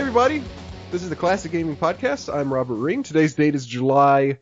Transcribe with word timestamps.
Hey 0.00 0.06
everybody, 0.06 0.42
this 0.90 1.02
is 1.02 1.10
the 1.10 1.14
Classic 1.14 1.52
Gaming 1.52 1.76
Podcast. 1.76 2.34
I'm 2.34 2.50
Robert 2.50 2.76
Ring. 2.76 3.02
Today's 3.02 3.34
date 3.34 3.54
is 3.54 3.66
July 3.66 4.38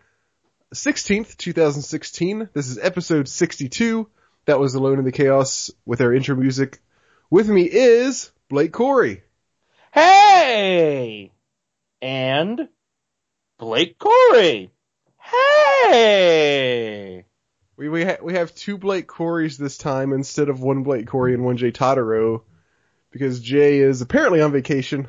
16th, 0.72 1.36
2016. 1.36 2.48
This 2.52 2.68
is 2.68 2.78
episode 2.78 3.26
62. 3.26 4.08
That 4.44 4.60
was 4.60 4.76
Alone 4.76 5.00
in 5.00 5.04
the 5.04 5.10
Chaos 5.10 5.72
with 5.84 6.00
our 6.00 6.14
intro 6.14 6.36
music. 6.36 6.78
With 7.28 7.48
me 7.48 7.64
is 7.64 8.30
Blake 8.48 8.70
Corey. 8.70 9.24
Hey! 9.92 11.32
And 12.00 12.68
Blake 13.58 13.98
Corey. 13.98 14.70
Hey! 15.16 17.24
We 17.76 17.88
we, 17.88 18.04
ha- 18.04 18.22
we 18.22 18.34
have 18.34 18.54
two 18.54 18.78
Blake 18.78 19.08
Coreys 19.08 19.58
this 19.58 19.76
time 19.76 20.12
instead 20.12 20.50
of 20.50 20.62
one 20.62 20.84
Blake 20.84 21.08
Corey 21.08 21.34
and 21.34 21.44
one 21.44 21.56
Jay 21.56 21.72
Totaro 21.72 22.42
because 23.10 23.40
Jay 23.40 23.80
is 23.80 24.02
apparently 24.02 24.40
on 24.40 24.52
vacation. 24.52 25.08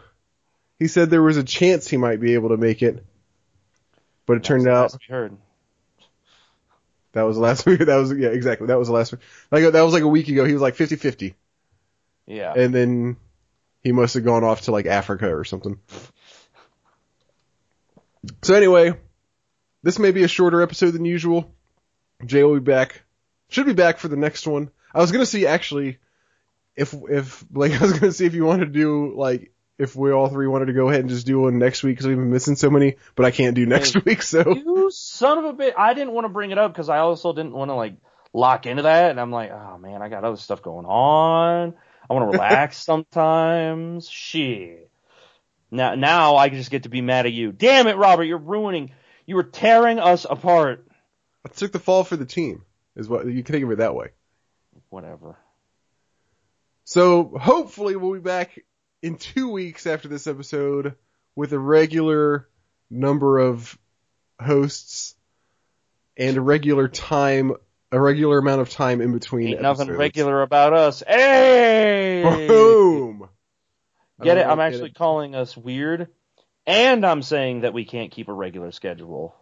He 0.80 0.88
said 0.88 1.10
there 1.10 1.22
was 1.22 1.38
a 1.38 1.44
chance 1.44 1.88
he 1.88 1.98
might 1.98 2.22
be 2.22 2.34
able 2.34 2.50
to 2.50 2.58
make 2.58 2.82
it, 2.82 3.06
but 4.26 4.38
it 4.38 4.44
turned 4.44 4.68
out 4.68 4.94
we 4.94 5.14
heard. 5.14 5.38
that 7.12 7.24
was 7.24 7.38
last 7.38 7.66
week. 7.66 7.80
That 7.80 7.96
was 7.98 8.14
yeah, 8.14 8.30
exactly. 8.30 8.68
That 8.68 8.80
was 8.80 8.88
the 8.88 8.94
last 8.94 9.12
week. 9.12 9.22
Like 9.52 9.72
that 9.72 9.82
was 9.82 9.94
like 9.94 10.04
a 10.04 10.08
week 10.08 10.30
ago. 10.30 10.46
He 10.46 10.54
was 10.54 10.62
like 10.62 10.76
50-50. 10.76 11.34
Yeah. 12.28 12.54
and 12.56 12.74
then 12.74 13.18
he 13.82 13.92
must 13.92 14.14
have 14.14 14.24
gone 14.24 14.44
off 14.44 14.62
to 14.62 14.72
like 14.72 14.86
Africa 14.86 15.36
or 15.36 15.44
something. 15.44 15.80
So 18.44 18.54
anyway, 18.54 18.94
this 19.84 19.98
may 19.98 20.12
be 20.12 20.24
a 20.24 20.28
shorter 20.28 20.62
episode 20.62 20.92
than 20.92 21.06
usual. 21.06 21.52
Jay 22.26 22.44
will 22.44 22.56
be 22.56 22.60
back. 22.60 23.02
Should 23.50 23.66
be 23.66 23.74
back 23.74 23.98
for 23.98 24.08
the 24.10 24.18
next 24.18 24.46
one. 24.46 24.70
I 24.94 25.00
was 25.00 25.12
gonna 25.12 25.26
see 25.26 25.48
actually 25.48 25.98
if 26.76 26.94
if 27.10 27.44
like 27.52 27.72
I 27.80 27.82
was 27.82 27.94
gonna 27.94 28.12
see 28.12 28.26
if 28.26 28.34
you 28.34 28.46
wanted 28.46 28.66
to 28.66 28.72
do 28.72 29.16
like 29.16 29.52
if 29.80 29.96
we 29.96 30.12
all 30.12 30.28
three 30.28 30.46
wanted 30.46 30.66
to 30.66 30.74
go 30.74 30.90
ahead 30.90 31.00
and 31.00 31.10
just 31.10 31.26
do 31.26 31.40
one 31.40 31.58
next 31.58 31.84
week 31.84 31.96
because 31.96 32.06
we've 32.06 32.18
been 32.18 32.30
missing 32.30 32.58
so 32.58 32.70
many, 32.70 32.98
but 33.16 33.26
I 33.26 33.32
can't 33.32 33.56
do 33.56 33.66
next 33.66 33.94
Hey, 33.94 34.02
week. 34.06 34.22
So 34.22 34.54
you 34.54 34.92
son 34.92 35.38
of 35.38 35.46
a 35.46 35.54
bitch. 35.54 35.74
I 35.78 35.94
didn't 35.94 36.14
want 36.14 36.26
to 36.26 36.30
bring 36.30 36.52
it 36.52 36.58
up 36.58 36.74
because 36.74 36.90
I 36.90 37.00
also 37.00 37.32
didn't 37.32 37.54
want 37.54 37.70
to 37.70 37.76
like 37.76 37.96
lock 38.34 38.66
into 38.66 38.84
that. 38.84 39.10
And 39.10 39.20
I'm 39.20 39.32
like, 39.32 39.52
oh 39.52 39.78
man, 39.78 40.02
I 40.02 40.10
got 40.10 40.26
other 40.26 40.36
stuff 40.36 40.62
going 40.62 40.86
on. 40.86 41.74
I 42.10 42.14
want 42.14 42.30
to 42.30 42.38
relax 42.38 42.78
sometimes. 42.84 44.10
Shit. 44.10 44.92
Now, 45.72 45.96
now 45.96 46.36
I 46.36 46.50
just 46.50 46.72
get 46.72 46.84
to 46.84 46.90
be 46.90 47.02
mad 47.02 47.26
at 47.26 47.32
you. 47.32 47.54
Damn 47.54 47.88
it, 47.88 47.96
Robert. 47.96 48.24
You're 48.24 48.38
ruining, 48.38 48.92
you 49.26 49.36
were 49.36 49.44
tearing 49.44 50.00
us 50.00 50.26
apart. 50.30 50.86
I 51.46 51.50
took 51.50 51.72
the 51.72 51.80
fall 51.80 52.04
for 52.04 52.18
the 52.18 52.26
team. 52.26 52.64
Is 52.96 53.08
what 53.08 53.26
you 53.28 53.44
can 53.44 53.54
think 53.54 53.64
of 53.64 53.72
it 53.72 53.78
that 53.78 53.96
way. 53.96 54.10
Whatever. 54.90 55.38
So 56.84 57.32
hopefully 57.40 57.96
we'll 57.96 58.14
be 58.14 58.20
back 58.20 58.60
in 59.02 59.18
two 59.18 59.50
weeks 59.50 59.88
after 59.88 60.08
this 60.08 60.28
episode 60.28 60.96
with 61.36 61.54
a 61.54 61.60
regular 61.60 62.48
number 62.90 63.40
of 63.40 63.78
hosts 64.42 65.16
and 66.18 66.38
a 66.38 66.42
regular 66.42 66.88
time, 66.88 67.54
a 67.92 68.00
regular 68.00 68.38
amount 68.38 68.62
of 68.62 68.70
time 68.70 69.02
in 69.02 69.14
between. 69.14 69.50
Ain't 69.50 69.62
nothing 69.62 69.90
regular 69.90 70.42
about 70.42 70.74
us. 70.74 71.04
Hey! 71.08 72.24
Boom. 72.48 73.30
Get 74.22 74.38
it? 74.38 74.46
I'm 74.46 74.60
actually 74.60 74.92
calling 74.92 75.34
us 75.34 75.56
weird, 75.56 76.10
and 76.68 77.06
I'm 77.06 77.22
saying 77.22 77.62
that 77.62 77.74
we 77.74 77.86
can't 77.86 78.12
keep 78.12 78.28
a 78.28 78.34
regular 78.34 78.74
schedule. 78.74 79.34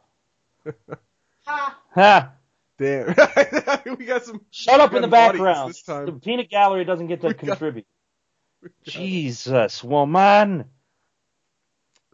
ha! 1.48 2.32
Damn. 2.78 3.08
we 3.98 4.06
got 4.06 4.24
some. 4.24 4.42
Shut 4.52 4.80
up 4.80 4.94
in 4.94 5.02
the 5.02 5.08
got 5.08 5.34
background. 5.34 5.74
The 5.88 6.20
peanut 6.24 6.52
gallery 6.52 6.86
doesn't 6.86 7.08
get 7.08 7.22
to 7.22 7.28
We 7.30 7.34
got- 7.34 7.40
contribute. 7.40 7.88
Jesus, 8.84 9.84
woman. 9.84 10.66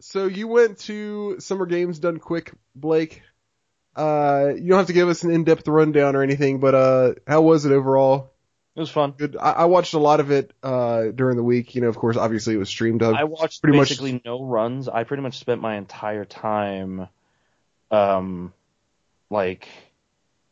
So 0.00 0.26
you 0.26 0.48
went 0.48 0.78
to 0.80 1.40
Summer 1.40 1.66
Games 1.66 1.98
Done 1.98 2.18
Quick, 2.18 2.52
Blake. 2.74 3.22
Uh, 3.96 4.52
you 4.56 4.68
don't 4.68 4.78
have 4.78 4.88
to 4.88 4.92
give 4.92 5.08
us 5.08 5.22
an 5.22 5.30
in-depth 5.30 5.66
rundown 5.68 6.16
or 6.16 6.22
anything, 6.22 6.58
but 6.60 6.74
uh, 6.74 7.14
how 7.26 7.42
was 7.42 7.64
it 7.64 7.72
overall? 7.72 8.32
It 8.76 8.80
was 8.80 8.90
fun. 8.90 9.12
Good. 9.16 9.36
I, 9.40 9.52
I 9.52 9.64
watched 9.66 9.94
a 9.94 10.00
lot 10.00 10.18
of 10.18 10.32
it 10.32 10.52
uh 10.64 11.04
during 11.14 11.36
the 11.36 11.44
week. 11.44 11.76
You 11.76 11.80
know, 11.80 11.88
of 11.88 11.96
course, 11.96 12.16
obviously 12.16 12.54
it 12.54 12.58
was 12.58 12.68
streamed 12.68 13.04
up. 13.04 13.14
I 13.14 13.22
watched 13.22 13.62
pretty 13.62 13.78
much- 13.78 14.22
no 14.24 14.44
runs. 14.44 14.88
I 14.88 15.04
pretty 15.04 15.22
much 15.22 15.38
spent 15.38 15.60
my 15.60 15.76
entire 15.76 16.24
time, 16.24 17.06
um, 17.92 18.52
like, 19.30 19.68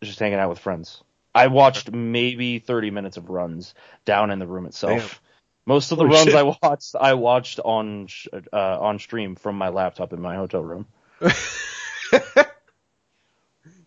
just 0.05 0.21
hanging 0.21 0.39
out 0.39 0.51
with 0.51 0.61
friends. 0.61 1.03
I 1.35 1.49
watched 1.49 1.91
maybe 1.91 2.61
30 2.61 2.91
minutes 2.93 3.17
of 3.17 3.29
runs 3.29 3.75
down 4.05 4.31
in 4.31 4.39
the 4.39 4.47
room 4.47 4.67
itself. 4.67 5.01
Damn. 5.01 5.32
Most 5.65 5.93
of 5.93 5.99
the 5.99 6.05
Holy 6.05 6.17
runs 6.17 6.31
shit. 6.31 6.35
I 6.35 6.43
watched, 6.43 6.97
I 7.01 7.15
watched 7.15 7.61
on 7.61 8.09
uh, 8.53 8.81
on 8.81 8.99
stream 8.99 9.37
from 9.37 9.57
my 9.57 9.69
laptop 9.69 10.13
in 10.13 10.21
my 10.21 10.35
hotel 10.35 10.63
room. 10.63 10.87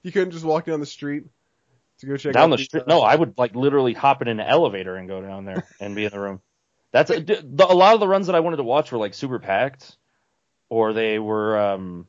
you 0.04 0.12
couldn't 0.12 0.32
just 0.32 0.46
walk 0.46 0.66
down 0.66 0.80
the 0.80 0.86
street 0.86 1.26
to 2.00 2.06
go 2.06 2.16
check 2.18 2.34
down 2.34 2.52
out 2.52 2.58
the 2.58 2.64
street. 2.64 2.88
No, 2.88 3.02
I 3.02 3.16
would 3.16 3.38
like 3.38 3.56
literally 3.56 3.94
hop 3.94 4.22
in 4.22 4.28
an 4.30 4.40
elevator 4.40 4.96
and 4.96 5.08
go 5.08 5.22
down 5.22 5.46
there 5.46 5.68
and 5.80 5.96
be 5.96 6.06
in 6.06 6.12
the 6.12 6.20
room. 6.20 6.42
That's 6.92 7.12
a, 7.12 7.20
d- 7.20 7.42
the, 7.44 7.66
a 7.70 7.74
lot 7.76 7.94
of 7.94 8.00
the 8.00 8.08
runs 8.08 8.28
that 8.28 8.36
I 8.36 8.40
wanted 8.40 8.58
to 8.58 8.64
watch 8.64 8.92
were 8.92 8.98
like 8.98 9.14
super 9.14 9.40
packed, 9.40 9.98
or 10.70 10.94
they 10.94 11.20
were 11.20 11.60
um 11.60 12.08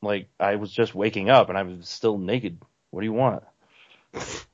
like 0.00 0.28
I 0.38 0.56
was 0.56 0.70
just 0.70 0.94
waking 0.94 1.28
up 1.28 1.48
and 1.48 1.58
I 1.58 1.64
was 1.64 1.88
still 1.88 2.18
naked. 2.18 2.62
What 2.90 3.00
do 3.00 3.06
you 3.06 3.12
want? 3.12 3.42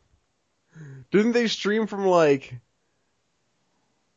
Didn't 1.10 1.32
they 1.32 1.48
stream 1.48 1.87
from 1.87 2.06
like? 2.06 2.54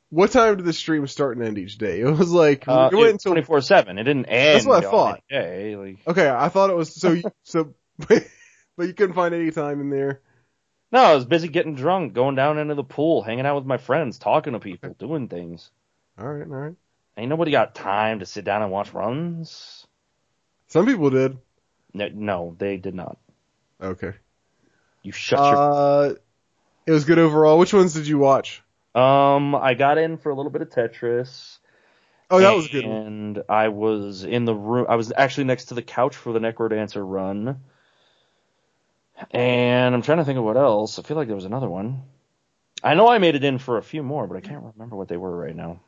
What 0.10 0.32
time 0.32 0.58
did 0.58 0.66
the 0.66 0.74
stream 0.74 1.06
start 1.08 1.36
and 1.38 1.46
end 1.46 1.58
each 1.58 1.78
day? 1.78 2.00
It 2.02 2.06
was 2.10 2.32
like 2.32 2.68
Uh, 2.68 2.90
it 2.92 2.96
went 2.96 3.22
twenty 3.22 3.42
four 3.42 3.62
seven. 3.62 3.98
It 3.98 4.04
didn't 4.04 4.26
end. 4.28 4.56
That's 4.56 4.66
what 4.66 4.86
I 4.86 4.90
thought. 4.90 5.24
Day. 5.30 5.76
Like, 5.76 5.98
Okay, 6.08 6.30
I 6.30 6.50
thought 6.50 6.70
it 6.70 6.76
was 6.76 6.94
so. 6.94 7.12
you- 7.14 7.24
so, 7.44 7.74
but 7.98 8.24
you 8.78 8.94
couldn't 8.94 9.16
find 9.16 9.34
any 9.34 9.52
time 9.52 9.82
in 9.82 9.90
there. 9.90 10.22
no, 10.92 11.00
I 11.02 11.16
was 11.16 11.26
busy 11.26 11.48
getting 11.48 11.76
drunk, 11.76 12.14
going 12.14 12.36
down 12.36 12.58
into 12.60 12.76
the 12.76 12.84
pool, 12.84 13.22
hanging 13.24 13.46
out 13.46 13.56
with 13.56 13.66
my 13.66 13.78
friends, 13.78 14.18
talking 14.20 14.54
to 14.54 14.60
people, 14.60 14.96
doing 14.98 15.28
things. 15.28 15.70
All 16.20 16.28
right, 16.28 16.48
all 16.48 16.54
right. 16.56 16.76
Ain't 17.18 17.30
nobody 17.30 17.52
got 17.52 17.74
time 17.76 18.20
to 18.20 18.26
sit 18.26 18.44
down 18.46 18.62
and 18.62 18.72
watch 18.72 18.94
runs. 18.94 19.86
Some 20.68 20.86
people 20.86 21.10
did. 21.10 21.38
No, 21.94 22.10
no 22.14 22.56
they 22.58 22.78
did 22.78 22.94
not. 22.96 23.18
Okay. 23.82 24.12
You 25.02 25.12
shut 25.14 25.40
your 25.40 25.58
Uh, 25.58 26.14
it 26.86 26.92
was 26.92 27.06
good 27.06 27.20
overall. 27.20 27.58
Which 27.58 27.74
ones 27.74 27.94
did 27.94 28.08
you 28.08 28.18
watch? 28.18 28.62
Um, 28.96 29.54
I 29.56 29.74
got 29.74 29.98
in 29.98 30.18
for 30.18 30.30
a 30.30 30.36
little 30.36 30.52
bit 30.52 30.62
of 30.62 30.70
Tetris. 30.70 31.58
Oh, 32.32 32.40
that 32.40 32.56
was 32.56 32.68
good. 32.70 32.86
And 32.86 33.44
I 33.50 33.68
was 33.68 34.24
in 34.24 34.46
the 34.46 34.56
room. 34.56 34.88
I 34.90 34.96
was 34.96 35.12
actually 35.16 35.44
next 35.44 35.66
to 35.66 35.74
the 35.74 35.82
couch 35.82 36.16
for 36.16 36.34
the 36.34 36.40
Necrodancer 36.40 37.04
run. 37.06 37.60
And 39.32 39.94
I'm 39.94 40.02
trying 40.02 40.18
to 40.18 40.26
think 40.26 40.40
of 40.40 40.46
what 40.46 40.58
else. 40.58 40.98
I 40.98 41.04
feel 41.04 41.18
like 41.18 41.28
there 41.28 41.36
was 41.36 41.46
another 41.46 41.70
one. 41.70 42.04
I 42.84 42.94
know 42.96 43.08
I 43.08 43.18
made 43.18 43.36
it 43.36 43.44
in 43.44 43.58
for 43.58 43.78
a 43.78 43.84
few 43.84 44.02
more, 44.02 44.28
but 44.28 44.38
I 44.38 44.42
can't 44.42 44.64
remember 44.64 44.96
what 44.96 45.08
they 45.08 45.18
were 45.18 45.36
right 45.36 45.56
now. 45.56 45.80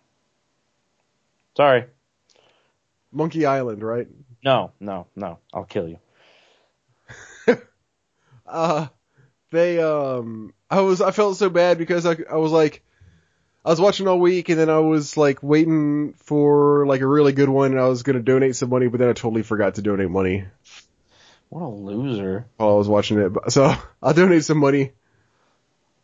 Sorry. 1.56 1.86
Monkey 3.12 3.46
Island, 3.46 3.84
right? 3.84 4.08
No, 4.44 4.72
no, 4.80 5.08
no. 5.16 5.40
I'll 5.54 5.66
kill 5.66 5.88
you. 5.88 6.00
uh 8.46 8.88
they 9.52 9.80
um 9.80 10.54
I 10.70 10.82
was 10.82 11.02
I 11.02 11.12
felt 11.12 11.38
so 11.38 11.50
bad 11.50 11.78
because 11.78 12.06
I 12.06 12.18
I 12.30 12.36
was 12.36 12.52
like 12.52 12.84
I 13.68 13.70
was 13.70 13.82
watching 13.82 14.08
all 14.08 14.18
week 14.18 14.48
and 14.48 14.58
then 14.58 14.70
I 14.70 14.80
was 14.80 15.18
like 15.18 15.44
waiting 15.44 16.14
for 16.14 16.88
like 16.88 17.02
a 17.02 17.06
really 17.06 17.34
good 17.34 17.50
one 17.50 17.72
and 17.72 17.82
I 17.82 17.90
was 17.90 18.02
gonna 18.02 18.22
donate 18.22 18.56
some 18.56 18.70
money 18.70 18.88
but 18.88 18.98
then 19.02 19.10
I 19.10 19.12
totally 19.12 19.44
forgot 19.44 19.76
to 19.76 19.82
donate 19.82 20.10
money 20.10 20.46
What 21.50 21.64
a 21.64 21.68
loser. 21.68 22.46
while 22.56 22.70
I 22.70 22.76
was 22.76 22.88
watching 22.88 23.20
it. 23.20 23.34
So 23.52 23.76
I'll 24.02 24.14
donate 24.14 24.46
some 24.46 24.58
money 24.58 24.94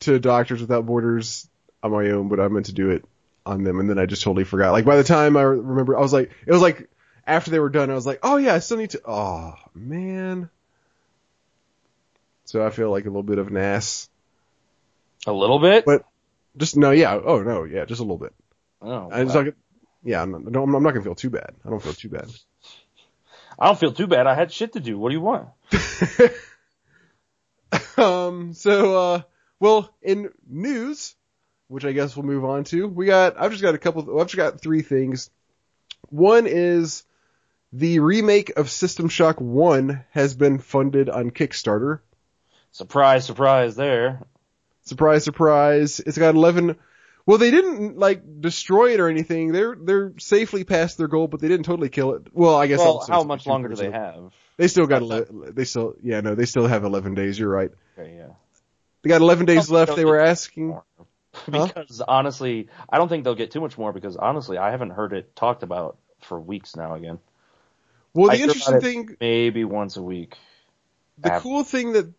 to 0.01 0.19
Doctors 0.19 0.59
Without 0.59 0.85
Borders 0.85 1.47
on 1.81 1.91
my 1.91 2.09
own, 2.09 2.27
but 2.27 2.41
I 2.41 2.49
meant 2.49 2.65
to 2.65 2.73
do 2.73 2.89
it 2.89 3.05
on 3.45 3.63
them 3.63 3.79
and 3.79 3.89
then 3.89 3.97
I 3.97 4.07
just 4.07 4.23
totally 4.23 4.43
forgot. 4.43 4.73
Like 4.73 4.83
by 4.83 4.97
the 4.97 5.03
time 5.05 5.37
I 5.37 5.43
remember 5.43 5.97
I 5.97 6.01
was 6.01 6.11
like 6.11 6.31
it 6.45 6.51
was 6.51 6.61
like 6.61 6.89
after 7.25 7.49
they 7.49 7.59
were 7.59 7.69
done 7.69 7.89
I 7.89 7.95
was 7.95 8.05
like, 8.05 8.19
Oh 8.23 8.35
yeah, 8.35 8.55
I 8.55 8.59
still 8.59 8.75
need 8.75 8.89
to 8.89 9.01
oh 9.07 9.53
man. 9.73 10.49
So 12.43 12.65
I 12.65 12.71
feel 12.71 12.91
like 12.91 13.05
a 13.05 13.09
little 13.09 13.23
bit 13.23 13.37
of 13.37 13.47
an 13.47 13.55
ass. 13.55 14.09
A 15.25 15.31
little 15.31 15.59
bit? 15.59 15.85
But 15.85 16.03
just 16.57 16.77
no, 16.77 16.91
yeah. 16.91 17.19
Oh 17.23 17.41
no, 17.41 17.63
yeah, 17.63 17.85
just 17.85 17.99
a 17.99 18.03
little 18.03 18.17
bit. 18.17 18.33
oh, 18.81 19.07
wow. 19.07 19.23
like, 19.33 19.55
yeah, 20.03 20.21
I'm 20.21 20.31
not, 20.31 20.43
no, 20.43 20.63
I'm 20.63 20.71
not 20.71 20.91
gonna 20.91 21.03
feel 21.03 21.15
too 21.15 21.29
bad. 21.29 21.53
I 21.65 21.69
don't 21.69 21.81
feel 21.81 21.93
too 21.93 22.09
bad. 22.09 22.27
I 23.59 23.67
don't 23.67 23.79
feel 23.79 23.93
too 23.93 24.07
bad. 24.07 24.27
I 24.27 24.33
had 24.35 24.51
shit 24.51 24.73
to 24.73 24.79
do. 24.79 24.97
What 24.97 25.09
do 25.09 25.15
you 25.15 25.21
want? 25.21 25.49
um, 27.97 28.53
so, 28.53 28.97
uh, 28.97 29.21
well, 29.59 29.93
in 30.01 30.29
news, 30.47 31.15
which 31.67 31.85
I 31.85 31.91
guess 31.91 32.15
we'll 32.15 32.25
move 32.25 32.45
on 32.45 32.63
to, 32.65 32.87
we 32.87 33.05
got, 33.05 33.39
I've 33.39 33.51
just 33.51 33.63
got 33.63 33.75
a 33.75 33.77
couple, 33.77 34.19
I've 34.19 34.27
just 34.27 34.37
got 34.37 34.61
three 34.61 34.81
things. 34.81 35.29
One 36.09 36.47
is 36.47 37.03
the 37.71 37.99
remake 37.99 38.57
of 38.57 38.69
System 38.69 39.09
Shock 39.09 39.39
1 39.39 40.03
has 40.11 40.33
been 40.33 40.59
funded 40.59 41.09
on 41.09 41.31
Kickstarter. 41.31 41.99
Surprise, 42.71 43.25
surprise 43.25 43.75
there. 43.75 44.21
Surprise, 44.83 45.23
surprise. 45.23 45.99
It's 45.99 46.17
got 46.17 46.35
11, 46.35 46.75
Well, 47.25 47.37
they 47.37 47.51
didn't 47.51 47.97
like 47.97 48.41
destroy 48.41 48.93
it 48.93 48.99
or 48.99 49.09
anything. 49.09 49.51
They're 49.51 49.75
they're 49.75 50.13
safely 50.19 50.63
past 50.63 50.97
their 50.97 51.07
goal, 51.07 51.27
but 51.27 51.39
they 51.39 51.47
didn't 51.47 51.65
totally 51.65 51.89
kill 51.89 52.13
it. 52.15 52.27
Well, 52.33 52.55
I 52.55 52.67
guess. 52.67 52.79
Well, 52.79 53.05
how 53.07 53.23
much 53.23 53.47
longer 53.47 53.69
do 53.69 53.75
they 53.75 53.91
have? 53.91 54.33
They 54.57 54.67
still 54.67 54.85
got 54.85 55.01
ele- 55.01 55.25
they 55.53 55.65
still 55.65 55.95
yeah 56.03 56.21
no 56.21 56.35
they 56.35 56.45
still 56.45 56.67
have 56.67 56.83
11 56.83 57.15
days. 57.15 57.39
You're 57.39 57.49
right. 57.49 57.71
Okay, 57.97 58.15
yeah. 58.15 58.33
They 59.01 59.09
got 59.09 59.21
11 59.21 59.45
days 59.45 59.69
left. 59.69 59.95
They 59.95 60.05
were 60.05 60.19
asking. 60.19 60.79
Because 61.47 61.99
honestly, 62.07 62.69
I 62.87 62.97
don't 62.97 63.09
think 63.09 63.23
they'll 63.23 63.35
get 63.35 63.51
too 63.51 63.61
much 63.61 63.77
more 63.77 63.91
because 63.91 64.15
honestly, 64.17 64.57
I 64.57 64.71
haven't 64.71 64.91
heard 64.91 65.13
it 65.13 65.35
talked 65.35 65.63
about 65.63 65.97
for 66.21 66.39
weeks 66.39 66.75
now 66.75 66.93
again. 66.93 67.19
Well, 68.13 68.29
the 68.29 68.37
hear 68.37 68.47
interesting 68.47 68.81
thing, 68.81 69.17
Maybe 69.19 69.63
once 69.65 69.97
a 69.97 70.03
week. 70.03 70.37
the 71.17 71.33
Ab- 71.33 71.41
cool 71.41 71.63
thing 71.63 71.93
that 71.93 72.13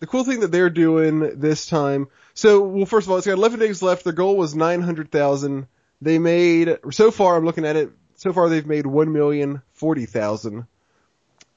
the 0.00 0.06
cool 0.06 0.24
thing 0.24 0.40
that 0.40 0.52
they're 0.52 0.70
doing 0.70 1.38
this 1.38 1.66
time. 1.66 2.08
So, 2.34 2.62
well, 2.62 2.86
first 2.86 3.06
of 3.06 3.10
all, 3.10 3.18
it's 3.18 3.26
got 3.26 3.34
11 3.34 3.60
days 3.60 3.82
left. 3.82 4.04
Their 4.04 4.12
goal 4.12 4.36
was 4.36 4.54
900,000. 4.54 5.66
They 6.02 6.18
made 6.18 6.78
so 6.90 7.10
far. 7.10 7.36
I'm 7.36 7.44
looking 7.44 7.64
at 7.64 7.76
it. 7.76 7.90
So 8.16 8.32
far, 8.32 8.48
they've 8.48 8.66
made 8.66 8.84
1,040,000. 8.84 10.66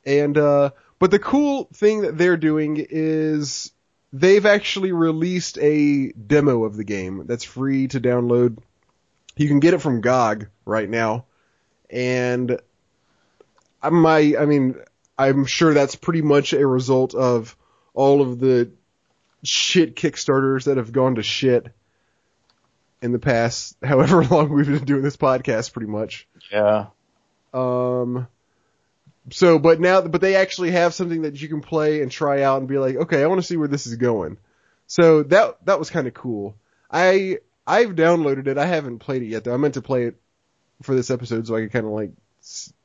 And 0.06 0.38
uh, 0.38 0.72
but 1.00 1.12
the 1.12 1.20
cool 1.20 1.68
thing 1.74 2.02
that 2.02 2.18
they're 2.18 2.38
doing 2.38 2.86
is 2.90 3.72
they've 4.14 4.46
actually 4.46 4.94
released 4.94 5.58
a 5.60 6.12
demo 6.12 6.64
of 6.64 6.78
the 6.78 6.86
game 6.86 7.26
that's 7.28 7.44
free 7.44 7.88
to 7.90 8.00
download. 8.00 8.60
You 9.36 9.48
can 9.48 9.60
get 9.60 9.74
it 9.74 9.82
from 9.82 10.02
GOG 10.02 10.48
right 10.66 10.90
now, 10.90 11.26
and 11.90 12.60
my 13.84 14.36
I 14.40 14.46
mean 14.46 14.76
I'm 15.18 15.46
sure 15.46 15.74
that's 15.74 15.96
pretty 15.96 16.22
much 16.22 16.54
a 16.54 16.66
result 16.66 17.14
of 17.14 17.56
all 17.98 18.22
of 18.22 18.40
the 18.40 18.70
shit 19.44 19.96
Kickstarters 19.96 20.66
that 20.66 20.78
have 20.78 20.92
gone 20.92 21.16
to 21.16 21.24
shit 21.24 21.68
in 23.02 23.12
the 23.12 23.20
past 23.20 23.76
however 23.84 24.24
long 24.24 24.50
we've 24.50 24.68
been 24.68 24.86
doing 24.86 25.02
this 25.02 25.18
podcast 25.18 25.74
pretty 25.74 25.90
much. 25.90 26.28
Yeah. 26.52 26.88
Um 27.54 28.28
so 29.32 29.58
but 29.58 29.82
now 29.82 30.02
but 30.02 30.22
they 30.22 30.36
actually 30.36 30.72
have 30.72 30.94
something 30.94 31.24
that 31.24 31.42
you 31.42 31.50
can 31.50 31.62
play 31.62 32.04
and 32.04 32.12
try 32.12 32.44
out 32.44 32.60
and 32.60 32.68
be 32.68 32.78
like, 32.78 32.96
"Okay, 32.96 33.24
I 33.24 33.26
want 33.26 33.42
to 33.42 33.48
see 33.48 33.58
where 33.58 33.68
this 33.68 33.88
is 33.88 33.96
going." 33.96 34.38
So 34.86 35.24
that 35.24 35.58
that 35.66 35.80
was 35.80 35.90
kind 35.90 36.08
of 36.08 36.14
cool. 36.14 36.56
I 36.92 37.40
I've 37.66 37.96
downloaded 37.96 38.48
it. 38.48 38.60
I 38.60 38.66
haven't 38.68 39.00
played 39.00 39.24
it 39.24 39.28
yet 39.28 39.44
though. 39.44 39.56
I 39.56 39.58
meant 39.58 39.74
to 39.74 39.82
play 39.82 40.06
it 40.06 40.16
for 40.84 40.94
this 40.94 41.10
episode 41.10 41.48
so 41.48 41.56
I 41.56 41.62
could 41.62 41.74
kind 41.74 41.86
of 41.88 41.94
like 41.94 42.12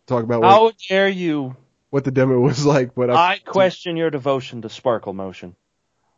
talk 0.06 0.24
about 0.24 0.40
what, 0.40 0.50
How 0.50 0.72
dare 0.88 1.08
you? 1.08 1.54
What 1.92 2.04
the 2.04 2.10
demo 2.10 2.40
was 2.40 2.64
like, 2.64 2.94
but 2.94 3.10
I, 3.10 3.34
I 3.34 3.38
question 3.38 3.98
your 3.98 4.08
devotion 4.08 4.62
to 4.62 4.70
sparkle 4.70 5.12
motion. 5.12 5.54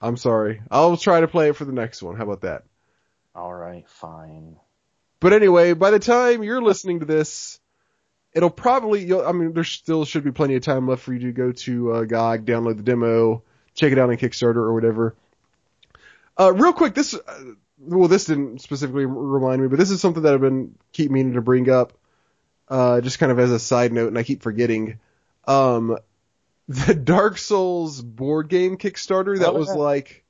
I'm 0.01 0.17
sorry. 0.17 0.63
I'll 0.71 0.97
try 0.97 1.21
to 1.21 1.29
play 1.29 1.49
it 1.49 1.57
for 1.57 1.65
the 1.65 1.73
next 1.73 2.01
one. 2.01 2.17
How 2.17 2.23
about 2.23 2.43
that? 2.43 2.63
All 3.35 3.53
right, 3.53 3.85
fine. 3.89 4.57
But 5.19 5.33
anyway, 5.33 5.73
by 5.73 5.91
the 5.91 5.99
time 5.99 6.45
you're 6.45 6.63
listening 6.63 7.01
to 7.01 7.07
this, 7.07 7.59
it'll 8.33 8.51
probably, 8.51 9.05
you'll, 9.05 9.27
I 9.27 9.33
mean, 9.33 9.53
there 9.53 9.65
still 9.65 10.05
should 10.05 10.23
be 10.23 10.31
plenty 10.31 10.55
of 10.55 10.63
time 10.63 10.87
left 10.87 11.03
for 11.03 11.13
you 11.13 11.21
to 11.27 11.33
go 11.33 11.51
to 11.51 11.93
uh, 11.93 12.05
GOG, 12.05 12.47
download 12.47 12.77
the 12.77 12.85
demo, 12.85 13.43
check 13.75 13.91
it 13.91 13.99
out 13.99 14.11
on 14.11 14.17
Kickstarter 14.17 14.57
or 14.57 14.75
whatever. 14.75 15.17
Uh, 16.39 16.53
real 16.53 16.73
quick, 16.73 16.95
this, 16.95 17.15
uh, 17.15 17.45
well, 17.81 18.09
this 18.09 18.27
didn't 18.27 18.61
specifically 18.61 19.07
remind 19.07 19.61
me, 19.61 19.67
but 19.67 19.81
this 19.81 19.91
is 19.91 20.01
something 20.01 20.23
that 20.23 20.35
I've 20.35 20.41
been 20.41 20.77
keep 20.93 21.11
meaning 21.11 21.33
to 21.33 21.43
bring 21.43 21.69
up, 21.69 21.95
uh, 22.69 23.01
just 23.01 23.19
kind 23.19 23.33
of 23.33 23.41
as 23.41 23.51
a 23.51 23.59
side 23.59 23.93
note, 23.93 24.09
and 24.09 24.19
I 24.19 24.23
keep 24.23 24.43
forgetting. 24.43 25.01
Um, 25.47 25.99
the 26.69 26.95
Dark 26.95 27.39
Souls 27.39 28.01
board 28.01 28.49
game 28.49 28.77
Kickstarter 28.79 29.39
that 29.39 29.51
Oh, 29.51 29.59
was 29.59 29.69
yeah. 29.69 29.75
like 29.75 30.25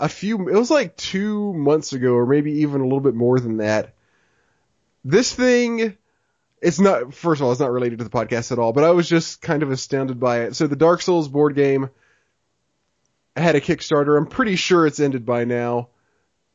a 0.00 0.08
few, 0.08 0.48
it 0.48 0.54
was 0.54 0.70
like 0.70 0.96
two 0.96 1.52
months 1.54 1.92
ago, 1.92 2.12
or 2.14 2.26
maybe 2.26 2.60
even 2.60 2.80
a 2.80 2.84
little 2.84 3.00
bit 3.00 3.14
more 3.14 3.38
than 3.40 3.56
that. 3.58 3.94
This 5.04 5.32
thing, 5.34 5.96
it's 6.62 6.80
not, 6.80 7.12
first 7.14 7.40
of 7.40 7.44
all, 7.46 7.52
it's 7.52 7.60
not 7.60 7.70
related 7.72 7.98
to 7.98 8.04
the 8.04 8.10
podcast 8.10 8.52
at 8.52 8.58
all, 8.58 8.72
but 8.72 8.84
I 8.84 8.90
was 8.90 9.08
just 9.08 9.42
kind 9.42 9.62
of 9.62 9.70
astounded 9.70 10.18
by 10.20 10.42
it. 10.42 10.56
So 10.56 10.66
the 10.66 10.76
Dark 10.76 11.02
Souls 11.02 11.28
board 11.28 11.54
game 11.54 11.90
had 13.36 13.54
a 13.56 13.60
Kickstarter. 13.60 14.16
I'm 14.16 14.26
pretty 14.26 14.56
sure 14.56 14.86
it's 14.86 15.00
ended 15.00 15.26
by 15.26 15.44
now. 15.44 15.88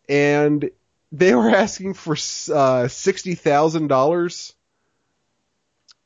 And 0.08 0.70
they 1.12 1.36
were 1.36 1.50
asking 1.56 1.94
for, 1.94 2.14
uh, 2.14 2.88
$60,000 2.88 4.54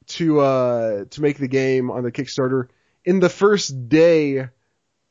to, 0.07 0.39
uh, 0.39 1.05
to 1.05 1.21
make 1.21 1.37
the 1.37 1.47
game 1.47 1.91
on 1.91 2.03
the 2.03 2.11
Kickstarter. 2.11 2.67
In 3.05 3.19
the 3.19 3.29
first 3.29 3.89
day, 3.89 4.47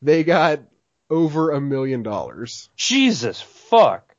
they 0.01 0.25
got 0.25 0.61
over 1.11 1.51
a 1.51 1.61
million 1.61 2.03
dollars. 2.03 2.71
Jesus 2.77 3.41
fuck. 3.41 4.13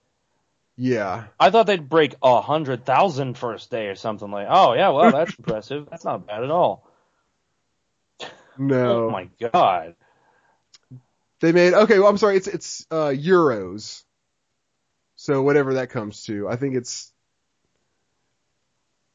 Yeah. 0.76 1.26
I 1.40 1.50
thought 1.50 1.68
they'd 1.68 1.90
break 1.90 2.16
a 2.22 2.42
hundred 2.42 2.86
thousand 2.86 3.38
first 3.38 3.70
day 3.70 3.88
or 3.88 3.96
something 3.96 4.30
like. 4.30 4.48
Oh 4.50 4.74
yeah, 4.74 4.90
well 4.90 5.12
that's 5.12 5.36
impressive. 5.38 5.88
That's 5.90 6.06
not 6.06 6.28
bad 6.28 6.44
at 6.44 6.52
all. 6.52 6.88
No. 8.58 9.06
Oh 9.06 9.10
my 9.10 9.30
god. 9.40 9.96
They 11.40 11.52
made 11.52 11.74
okay. 11.74 12.00
Well, 12.00 12.08
I'm 12.08 12.18
sorry. 12.18 12.38
It's 12.38 12.48
it's 12.48 12.88
uh, 12.90 13.10
euros. 13.10 14.04
So 15.16 15.42
whatever 15.42 15.76
that 15.76 15.90
comes 15.90 16.24
to, 16.26 16.48
I 16.48 16.56
think 16.56 16.76
it's 16.76 17.12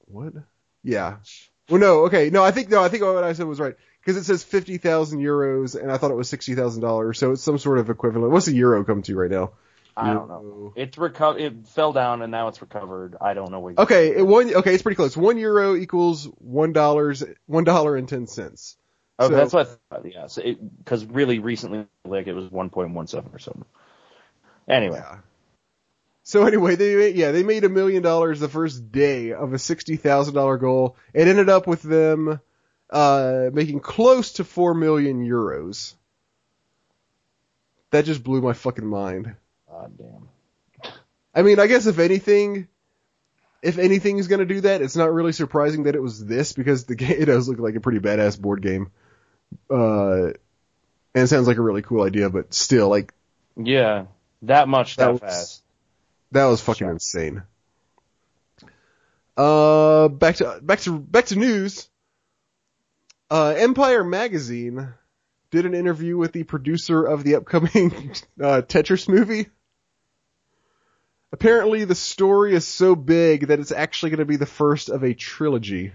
what? 0.07 0.33
Yeah. 0.83 1.17
Well, 1.69 1.81
no. 1.81 2.05
Okay. 2.07 2.31
No, 2.31 2.43
I 2.43 2.51
think 2.51 2.71
no. 2.71 2.83
I 2.83 2.89
think 2.89 3.03
what 3.03 3.25
I 3.25 3.33
said 3.35 3.47
was 3.47 3.61
right 3.61 3.75
because 4.01 4.17
it 4.17 4.25
says 4.25 4.43
fifty 4.43 4.79
thousand 4.79 5.21
euros, 5.21 5.81
and 5.81 5.93
I 5.93 5.99
thought 5.99 6.11
it 6.11 6.15
was 6.17 6.29
sixty 6.29 6.55
thousand 6.55 6.83
dollars. 6.83 7.19
So 7.19 7.33
it's 7.33 7.43
some 7.43 7.59
sort 7.59 7.79
of 7.79 7.91
equivalent. 7.91 8.33
What's 8.33 8.47
the 8.47 8.55
euro 8.55 8.85
come 8.85 9.03
to 9.03 9.17
right 9.17 9.31
now? 9.31 9.51
I 9.97 10.15
don't 10.15 10.29
know. 10.29 10.73
It's 10.77 10.97
reco- 10.97 11.41
It 11.41 11.67
fell 11.67 11.93
down 11.93 12.23
and 12.23 12.31
now 12.31 12.47
it's 12.47 12.61
recovered. 12.61 13.17
I 13.21 13.35
don't 13.35 13.51
know 13.51 13.59
what. 13.59 13.79
Okay. 13.79 14.17
It 14.17 14.25
one. 14.27 14.55
Okay. 14.55 14.73
It's 14.73 14.83
pretty 14.83 14.95
close. 14.97 15.17
One 15.17 15.39
euro 15.39 15.75
equals 15.75 16.25
one 16.39 16.73
dollars. 16.73 17.25
One 17.47 17.65
dollar 17.65 17.97
and 17.97 18.09
ten 18.09 18.29
cents. 18.29 18.77
Okay, 19.21 19.35
so- 19.35 19.37
that's 19.37 19.53
what. 19.53 19.81
I 19.91 19.97
thought, 19.97 20.13
yeah, 20.13 20.27
so 20.29 20.43
because 20.79 21.05
really 21.05 21.41
recently, 21.41 21.87
like 22.05 22.29
it 22.29 22.35
was 22.35 22.49
1.17 22.51 23.35
or 23.35 23.39
something. 23.41 23.65
Anyway, 24.69 24.99
Yeah. 24.99 25.19
So 26.29 26.45
anyway, 26.45 26.77
they 26.77 26.95
made, 26.95 27.17
yeah 27.17 27.33
they 27.33 27.43
made 27.43 27.65
a 27.65 27.71
million 27.71 28.03
dollars 28.03 28.39
the 28.39 28.51
first 28.51 28.93
day 28.93 29.33
of 29.33 29.55
a 29.55 29.59
sixty 29.59 29.97
thousand 29.97 30.35
dollar 30.35 30.59
goal. 30.59 30.95
It 31.15 31.27
ended 31.27 31.49
up 31.49 31.67
with 31.67 31.81
them 31.81 32.39
uh, 32.91 33.45
making 33.51 33.81
close 33.81 34.33
to 34.33 34.45
four 34.45 34.75
million 34.75 35.27
euros. 35.27 35.95
That 37.93 38.05
just 38.05 38.23
blew 38.23 38.43
my 38.43 38.53
fucking 38.53 38.85
mind. 38.87 39.37
god 39.71 39.97
damn. 39.97 40.93
I 41.35 41.41
mean, 41.41 41.59
I 41.59 41.67
guess 41.67 41.87
if 41.87 41.99
anything, 41.99 42.69
if 43.63 43.79
anything 43.79 44.19
is 44.19 44.29
gonna 44.29 44.45
do 44.45 44.61
that, 44.61 44.83
it's 44.83 44.97
not 44.97 45.11
really 45.11 45.33
surprising 45.33 45.85
that 45.85 45.95
it 45.95 46.03
was 46.03 46.23
this 46.23 46.53
because 46.53 46.85
the 46.85 46.95
game 47.03 47.17
it 47.23 47.25
does 47.25 47.49
look 47.49 47.59
like 47.59 47.75
a 47.75 47.81
pretty 47.81 48.01
badass 48.01 48.39
board 48.39 48.61
game. 48.61 48.91
Uh, 49.71 50.33
and 51.15 51.25
it 51.25 51.29
sounds 51.29 51.49
like 51.49 51.57
a 51.57 51.63
really 51.63 51.81
cool 51.81 52.03
idea, 52.03 52.29
but 52.29 52.53
still, 52.53 52.91
like 52.91 53.15
Yeah, 53.57 54.05
that 54.43 54.69
much 54.69 54.97
That 54.97 55.13
that, 55.13 55.21
fast. 55.21 55.63
That 56.33 56.47
was 56.47 56.61
fucking 56.61 56.87
Sure. 56.87 56.91
insane. 56.93 57.43
Uh, 59.37 60.09
back 60.09 60.37
to 60.37 60.59
back 60.63 60.81
to 60.81 60.99
back 60.99 61.27
to 61.27 61.37
news. 61.37 61.89
Uh, 63.31 63.55
Empire 63.57 64.03
Magazine 64.03 64.93
did 65.51 65.65
an 65.65 65.75
interview 65.75 66.17
with 66.17 66.33
the 66.33 66.43
producer 66.43 67.05
of 67.05 67.25
the 67.25 67.37
upcoming 67.37 68.13
uh, 68.43 68.63
Tetris 68.63 69.09
movie. 69.09 69.49
Apparently, 71.31 71.85
the 71.85 71.95
story 71.95 72.55
is 72.55 72.67
so 72.67 72.97
big 72.97 73.49
that 73.49 73.61
it's 73.61 73.73
actually 73.73 74.11
going 74.11 74.19
to 74.19 74.25
be 74.25 74.37
the 74.37 74.47
first 74.47 74.89
of 74.89 75.03
a 75.03 75.13
trilogy. 75.15 75.93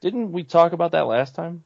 Didn't 0.00 0.30
we 0.32 0.44
talk 0.44 0.72
about 0.72 0.92
that 0.92 1.06
last 1.06 1.34
time? 1.34 1.64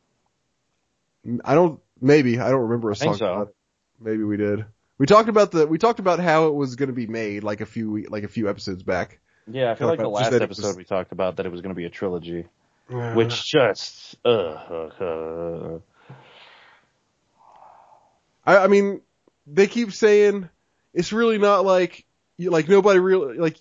I 1.44 1.54
don't. 1.54 1.80
Maybe 2.00 2.38
I 2.40 2.50
don't 2.50 2.62
remember 2.62 2.90
us 2.90 2.98
talking 2.98 3.14
so. 3.14 3.32
about 3.32 3.48
it. 3.48 3.54
Maybe 4.00 4.24
we 4.24 4.38
did. 4.38 4.64
We 5.00 5.07
talked 5.07 5.30
about 5.30 5.50
the. 5.50 5.66
We 5.66 5.78
talked 5.78 5.99
about 5.99 6.21
how 6.21 6.49
it 6.49 6.54
was 6.54 6.76
going 6.76 6.88
to 6.90 6.92
be 6.95 7.07
made 7.07 7.42
like 7.42 7.62
a 7.62 7.66
few 7.66 8.04
like 8.11 8.23
a 8.23 8.28
few 8.28 8.50
episodes 8.50 8.83
back. 8.83 9.19
Yeah, 9.50 9.71
I 9.71 9.75
feel 9.75 9.88
like 9.88 9.99
the 9.99 10.07
last 10.11 10.35
episode 10.35 10.66
was- 10.66 10.76
we 10.76 10.85
talked 10.85 11.11
about 11.11 11.37
that 11.37 11.47
it 11.47 11.49
was 11.49 11.62
going 11.62 11.71
to 11.75 11.75
be 11.75 11.87
a 11.87 11.88
trilogy, 11.90 12.45
Uh, 12.92 13.14
which 13.14 13.50
just 13.50 14.16
uh, 14.26 14.28
uh, 14.28 14.90
uh, 15.00 15.78
I, 18.45 18.59
I 18.59 18.66
mean, 18.66 19.00
they 19.47 19.69
keep 19.69 19.95
saying 19.95 20.50
it's 20.92 21.14
really 21.14 21.38
not 21.38 21.64
like 21.64 22.04
like 22.38 22.69
nobody 22.69 22.99
really 22.99 23.38
like 23.38 23.57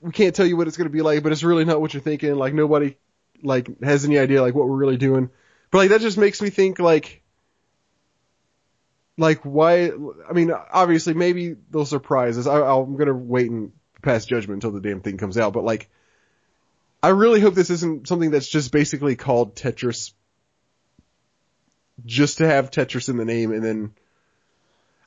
we 0.00 0.12
can't 0.12 0.34
tell 0.34 0.46
you 0.46 0.56
what 0.56 0.66
it's 0.66 0.78
going 0.78 0.88
to 0.88 0.92
be 0.92 1.02
like, 1.02 1.22
but 1.22 1.30
it's 1.30 1.42
really 1.42 1.66
not 1.66 1.82
what 1.82 1.92
you're 1.92 2.02
thinking. 2.02 2.34
Like 2.36 2.54
nobody 2.54 2.96
like 3.42 3.68
has 3.82 4.06
any 4.06 4.18
idea 4.18 4.40
like 4.40 4.54
what 4.54 4.66
we're 4.66 4.76
really 4.76 4.96
doing. 4.96 5.28
But 5.70 5.76
like 5.76 5.90
that 5.90 6.00
just 6.00 6.16
makes 6.16 6.40
me 6.40 6.48
think 6.48 6.78
like 6.78 7.19
like 9.20 9.42
why? 9.42 9.90
I 10.28 10.32
mean, 10.32 10.50
obviously 10.50 11.14
maybe 11.14 11.54
they'll 11.70 11.84
surprise 11.84 12.38
us. 12.38 12.46
I, 12.46 12.60
I'm 12.60 12.96
gonna 12.96 13.14
wait 13.14 13.50
and 13.50 13.72
pass 14.02 14.24
judgment 14.24 14.64
until 14.64 14.72
the 14.72 14.80
damn 14.80 15.00
thing 15.00 15.18
comes 15.18 15.36
out. 15.36 15.52
But 15.52 15.64
like, 15.64 15.90
I 17.02 17.08
really 17.08 17.40
hope 17.40 17.54
this 17.54 17.70
isn't 17.70 18.08
something 18.08 18.30
that's 18.30 18.48
just 18.48 18.72
basically 18.72 19.16
called 19.16 19.56
Tetris 19.56 20.12
just 22.06 22.38
to 22.38 22.46
have 22.46 22.70
Tetris 22.70 23.10
in 23.10 23.18
the 23.18 23.26
name 23.26 23.52
and 23.52 23.62
then 23.62 23.92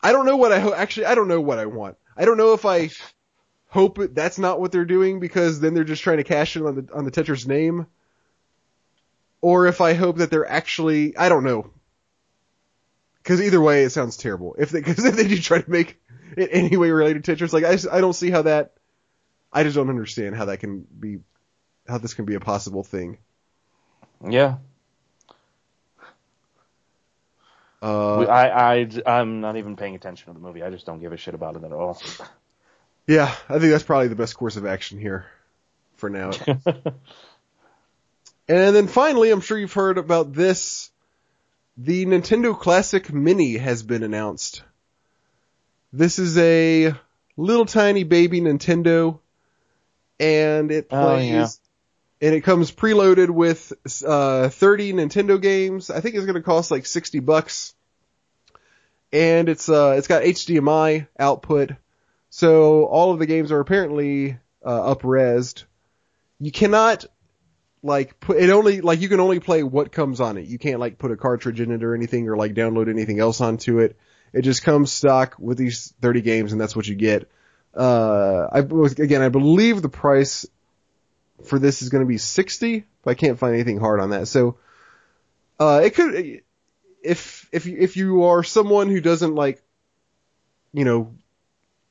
I 0.03 0.12
don't 0.12 0.25
know 0.25 0.38
what 0.38 0.51
I 0.51 0.60
ho- 0.60 0.74
actually 0.74 1.08
I 1.08 1.15
don't 1.15 1.27
know 1.27 1.41
what 1.41 1.58
I 1.58 1.65
want. 1.65 1.98
I 2.15 2.25
don't 2.25 2.38
know 2.38 2.53
if 2.53 2.65
I 2.65 2.91
hope 3.70 3.98
it, 4.00 4.13
that's 4.13 4.38
not 4.38 4.60
what 4.60 4.72
they're 4.72 4.86
doing 4.86 5.20
because 5.20 5.60
then 5.60 5.74
they're 5.74 5.84
just 5.84 6.03
trying 6.03 6.17
to 6.17 6.24
cash 6.24 6.55
in 6.55 6.65
on 6.65 6.75
the 6.75 6.93
on 6.93 7.05
the 7.05 7.12
Tetris 7.12 7.48
name, 7.48 7.88
or 9.41 9.65
if 9.65 9.82
I 9.82 9.93
hope 9.93 10.17
that 10.17 10.29
they're 10.29 10.48
actually 10.48 11.17
I 11.17 11.29
don't 11.29 11.43
know. 11.43 11.72
Because 13.24 13.42
either 13.42 13.62
way, 13.62 13.84
it 13.84 13.92
sounds 13.92 14.18
terrible. 14.18 14.56
If 14.60 14.70
they 14.70 14.80
because 14.82 15.06
if 15.06 15.15
they 15.15 15.27
do 15.27 15.38
try 15.39 15.62
to 15.62 15.70
make 15.70 16.00
it 16.38 16.50
any 16.51 16.77
way 16.77 16.92
related 16.92 17.24
to 17.24 17.36
Tetris, 17.36 17.53
like 17.53 17.63
I 17.63 17.72
just, 17.74 17.88
I 17.89 18.01
don't 18.01 18.13
see 18.13 18.30
how 18.30 18.44
that. 18.44 18.74
I 19.51 19.63
just 19.63 19.75
don't 19.75 19.89
understand 19.89 20.36
how 20.36 20.46
that 20.46 20.58
can 20.60 20.86
be, 21.00 21.20
how 21.88 22.00
this 22.00 22.15
can 22.15 22.25
be 22.25 22.34
a 22.34 22.39
possible 22.39 22.84
thing. 22.84 23.20
Yeah. 24.27 24.58
Uh, 27.84 28.22
I, 28.24 28.80
I, 28.80 28.89
I'm 29.06 29.42
not 29.42 29.58
even 29.58 29.75
paying 29.75 29.94
attention 29.94 30.27
to 30.27 30.34
the 30.34 30.39
movie. 30.39 30.63
I 30.63 30.70
just 30.70 30.86
don't 30.86 31.00
give 31.00 31.12
a 31.12 31.18
shit 31.18 31.36
about 31.36 31.56
it 31.56 31.63
at 31.63 31.72
all. 31.72 32.01
yeah, 33.08 33.36
I 33.50 33.60
think 33.60 33.72
that's 33.72 33.84
probably 33.84 34.08
the 34.08 34.15
best 34.15 34.38
course 34.38 34.56
of 34.56 34.65
action 34.65 35.00
here, 35.00 35.25
for 35.98 36.10
now. 36.10 36.32
And 38.48 38.75
then 38.75 38.88
finally, 38.88 39.32
I'm 39.32 39.42
sure 39.42 39.58
you've 39.58 39.74
heard 39.74 39.98
about 39.98 40.34
this. 40.34 40.92
The 41.77 42.06
Nintendo 42.06 42.58
Classic 42.58 43.12
Mini 43.12 43.58
has 43.58 43.82
been 43.84 44.03
announced. 44.03 44.63
This 45.92 46.20
is 46.20 46.38
a 46.38 46.94
little 47.36 47.65
tiny 47.65 48.03
baby 48.03 48.42
Nintendo, 48.42 49.20
and 50.20 50.72
it 50.72 50.88
Oh, 50.92 51.01
plays, 51.01 51.30
yeah. 51.32 51.48
and 52.27 52.36
it 52.36 52.42
comes 52.42 52.72
preloaded 52.72 53.30
with 53.30 53.74
uh, 54.06 54.50
30 54.50 54.94
Nintendo 54.94 55.42
games. 55.42 55.89
I 55.89 56.00
think 56.00 56.15
it's 56.15 56.25
going 56.25 56.36
to 56.36 56.42
cost 56.42 56.70
like 56.72 56.86
60 56.86 57.20
bucks, 57.22 57.74
and 59.12 59.50
it's 59.50 59.68
uh, 59.68 59.96
it's 59.98 60.08
got 60.08 60.24
HDMI 60.24 61.08
output, 61.20 61.72
so 62.30 62.86
all 62.86 63.12
of 63.12 63.20
the 63.20 63.25
games 63.25 63.51
are 63.51 63.60
apparently 63.60 64.38
uh, 64.63 64.92
up-resed. 64.92 65.63
You 66.39 66.51
cannot 66.51 67.06
like 67.84 68.20
put 68.20 68.38
it 68.38 68.50
only 68.50 68.82
like 68.82 69.02
you 69.02 69.10
can 69.10 69.20
only 69.20 69.40
play 69.40 69.62
what 69.62 69.92
comes 69.92 70.22
on 70.22 70.38
it. 70.38 70.48
You 70.48 70.58
can't 70.58 70.80
like 70.80 70.98
put 70.98 71.12
a 71.12 71.18
cartridge 71.18 71.60
in 71.60 71.72
it 71.72 71.84
or 71.84 71.94
anything 71.94 72.28
or 72.30 72.38
like 72.38 72.54
download 72.54 72.90
anything 72.90 73.20
else 73.20 73.42
onto 73.42 73.80
it. 73.80 73.98
It 74.32 74.42
just 74.42 74.63
comes 74.63 74.92
stock 74.92 75.36
with 75.38 75.58
these 75.58 75.94
30 76.02 76.22
games 76.22 76.52
and 76.54 76.62
that's 76.62 76.75
what 76.75 76.88
you 76.88 76.96
get. 76.96 77.30
Uh, 77.75 78.48
I 78.52 78.60
again, 78.60 79.22
I 79.22 79.30
believe 79.30 79.82
the 79.82 79.90
price 79.90 80.46
for 81.44 81.60
this 81.60 81.82
is 81.82 81.90
going 81.90 82.04
to 82.04 82.08
be 82.08 82.18
60, 82.18 82.86
but 83.04 83.12
I 83.12 83.13
can't 83.16 83.38
find 83.38 83.54
anything 83.54 83.80
hard 83.80 84.00
on 84.00 84.12
that. 84.12 84.28
So, 84.28 84.58
uh, 85.60 85.82
it 85.84 85.96
could, 85.96 86.42
if, 87.04 87.50
if, 87.52 87.68
if 87.68 87.98
you 87.98 88.24
are 88.24 88.44
someone 88.44 88.90
who 88.90 89.02
doesn't 89.02 89.36
like, 89.36 89.62
you 90.72 90.86
know, 90.86 91.13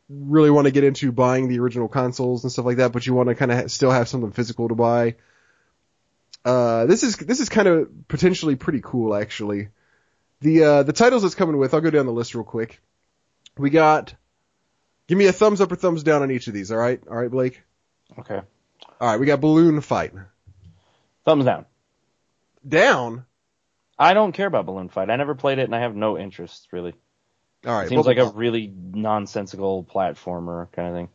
really 0.09 0.51
want 0.51 0.67
to 0.67 0.73
get 0.73 0.85
into 0.85 1.13
buying 1.13 1.49
the 1.49 1.59
original 1.59 1.89
consoles 1.89 2.45
and 2.45 2.53
stuff 2.53 2.65
like 2.65 2.79
that, 2.79 2.93
but 2.93 3.07
you 3.07 3.15
want 3.15 3.29
to 3.29 3.35
kind 3.35 3.53
of 3.53 3.59
ha- 3.59 3.67
still 3.69 3.91
have 3.91 4.09
something 4.09 4.33
physical 4.33 4.69
to 4.69 4.75
buy, 4.75 5.17
uh, 6.45 6.87
this 6.87 7.03
is 7.03 7.17
this 7.17 7.41
is 7.41 7.49
kind 7.49 7.69
of 7.69 8.09
potentially 8.09 8.57
pretty 8.57 8.81
cool 8.83 9.15
actually. 9.15 9.69
The 10.41 10.65
uh, 10.65 10.83
the 10.83 10.93
titles 10.93 11.25
it's 11.25 11.35
coming 11.35 11.57
with, 11.57 11.75
I'll 11.75 11.81
go 11.81 11.91
down 11.91 12.07
the 12.07 12.13
list 12.13 12.35
real 12.35 12.45
quick. 12.45 12.81
We 13.57 13.71
got, 13.71 14.15
give 15.07 15.19
me 15.19 15.27
a 15.27 15.33
thumbs 15.33 15.61
up 15.61 15.71
or 15.71 15.77
thumbs 15.77 16.03
down 16.03 16.23
on 16.23 16.31
each 16.31 16.49
of 16.49 16.55
these. 16.55 16.73
All 16.73 16.79
right, 16.79 17.01
all 17.09 17.17
right, 17.17 17.31
Blake. 17.31 17.63
okay. 18.19 18.41
All 19.01 19.09
right, 19.09 19.21
we 19.21 19.27
got 19.27 19.41
Balloon 19.41 19.81
Fight. 19.81 20.13
Thumbs 21.25 21.45
down. 21.45 21.67
Down. 22.67 23.25
I 23.99 24.15
don't 24.15 24.33
care 24.33 24.47
about 24.47 24.67
Balloon 24.67 24.89
Fight. 24.89 25.11
I 25.11 25.17
never 25.17 25.35
played 25.35 25.59
it 25.59 25.65
and 25.65 25.75
I 25.75 25.81
have 25.81 25.95
no 25.95 26.19
interest 26.19 26.69
really. 26.73 26.95
All 27.65 27.73
right, 27.73 27.87
It 27.87 27.91
seems 27.91 28.05
Bubble 28.05 28.25
like 28.25 28.33
a 28.33 28.37
really 28.37 28.73
nonsensical 28.93 29.85
platformer 29.85 30.71
kind 30.73 30.89
of 30.89 30.95
thing. 30.95 31.09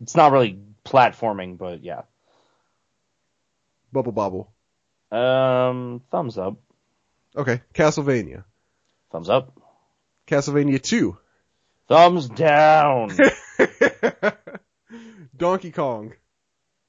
It's 0.00 0.16
not 0.16 0.32
really 0.32 0.58
platforming, 0.84 1.58
but 1.58 1.84
yeah. 1.84 2.02
Bubble 3.92 4.12
Bobble. 4.12 4.50
Um, 5.12 6.00
thumbs 6.10 6.38
up. 6.38 6.56
Okay, 7.36 7.60
Castlevania. 7.74 8.44
Thumbs 9.10 9.28
up. 9.28 9.52
Castlevania 10.26 10.80
2. 10.80 11.16
Thumbs 11.88 12.28
down. 12.28 13.10
Donkey 15.36 15.70
Kong. 15.70 16.14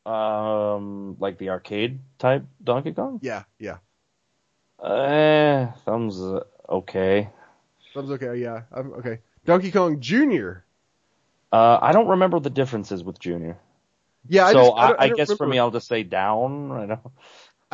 um, 0.05 1.17
like 1.19 1.37
the 1.37 1.49
arcade 1.49 1.99
type 2.17 2.45
Donkey 2.63 2.93
Kong. 2.93 3.19
Yeah, 3.21 3.43
yeah. 3.59 3.77
Eh, 4.83 5.67
thumbs 5.85 6.21
uh, 6.21 6.43
okay. 6.69 7.29
Thumbs 7.93 8.11
okay, 8.11 8.37
yeah. 8.37 8.61
I'm, 8.71 8.93
okay. 8.93 9.19
Donkey 9.45 9.71
Kong 9.71 9.99
Jr. 9.99 10.63
Uh, 11.51 11.79
I 11.81 11.91
don't 11.91 12.07
remember 12.07 12.39
the 12.39 12.49
differences 12.49 13.03
with 13.03 13.19
Junior, 13.19 13.59
Yeah, 14.27 14.45
I 14.45 14.53
so 14.53 14.63
just, 14.63 14.73
I, 14.75 14.95
I, 14.97 15.07
don't 15.09 15.17
guess 15.17 15.33
for 15.33 15.45
me, 15.45 15.59
I'll 15.59 15.71
just 15.71 15.87
say 15.87 16.03
down. 16.03 16.71
I 16.71 16.85
know 16.85 17.11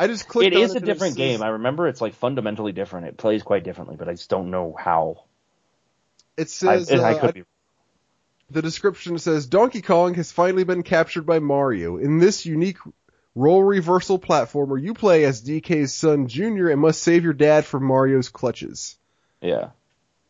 I 0.00 0.06
just 0.06 0.26
clicked 0.26 0.54
it 0.54 0.58
is 0.58 0.74
a 0.74 0.78
it 0.78 0.84
different 0.86 1.12
says- 1.12 1.16
game. 1.16 1.42
I 1.42 1.48
remember 1.48 1.86
it's 1.86 2.00
like 2.00 2.14
fundamentally 2.14 2.72
different. 2.72 3.06
It 3.06 3.18
plays 3.18 3.42
quite 3.42 3.64
differently, 3.64 3.96
but 3.96 4.08
I 4.08 4.12
just 4.12 4.30
don't 4.30 4.50
know 4.50 4.74
how. 4.78 5.24
It 6.38 6.44
I, 6.44 6.44
says 6.46 6.90
I 6.90 7.12
uh, 7.12 7.20
could 7.20 7.34
be. 7.34 7.44
The 8.50 8.62
description 8.62 9.18
says 9.18 9.46
Donkey 9.46 9.82
Kong 9.82 10.14
has 10.14 10.32
finally 10.32 10.64
been 10.64 10.82
captured 10.82 11.26
by 11.26 11.38
Mario. 11.38 11.98
In 11.98 12.18
this 12.18 12.46
unique 12.46 12.78
role 13.34 13.62
reversal 13.62 14.18
platformer, 14.18 14.80
you 14.80 14.94
play 14.94 15.24
as 15.24 15.42
DK's 15.42 15.92
son 15.92 16.28
Junior 16.28 16.70
and 16.70 16.80
must 16.80 17.02
save 17.02 17.22
your 17.22 17.34
dad 17.34 17.66
from 17.66 17.84
Mario's 17.84 18.30
clutches. 18.30 18.96
Yeah. 19.42 19.68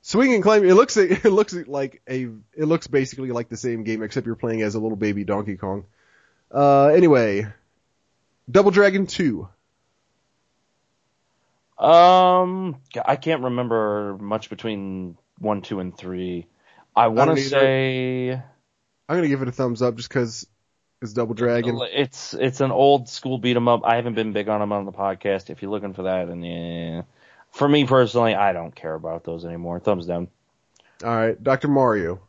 Swing 0.02 0.34
and 0.34 0.42
climb. 0.42 0.64
It 0.64 0.74
looks 0.74 0.96
it 0.96 1.24
looks 1.26 1.52
like 1.54 2.02
a 2.10 2.24
it 2.56 2.64
looks 2.64 2.88
basically 2.88 3.30
like 3.30 3.48
the 3.48 3.56
same 3.56 3.84
game 3.84 4.02
except 4.02 4.26
you're 4.26 4.34
playing 4.34 4.62
as 4.62 4.74
a 4.74 4.80
little 4.80 4.96
baby 4.96 5.22
Donkey 5.22 5.56
Kong. 5.56 5.84
Uh, 6.50 6.86
anyway, 6.86 7.46
Double 8.50 8.72
Dragon 8.72 9.06
Two. 9.06 9.48
Um, 11.80 12.76
I 13.04 13.16
can't 13.16 13.42
remember 13.42 14.16
much 14.20 14.50
between 14.50 15.16
one, 15.38 15.62
two, 15.62 15.80
and 15.80 15.96
three. 15.96 16.46
I 16.94 17.08
want 17.08 17.30
to 17.30 17.42
say 17.42 18.32
I'm 19.08 19.16
gonna 19.16 19.28
give 19.28 19.40
it 19.42 19.48
a 19.48 19.52
thumbs 19.52 19.80
up 19.80 19.96
just 19.96 20.08
because 20.08 20.46
it's 21.00 21.14
Double 21.14 21.34
Dragon. 21.34 21.80
it's 21.92 22.34
it's 22.34 22.60
an 22.60 22.70
old 22.70 23.08
school 23.08 23.38
beat 23.38 23.56
'em 23.56 23.66
up. 23.68 23.80
I 23.84 23.96
haven't 23.96 24.14
been 24.14 24.32
big 24.32 24.48
on 24.48 24.60
them 24.60 24.72
on 24.72 24.84
the 24.84 24.92
podcast. 24.92 25.48
If 25.48 25.62
you're 25.62 25.70
looking 25.70 25.94
for 25.94 26.02
that, 26.02 26.28
and 26.28 26.44
yeah, 26.44 27.02
for 27.50 27.66
me 27.66 27.86
personally, 27.86 28.34
I 28.34 28.52
don't 28.52 28.74
care 28.74 28.94
about 28.94 29.24
those 29.24 29.46
anymore. 29.46 29.80
Thumbs 29.80 30.06
down. 30.06 30.28
All 31.02 31.16
right, 31.16 31.42
Dr. 31.42 31.68
Mario. 31.68 32.20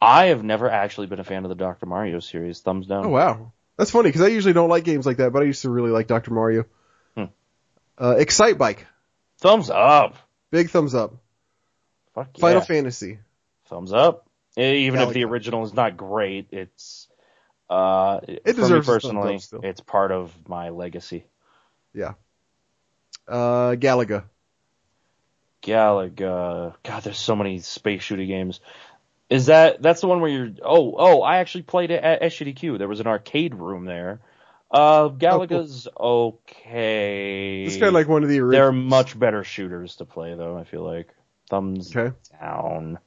I 0.00 0.26
have 0.26 0.42
never 0.42 0.70
actually 0.70 1.08
been 1.08 1.20
a 1.20 1.24
fan 1.24 1.44
of 1.44 1.50
the 1.50 1.54
Dr. 1.54 1.84
Mario 1.84 2.20
series. 2.20 2.60
Thumbs 2.60 2.86
down. 2.86 3.04
Oh 3.04 3.10
wow, 3.10 3.52
that's 3.76 3.90
funny 3.90 4.08
because 4.08 4.22
I 4.22 4.28
usually 4.28 4.54
don't 4.54 4.70
like 4.70 4.84
games 4.84 5.04
like 5.04 5.18
that, 5.18 5.32
but 5.34 5.42
I 5.42 5.46
used 5.46 5.62
to 5.62 5.70
really 5.70 5.90
like 5.90 6.06
Dr. 6.06 6.32
Mario. 6.32 6.64
Uh, 8.00 8.14
Excite 8.18 8.58
Bike. 8.58 8.86
Thumbs 9.38 9.70
up. 9.70 10.16
Big 10.50 10.70
thumbs 10.70 10.94
up. 10.94 11.14
Fuck 12.14 12.30
yeah. 12.36 12.40
Final 12.40 12.60
Fantasy. 12.62 13.18
Thumbs 13.66 13.92
up. 13.92 14.26
E- 14.56 14.86
Even 14.86 15.00
if 15.00 15.12
the 15.12 15.24
original 15.24 15.64
is 15.64 15.74
not 15.74 15.96
great, 15.96 16.48
it's 16.52 17.08
uh 17.70 18.20
It 18.26 18.42
for 18.44 18.52
deserves 18.52 18.86
personally, 18.86 19.40
it's 19.62 19.80
part 19.80 20.10
of 20.10 20.32
my 20.48 20.70
legacy. 20.70 21.24
Yeah. 21.92 22.14
Uh, 23.26 23.74
Galaga. 23.74 24.24
Galaga. 25.62 26.74
God, 26.82 27.02
there's 27.02 27.18
so 27.18 27.36
many 27.36 27.60
space 27.60 28.02
shooting 28.02 28.28
games. 28.28 28.60
Is 29.28 29.46
that 29.46 29.82
that's 29.82 30.00
the 30.00 30.08
one 30.08 30.20
where 30.20 30.30
you're? 30.30 30.50
Oh, 30.62 30.94
oh, 30.96 31.22
I 31.22 31.38
actually 31.38 31.62
played 31.62 31.90
it 31.90 32.02
at 32.02 32.22
SGDQ. 32.22 32.78
There 32.78 32.88
was 32.88 33.00
an 33.00 33.06
arcade 33.06 33.54
room 33.54 33.84
there. 33.84 34.20
Uh, 34.70 35.08
Galaga's 35.08 35.88
okay. 35.98 37.64
It's 37.64 37.76
kind 37.76 37.88
of 37.88 37.94
like 37.94 38.08
one 38.08 38.22
of 38.22 38.28
the 38.28 38.40
They're 38.40 38.72
much 38.72 39.18
better 39.18 39.42
shooters 39.44 39.96
to 39.96 40.04
play, 40.04 40.34
though. 40.34 40.56
I 40.58 40.64
feel 40.64 40.82
like 40.82 41.08
thumbs 41.48 41.94
Okay. 41.96 42.14
down. 42.40 42.98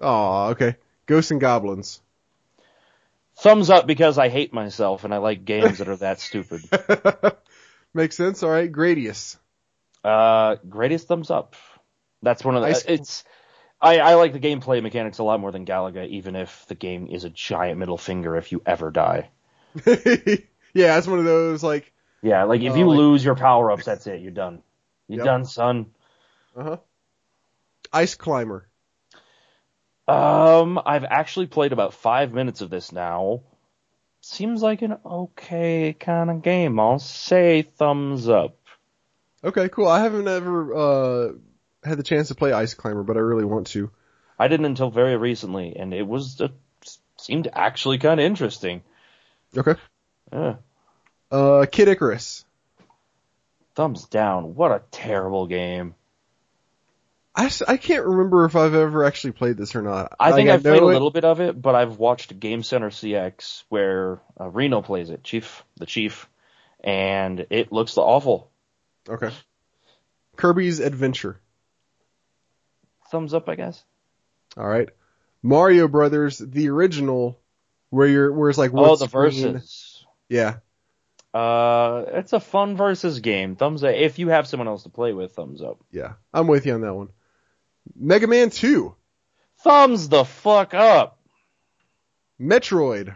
Oh, 0.00 0.48
okay. 0.50 0.76
Ghosts 1.06 1.30
and 1.30 1.40
Goblins. 1.40 2.00
Thumbs 3.38 3.70
up 3.70 3.86
because 3.86 4.18
I 4.18 4.28
hate 4.28 4.52
myself 4.52 5.04
and 5.04 5.14
I 5.14 5.18
like 5.18 5.44
games 5.44 5.78
that 5.78 5.88
are 5.88 5.96
that 5.96 6.20
stupid. 6.20 6.60
Makes 7.94 8.16
sense. 8.16 8.42
All 8.42 8.50
right. 8.50 8.70
Gradius. 8.70 9.36
Uh, 10.04 10.56
greatest 10.68 11.08
thumbs 11.08 11.30
up. 11.30 11.56
That's 12.22 12.44
one 12.44 12.56
of 12.56 12.62
the. 12.62 12.68
Ice- 12.68 12.84
It's. 12.86 13.24
I, 13.80 14.00
I 14.00 14.14
like 14.14 14.32
the 14.32 14.40
gameplay 14.40 14.82
mechanics 14.82 15.18
a 15.18 15.22
lot 15.22 15.38
more 15.40 15.52
than 15.52 15.64
Galaga, 15.64 16.06
even 16.08 16.34
if 16.34 16.66
the 16.66 16.74
game 16.74 17.06
is 17.08 17.22
a 17.24 17.30
giant 17.30 17.78
middle 17.78 17.96
finger 17.96 18.36
if 18.36 18.50
you 18.50 18.60
ever 18.66 18.90
die. 18.90 19.30
yeah, 20.74 20.98
it's 20.98 21.06
one 21.06 21.18
of 21.18 21.24
those 21.24 21.62
like. 21.62 21.92
Yeah, 22.22 22.44
like 22.44 22.62
if 22.62 22.72
Oh, 22.72 22.76
you 22.76 22.86
like- 22.88 22.98
lose 22.98 23.24
your 23.24 23.36
power 23.36 23.70
ups, 23.70 23.84
that's 23.84 24.06
it. 24.06 24.20
You're 24.20 24.32
done. 24.32 24.62
You're 25.06 25.18
Yep. 25.18 25.24
done, 25.26 25.44
son. 25.44 25.86
Uh 26.56 26.62
huh. 26.64 26.76
Ice 27.92 28.14
Climber. 28.16 28.68
Um, 30.06 30.80
I've 30.84 31.04
actually 31.04 31.46
played 31.46 31.72
about 31.72 31.94
five 31.94 32.32
minutes 32.32 32.60
of 32.60 32.70
this 32.70 32.92
now. 32.92 33.42
Seems 34.20 34.62
like 34.62 34.82
an 34.82 34.96
okay 35.04 35.92
kind 35.98 36.30
of 36.30 36.42
game. 36.42 36.80
I'll 36.80 36.98
say 36.98 37.62
thumbs 37.62 38.28
up. 38.28 38.56
Okay, 39.44 39.68
cool. 39.68 39.86
I 39.86 40.00
haven't 40.02 40.26
ever 40.26 40.74
uh 40.74 41.32
had 41.84 41.98
the 41.98 42.02
chance 42.02 42.28
to 42.28 42.34
play 42.34 42.52
Ice 42.52 42.74
Climber, 42.74 43.04
but 43.04 43.16
I 43.16 43.20
really 43.20 43.44
want 43.44 43.68
to. 43.68 43.90
I 44.38 44.48
didn't 44.48 44.66
until 44.66 44.90
very 44.90 45.16
recently, 45.16 45.76
and 45.76 45.94
it 45.94 46.06
was 46.06 46.40
a 46.40 46.50
s- 46.82 46.98
seemed 47.18 47.48
actually 47.52 47.98
kind 47.98 48.18
of 48.18 48.26
interesting. 48.26 48.82
Okay. 49.56 49.76
Uh, 50.32 51.66
Kid 51.70 51.88
Icarus. 51.88 52.44
Thumbs 53.74 54.06
down. 54.06 54.54
What 54.54 54.72
a 54.72 54.82
terrible 54.90 55.46
game. 55.46 55.94
I, 57.34 57.50
I 57.68 57.76
can't 57.76 58.04
remember 58.04 58.44
if 58.46 58.56
I've 58.56 58.74
ever 58.74 59.04
actually 59.04 59.32
played 59.32 59.56
this 59.56 59.76
or 59.76 59.82
not. 59.82 60.16
I 60.18 60.32
think 60.32 60.48
Like, 60.48 60.56
I've 60.56 60.62
played 60.64 60.82
a 60.82 60.86
little 60.86 61.12
bit 61.12 61.24
of 61.24 61.40
it, 61.40 61.60
but 61.60 61.76
I've 61.76 61.96
watched 61.96 62.40
Game 62.40 62.64
Center 62.64 62.90
CX 62.90 63.62
where 63.68 64.20
uh, 64.38 64.46
Arino 64.46 64.84
plays 64.84 65.10
it, 65.10 65.22
Chief, 65.22 65.64
the 65.76 65.86
Chief, 65.86 66.28
and 66.82 67.46
it 67.50 67.70
looks 67.70 67.96
awful. 67.96 68.50
Okay. 69.08 69.30
Kirby's 70.36 70.80
Adventure. 70.80 71.38
Thumbs 73.12 73.32
up, 73.32 73.48
I 73.48 73.54
guess. 73.54 73.84
All 74.56 74.66
right. 74.66 74.88
Mario 75.40 75.86
Brothers, 75.86 76.38
the 76.38 76.68
original, 76.70 77.38
where 77.90 78.08
you're 78.08 78.32
where 78.32 78.50
it's 78.50 78.58
like 78.58 78.72
oh, 78.74 78.96
the 78.96 79.06
versus. 79.06 79.97
Yeah. 80.28 80.56
Uh, 81.34 82.04
it's 82.08 82.32
a 82.32 82.40
fun 82.40 82.76
versus 82.76 83.20
game. 83.20 83.54
Thumbs 83.56 83.84
up. 83.84 83.94
If 83.94 84.18
you 84.18 84.28
have 84.28 84.46
someone 84.46 84.68
else 84.68 84.82
to 84.84 84.88
play 84.88 85.12
with, 85.12 85.32
thumbs 85.32 85.62
up. 85.62 85.78
Yeah. 85.90 86.14
I'm 86.32 86.46
with 86.46 86.66
you 86.66 86.74
on 86.74 86.80
that 86.82 86.94
one. 86.94 87.08
Mega 87.94 88.26
Man 88.26 88.50
2. 88.50 88.94
Thumbs 89.60 90.08
the 90.08 90.24
fuck 90.24 90.74
up. 90.74 91.18
Metroid. 92.40 93.14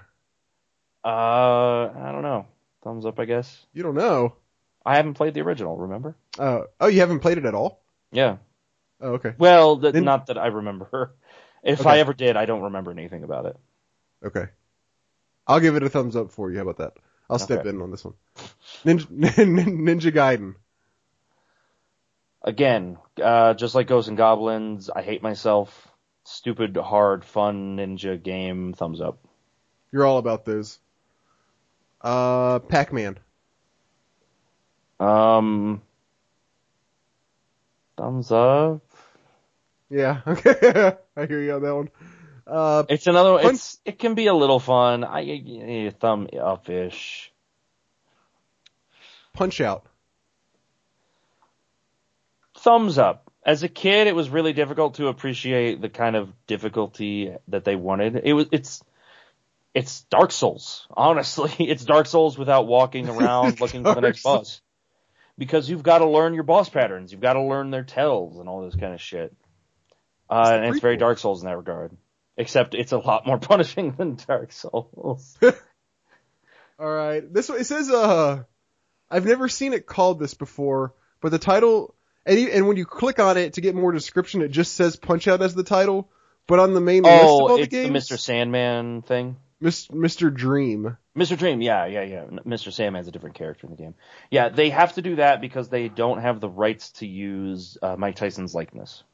Uh, 1.05 1.09
I 1.09 2.11
don't 2.13 2.23
know. 2.23 2.47
Thumbs 2.85 3.07
up, 3.07 3.19
I 3.19 3.25
guess. 3.25 3.65
You 3.73 3.83
don't 3.83 3.95
know. 3.95 4.37
I 4.85 4.97
haven't 4.97 5.15
played 5.15 5.35
the 5.35 5.41
original. 5.43 5.77
Remember? 5.77 6.17
Uh, 6.39 6.63
oh, 6.81 6.89
you 6.89 7.01
haven't 7.01 7.21
played 7.21 7.39
it 7.39 7.45
at 7.45 7.55
all? 7.55 7.81
Yeah. 8.11 8.37
Oh, 9.01 9.13
okay. 9.15 9.35
Well, 9.39 9.81
th- 9.81 9.95
Then- 9.95 10.05
not 10.05 10.27
that 10.27 10.39
I 10.39 10.47
remember. 10.49 11.13
If 11.65 11.83
Okay. 11.83 11.91
I 11.91 11.99
ever 12.01 12.13
did, 12.13 12.37
I 12.37 12.45
don't 12.45 12.63
remember 12.63 12.91
anything 12.91 13.23
about 13.23 13.47
it. 13.47 13.57
Okay. 14.25 14.47
I'll 15.47 15.61
give 15.61 15.77
it 15.77 15.83
a 15.83 15.89
thumbs 15.89 16.17
up 16.17 16.31
for 16.33 16.51
you. 16.51 16.57
How 16.59 16.63
about 16.63 16.79
that? 16.79 16.95
I'll 17.31 17.39
step 17.39 17.61
Okay. 17.61 17.71
in 17.71 17.81
on 17.83 17.91
this 17.91 18.05
one. 18.05 18.15
Ninja, 18.85 19.07
Ninja 19.07 20.13
Gaiden. 20.13 20.55
Again, 22.43 22.99
uh, 23.23 23.55
just 23.55 23.75
like 23.75 23.87
Ghosts 23.87 24.09
and 24.09 24.17
Goblins, 24.19 24.91
I 24.91 25.03
hate 25.03 25.23
myself. 25.23 25.89
Stupid, 26.25 26.77
hard, 26.77 27.25
fun 27.25 27.77
ninja 27.77 28.21
game. 28.21 28.73
Thumbs 28.75 29.01
up. 29.01 29.19
You're 29.93 30.05
all 30.07 30.19
about 30.19 30.45
those. 30.45 30.79
Uh, 32.01 32.59
Pac-Man. 32.61 33.19
Um, 35.01 35.83
thumbs 37.97 38.31
up. 38.31 38.83
Yeah. 39.91 40.21
Okay. 40.27 40.95
I 41.17 41.27
hear 41.27 41.43
you 41.43 41.53
on 41.55 41.63
that 41.63 41.75
one. 41.75 41.91
Uh, 42.53 42.85
It's 42.91 43.07
another. 43.07 43.43
Fun- 43.43 43.55
It's 43.55 43.81
it 43.85 43.99
can 43.99 44.15
be 44.15 44.27
a 44.27 44.35
little 44.35 44.61
fun. 44.61 45.05
I, 45.05 45.91
thumb 45.99 46.29
up 46.39 46.69
ish. 46.69 47.33
Punch 49.33 49.61
Out. 49.63 49.87
thumbs 52.59 52.99
up. 52.99 53.31
As 53.45 53.63
a 53.63 53.69
kid, 53.69 54.07
it 54.07 54.15
was 54.15 54.29
really 54.29 54.53
difficult 54.53 54.95
to 54.97 55.09
appreciate 55.09 55.81
the 55.81 55.89
kind 55.89 56.15
of 56.15 56.33
difficulty 56.47 57.35
that 57.49 57.65
they 57.65 57.75
wanted. 57.75 58.21
It 58.23 58.35
was 58.35 58.47
it's 58.53 58.85
it's 59.75 60.03
Dark 60.03 60.31
Souls. 60.31 60.87
Honestly, 60.91 61.53
it's 61.59 61.85
Dark 61.85 62.07
Souls 62.07 62.37
without 62.39 62.67
walking 62.67 63.09
around 63.17 63.61
looking 63.61 63.83
for 63.83 63.95
the 63.95 64.01
next 64.03 64.23
boss. 64.23 64.61
Because 65.39 65.69
you've 65.69 65.83
got 65.83 65.99
to 65.99 66.07
learn 66.07 66.35
your 66.35 66.43
boss 66.45 66.69
patterns, 66.69 67.11
you've 67.11 67.23
got 67.23 67.33
to 67.33 67.43
learn 67.43 67.71
their 67.71 67.83
tells 67.85 68.39
and 68.39 68.49
all 68.49 68.63
this 68.63 68.77
kind 68.77 68.93
of 68.93 69.01
shit. 69.01 69.35
Uh, 70.29 70.51
and 70.55 70.67
it's 70.67 70.81
very. 70.81 70.99
Dark 70.99 71.19
Souls 71.19 71.41
in 71.43 71.47
that 71.49 71.57
regard. 71.57 71.97
Except 72.37 72.75
it's 72.75 72.93
a 72.93 72.99
lot 72.99 73.27
more 73.27 73.39
punishing 73.51 73.93
than 73.93 74.19
Dark 74.27 74.53
Souls. 74.53 75.37
All 76.79 76.91
right. 76.91 77.33
This 77.33 77.49
one 77.49 77.61
it 77.61 77.65
says 77.65 77.91
uh 77.91 78.45
I've 79.11 79.27
never 79.27 79.49
seen 79.49 79.75
it 79.75 79.87
called 79.87 80.19
this 80.19 80.35
before, 80.35 80.95
but 81.21 81.31
the 81.31 81.39
title 81.39 81.95
and 82.25 82.39
you, 82.39 82.49
and 82.49 82.67
when 82.69 82.77
you 82.77 82.87
click 82.87 83.19
on 83.19 83.37
it 83.37 83.55
to 83.55 83.61
get 83.61 83.75
more 83.75 83.93
description, 83.93 84.43
it 84.43 84.51
just 84.51 84.75
says 84.75 84.97
Punch 84.97 85.29
Out 85.29 85.43
as 85.43 85.55
the 85.55 85.65
title. 85.65 86.09
But 86.47 86.59
on 86.59 86.75
the 86.75 86.81
main 86.81 87.03
list 87.05 87.15
of 87.15 87.29
oh, 87.29 87.49
all 87.49 87.49
the 87.57 87.63
it's 87.63 87.71
the 87.71 87.85
games, 87.85 88.09
Mr. 88.09 88.19
Sandman 88.19 89.03
thing. 89.03 89.37
Mr. 89.63 90.35
Dream. 90.35 90.97
Mr. 91.17 91.39
Dream, 91.39 91.61
yeah, 91.61 91.87
yeah, 91.87 92.03
yeah. 92.03 92.25
Mr. 92.45 92.73
Sandman's 92.73 93.07
a 93.07 93.13
different 93.13 93.37
character 93.37 93.67
in 93.67 93.71
the 93.71 93.77
game. 93.77 93.95
Yeah, 94.31 94.49
they 94.49 94.71
have 94.71 94.95
to 94.95 95.03
do 95.03 95.17
that 95.17 95.41
because 95.41 95.69
they 95.69 95.89
don't 95.89 96.21
have 96.21 96.41
the 96.41 96.49
rights 96.49 96.91
to 96.93 97.07
use 97.07 97.79
uh, 97.81 97.95
Mike 97.97 98.17
Tyson's 98.17 98.55
likeness. 98.55 99.05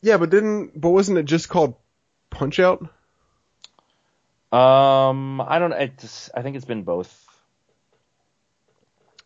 Yeah, 0.00 0.16
but 0.16 0.30
didn't 0.30 0.80
but 0.80 0.90
wasn't 0.90 1.18
it 1.18 1.24
just 1.24 1.48
called 1.48 1.74
Punch 2.30 2.58
Out? 2.60 2.80
Um, 4.52 5.40
I 5.40 5.58
don't. 5.58 5.72
It's, 5.72 6.30
I 6.34 6.42
think 6.42 6.56
it's 6.56 6.64
been 6.64 6.82
both. 6.82 7.24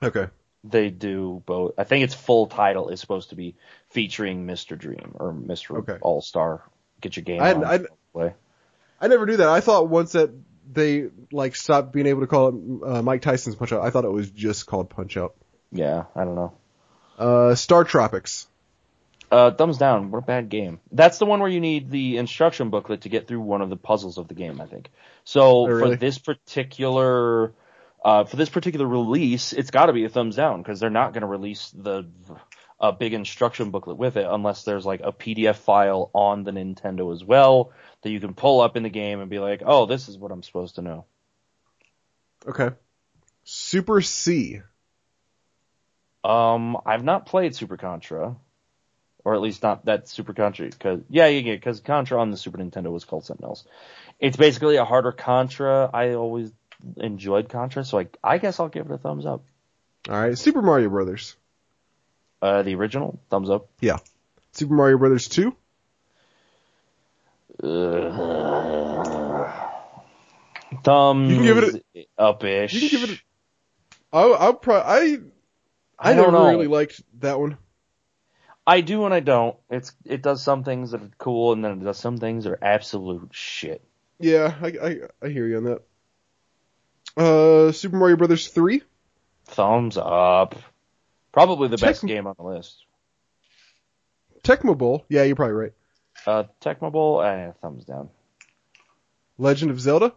Okay. 0.03 0.29
They 0.65 0.91
do 0.91 1.43
both. 1.47 1.75
I 1.79 1.85
think 1.85 2.05
its 2.05 2.15
full 2.15 2.47
title 2.47 2.89
is 2.89 3.01
supposed 3.01 3.31
to 3.31 3.37
be 3.37 3.55
featuring 3.91 4.47
Mr. 4.47 4.77
Dream 4.79 5.13
or 5.15 5.33
Mr. 5.33 5.79
Okay. 5.79 5.99
All 6.01 6.21
Star. 6.21 6.63
Get 7.01 7.17
your 7.17 7.25
game 7.25 7.43
I- 7.43 7.55
on. 7.55 7.65
I- 7.65 7.85
play. 8.13 8.35
I 9.01 9.09
never 9.09 9.25
knew 9.25 9.39
that. 9.39 9.49
I 9.49 9.61
thought 9.61 9.89
once 9.89 10.13
that 10.13 10.31
they 10.71 11.09
like 11.33 11.57
stopped 11.57 11.93
being 11.93 12.07
able 12.07 12.21
to 12.21 12.27
call 12.27 12.49
it 12.49 12.55
uh, 12.87 13.03
Mike 13.03 13.23
Tyson's 13.23 13.57
Punch 13.57 13.73
Out, 13.73 13.83
I 13.83 13.89
thought 13.91 14.05
it 14.05 14.13
was 14.13 14.31
just 14.31 14.67
called 14.67 14.91
Punch 14.91 15.17
Out. 15.17 15.35
Yeah, 15.73 16.05
I 16.15 16.25
don't 16.25 16.35
know. 16.35 16.53
Uh, 17.19 17.55
Star 17.55 17.85
Tropics. 17.85 18.47
Uh, 19.31 19.53
thumbs 19.53 19.79
down. 19.79 20.11
What 20.11 20.19
a 20.19 20.23
bad 20.23 20.49
game. 20.49 20.81
That's 20.90 21.19
the 21.19 21.27
one 21.27 21.38
where 21.38 21.49
you 21.49 21.61
need 21.61 21.90
the 21.90 22.16
instruction 22.16 22.71
booklet 22.71 23.03
to 23.03 23.09
get 23.09 23.29
through 23.29 23.40
one 23.40 23.62
of 23.62 23.71
the 23.71 23.77
puzzles 23.77 24.19
of 24.19 24.27
the 24.27 24.35
game, 24.35 24.61
I 24.61 24.66
think. 24.66 24.90
So 25.23 25.40
Oh, 25.43 25.66
really? 25.66 25.93
for 25.93 25.97
this 25.97 26.19
particular, 26.19 27.53
uh, 28.05 28.25
for 28.25 28.35
this 28.35 28.49
particular 28.49 28.87
release, 28.87 29.53
it's 29.53 29.71
got 29.71 29.87
to 29.87 29.93
be 29.93 30.05
a 30.05 30.09
thumbs 30.09 30.35
down 30.35 30.62
because 30.62 30.81
they're 30.81 30.90
not 30.90 31.12
going 31.12 31.21
to 31.21 31.29
release 31.29 31.71
the 31.71 32.07
a 32.81 32.93
big 32.93 33.12
instruction 33.12 33.71
booklet 33.71 33.99
with 33.99 34.16
it 34.16 34.27
unless 34.29 34.64
there's 34.64 34.87
like 34.87 35.03
a 35.05 35.12
PDF 35.12 35.57
file 35.57 36.11
on 36.14 36.45
the 36.45 36.51
Nintendo 36.51 37.12
as 37.12 37.23
well 37.23 37.73
that 38.03 38.11
you 38.11 38.19
can 38.21 38.33
pull 38.33 38.62
up 38.62 38.77
in 38.77 38.83
the 38.83 38.88
game 38.88 39.21
and 39.21 39.29
be 39.29 39.38
like, 39.38 39.62
oh, 39.64 39.85
this 39.85 40.09
is 40.09 40.16
what 40.16 40.33
I'm 40.33 40.43
supposed 40.43 40.77
to 40.77 40.83
know. 40.83 41.05
Okay. 42.47 42.71
Super 43.45 44.01
C. 44.01 44.62
Um, 46.25 46.79
I've 46.87 47.05
not 47.05 47.27
played 47.27 47.55
Super 47.55 47.77
Contra, 47.77 48.37
or 49.24 49.35
at 49.35 49.40
least 49.40 49.62
not 49.62 49.85
that 49.85 50.09
Super 50.09 50.33
Contra. 50.33 50.66
Because 50.66 51.00
yeah, 51.09 51.26
yeah, 51.26 51.54
because 51.54 51.80
Contra 51.80 52.20
on 52.20 52.30
the 52.30 52.37
Super 52.37 52.59
Nintendo 52.59 52.90
was 52.90 53.04
called 53.04 53.24
something 53.24 53.44
else. 53.44 53.64
It's 54.18 54.37
basically 54.37 54.76
a 54.76 54.85
harder 54.85 55.12
Contra. 55.12 55.90
I 55.92 56.14
always 56.14 56.52
enjoyed 56.96 57.48
Contra, 57.48 57.85
so 57.85 57.98
I, 57.98 58.09
I 58.22 58.38
guess 58.38 58.61
I'll 58.61 58.68
give 58.68 58.87
it 58.87 58.92
a 58.92 58.98
thumbs 58.98 59.26
up. 59.26 59.42
All 60.09 60.20
right. 60.20 60.37
Super 60.37 60.62
Mario 60.62 60.88
Brothers. 60.88 61.37
Uh, 62.40 62.62
the 62.62 62.74
original, 62.74 63.20
thumbs 63.28 63.50
up. 63.50 63.68
Yeah. 63.80 63.98
Super 64.52 64.74
Mario 64.74 64.98
Brothers 64.98 65.28
2. 65.28 65.54
Thumbs 70.83 71.30
You 71.30 71.37
can 71.37 71.44
give 71.44 71.59
it 71.59 72.09
up-ish. 72.16 72.72
You 72.72 72.88
can 72.88 73.00
give 73.00 73.11
it. 73.11 73.16
A, 73.16 74.16
I'll, 74.16 74.35
I'll 74.35 74.54
pro- 74.54 74.80
I. 74.80 75.18
I, 75.98 76.12
I 76.12 76.14
don't 76.14 76.33
never 76.33 76.44
know. 76.44 76.48
really 76.48 76.66
liked 76.66 77.02
that 77.20 77.38
one. 77.38 77.59
I 78.66 78.83
do 78.83 79.05
and 79.05 79.14
I 79.14 79.20
don't. 79.20 79.57
It's 79.70 79.92
it 80.05 80.23
does 80.23 80.42
some 80.42 80.64
things 80.64 80.92
that 80.92 81.03
are 81.03 81.11
cool, 81.18 81.53
and 81.53 81.64
then 81.64 81.81
it 81.81 81.85
does 81.85 81.99
some 81.99 82.18
things 82.18 82.44
that 82.44 82.53
are 82.53 82.64
absolute 82.64 83.31
shit. 83.33 83.83
Yeah, 84.18 84.55
I, 84.61 84.66
I, 84.66 84.96
I 85.23 85.29
hear 85.29 85.46
you 85.46 85.57
on 85.57 85.64
that. 85.64 85.83
Uh, 87.16 87.73
Super 87.73 87.96
Mario 87.96 88.16
Brothers 88.16 88.49
3. 88.49 88.83
Thumbs 89.46 89.96
up. 89.96 90.57
Probably 91.33 91.68
the 91.68 91.79
best 91.79 92.05
game 92.05 92.27
on 92.27 92.35
the 92.37 92.44
list. 92.44 92.85
Tecmo 94.42 94.77
Bowl. 94.77 95.05
Yeah, 95.09 95.23
you're 95.23 95.37
probably 95.37 95.55
right. 95.55 95.73
Uh, 96.27 96.44
Tecmo 96.61 96.92
Bowl, 96.92 97.23
eh, 97.23 97.53
thumbs 97.62 97.85
down. 97.85 98.11
Legend 99.38 99.70
of 99.70 99.81
Zelda. 99.81 100.14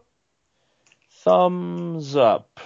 Thumbs 1.10 2.14
up. 2.14 2.60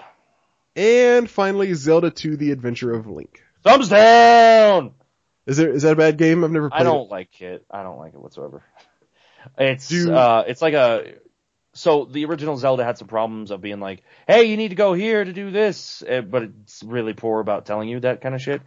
And 0.75 1.31
finally, 1.31 1.73
Zelda 1.75 2.11
2: 2.11 2.37
The 2.37 2.51
Adventure 2.51 2.93
of 2.93 3.07
Link. 3.07 3.43
Thumbs 3.63 3.89
down! 3.89 4.93
Is 5.49 5.57
there 5.57 5.71
is 5.71 5.83
that 5.83 5.95
a 5.95 5.97
bad 5.97 6.19
game? 6.19 6.45
I've 6.45 6.51
never 6.53 6.69
played 6.71 6.83
I 6.83 6.85
don't 6.85 7.07
it. 7.07 7.11
like 7.11 7.41
it. 7.41 7.65
I 7.71 7.83
don't 7.83 7.99
like 7.99 8.15
it 8.15 8.21
whatsoever. 8.21 8.63
It's, 9.57 9.91
uh, 10.07 10.45
it's 10.47 10.61
like 10.61 10.75
a, 10.75 11.15
so 11.73 12.05
the 12.05 12.25
original 12.27 12.57
Zelda 12.59 12.85
had 12.85 12.99
some 12.99 13.09
problems 13.09 13.51
of 13.51 13.61
being 13.63 13.81
like, 13.81 14.03
hey, 14.27 14.45
you 14.45 14.57
need 14.57 14.71
to 14.71 14.75
go 14.75 14.93
here 14.93 15.25
to 15.25 15.33
do 15.33 15.51
this, 15.51 16.03
eh, 16.07 16.21
but 16.21 16.43
it's 16.43 16.83
really 16.83 17.15
poor 17.15 17.41
about 17.41 17.65
telling 17.65 17.89
you 17.89 18.01
that 18.01 18.21
kind 18.21 18.35
of 18.35 18.43
shit. 18.43 18.61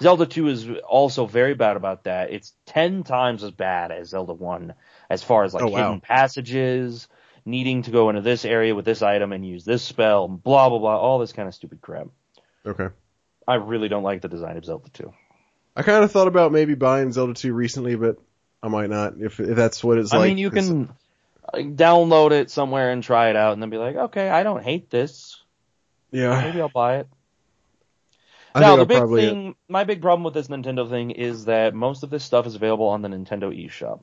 Zelda 0.00 0.26
2 0.26 0.48
is 0.48 0.68
also 0.86 1.26
very 1.26 1.54
bad 1.54 1.76
about 1.76 2.04
that. 2.04 2.30
It's 2.30 2.52
10 2.66 3.02
times 3.04 3.42
as 3.42 3.50
bad 3.50 3.90
as 3.90 4.10
Zelda 4.10 4.34
1 4.34 4.74
as 5.10 5.24
far 5.24 5.44
as 5.44 5.54
like 5.54 5.64
Oh, 5.64 5.68
wow. 5.68 5.76
hidden 5.78 6.00
passages, 6.02 7.08
needing 7.44 7.82
to 7.82 7.90
go 7.90 8.10
into 8.10 8.20
this 8.20 8.44
area 8.44 8.74
with 8.74 8.84
this 8.84 9.02
item 9.02 9.32
and 9.32 9.44
use 9.44 9.64
this 9.64 9.82
spell, 9.82 10.28
blah, 10.28 10.68
blah, 10.68 10.78
blah, 10.78 10.96
all 10.98 11.18
this 11.18 11.32
kind 11.32 11.48
of 11.48 11.54
stupid 11.54 11.80
crap. 11.80 12.08
Okay. 12.66 12.88
I 13.48 13.54
really 13.54 13.88
don't 13.88 14.04
like 14.04 14.20
the 14.20 14.28
design 14.28 14.56
of 14.58 14.64
Zelda 14.64 14.90
2. 14.90 15.12
I 15.78 15.82
kind 15.82 16.04
of 16.04 16.12
thought 16.12 16.28
about 16.28 16.52
maybe 16.52 16.74
buying 16.74 17.12
Zelda 17.12 17.32
2 17.34 17.54
recently, 17.54 17.94
but 17.96 18.18
I 18.62 18.68
might 18.68 18.90
not 18.90 19.14
if 19.20 19.40
if 19.40 19.56
that's 19.56 19.82
what 19.82 19.96
it's 19.96 20.12
I 20.12 20.18
like. 20.18 20.24
I 20.24 20.28
mean, 20.28 20.38
you 20.38 20.50
can. 20.50 20.90
download 21.54 22.32
it 22.32 22.50
somewhere 22.50 22.90
and 22.90 23.02
try 23.02 23.30
it 23.30 23.36
out, 23.36 23.54
and 23.54 23.62
then 23.62 23.70
be 23.70 23.78
like, 23.78 23.96
okay, 23.96 24.28
I 24.28 24.42
don't 24.42 24.62
hate 24.62 24.90
this. 24.90 25.42
Yeah. 26.10 26.42
Maybe 26.42 26.60
I'll 26.60 26.68
buy 26.68 26.98
it. 26.98 27.08
I 28.54 28.60
now 28.60 28.76
the 28.76 28.86
big 28.86 29.08
thing, 29.08 29.54
my 29.68 29.84
big 29.84 30.02
problem 30.02 30.24
with 30.24 30.34
this 30.34 30.48
Nintendo 30.48 30.88
thing 30.88 31.10
is 31.10 31.44
that 31.44 31.74
most 31.74 32.02
of 32.02 32.10
this 32.10 32.24
stuff 32.24 32.46
is 32.46 32.54
available 32.54 32.88
on 32.88 33.02
the 33.02 33.08
Nintendo 33.08 33.54
eShop. 33.54 34.00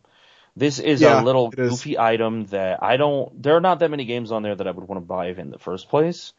This 0.55 0.79
is 0.79 1.01
Yeah, 1.01 1.21
a 1.21 1.23
little 1.23 1.49
it 1.51 1.59
is. 1.59 1.71
goofy 1.71 1.99
item 1.99 2.45
that 2.45 2.81
I 2.81 2.97
don't. 2.97 3.41
There 3.43 3.57
are 3.57 3.61
not 3.61 3.79
that 3.79 3.91
many 3.91 4.05
games 4.05 4.31
on 4.31 4.41
there 4.43 4.55
that 4.55 4.67
I 4.67 4.71
would 4.71 4.87
want 4.87 5.01
to 5.01 5.05
buy 5.05 5.27
in 5.27 5.49
the 5.49 5.59
first 5.59 5.89
place. 5.89 6.33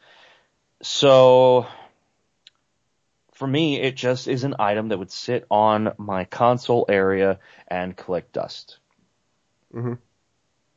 So, 0.82 1.66
for 3.36 3.46
me, 3.46 3.78
it 3.78 3.96
just 3.96 4.28
is 4.28 4.44
an 4.44 4.54
item 4.58 4.88
that 4.88 4.98
would 4.98 5.10
sit 5.10 5.46
on 5.50 5.92
my 5.98 6.24
console 6.24 6.86
area 6.88 7.38
and 7.68 7.94
collect 7.94 8.32
dust. 8.32 8.78
Mhm. 9.74 9.98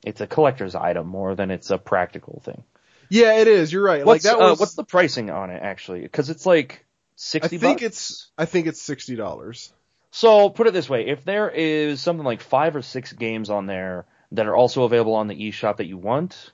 It's 0.05 0.19
a 0.19 0.27
collector's 0.27 0.75
item 0.75 1.07
more 1.07 1.35
than 1.35 1.51
it's 1.51 1.71
a 1.71 1.77
practical 1.77 2.41
thing. 2.43 2.63
Yeah, 3.07 3.37
it 3.37 3.47
is. 3.47 3.71
You're 3.71 3.83
right. 3.83 4.05
What's 4.05 4.25
like 4.25 4.33
that 4.33 4.41
uh, 4.41 4.55
what's 4.55 4.75
the 4.75 4.83
pricing 4.83 5.29
on 5.29 5.51
it 5.51 5.61
actually? 5.63 6.01
Because 6.01 6.29
it's 6.29 6.45
like 6.45 6.85
sixty. 7.15 7.55
I 7.55 7.59
think 7.59 7.79
bucks? 7.79 7.83
it's 7.83 8.31
I 8.37 8.45
think 8.45 8.67
it's 8.67 8.81
sixty 8.81 9.15
dollars. 9.15 9.71
So 10.11 10.49
put 10.49 10.67
it 10.67 10.73
this 10.73 10.89
way: 10.89 11.07
if 11.07 11.23
there 11.23 11.49
is 11.49 12.01
something 12.01 12.25
like 12.25 12.41
five 12.41 12.75
or 12.75 12.81
six 12.81 13.13
games 13.13 13.49
on 13.49 13.67
there 13.67 14.05
that 14.33 14.47
are 14.47 14.55
also 14.55 14.83
available 14.83 15.15
on 15.15 15.27
the 15.27 15.49
eShop 15.49 15.77
that 15.77 15.87
you 15.87 15.97
want, 15.97 16.51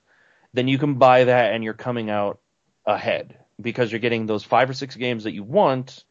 then 0.54 0.68
you 0.68 0.78
can 0.78 0.96
buy 0.96 1.24
that 1.24 1.54
and 1.54 1.64
you're 1.64 1.74
coming 1.74 2.12
out 2.12 2.40
ahead 2.86 3.40
because 3.62 3.92
you're 3.92 4.00
getting 4.00 4.26
those 4.26 4.44
five 4.44 4.70
or 4.70 4.74
six 4.74 4.96
games 4.96 5.24
that 5.24 5.34
you 5.34 5.44
want, 5.44 6.04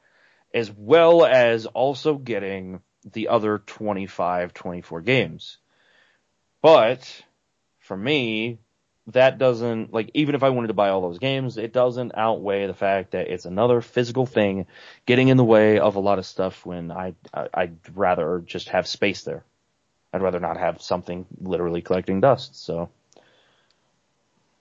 as 0.52 0.70
well 0.70 1.24
as 1.24 1.66
also 1.66 2.16
getting 2.16 2.80
the 3.12 3.28
other 3.28 3.58
25, 3.58 4.54
24 4.54 5.00
games. 5.02 5.58
But 6.62 7.22
for 7.80 7.96
me, 7.96 8.58
that 9.08 9.36
doesn't 9.38 9.92
like 9.92 10.10
even 10.14 10.34
if 10.34 10.42
I 10.42 10.48
wanted 10.48 10.68
to 10.68 10.74
buy 10.74 10.88
all 10.88 11.02
those 11.02 11.18
games, 11.18 11.58
it 11.58 11.72
doesn't 11.72 12.12
outweigh 12.16 12.66
the 12.66 12.74
fact 12.74 13.10
that 13.10 13.28
it's 13.28 13.44
another 13.44 13.82
physical 13.82 14.24
thing 14.24 14.66
getting 15.04 15.28
in 15.28 15.36
the 15.36 15.44
way 15.44 15.78
of 15.78 15.96
a 15.96 16.00
lot 16.00 16.18
of 16.18 16.24
stuff 16.24 16.64
when 16.64 16.90
I, 16.90 17.14
I 17.34 17.48
I'd 17.52 17.76
rather 17.94 18.42
just 18.46 18.70
have 18.70 18.86
space 18.86 19.22
there. 19.22 19.44
I'd 20.12 20.22
rather 20.22 20.40
not 20.40 20.56
have 20.56 20.80
something 20.80 21.26
literally 21.40 21.82
collecting 21.82 22.20
dust. 22.20 22.56
So 22.64 22.88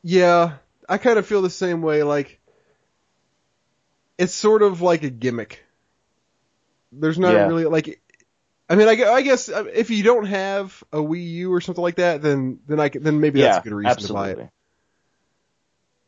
Yeah, 0.04 0.58
I 0.90 0.98
kind 0.98 1.18
of 1.18 1.26
feel 1.26 1.42
the 1.42 1.50
same 1.50 1.82
way. 1.82 2.04
Like, 2.04 2.40
it's 4.18 4.34
sort 4.34 4.62
of 4.62 4.82
like 4.82 5.04
a 5.04 5.10
gimmick. 5.10 5.64
There's 6.92 7.20
not 7.20 7.34
Yeah. 7.34 7.48
really 7.48 7.66
like. 7.66 8.02
I 8.70 8.76
mean, 8.76 8.88
I, 8.88 9.04
I 9.04 9.22
guess 9.22 9.50
uh, 9.50 9.66
if 9.74 9.90
you 9.90 10.04
don't 10.04 10.26
have 10.26 10.84
a 10.92 10.98
Wii 10.98 11.28
U 11.32 11.54
or 11.54 11.62
something 11.62 11.82
like 11.82 11.96
that, 11.96 12.22
then 12.22 12.60
then 12.68 12.80
I 12.80 12.90
then 12.90 13.20
maybe 13.20 13.40
yeah, 13.40 13.48
that's 13.48 13.66
a 13.66 13.70
good 13.70 13.76
reason 13.76 14.04
to 14.04 14.14
buy 14.14 14.30
it. 14.30 14.50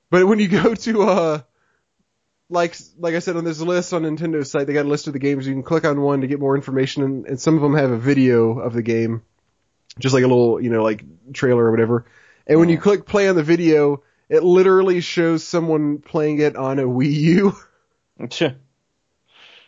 But 0.09 0.25
when 0.27 0.39
you 0.39 0.47
go 0.63 0.73
to 0.73 1.03
uh, 1.03 1.41
like 2.49 2.75
like 2.97 3.15
I 3.15 3.19
said 3.19 3.35
on 3.35 3.43
this 3.43 3.59
list 3.59 3.93
on 3.93 4.03
Nintendo's 4.03 4.51
site, 4.51 4.67
they 4.67 4.73
got 4.73 4.85
a 4.85 4.89
list 4.89 5.07
of 5.07 5.13
the 5.13 5.19
games. 5.19 5.47
You 5.47 5.53
can 5.53 5.63
click 5.63 5.85
on 5.85 5.99
one 6.01 6.21
to 6.21 6.27
get 6.27 6.39
more 6.39 6.55
information, 6.55 7.03
and, 7.03 7.25
and 7.25 7.39
some 7.39 7.55
of 7.55 7.61
them 7.61 7.75
have 7.75 7.91
a 7.91 7.97
video 7.97 8.59
of 8.59 8.73
the 8.73 8.83
game, 8.83 9.23
just 9.99 10.13
like 10.13 10.23
a 10.23 10.27
little 10.27 10.61
you 10.61 10.69
know 10.69 10.83
like 10.83 11.03
trailer 11.33 11.65
or 11.65 11.71
whatever. 11.71 12.05
And 12.47 12.59
when 12.59 12.69
you 12.69 12.77
click 12.77 13.05
play 13.05 13.27
on 13.27 13.35
the 13.35 13.43
video, 13.43 14.03
it 14.29 14.43
literally 14.43 15.01
shows 15.01 15.43
someone 15.43 15.97
playing 15.97 16.39
it 16.39 16.55
on 16.55 16.79
a 16.79 16.83
Wii 16.83 17.13
U. 17.13 17.55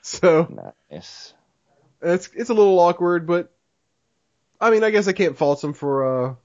So 0.02 0.72
nice. 0.90 1.34
it's 2.02 2.30
it's 2.34 2.50
a 2.50 2.54
little 2.54 2.80
awkward, 2.80 3.28
but 3.28 3.52
I 4.60 4.70
mean, 4.70 4.84
I 4.84 4.90
guess 4.90 5.08
I 5.08 5.12
can't 5.12 5.38
fault 5.38 5.62
them 5.62 5.74
for 5.74 6.30
uh 6.30 6.36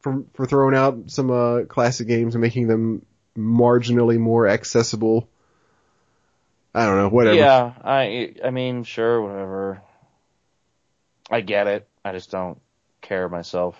for 0.00 0.24
for 0.32 0.46
throwing 0.46 0.74
out 0.74 1.10
some 1.10 1.30
uh 1.30 1.64
classic 1.64 2.08
games 2.08 2.34
and 2.34 2.40
making 2.40 2.68
them 2.68 3.04
marginally 3.36 4.18
more 4.18 4.48
accessible. 4.48 5.28
I 6.74 6.86
don't 6.86 6.96
know, 6.96 7.08
whatever. 7.08 7.36
Yeah, 7.36 7.72
I 7.84 8.34
I 8.44 8.50
mean, 8.50 8.84
sure, 8.84 9.20
whatever. 9.20 9.82
I 11.30 11.42
get 11.42 11.66
it. 11.66 11.88
I 12.04 12.12
just 12.12 12.30
don't 12.30 12.58
care 13.02 13.28
myself. 13.28 13.76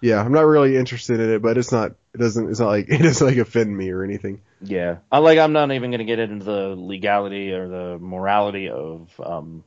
Yeah, 0.00 0.20
I'm 0.20 0.32
not 0.32 0.46
really 0.46 0.76
interested 0.76 1.20
in 1.20 1.30
it, 1.30 1.42
but 1.42 1.58
it's 1.58 1.72
not 1.72 1.92
it 2.14 2.18
doesn't 2.18 2.50
it's 2.50 2.60
not 2.60 2.68
like 2.68 2.86
it 2.88 3.02
doesn't 3.02 3.26
like 3.26 3.36
offend 3.36 3.76
me 3.76 3.90
or 3.90 4.02
anything. 4.02 4.40
Yeah, 4.62 4.98
I 5.10 5.18
like. 5.18 5.38
I'm 5.38 5.52
not 5.52 5.72
even 5.72 5.90
going 5.90 6.00
to 6.00 6.04
get 6.04 6.18
into 6.18 6.44
the 6.44 6.74
legality 6.76 7.52
or 7.52 7.68
the 7.68 7.98
morality 7.98 8.68
of 8.68 9.08
um 9.24 9.64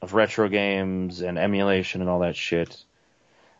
of 0.00 0.14
retro 0.14 0.48
games 0.48 1.20
and 1.20 1.38
emulation 1.38 2.00
and 2.00 2.08
all 2.10 2.20
that 2.20 2.36
shit, 2.36 2.84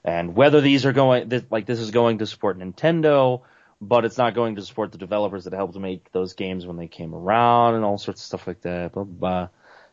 and 0.04 0.36
whether 0.36 0.60
these 0.60 0.86
are 0.86 0.92
going 0.92 1.28
this, 1.28 1.42
like 1.50 1.66
this 1.66 1.80
is 1.80 1.90
going 1.90 2.18
to 2.18 2.26
support 2.26 2.58
Nintendo, 2.58 3.42
but 3.80 4.04
it's 4.04 4.18
not 4.18 4.34
going 4.34 4.56
to 4.56 4.62
support 4.62 4.92
the 4.92 4.98
developers 4.98 5.44
that 5.44 5.52
helped 5.52 5.76
make 5.76 6.12
those 6.12 6.34
games 6.34 6.66
when 6.66 6.76
they 6.76 6.88
came 6.88 7.14
around 7.14 7.74
and 7.74 7.84
all 7.84 7.98
sorts 7.98 8.20
of 8.22 8.26
stuff 8.26 8.46
like 8.46 8.60
that. 8.62 8.92
Blah 8.92 9.04
blah. 9.04 9.18
blah. 9.18 9.48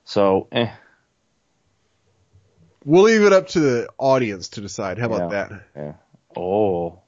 So, 0.05 0.47
eh, 0.51 0.69
We'll 2.85 3.03
leave 3.03 3.23
it 3.23 3.31
up 3.33 3.47
to 3.49 3.59
the 3.59 3.89
audience 3.97 4.49
to 4.49 4.61
decide. 4.61 4.97
How 4.97 5.05
about 5.05 5.31
Yeah. 5.31 5.47
that? 5.47 5.63
yeah. 5.75 5.93
Oh, 6.35 7.02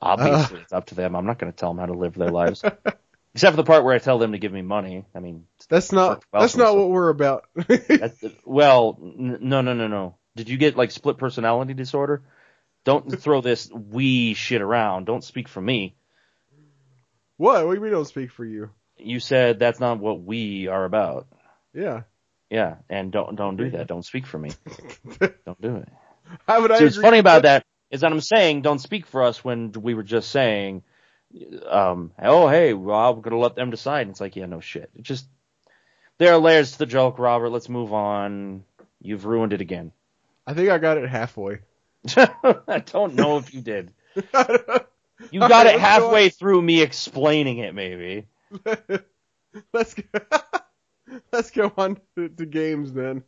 obviously 0.00 0.60
it's 0.60 0.72
up 0.72 0.86
to 0.86 0.94
them. 0.94 1.14
I'm 1.14 1.26
not 1.26 1.38
going 1.38 1.52
to 1.52 1.56
tell 1.56 1.70
them 1.70 1.78
how 1.78 1.86
to 1.86 1.94
live 1.94 2.14
their 2.14 2.30
lives, 2.30 2.62
except 3.34 3.52
for 3.52 3.56
the 3.56 3.64
part 3.64 3.84
where 3.84 3.94
I 3.94 3.98
tell 3.98 4.18
them 4.18 4.32
to 4.32 4.38
give 4.38 4.52
me 4.52 4.62
money. 4.62 5.04
I 5.14 5.20
mean, 5.20 5.46
That's 5.68 5.92
not 5.92 6.24
Well, 6.32 6.42
that's 6.42 6.56
not 6.56 6.76
what 6.76 6.90
we're 6.90 7.10
about. 7.10 7.44
Well, 8.44 8.98
n- 9.00 9.38
no, 9.40 9.60
no, 9.60 9.74
no, 9.74 9.88
no. 9.88 10.16
Did 10.36 10.48
you 10.48 10.56
get 10.56 10.76
like 10.76 10.90
split 10.90 11.18
personality 11.18 11.74
disorder? 11.74 12.22
Don't 12.84 13.20
throw 13.20 13.40
this 13.40 13.70
we 13.72 14.34
shit 14.34 14.62
around. 14.62 15.04
Don't 15.04 15.24
speak 15.24 15.48
for 15.48 15.60
me. 15.60 15.96
what? 17.36 17.66
What 17.66 17.72
do 17.72 17.76
you 17.78 17.82
mean 17.82 17.92
don't 17.92 18.04
speak 18.04 18.30
for 18.30 18.44
you? 18.44 18.70
You 18.96 19.20
said 19.20 19.58
that's 19.58 19.80
not 19.80 19.98
what 19.98 20.22
we 20.22 20.68
are 20.68 20.84
about. 20.84 21.26
Yeah. 21.74 22.02
Yeah, 22.50 22.76
and 22.88 23.12
don't 23.12 23.36
don't 23.36 23.56
do 23.56 23.70
that. 23.70 23.88
Don't 23.88 24.04
speak 24.04 24.26
for 24.26 24.38
me. 24.38 24.50
Don't 25.44 25.60
do 25.60 25.76
it. 25.76 25.88
How 26.46 26.62
would 26.62 26.72
I 26.72 26.78
See, 26.78 26.84
what's 26.84 26.96
agree 26.96 27.06
funny 27.06 27.18
about 27.18 27.42
that 27.42 27.64
is 27.90 28.00
that 28.00 28.12
I'm 28.12 28.20
saying 28.20 28.62
don't 28.62 28.78
speak 28.78 29.06
for 29.06 29.22
us 29.22 29.44
when 29.44 29.72
we 29.72 29.94
were 29.94 30.02
just 30.02 30.30
saying, 30.30 30.82
um, 31.68 32.12
oh 32.20 32.48
hey, 32.48 32.74
well 32.74 33.12
I'm 33.12 33.20
gonna 33.20 33.38
let 33.38 33.54
them 33.54 33.70
decide. 33.70 34.02
And 34.02 34.10
it's 34.10 34.20
like, 34.20 34.36
yeah, 34.36 34.46
no 34.46 34.60
shit. 34.60 34.90
It 34.94 35.02
just 35.02 35.26
there 36.18 36.32
are 36.32 36.38
layers 36.38 36.72
to 36.72 36.78
the 36.78 36.86
joke, 36.86 37.18
Robert. 37.18 37.50
Let's 37.50 37.68
move 37.68 37.92
on. 37.92 38.64
You've 39.00 39.24
ruined 39.24 39.52
it 39.52 39.60
again. 39.60 39.92
I 40.46 40.54
think 40.54 40.70
I 40.70 40.78
got 40.78 40.98
it 40.98 41.08
halfway. 41.08 41.60
I 42.16 42.82
don't 42.86 43.14
know 43.14 43.38
if 43.38 43.54
you 43.54 43.60
did. 43.60 43.92
You 45.30 45.40
got 45.40 45.50
right, 45.50 45.66
it 45.66 45.80
let's 45.80 45.98
go 45.98 46.04
halfway 46.06 46.28
through 46.28 46.62
me 46.62 46.80
explaining 46.80 47.58
it, 47.58 47.74
maybe. 47.74 48.26
let's 49.72 49.94
go. 49.94 50.02
let's 51.32 51.50
go 51.50 51.72
on 51.76 51.98
to, 52.16 52.28
to 52.28 52.46
games 52.46 52.92
then. 52.92 53.24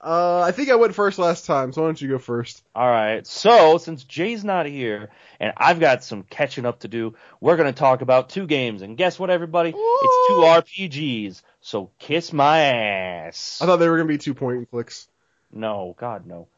Uh, 0.00 0.40
I 0.40 0.52
think 0.52 0.70
I 0.70 0.76
went 0.76 0.94
first 0.94 1.18
last 1.18 1.44
time, 1.44 1.72
so 1.72 1.82
why 1.82 1.88
don't 1.88 2.00
you 2.00 2.08
go 2.08 2.18
first? 2.18 2.62
All 2.74 2.88
right. 2.88 3.26
So, 3.26 3.78
since 3.78 4.04
Jay's 4.04 4.44
not 4.44 4.66
here 4.66 5.10
and 5.40 5.52
I've 5.56 5.80
got 5.80 6.04
some 6.04 6.22
catching 6.22 6.66
up 6.66 6.80
to 6.80 6.88
do, 6.88 7.14
we're 7.40 7.56
going 7.56 7.72
to 7.72 7.78
talk 7.78 8.00
about 8.00 8.28
two 8.28 8.46
games. 8.46 8.82
And 8.82 8.96
guess 8.96 9.18
what, 9.18 9.28
everybody? 9.28 9.70
It's 9.70 10.28
two 10.28 10.34
RPGs. 10.88 11.42
So, 11.60 11.90
kiss 11.98 12.32
my 12.32 12.60
ass. 12.60 13.58
I 13.60 13.66
thought 13.66 13.78
they 13.78 13.88
were 13.88 13.96
gonna 13.96 14.08
be 14.08 14.18
two 14.18 14.34
point 14.34 14.58
and 14.58 14.70
clicks. 14.70 15.08
No, 15.52 15.96
God, 15.98 16.26
no. 16.26 16.48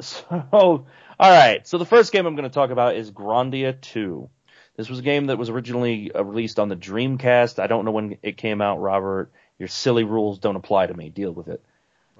So, 0.00 0.24
all 0.60 0.86
right. 1.20 1.66
So 1.66 1.78
the 1.78 1.86
first 1.86 2.12
game 2.12 2.26
I'm 2.26 2.34
going 2.34 2.48
to 2.48 2.54
talk 2.54 2.70
about 2.70 2.96
is 2.96 3.10
Grandia 3.10 3.80
2. 3.80 4.28
This 4.76 4.90
was 4.90 4.98
a 4.98 5.02
game 5.02 5.26
that 5.26 5.38
was 5.38 5.48
originally 5.48 6.10
uh, 6.12 6.24
released 6.24 6.58
on 6.58 6.68
the 6.68 6.76
Dreamcast. 6.76 7.62
I 7.62 7.68
don't 7.68 7.84
know 7.84 7.92
when 7.92 8.18
it 8.22 8.36
came 8.36 8.60
out, 8.60 8.80
Robert. 8.80 9.30
Your 9.58 9.68
silly 9.68 10.02
rules 10.02 10.40
don't 10.40 10.56
apply 10.56 10.88
to 10.88 10.94
me. 10.94 11.10
Deal 11.10 11.30
with 11.30 11.46
it. 11.46 11.62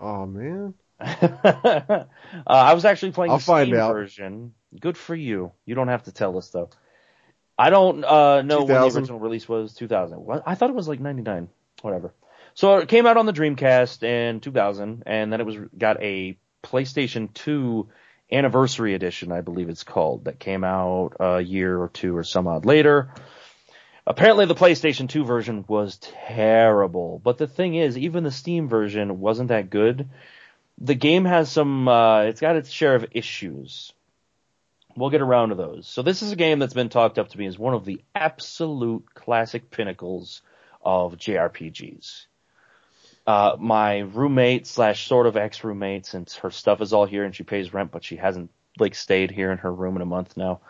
Oh 0.01 0.27
man. 0.27 0.75
uh, 1.01 2.05
I 2.47 2.75
was 2.75 2.85
actually 2.85 3.13
playing 3.13 3.33
I'll 3.33 3.39
the 3.39 3.45
find 3.45 3.69
Steam 3.69 3.79
out. 3.79 3.93
version. 3.93 4.55
Good 4.79 4.97
for 4.97 5.15
you. 5.15 5.53
You 5.67 5.75
don't 5.75 5.89
have 5.89 6.05
to 6.05 6.13
tell 6.13 6.37
us 6.39 6.51
though. 6.51 6.71
I 7.59 7.71
don't 7.71 8.05
uh, 8.05 8.43
know 8.43 8.65
when 8.65 8.81
the 8.81 8.97
original 8.97 9.21
release 9.21 9.49
was. 9.49 9.75
2000. 9.75 10.19
What? 10.19 10.43
I 10.47 10.55
thought 10.55 10.71
it 10.71 10.77
was 10.77 10.89
like 10.89 11.01
99. 11.01 11.49
Whatever. 11.83 12.13
So 12.55 12.79
it 12.79 12.89
came 12.89 13.07
out 13.07 13.17
on 13.17 13.27
the 13.27 13.33
Dreamcast 13.33 14.03
in 14.03 14.41
2000, 14.41 15.05
and 15.07 15.33
then 15.33 15.41
it 15.41 15.47
was 15.47 15.57
got 15.77 16.01
a 16.03 16.39
PlayStation 16.63 17.33
2 17.35 17.89
Anniversary 18.31 18.95
Edition, 18.95 19.33
I 19.33 19.41
believe 19.41 19.69
it's 19.69 19.85
called, 19.85 20.25
that 20.25 20.39
came 20.39 20.65
out 20.65 21.17
a 21.21 21.41
year 21.41 21.79
or 21.79 21.89
two 21.89 22.17
or 22.17 22.25
some 22.25 22.47
odd 22.47 22.65
later. 22.65 23.11
Apparently 24.07 24.45
the 24.45 24.55
PlayStation 24.55 25.09
2 25.09 25.25
version 25.25 25.65
was 25.67 25.97
terrible, 25.97 27.21
but 27.25 27.39
the 27.39 27.47
thing 27.47 27.75
is, 27.75 27.97
even 27.97 28.23
the 28.23 28.31
Steam 28.31 28.69
version 28.69 29.19
wasn't 29.19 29.49
that 29.49 29.71
good. 29.71 30.11
The 30.79 30.95
game 30.95 31.25
has 31.25 31.51
some, 31.51 31.89
uh, 31.89 32.23
it's 32.23 32.41
got 32.41 32.57
its 32.57 32.71
share 32.71 32.95
of 32.95 33.07
issues. 33.13 33.93
We'll 34.95 35.11
get 35.11 35.23
around 35.23 35.49
to 35.49 35.55
those. 35.55 35.89
So 35.89 36.03
this 36.03 36.23
is 36.23 36.33
a 36.33 36.37
game 36.37 36.59
that's 36.59 36.75
been 36.75 36.91
talked 36.91 37.19
up 37.19 37.29
to 37.31 37.39
me 37.39 37.47
as 37.47 37.59
one 37.59 37.75
of 37.75 37.87
the 37.87 38.03
absolute 38.15 39.07
classic 39.15 39.71
pinnacles 39.71 40.43
of 40.83 41.17
JRPGs. 41.17 42.27
Uh, 43.27 43.57
my 43.59 44.01
roommate 44.01 44.67
slash 44.67 45.09
sort 45.09 45.27
of 45.27 45.39
ex-roommate, 45.39 46.05
since 46.05 46.37
her 46.37 46.51
stuff 46.51 46.83
is 46.83 46.93
all 46.93 47.07
here 47.07 47.25
and 47.25 47.35
she 47.35 47.43
pays 47.43 47.73
rent, 47.73 47.91
but 47.91 48.05
she 48.05 48.17
hasn't 48.17 48.51
like 48.79 48.95
stayed 48.95 49.31
here 49.31 49.51
in 49.51 49.59
her 49.59 49.73
room 49.73 49.97
in 49.97 50.03
a 50.03 50.07
month 50.07 50.37
now. 50.37 50.61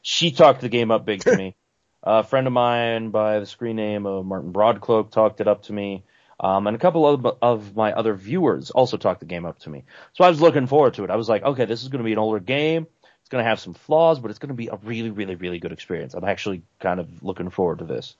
She 0.00 0.30
talked 0.30 0.60
the 0.60 0.68
game 0.68 0.92
up 0.92 1.04
big 1.04 1.22
to 1.22 1.36
me. 1.36 1.56
a 2.04 2.22
friend 2.22 2.46
of 2.46 2.52
mine 2.52 3.10
by 3.10 3.40
the 3.40 3.46
screen 3.46 3.76
name 3.76 4.06
of 4.06 4.26
Martin 4.26 4.52
Broadcloak 4.52 5.10
talked 5.10 5.40
it 5.40 5.48
up 5.48 5.64
to 5.64 5.72
me. 5.72 6.04
Um, 6.38 6.66
and 6.66 6.76
a 6.76 6.78
couple 6.78 7.06
of, 7.06 7.26
of 7.40 7.74
my 7.74 7.92
other 7.92 8.14
viewers 8.14 8.70
also 8.70 8.96
talked 8.96 9.20
the 9.20 9.26
game 9.26 9.46
up 9.46 9.58
to 9.60 9.70
me. 9.70 9.84
So 10.12 10.24
I 10.24 10.28
was 10.28 10.40
looking 10.40 10.66
forward 10.66 10.94
to 10.94 11.04
it. 11.04 11.10
I 11.10 11.16
was 11.16 11.28
like, 11.28 11.42
okay, 11.42 11.64
this 11.64 11.82
is 11.82 11.88
going 11.88 12.00
to 12.00 12.04
be 12.04 12.12
an 12.12 12.18
older 12.18 12.40
game. 12.40 12.86
It's 13.20 13.30
going 13.30 13.42
to 13.42 13.48
have 13.48 13.60
some 13.60 13.72
flaws, 13.72 14.20
but 14.20 14.30
it's 14.30 14.38
going 14.38 14.48
to 14.48 14.54
be 14.54 14.66
a 14.68 14.78
really, 14.82 15.10
really, 15.10 15.36
really 15.36 15.58
good 15.58 15.72
experience. 15.72 16.12
I'm 16.12 16.24
actually 16.24 16.62
kind 16.80 17.00
of 17.00 17.22
looking 17.22 17.48
forward 17.48 17.78
to 17.78 17.84
this. 17.86 18.16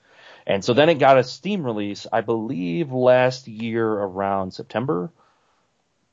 And 0.46 0.64
so 0.64 0.72
then 0.72 0.88
it 0.88 0.98
got 0.98 1.18
a 1.18 1.24
Steam 1.24 1.64
release, 1.64 2.06
I 2.10 2.22
believe 2.22 2.92
last 2.92 3.46
year 3.48 3.86
around 3.86 4.52
September, 4.52 5.10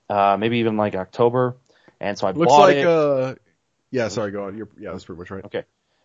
uh, 0.09 0.35
maybe 0.37 0.57
even 0.57 0.75
like 0.75 0.95
October. 0.95 1.55
And 2.01 2.17
so 2.17 2.27
I 2.27 2.31
Looks 2.31 2.51
bought 2.51 2.61
like 2.61 2.77
it. 2.77 2.87
uh, 2.87 3.35
yeah. 3.91 4.09
Sorry, 4.09 4.31
go 4.31 4.45
on. 4.45 4.57
You're, 4.57 4.69
yeah, 4.77 4.91
that's 4.91 5.05
pretty 5.05 5.19
much 5.19 5.31
right. 5.31 5.45
Okay. 5.45 5.63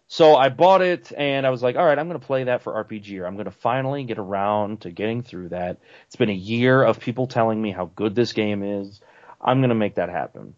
So 0.08 0.36
I 0.36 0.50
bought 0.50 0.82
it 0.82 1.12
and 1.16 1.44
I 1.46 1.50
was 1.50 1.62
like, 1.62 1.76
all 1.76 1.84
right, 1.84 1.98
I'm 1.98 2.08
going 2.08 2.20
to 2.20 2.26
play 2.26 2.44
that 2.44 2.62
for 2.62 2.84
RPG 2.84 3.20
or 3.20 3.26
I'm 3.26 3.34
going 3.34 3.46
to 3.46 3.50
finally 3.50 4.04
get 4.04 4.18
around 4.18 4.82
to 4.82 4.90
getting 4.90 5.22
through 5.22 5.48
that. 5.48 5.78
It's 6.06 6.16
been 6.16 6.30
a 6.30 6.34
year 6.34 6.82
of 6.82 7.00
people 7.00 7.26
telling 7.26 7.60
me 7.60 7.72
how 7.72 7.90
good 7.96 8.14
this 8.14 8.32
game 8.32 8.62
is. 8.62 9.00
I'm 9.40 9.58
going 9.58 9.70
to 9.70 9.74
make 9.74 9.96
that 9.96 10.08
happen. 10.08 10.54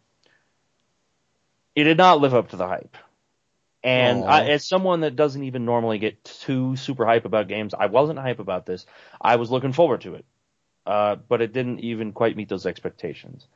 It 1.74 1.84
did 1.84 1.96
not 1.96 2.20
live 2.20 2.34
up 2.34 2.50
to 2.50 2.56
the 2.56 2.66
hype. 2.66 2.96
And 3.82 4.24
I, 4.24 4.48
as 4.48 4.66
someone 4.66 5.00
that 5.00 5.16
doesn't 5.16 5.44
even 5.44 5.64
normally 5.64 5.98
get 5.98 6.24
too 6.24 6.76
super 6.76 7.06
hype 7.06 7.24
about 7.24 7.48
games, 7.48 7.74
I 7.78 7.86
wasn't 7.86 8.18
hype 8.18 8.40
about 8.40 8.66
this. 8.66 8.84
I 9.20 9.36
was 9.36 9.50
looking 9.50 9.72
forward 9.72 10.02
to 10.02 10.16
it. 10.16 10.24
Uh, 10.84 11.16
but 11.16 11.40
it 11.40 11.52
didn't 11.52 11.80
even 11.80 12.12
quite 12.12 12.36
meet 12.36 12.48
those 12.48 12.66
expectations. 12.66 13.46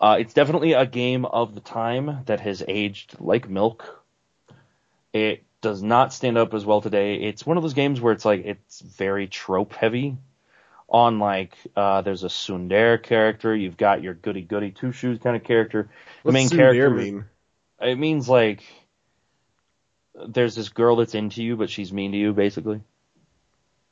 Uh, 0.00 0.16
it's 0.18 0.34
definitely 0.34 0.72
a 0.72 0.86
game 0.86 1.24
of 1.24 1.54
the 1.54 1.60
time 1.60 2.22
that 2.26 2.40
has 2.40 2.62
aged 2.66 3.16
like 3.20 3.48
milk. 3.48 4.02
It 5.16 5.44
does 5.62 5.82
not 5.82 6.12
stand 6.12 6.36
up 6.36 6.52
as 6.52 6.66
well 6.66 6.82
today. 6.82 7.16
It's 7.16 7.46
one 7.46 7.56
of 7.56 7.62
those 7.62 7.72
games 7.72 8.02
where 8.02 8.12
it's 8.12 8.26
like 8.26 8.44
it's 8.44 8.80
very 8.80 9.26
trope 9.28 9.72
heavy. 9.72 10.18
On 10.88 11.18
like, 11.18 11.56
uh, 11.74 12.02
there's 12.02 12.22
a 12.22 12.28
tsundere 12.28 13.02
character. 13.02 13.56
You've 13.56 13.76
got 13.76 14.02
your 14.02 14.14
goody 14.14 14.42
goody 14.42 14.70
two 14.70 14.92
shoes 14.92 15.18
kind 15.18 15.34
of 15.34 15.42
character. 15.42 15.84
The 16.22 16.28
What's 16.30 16.34
main 16.34 16.48
tsundere 16.48 16.74
character 16.74 16.90
mean? 16.90 17.24
It 17.80 17.98
means 17.98 18.28
like 18.28 18.62
there's 20.28 20.54
this 20.54 20.68
girl 20.68 20.96
that's 20.96 21.14
into 21.14 21.42
you, 21.42 21.56
but 21.56 21.70
she's 21.70 21.92
mean 21.92 22.12
to 22.12 22.18
you, 22.18 22.32
basically. 22.34 22.82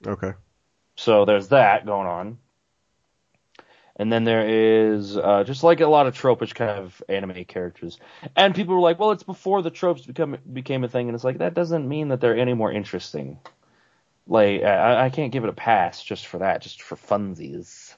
Okay. 0.07 0.33
So 0.97 1.25
there's 1.25 1.49
that 1.49 1.87
going 1.87 2.07
on. 2.07 2.39
And 3.97 4.13
then 4.13 4.25
there 4.25 4.45
is 4.47 5.17
uh, 5.17 5.45
just 5.45 5.63
like 5.63 5.81
a 5.81 5.87
lot 5.87 6.07
of 6.07 6.17
tropish 6.17 6.53
kind 6.55 6.71
of 6.71 7.01
anime 7.09 7.45
characters, 7.45 7.99
and 8.35 8.55
people 8.55 8.75
were 8.75 8.81
like, 8.81 8.99
"Well, 8.99 9.13
it's 9.13 9.23
before 9.23 9.63
the 9.63 9.71
tropes 9.71 10.05
become 10.05 10.37
became 10.53 10.83
a 10.83 10.89
thing," 10.89 11.09
and 11.09 11.15
it's 11.15 11.23
like 11.23 11.39
that 11.39 11.55
doesn't 11.55 11.89
mean 11.89 12.09
that 12.09 12.21
they're 12.21 12.37
any 12.37 12.55
more 12.55 12.73
interesting. 12.73 13.39
Like 14.27 14.63
I, 14.63 15.05
I 15.05 15.11
can't 15.11 15.33
give 15.33 15.45
it 15.45 15.51
a 15.51 15.55
pass 15.55 16.03
just 16.03 16.27
for 16.27 16.39
that, 16.39 16.63
just 16.63 16.83
for 16.83 16.97
funsies. 16.97 17.95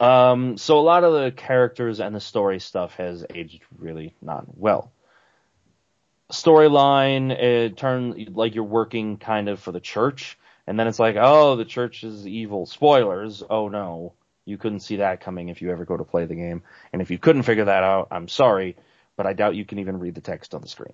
Um, 0.00 0.56
so 0.58 0.78
a 0.78 0.80
lot 0.80 1.02
of 1.02 1.12
the 1.12 1.32
characters 1.32 1.98
and 1.98 2.14
the 2.14 2.20
story 2.20 2.60
stuff 2.60 2.94
has 2.96 3.26
aged 3.34 3.64
really 3.78 4.14
not 4.22 4.44
well. 4.56 4.92
Storyline, 6.30 7.32
it 7.32 7.76
turns 7.76 8.28
like 8.28 8.54
you're 8.54 8.64
working 8.64 9.16
kind 9.16 9.48
of 9.48 9.60
for 9.60 9.72
the 9.72 9.80
church, 9.80 10.38
and 10.68 10.78
then 10.78 10.86
it's 10.86 10.98
like, 10.98 11.16
oh, 11.18 11.56
the 11.56 11.64
church 11.64 12.04
is 12.04 12.26
evil. 12.26 12.66
Spoilers. 12.66 13.42
Oh 13.48 13.68
no. 13.68 14.12
You 14.44 14.58
couldn't 14.58 14.80
see 14.80 14.96
that 14.96 15.22
coming 15.22 15.48
if 15.48 15.62
you 15.62 15.70
ever 15.70 15.86
go 15.86 15.96
to 15.96 16.04
play 16.04 16.26
the 16.26 16.34
game. 16.34 16.62
And 16.92 17.00
if 17.00 17.10
you 17.10 17.16
couldn't 17.16 17.44
figure 17.44 17.64
that 17.64 17.82
out, 17.84 18.08
I'm 18.10 18.28
sorry, 18.28 18.76
but 19.16 19.26
I 19.26 19.32
doubt 19.32 19.56
you 19.56 19.64
can 19.64 19.78
even 19.78 19.98
read 19.98 20.14
the 20.14 20.20
text 20.20 20.54
on 20.54 20.60
the 20.60 20.68
screen. 20.68 20.92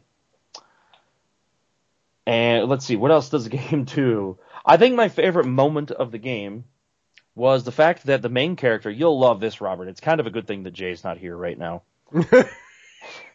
And 2.25 2.69
let's 2.69 2.87
see, 2.87 2.95
what 2.95 3.11
else 3.11 3.31
does 3.31 3.45
the 3.45 3.51
game 3.57 3.83
do? 3.83 4.39
I 4.65 4.77
think 4.77 4.95
my 4.95 5.09
favorite 5.09 5.47
moment 5.47 5.91
of 5.91 6.13
the 6.13 6.19
game 6.19 6.65
was 7.35 7.65
the 7.65 7.73
fact 7.73 8.07
that 8.07 8.23
the 8.23 8.29
main 8.29 8.55
character, 8.55 8.91
you'll 8.91 9.19
love 9.19 9.41
this, 9.41 9.61
Robert. 9.61 9.89
It's 9.89 10.01
kind 10.01 10.21
of 10.21 10.29
a 10.29 10.31
good 10.31 10.47
thing 10.47 10.63
that 10.63 10.73
Jay's 10.73 11.03
not 11.03 11.19
here 11.19 11.37
right 11.37 11.59
now. 11.59 11.83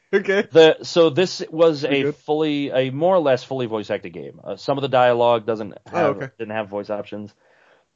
okay. 0.13 0.47
The 0.51 0.77
so 0.83 1.09
this 1.09 1.43
was 1.49 1.81
Pretty 1.81 2.01
a 2.01 2.03
good. 2.05 2.15
fully 2.15 2.69
a 2.71 2.89
more 2.91 3.15
or 3.15 3.19
less 3.19 3.43
fully 3.43 3.65
voice 3.67 3.89
acted 3.89 4.11
game. 4.13 4.39
Uh, 4.43 4.55
some 4.55 4.77
of 4.77 4.81
the 4.81 4.87
dialogue 4.87 5.45
doesn't 5.45 5.73
have 5.87 6.17
Oh, 6.17 6.19
okay. 6.19 6.29
didn't 6.39 6.55
have 6.55 6.69
voice 6.69 6.89
options, 6.89 7.33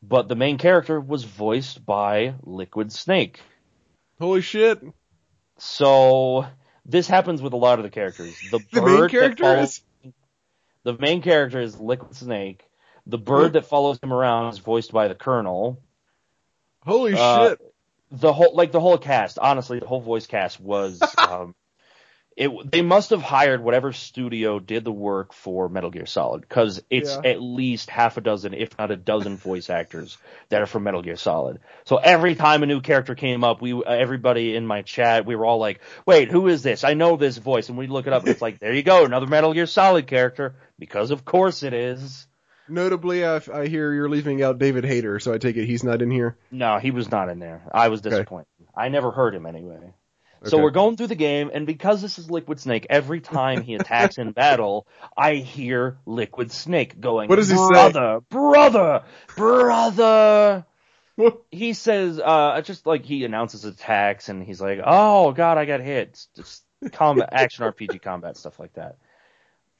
but 0.02 0.28
the 0.28 0.36
main 0.36 0.58
character 0.58 1.00
was 1.00 1.24
voiced 1.24 1.86
by 1.86 2.36
Liquid 2.44 2.92
Snake. 2.92 3.40
Holy 4.20 4.42
shit. 4.42 4.80
So 5.58 6.46
this 6.86 7.08
happens 7.08 7.42
with 7.42 7.54
a 7.54 7.58
lot 7.58 7.80
of 7.80 7.84
the 7.84 7.90
characters. 7.90 8.36
The, 8.52 8.60
The 8.72 8.82
bird 8.82 9.00
main 9.02 9.10
character 9.10 9.44
follows- 9.44 9.82
is. 10.04 10.14
the 10.84 10.98
main 10.98 11.22
character 11.22 11.60
is 11.60 11.80
Liquid 11.80 12.16
Snake. 12.16 12.64
The 13.06 13.18
bird 13.18 13.54
that 13.54 13.66
follows 13.66 14.00
him 14.02 14.14
around 14.14 14.54
is 14.54 14.60
voiced 14.60 14.92
by 14.94 15.08
the 15.10 15.16
Colonel. 15.16 15.82
Holy 16.86 17.14
Uh, 17.18 17.50
shit. 17.50 17.74
the 18.12 18.32
whole 18.34 18.54
like 18.56 18.72
the 18.72 18.80
whole 18.80 18.98
cast 18.98 19.40
honestly 19.40 19.80
the 19.80 19.88
whole 19.88 20.00
voice 20.02 20.28
cast 20.28 20.60
was 20.60 21.02
um 21.18 21.54
it 22.36 22.72
they 22.72 22.82
must 22.82 23.12
have 23.12 23.22
hired 23.22 23.64
whatever 23.64 23.94
studio 23.94 24.60
did 24.60 24.84
the 24.84 24.92
work 24.92 25.34
for 25.34 25.70
Metal 25.70 25.90
Gear 25.92 26.06
Solid 26.06 26.42
because 26.42 26.82
it's 26.90 27.16
Yeah. 27.16 27.32
at 27.32 27.42
least 27.42 27.90
half 27.90 28.18
a 28.18 28.22
dozen 28.22 28.54
if 28.54 28.78
not 28.78 28.92
a 28.92 28.96
dozen 28.96 29.38
voice 29.38 29.70
actors 29.70 30.18
that 30.50 30.62
are 30.62 30.66
from 30.66 30.84
Metal 30.84 31.02
Gear 31.02 31.16
Solid 31.16 31.60
so 31.86 31.98
every 31.98 32.36
time 32.36 32.64
a 32.64 32.66
new 32.66 32.82
character 32.82 33.16
came 33.16 33.44
up 33.44 33.62
we 33.62 33.74
uh, 33.74 33.80
everybody 33.82 34.56
in 34.56 34.66
my 34.66 34.82
chat 34.82 35.26
we 35.26 35.36
were 35.36 35.46
all 35.46 35.60
like 35.60 35.80
wait 36.06 36.30
who 36.32 36.48
is 36.48 36.64
this 36.64 36.84
I 36.84 36.94
know 36.94 37.18
this 37.18 37.38
voice 37.38 37.70
and 37.70 37.78
we 37.78 37.88
look 37.88 38.08
it 38.08 38.14
up 38.14 38.24
and 38.24 38.32
it's 38.32 38.42
like 38.42 38.60
there 38.60 38.74
you 38.74 38.84
go 38.84 39.06
another 39.06 39.28
Metal 39.28 39.54
Gear 39.54 39.66
Solid 39.68 40.08
character 40.08 40.56
because 40.80 41.12
of 41.12 41.26
course 41.26 41.64
it 41.64 41.74
is 41.74 42.28
Notably, 42.66 43.26
I, 43.26 43.42
I 43.54 43.68
hear 43.68 43.94
you're 43.94 44.08
leaving 44.08 44.42
out 44.42 44.58
David 44.58 44.86
Hayter, 44.86 45.20
so 45.20 45.34
I 45.34 45.38
take 45.38 45.58
it 45.58 45.66
he's 45.66 45.84
not 45.84 46.02
in 46.02 46.10
here. 46.10 46.38
No, 46.50 46.80
he 46.80 46.92
was 46.92 47.12
not 47.12 47.28
in 47.28 47.40
there. 47.40 47.62
I 47.74 47.90
was 47.90 48.00
Okay. 48.00 48.12
disappointed. 48.12 48.48
I 48.74 48.88
never 48.88 49.12
heard 49.12 49.36
him 49.36 49.46
anyway. 49.46 49.94
So 50.46 50.58
Okay. 50.58 50.64
we're 50.64 50.72
going 50.72 50.98
through 50.98 51.08
the 51.08 51.16
game, 51.16 51.52
and 51.54 51.66
because 51.66 52.02
this 52.02 52.20
is 52.20 52.30
Liquid 52.30 52.60
Snake, 52.60 52.86
every 52.90 53.22
time 53.22 53.62
he 53.62 53.76
attacks 53.76 54.18
in 54.18 54.32
battle, 54.32 54.88
I 55.16 55.36
hear 55.36 55.98
Liquid 56.06 56.52
Snake 56.52 57.00
going, 57.00 57.30
What 57.30 57.38
does 57.38 57.50
he 57.50 57.56
say? 57.56 57.70
brother, 57.70 58.20
Brother, 58.30 59.04
brother, 59.36 60.66
What? 61.16 61.42
He 61.52 61.74
says, 61.74 62.20
uh, 62.20 62.62
just 62.62 62.86
like 62.86 63.06
he 63.06 63.24
announces 63.24 63.66
attacks, 63.66 64.30
and 64.30 64.44
he's 64.44 64.60
like, 64.60 64.80
oh 64.84 65.32
god, 65.32 65.58
I 65.58 65.66
got 65.66 65.80
hit. 65.80 66.10
It's 66.10 66.28
Just 66.36 66.64
combat, 66.92 67.30
action 67.32 67.66
RPG 67.66 68.02
combat, 68.02 68.36
stuff 68.36 68.60
like 68.60 68.74
that. 68.74 68.98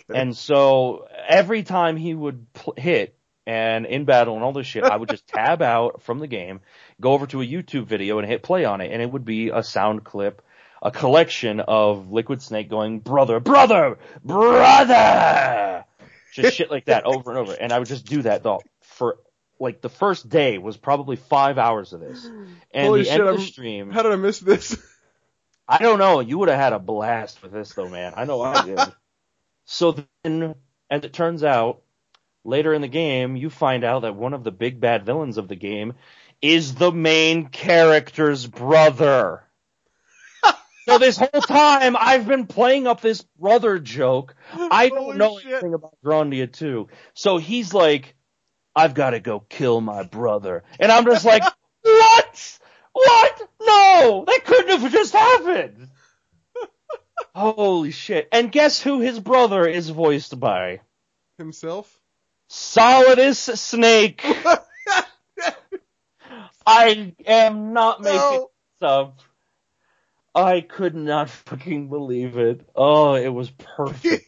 Okay. 0.10 0.20
And 0.20 0.36
so 0.36 1.08
every 1.28 1.64
time 1.64 1.98
he 1.98 2.14
would 2.14 2.52
pl- 2.54 2.76
hit 2.78 3.18
and 3.46 3.86
in 3.86 4.06
battle 4.06 4.36
and 4.36 4.44
all 4.44 4.54
this 4.54 4.68
shit, 4.68 4.86
I 4.86 4.96
would 4.96 5.10
just 5.10 5.28
tab 5.36 5.62
out 5.62 6.02
from 6.04 6.20
the 6.20 6.28
game, 6.28 6.62
go 7.02 7.12
over 7.14 7.26
to 7.28 7.42
a 7.42 7.46
YouTube 7.46 7.86
video 7.86 8.20
and 8.20 8.28
hit 8.28 8.44
play 8.44 8.64
on 8.66 8.80
it, 8.82 8.92
and 8.92 9.02
it 9.02 9.12
would 9.12 9.26
be 9.26 9.50
a 9.50 9.64
sound 9.64 10.04
clip, 10.04 10.42
a 10.84 10.92
collection 10.92 11.62
of 11.62 12.12
Liquid 12.12 12.42
Snake 12.42 12.70
going, 12.70 13.00
brother, 13.00 13.40
brother, 13.40 13.98
brother! 14.24 15.86
Just 16.34 16.58
shit 16.58 16.70
like 16.70 16.86
that 16.86 17.06
over 17.06 17.32
and 17.32 17.40
over. 17.40 17.54
And 17.54 17.72
I 17.72 17.80
would 17.80 17.88
just 17.88 18.06
do 18.06 18.22
that 18.24 18.44
though 18.44 18.62
for 18.82 19.18
like 19.60 19.82
the 19.82 19.90
first 19.90 20.28
day 20.28 20.58
was 20.58 20.76
probably 20.76 21.16
five 21.16 21.58
hours 21.58 21.94
of 21.94 22.02
this. 22.02 22.26
And 22.26 22.88
Holy 22.88 23.02
the 23.02 23.06
shit, 23.06 23.20
end 23.22 23.30
of 23.30 23.38
the 23.38 23.46
stream, 23.46 23.92
How 23.92 24.04
did 24.04 24.12
I 24.12 24.18
miss 24.18 24.40
this? 24.40 24.78
I 25.68 25.78
don't 25.78 26.00
know. 26.00 26.20
You 26.20 26.38
would 26.40 26.50
have 26.50 26.60
had 26.60 26.74
a 26.74 26.80
blast 26.80 27.42
with 27.42 27.54
this 27.54 27.74
though, 27.74 27.88
man. 27.88 28.14
I 28.18 28.26
know 28.26 28.42
I 28.42 28.66
did. 28.66 28.80
so 29.66 30.04
then, 30.24 30.56
as 30.90 31.06
it 31.06 31.14
turns 31.14 31.44
out, 31.46 31.82
later 32.44 32.74
in 32.74 32.82
the 32.82 32.90
game, 32.90 33.38
you 33.38 33.50
find 33.50 33.86
out 33.86 34.02
that 34.02 34.16
one 34.16 34.34
of 34.34 34.44
the 34.44 34.52
big 34.52 34.82
bad 34.82 35.06
villains 35.06 35.38
of 35.38 35.48
the 35.48 35.56
game 35.56 35.94
is 36.42 36.76
the 36.76 36.92
main 36.92 37.48
character's 37.48 38.46
brother. 38.46 39.44
So 40.88 40.98
this 40.98 41.18
whole 41.18 41.42
time, 41.42 41.96
I've 42.00 42.28
been 42.28 42.48
playing 42.48 42.88
up 42.88 43.02
this 43.02 43.22
brother 43.40 43.80
joke. 43.80 44.36
I 44.54 44.90
don't 44.90 45.04
Holy 45.06 45.18
know 45.18 45.40
shit. 45.40 45.52
anything 45.54 45.74
about 45.74 45.96
Grandia 46.04 46.52
2. 46.52 46.88
So 47.14 47.38
he's 47.38 47.74
like, 47.74 48.16
I've 48.76 48.94
got 48.94 49.12
to 49.12 49.20
go 49.20 49.40
kill 49.40 49.82
my 49.82 50.04
brother. 50.04 50.64
And 50.80 50.92
I'm 50.92 51.06
just 51.06 51.26
like, 51.26 51.44
what? 51.84 52.60
What? 52.94 53.42
No, 53.62 54.24
that 54.28 54.42
couldn't 54.46 54.80
have 54.82 54.92
just 54.92 55.14
happened. 55.14 55.90
Holy 57.36 57.92
shit. 57.92 58.28
And 58.32 58.52
guess 58.52 58.82
who 58.82 59.00
his 59.00 59.20
brother 59.20 59.68
is 59.68 59.90
voiced 59.90 60.40
by? 60.40 60.82
Himself? 61.38 62.00
Solidus 62.50 63.58
Snake. 63.58 64.24
I 66.66 67.14
am 67.26 67.74
not 67.74 68.02
making 68.02 68.20
No. 68.20 68.50
this 68.80 68.88
up. 68.88 69.20
I 70.36 70.62
could 70.62 70.96
not 70.96 71.30
fucking 71.30 71.90
believe 71.90 72.38
it. 72.38 72.68
Oh, 72.76 73.16
it 73.16 73.30
was 73.30 73.50
perfect. 73.52 74.26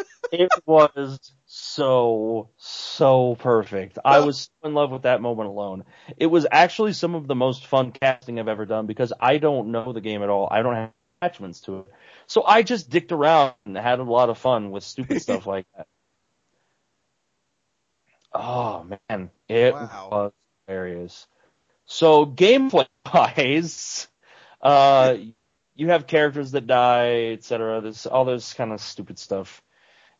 it 0.32 0.52
was 0.66 1.32
so, 1.46 2.50
so 2.56 3.36
perfect. 3.36 3.98
I 4.04 4.20
was 4.20 4.50
so 4.62 4.68
in 4.68 4.74
love 4.74 4.90
with 4.90 5.02
that 5.02 5.20
moment 5.22 5.48
alone. 5.48 5.84
It 6.16 6.26
was 6.26 6.46
actually 6.50 6.92
some 6.92 7.14
of 7.14 7.26
the 7.28 7.34
most 7.34 7.66
fun 7.66 7.92
casting 7.92 8.38
I've 8.40 8.48
ever 8.48 8.66
done 8.66 8.86
because 8.86 9.12
I 9.20 9.38
don't 9.38 9.70
know 9.72 9.92
the 9.92 10.00
game 10.00 10.22
at 10.22 10.28
all. 10.30 10.48
I 10.50 10.62
don't 10.62 10.74
have 10.74 10.92
attachments 11.22 11.60
to 11.62 11.80
it. 11.80 11.86
So 12.26 12.44
I 12.44 12.62
just 12.62 12.90
dicked 12.90 13.12
around 13.12 13.54
and 13.66 13.76
had 13.76 14.00
a 14.00 14.04
lot 14.04 14.30
of 14.30 14.38
fun 14.38 14.70
with 14.70 14.84
stupid 14.84 15.20
stuff 15.20 15.46
like 15.46 15.66
that. 15.76 15.86
Oh 18.32 18.84
man, 18.84 19.30
it 19.48 19.78
Wow. 19.78 20.10
was 20.10 20.32
hilarious. 20.66 21.26
So 21.86 22.26
gameplay 22.26 22.86
wise, 23.12 24.08
uh, 24.66 25.16
you 25.74 25.88
have 25.88 26.06
characters 26.06 26.52
that 26.52 26.66
die, 26.66 27.32
etc. 27.32 27.80
There's 27.80 28.06
all 28.06 28.24
this 28.24 28.54
kind 28.54 28.72
of 28.72 28.80
stupid 28.80 29.18
stuff. 29.18 29.62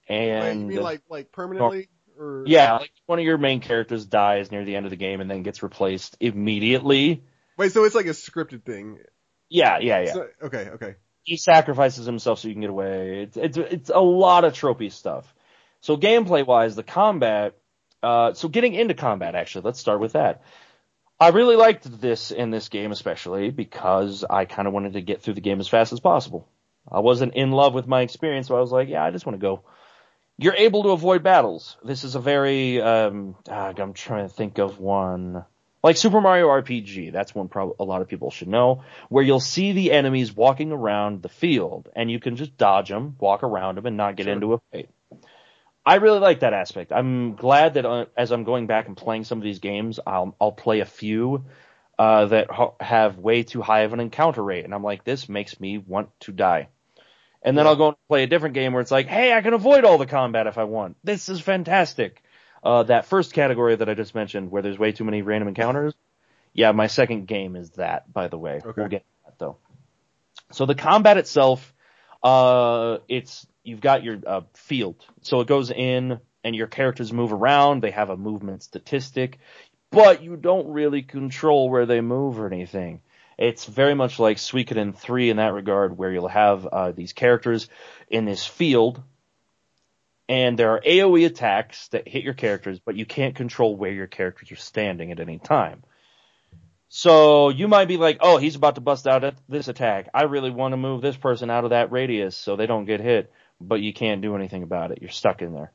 Wait, 0.08 0.18
And 0.18 0.60
you 0.62 0.66
mean 0.66 0.82
like 0.82 1.02
like 1.08 1.32
permanently 1.32 1.88
or 2.18 2.44
yeah, 2.46 2.74
like 2.74 2.92
one 3.06 3.18
of 3.18 3.24
your 3.24 3.38
main 3.38 3.60
characters 3.60 4.06
dies 4.06 4.50
near 4.50 4.64
the 4.64 4.76
end 4.76 4.86
of 4.86 4.90
the 4.90 4.96
game 4.96 5.20
and 5.20 5.30
then 5.30 5.42
gets 5.42 5.62
replaced 5.62 6.16
immediately. 6.20 7.24
Wait, 7.56 7.72
so 7.72 7.84
it's 7.84 7.94
like 7.94 8.06
a 8.06 8.10
scripted 8.10 8.64
thing. 8.64 8.98
Yeah, 9.48 9.78
yeah, 9.78 10.02
yeah. 10.02 10.12
So- 10.12 10.28
okay, 10.42 10.70
okay. 10.74 10.94
he 11.22 11.36
sacrifices 11.36 12.06
himself 12.06 12.38
so 12.38 12.48
you 12.48 12.54
can 12.54 12.60
get 12.60 12.70
away. 12.70 13.22
It's 13.22 13.36
it's 13.36 13.56
it's 13.58 13.90
a 13.90 14.00
lot 14.00 14.44
of 14.44 14.52
tropey 14.52 14.92
stuff. 14.92 15.32
So 15.80 15.96
gameplay 15.96 16.46
wise, 16.46 16.76
the 16.76 16.82
combat. 16.82 17.54
Uh, 18.02 18.34
so 18.34 18.48
getting 18.48 18.74
into 18.74 18.94
combat, 18.94 19.34
actually, 19.34 19.62
let's 19.62 19.80
start 19.80 20.00
with 20.00 20.12
that. 20.12 20.42
I 21.18 21.28
really 21.28 21.56
liked 21.56 22.00
this 22.00 22.30
in 22.30 22.50
this 22.50 22.68
game, 22.68 22.92
especially 22.92 23.50
because 23.50 24.24
I 24.28 24.44
kind 24.44 24.68
of 24.68 24.74
wanted 24.74 24.92
to 24.94 25.00
get 25.00 25.22
through 25.22 25.34
the 25.34 25.40
game 25.40 25.60
as 25.60 25.68
fast 25.68 25.92
as 25.92 26.00
possible. 26.00 26.46
I 26.90 27.00
wasn't 27.00 27.34
in 27.34 27.52
love 27.52 27.74
with 27.74 27.86
my 27.86 28.02
experience, 28.02 28.48
so 28.48 28.56
I 28.56 28.60
was 28.60 28.70
like, 28.70 28.88
yeah, 28.88 29.02
I 29.02 29.10
just 29.10 29.24
want 29.26 29.34
to 29.38 29.40
go. 29.42 29.62
You're 30.38 30.54
able 30.54 30.82
to 30.84 30.90
avoid 30.90 31.22
battles. 31.22 31.78
This 31.82 32.04
is 32.04 32.14
a 32.14 32.20
very, 32.20 32.80
um, 32.82 33.34
I'm 33.48 33.94
trying 33.94 34.28
to 34.28 34.34
think 34.34 34.58
of 34.58 34.78
one. 34.78 35.44
Like 35.82 35.96
Super 35.96 36.20
Mario 36.20 36.48
RPG, 36.48 37.12
that's 37.12 37.34
one 37.34 37.48
prob- 37.48 37.76
a 37.80 37.84
lot 37.84 38.02
of 38.02 38.08
people 38.08 38.30
should 38.30 38.48
know, 38.48 38.82
where 39.08 39.24
you'll 39.24 39.40
see 39.40 39.72
the 39.72 39.92
enemies 39.92 40.34
walking 40.34 40.72
around 40.72 41.22
the 41.22 41.28
field, 41.28 41.88
and 41.96 42.10
you 42.10 42.20
can 42.20 42.36
just 42.36 42.56
dodge 42.58 42.88
them, 42.88 43.16
walk 43.18 43.42
around 43.42 43.76
them, 43.76 43.86
and 43.86 43.96
not 43.96 44.16
get 44.16 44.24
Sure. 44.24 44.32
into 44.32 44.52
a 44.54 44.58
fight. 44.72 44.90
I 45.86 45.94
really 45.96 46.18
like 46.18 46.40
that 46.40 46.52
aspect. 46.52 46.92
I'm 46.92 47.36
glad 47.36 47.74
that 47.74 47.86
uh, 47.86 48.06
as 48.16 48.32
I'm 48.32 48.42
going 48.42 48.66
back 48.66 48.88
and 48.88 48.96
playing 48.96 49.22
some 49.24 49.38
of 49.38 49.44
these 49.44 49.60
games, 49.60 50.00
I'll 50.04 50.34
I'll 50.40 50.52
play 50.52 50.80
a 50.80 50.84
few 50.84 51.44
uh, 51.98 52.26
that 52.26 52.50
ha- 52.50 52.74
have 52.80 53.18
way 53.18 53.44
too 53.44 53.62
high 53.62 53.82
of 53.82 53.92
an 53.92 54.00
encounter 54.00 54.42
rate, 54.42 54.64
and 54.64 54.74
I'm 54.74 54.82
like, 54.82 55.04
this 55.04 55.28
makes 55.28 55.60
me 55.60 55.78
want 55.78 56.08
to 56.20 56.32
die. 56.32 56.68
And 57.42 57.56
then 57.56 57.64
Yeah. 57.64 57.70
I'll 57.70 57.76
go 57.76 57.88
and 57.88 57.96
play 58.08 58.24
a 58.24 58.26
different 58.26 58.54
game 58.56 58.72
where 58.72 58.82
it's 58.82 58.90
like, 58.90 59.06
hey, 59.06 59.32
I 59.32 59.40
can 59.40 59.54
avoid 59.54 59.84
all 59.84 59.96
the 59.98 60.06
combat 60.06 60.48
if 60.48 60.58
I 60.58 60.64
want. 60.64 60.96
This 61.04 61.28
is 61.28 61.40
fantastic. 61.40 62.22
Uh, 62.64 62.82
that 62.82 63.06
first 63.06 63.32
category 63.32 63.76
that 63.76 63.88
I 63.88 63.94
just 63.94 64.14
mentioned, 64.16 64.50
where 64.50 64.62
there's 64.62 64.78
way 64.78 64.90
too 64.90 65.04
many 65.04 65.22
random 65.22 65.46
encounters. 65.46 65.94
Yeah, 66.52 66.72
my 66.72 66.88
second 66.88 67.28
game 67.28 67.54
is 67.54 67.70
that, 67.72 68.12
by 68.12 68.26
the 68.26 68.38
way. 68.38 68.56
Okay. 68.56 68.72
We'll 68.76 68.88
get 68.88 69.04
that 69.24 69.38
though. 69.38 69.58
So 70.50 70.66
the 70.66 70.74
combat 70.74 71.16
itself, 71.18 71.72
uh, 72.24 72.98
it's 73.08 73.46
you've 73.66 73.80
got 73.80 74.02
your 74.02 74.18
uh, 74.26 74.40
field, 74.54 75.04
so 75.22 75.40
it 75.40 75.48
goes 75.48 75.70
in 75.70 76.20
and 76.44 76.54
your 76.54 76.66
characters 76.66 77.12
move 77.12 77.32
around. 77.32 77.82
They 77.82 77.90
have 77.90 78.10
a 78.10 78.16
movement 78.16 78.62
statistic, 78.62 79.38
but 79.90 80.22
you 80.22 80.36
don't 80.36 80.68
really 80.68 81.02
control 81.02 81.68
where 81.68 81.86
they 81.86 82.00
move 82.00 82.38
or 82.38 82.46
anything. 82.46 83.00
It's 83.38 83.64
very 83.64 83.94
much 83.94 84.18
like 84.18 84.38
Suikoden 84.38 84.96
3 84.96 85.30
in 85.30 85.36
that 85.36 85.52
regard, 85.52 85.98
where 85.98 86.10
you'll 86.10 86.28
have 86.28 86.66
uh, 86.66 86.92
these 86.92 87.12
characters 87.12 87.68
in 88.08 88.24
this 88.24 88.46
field, 88.46 89.02
and 90.28 90.58
there 90.58 90.70
are 90.70 90.80
AoE 90.80 91.26
attacks 91.26 91.88
that 91.88 92.08
hit 92.08 92.24
your 92.24 92.34
characters, 92.34 92.78
but 92.78 92.96
you 92.96 93.06
can't 93.06 93.34
control 93.34 93.76
where 93.76 93.92
your 93.92 94.06
characters 94.06 94.50
are 94.52 94.56
standing 94.56 95.12
at 95.12 95.20
any 95.20 95.38
time. 95.38 95.82
So 96.88 97.48
you 97.48 97.68
might 97.68 97.88
be 97.88 97.96
like, 97.96 98.18
oh, 98.20 98.38
he's 98.38 98.56
about 98.56 98.76
to 98.76 98.80
bust 98.80 99.06
out 99.06 99.24
at 99.24 99.36
this 99.48 99.68
attack. 99.68 100.08
I 100.14 100.22
really 100.22 100.50
want 100.50 100.72
to 100.72 100.76
move 100.76 101.02
this 101.02 101.16
person 101.16 101.50
out 101.50 101.64
of 101.64 101.70
that 101.70 101.92
radius 101.92 102.36
so 102.36 102.56
they 102.56 102.66
don't 102.66 102.84
get 102.84 103.00
hit, 103.00 103.32
but 103.60 103.80
you 103.80 103.92
can't 103.92 104.22
do 104.22 104.34
anything 104.34 104.62
about 104.62 104.90
it. 104.90 104.98
You're 105.00 105.10
stuck 105.10 105.42
in 105.42 105.54
there. 105.54 105.72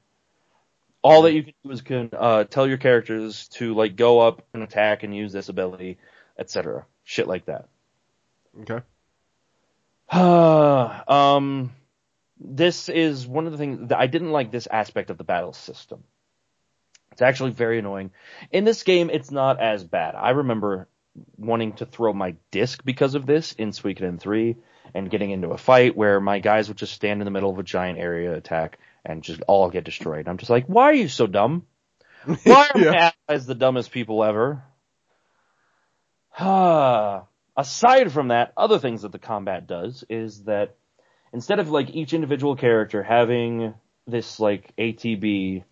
All 1.03 1.23
that 1.23 1.33
you 1.33 1.43
can 1.43 1.53
do 1.63 1.71
is 1.71 1.81
can 1.81 2.09
uh, 2.13 2.43
tell 2.43 2.67
your 2.67 2.77
characters 2.77 3.47
to 3.53 3.73
like 3.73 3.95
go 3.95 4.19
up 4.19 4.43
and 4.53 4.61
attack 4.61 5.03
and 5.03 5.15
use 5.15 5.33
this 5.33 5.49
ability, 5.49 5.97
etc. 6.37 6.85
Shit 7.03 7.27
like 7.27 7.45
that. 7.45 7.67
Okay. 8.61 8.81
um, 11.07 11.71
this 12.39 12.89
is 12.89 13.25
one 13.27 13.45
of 13.45 13.51
the 13.51 13.57
things 13.57 13.89
that 13.89 13.99
I 13.99 14.07
didn't 14.07 14.31
like 14.31 14.51
this 14.51 14.67
aspect 14.67 15.09
of 15.09 15.17
the 15.17 15.23
battle 15.23 15.53
system. 15.53 16.03
It's 17.11 17.21
actually 17.21 17.51
very 17.51 17.79
annoying. 17.79 18.11
In 18.51 18.63
this 18.63 18.83
game, 18.83 19.09
it's 19.09 19.31
not 19.31 19.59
as 19.59 19.83
bad. 19.83 20.15
I 20.15 20.31
remember 20.31 20.87
wanting 21.37 21.73
to 21.73 21.85
throw 21.85 22.13
my 22.13 22.35
disc 22.51 22.83
because 22.85 23.15
of 23.15 23.25
this 23.25 23.53
in 23.53 23.71
Suikoden 23.71 24.19
3 24.19 24.55
and 24.93 25.09
getting 25.09 25.31
into 25.31 25.49
a 25.49 25.57
fight 25.57 25.95
where 25.95 26.19
my 26.19 26.39
guys 26.39 26.67
would 26.67 26.77
just 26.77 26.93
stand 26.93 27.21
in 27.21 27.25
the 27.25 27.31
middle 27.31 27.49
of 27.51 27.59
a 27.59 27.63
giant 27.63 27.99
area 27.99 28.33
attack 28.33 28.79
and 29.05 29.23
just 29.23 29.41
all 29.47 29.69
get 29.69 29.83
destroyed. 29.83 30.27
I'm 30.27 30.37
just 30.37 30.49
like, 30.49 30.65
why 30.67 30.85
are 30.85 30.93
you 30.93 31.07
so 31.07 31.27
dumb? 31.27 31.65
Why 32.43 32.69
are 32.75 32.79
Yeah. 32.79 32.91
my 32.91 33.13
allies 33.29 33.47
the 33.47 33.55
dumbest 33.55 33.89
people 33.91 34.23
ever? 34.23 34.63
Aside 37.57 38.11
from 38.11 38.29
that, 38.29 38.53
other 38.55 38.79
things 38.79 39.01
that 39.01 39.11
the 39.11 39.19
combat 39.19 39.67
does 39.67 40.03
is 40.09 40.43
that 40.43 40.75
instead 41.33 41.59
of 41.59 41.69
like 41.69 41.89
each 41.89 42.13
individual 42.13 42.55
character 42.55 43.03
having 43.03 43.73
this 44.07 44.39
like 44.39 44.73
ATB 44.77 45.63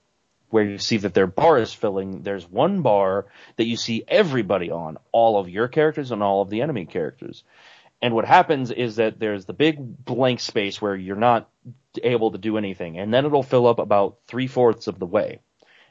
where 0.49 0.63
you 0.63 0.77
see 0.79 0.97
that 0.97 1.13
their 1.13 1.27
bar 1.27 1.60
is 1.60 1.71
filling, 1.73 2.23
there's 2.23 2.49
one 2.49 2.82
bar 2.82 3.27
that 3.58 3.65
you 3.67 3.77
see 3.77 4.03
everybody 4.08 4.71
on, 4.71 4.97
all 5.12 5.39
of 5.39 5.47
your 5.47 5.67
characters 5.67 6.12
and 6.12 6.23
all 6.23 6.41
of 6.41 6.49
the 6.49 6.62
enemy 6.62 6.86
characters. 6.86 7.43
And 8.02 8.14
what 8.14 8.26
happens 8.26 8.72
is 8.72 8.96
that 8.96 9.20
there's 9.20 9.46
the 9.46 9.54
big 9.54 9.78
blank 10.06 10.40
space 10.40 10.82
where 10.82 10.96
you're 10.96 11.16
not 11.16 11.50
able 12.02 12.32
to 12.32 12.38
do 12.38 12.58
anything, 12.58 12.98
and 12.98 13.14
then 13.14 13.26
it'll 13.26 13.44
fill 13.44 13.68
up 13.68 13.80
about 13.80 14.20
three 14.28 14.48
fourths 14.48 14.88
of 14.88 15.00
the 15.00 15.06
way. 15.06 15.40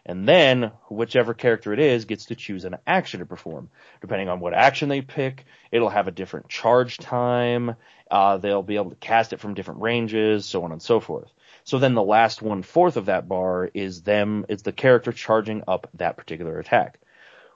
And 0.07 0.27
then 0.27 0.73
whichever 0.89 1.35
character 1.35 1.75
it 1.75 1.79
is 1.79 2.07
gets 2.07 2.27
to 2.27 2.35
choose 2.35 2.65
an 2.65 2.77
action 2.87 3.21
to 3.21 3.27
perform. 3.27 3.69
Depending 4.01 4.31
on 4.31 4.41
what 4.41 4.55
action 4.55 4.89
they 4.89 5.03
pick, 5.03 5.45
it'll 5.71 5.91
have 5.91 6.09
a 6.09 6.13
different 6.13 6.49
charge 6.49 6.97
time. 6.97 7.77
Uh, 8.11 8.39
they'll 8.39 8.63
be 8.63 8.77
able 8.77 8.89
to 8.91 8.97
cast 8.97 9.35
it 9.35 9.41
from 9.41 9.53
different 9.53 9.83
ranges, 9.83 10.47
so 10.47 10.65
on 10.65 10.73
and 10.73 10.81
so 10.81 10.99
forth. 10.99 11.31
So 11.65 11.79
then 11.79 11.93
the 11.93 12.03
last 12.03 12.41
one 12.41 12.63
fourth 12.63 12.97
of 12.97 13.07
that 13.07 13.29
bar 13.29 13.71
is 13.75 14.01
them, 14.01 14.47
is 14.49 14.63
the 14.63 14.73
character 14.73 15.13
charging 15.13 15.63
up 15.69 15.91
that 15.95 16.17
particular 16.17 16.59
attack. 16.59 17.01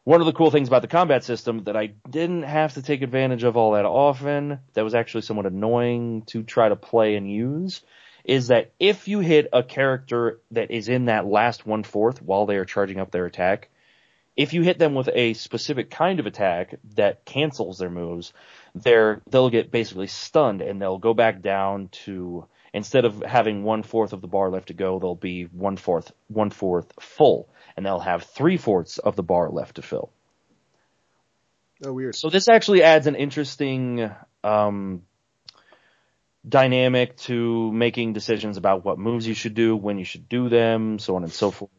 One 0.04 0.20
of 0.20 0.26
the 0.26 0.32
cool 0.32 0.50
things 0.50 0.66
about 0.66 0.82
the 0.82 0.88
combat 0.88 1.22
system 1.22 1.62
that 1.64 1.76
I 1.76 1.92
didn't 2.10 2.42
have 2.42 2.74
to 2.74 2.82
take 2.82 3.02
advantage 3.02 3.44
of 3.44 3.56
all 3.56 3.72
that 3.72 3.84
often, 3.84 4.58
that 4.74 4.82
was 4.82 4.96
actually 4.96 5.22
somewhat 5.22 5.46
annoying 5.46 6.22
to 6.26 6.42
try 6.42 6.68
to 6.68 6.74
play 6.74 7.14
and 7.14 7.30
use, 7.30 7.82
is 8.24 8.48
that 8.48 8.72
if 8.80 9.06
you 9.06 9.20
hit 9.20 9.46
a 9.52 9.62
character 9.62 10.40
that 10.50 10.72
is 10.72 10.88
in 10.88 11.04
that 11.04 11.26
last 11.26 11.66
one 11.66 11.84
fourth 11.84 12.20
while 12.20 12.46
they 12.46 12.56
are 12.56 12.64
charging 12.64 12.98
up 12.98 13.12
their 13.12 13.26
attack, 13.26 13.68
if 14.36 14.54
you 14.54 14.62
hit 14.62 14.76
them 14.76 14.96
with 14.96 15.08
a 15.14 15.34
specific 15.34 15.88
kind 15.88 16.18
of 16.18 16.26
attack 16.26 16.74
that 16.96 17.24
cancels 17.24 17.78
their 17.78 17.90
moves, 17.90 18.32
they're, 18.74 19.22
they'll 19.30 19.50
get 19.50 19.70
basically 19.70 20.08
stunned 20.08 20.62
and 20.62 20.82
they'll 20.82 20.98
go 20.98 21.14
back 21.14 21.42
down 21.42 21.90
to, 21.92 22.48
instead 22.74 23.04
of 23.04 23.22
having 23.22 23.62
one 23.62 23.84
fourth 23.84 24.12
of 24.12 24.20
the 24.20 24.26
bar 24.26 24.50
left 24.50 24.66
to 24.66 24.74
go, 24.74 24.98
they'll 24.98 25.14
be 25.14 25.44
one 25.44 25.76
fourth, 25.76 26.10
one 26.26 26.50
fourth 26.50 26.92
full 26.98 27.48
and 27.76 27.84
they'll 27.84 28.00
have 28.00 28.24
three 28.24 28.56
fourths 28.56 28.98
of 28.98 29.16
the 29.16 29.22
bar 29.22 29.50
left 29.50 29.76
to 29.76 29.82
fill. 29.82 30.10
Oh, 31.84 31.92
weird. 31.92 32.14
So 32.14 32.30
this 32.30 32.48
actually 32.48 32.82
adds 32.82 33.06
an 33.06 33.16
interesting 33.16 34.10
um, 34.44 35.02
dynamic 36.48 37.16
to 37.16 37.72
making 37.72 38.12
decisions 38.12 38.56
about 38.56 38.84
what 38.84 38.98
moves 38.98 39.26
you 39.26 39.34
should 39.34 39.54
do, 39.54 39.76
when 39.76 39.98
you 39.98 40.04
should 40.04 40.28
do 40.28 40.48
them, 40.48 40.98
so 40.98 41.16
on 41.16 41.24
and 41.24 41.32
so 41.32 41.50
forth. 41.50 41.70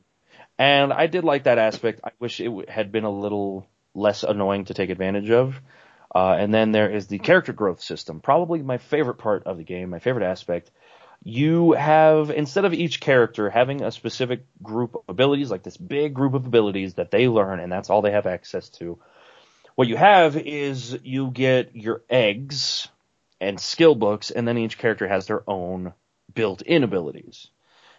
And 0.58 0.94
I 0.94 1.08
did 1.08 1.24
like 1.24 1.44
that 1.44 1.58
aspect. 1.58 2.02
I 2.04 2.12
wish 2.20 2.40
it 2.40 2.70
had 2.70 2.92
been 2.92 3.06
a 3.06 3.10
little 3.10 3.68
less 3.96 4.24
annoying 4.24 4.66
to 4.66 4.74
take 4.74 4.90
advantage 4.90 5.30
of. 5.30 5.60
Uh, 6.14 6.36
and 6.38 6.54
then 6.54 6.72
there 6.72 6.92
is 6.92 7.08
the 7.08 7.18
character 7.18 7.54
growth 7.54 7.82
system, 7.82 8.20
probably 8.20 8.62
my 8.62 8.78
favorite 8.78 9.18
part 9.18 9.44
of 9.46 9.58
the 9.58 9.64
game, 9.64 9.90
my 9.90 10.00
favorite 10.00 10.26
aspect. 10.26 10.70
You 11.24 11.72
have, 11.72 12.30
instead 12.30 12.66
of 12.66 12.74
each 12.74 13.00
character 13.00 13.50
having 13.50 13.82
a 13.82 13.92
specific 13.92 14.46
group 14.62 14.96
of 14.96 15.04
abilities, 15.08 15.50
like 15.50 15.64
this 15.64 15.78
big 15.78 16.14
group 16.14 16.34
of 16.34 16.46
abilities 16.46 16.96
that 16.96 17.12
they 17.12 17.30
learn 17.30 17.62
and 17.62 17.72
that's 17.72 17.90
all 17.90 18.02
they 18.02 18.12
have 18.12 18.26
access 18.26 18.70
to, 18.70 19.00
what 19.76 19.88
you 19.88 19.96
have 19.96 20.36
is 20.38 21.00
you 21.04 21.32
get 21.32 21.76
your 21.76 22.04
eggs 22.10 22.90
and 23.40 23.60
skill 23.60 23.96
books, 23.96 24.32
and 24.32 24.48
then 24.48 24.58
each 24.58 24.78
character 24.78 25.08
has 25.08 25.26
their 25.26 25.50
own 25.50 25.94
built-in 26.34 26.84
abilities. 26.84 27.50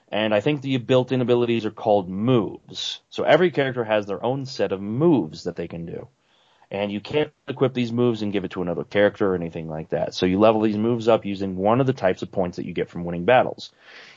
And 0.09 0.35
I 0.35 0.41
think 0.41 0.63
the 0.63 0.77
built-in 0.77 1.21
abilities 1.21 1.67
are 1.67 1.71
called 1.71 2.09
moves. 2.09 3.01
So 3.11 3.25
every 3.25 3.51
character 3.51 3.85
has 3.85 4.07
their 4.07 4.25
own 4.25 4.47
set 4.47 4.73
of 4.73 4.81
moves 4.81 5.45
that 5.45 5.57
they 5.57 5.69
can 5.69 5.87
do. 5.87 6.09
And 6.75 6.91
you 6.91 7.01
can't 7.01 7.31
equip 7.47 7.73
these 7.73 7.93
moves 7.93 8.23
and 8.23 8.33
give 8.33 8.43
it 8.43 8.51
to 8.51 8.63
another 8.63 8.83
character 8.83 9.31
or 9.31 9.37
anything 9.37 9.69
like 9.69 9.91
that. 9.91 10.13
So 10.13 10.27
you 10.27 10.41
level 10.41 10.61
these 10.61 10.77
moves 10.77 11.07
up 11.07 11.25
using 11.25 11.55
one 11.55 11.81
of 11.81 11.87
the 11.87 11.93
types 11.93 12.23
of 12.23 12.33
points 12.33 12.57
that 12.57 12.67
you 12.67 12.73
get 12.73 12.91
from 12.91 13.05
winning 13.05 13.25
battles. 13.25 13.71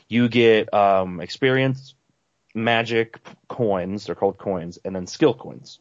You 0.08 0.28
get 0.28 0.74
um, 0.74 1.20
experience, 1.20 1.94
magic 2.56 3.20
coins, 3.46 4.06
they're 4.06 4.16
called 4.16 4.38
coins, 4.38 4.76
and 4.84 4.92
then 4.92 5.06
skill 5.06 5.34
coins. 5.34 5.78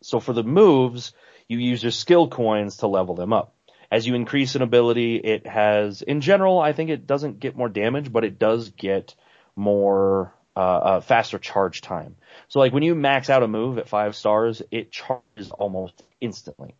So 0.00 0.20
for 0.20 0.32
the 0.32 0.44
moves, 0.44 1.12
you 1.48 1.58
use 1.58 1.82
your 1.82 1.90
skill 1.90 2.28
coins 2.28 2.76
to 2.76 2.86
level 2.86 3.16
them 3.16 3.32
up. 3.32 3.56
As 3.90 4.06
you 4.06 4.14
increase 4.14 4.54
an 4.54 4.62
ability, 4.62 5.16
it 5.16 5.44
has, 5.48 6.02
in 6.02 6.20
general, 6.20 6.60
I 6.60 6.72
think 6.72 6.90
it 6.90 7.04
doesn't 7.04 7.40
get 7.40 7.56
more 7.56 7.68
damage, 7.68 8.12
but 8.12 8.22
it 8.22 8.38
does 8.38 8.68
get 8.68 9.16
more 9.56 10.32
uh, 10.56 10.60
uh, 10.60 11.00
faster 11.00 11.38
charge 11.38 11.80
time. 11.80 12.16
So 12.48 12.58
like 12.58 12.72
when 12.72 12.82
you 12.82 12.94
max 12.94 13.30
out 13.30 13.42
a 13.42 13.48
move 13.48 13.78
at 13.78 13.88
five 13.88 14.14
stars, 14.14 14.62
it 14.70 14.90
charges 14.90 15.50
almost 15.50 16.02
instantly. 16.20 16.74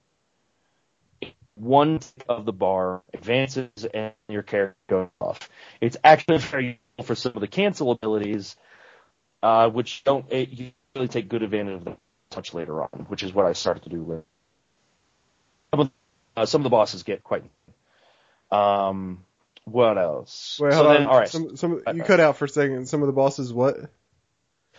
One 1.54 2.00
of 2.28 2.44
the 2.44 2.52
bar 2.52 3.02
advances 3.12 3.70
and 3.92 4.12
your 4.28 4.42
character 4.42 4.76
goes 4.88 5.08
off. 5.20 5.48
It's 5.80 5.96
actually 6.02 6.38
very 6.38 6.80
useful 6.98 7.04
for 7.04 7.14
some 7.14 7.32
of 7.34 7.40
the 7.40 7.48
cancel 7.48 7.90
abilities, 7.92 8.56
uh, 9.42 9.68
which 9.68 10.04
don't 10.04 10.30
it, 10.32 10.50
you 10.50 10.72
really 10.94 11.08
take 11.08 11.28
good 11.28 11.42
advantage 11.42 11.74
of 11.74 11.84
the 11.84 11.96
touch 12.30 12.54
later 12.54 12.82
on, 12.82 13.06
which 13.08 13.22
is 13.22 13.32
what 13.32 13.46
I 13.46 13.52
started 13.52 13.84
to 13.84 13.90
do 13.90 14.02
with. 14.02 14.24
Some 15.72 15.80
of, 15.80 15.90
uh, 16.36 16.46
some 16.46 16.60
of 16.60 16.64
the 16.64 16.70
bosses 16.70 17.02
get 17.02 17.22
quite. 17.22 17.44
Um, 18.50 19.24
what 19.64 19.98
else? 19.98 20.58
Wait, 20.60 20.72
so 20.72 20.88
then, 20.88 21.06
all 21.06 21.18
right. 21.18 21.28
Some, 21.28 21.56
some, 21.56 21.82
you 21.94 22.02
cut 22.02 22.20
out 22.20 22.36
for 22.36 22.46
a 22.46 22.48
second. 22.48 22.88
Some 22.88 23.02
of 23.02 23.06
the 23.06 23.12
bosses, 23.12 23.52
what? 23.52 23.76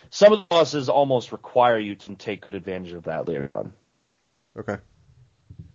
Some 0.10 0.34
of 0.34 0.40
the 0.40 0.46
bosses 0.50 0.90
almost 0.90 1.32
require 1.32 1.80
you 1.80 1.96
to 1.96 2.16
take 2.16 2.42
good 2.42 2.56
advantage 2.56 2.94
of 2.94 3.04
that 3.04 3.28
later 3.28 3.50
on. 3.56 3.74
Okay. 4.58 4.78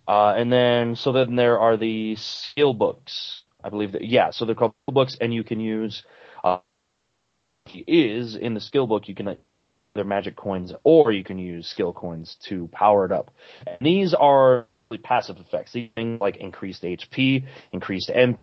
Uh, 0.07 0.33
and 0.37 0.51
then, 0.51 0.95
so 0.95 1.11
then 1.11 1.35
there 1.35 1.59
are 1.59 1.77
the 1.77 2.15
skill 2.15 2.73
books. 2.73 3.43
I 3.63 3.69
believe 3.69 3.91
that, 3.93 4.05
yeah, 4.05 4.29
so 4.31 4.45
they're 4.45 4.55
called 4.55 4.73
skill 4.83 4.93
books 4.93 5.17
and 5.19 5.33
you 5.33 5.43
can 5.43 5.59
use, 5.59 6.03
uh, 6.43 6.59
is 7.87 8.35
in 8.35 8.53
the 8.53 8.61
skill 8.61 8.87
book, 8.87 9.07
you 9.07 9.15
can, 9.15 9.37
they're 9.93 10.03
magic 10.03 10.35
coins 10.35 10.73
or 10.83 11.11
you 11.11 11.23
can 11.23 11.37
use 11.37 11.67
skill 11.67 11.93
coins 11.93 12.37
to 12.45 12.67
power 12.71 13.05
it 13.05 13.11
up. 13.11 13.31
And 13.67 13.77
these 13.81 14.13
are 14.13 14.67
passive 15.03 15.37
effects. 15.37 15.73
These 15.73 15.89
things 15.95 16.19
like 16.21 16.37
increased 16.37 16.83
HP, 16.83 17.45
increased 17.71 18.09
MP, 18.09 18.37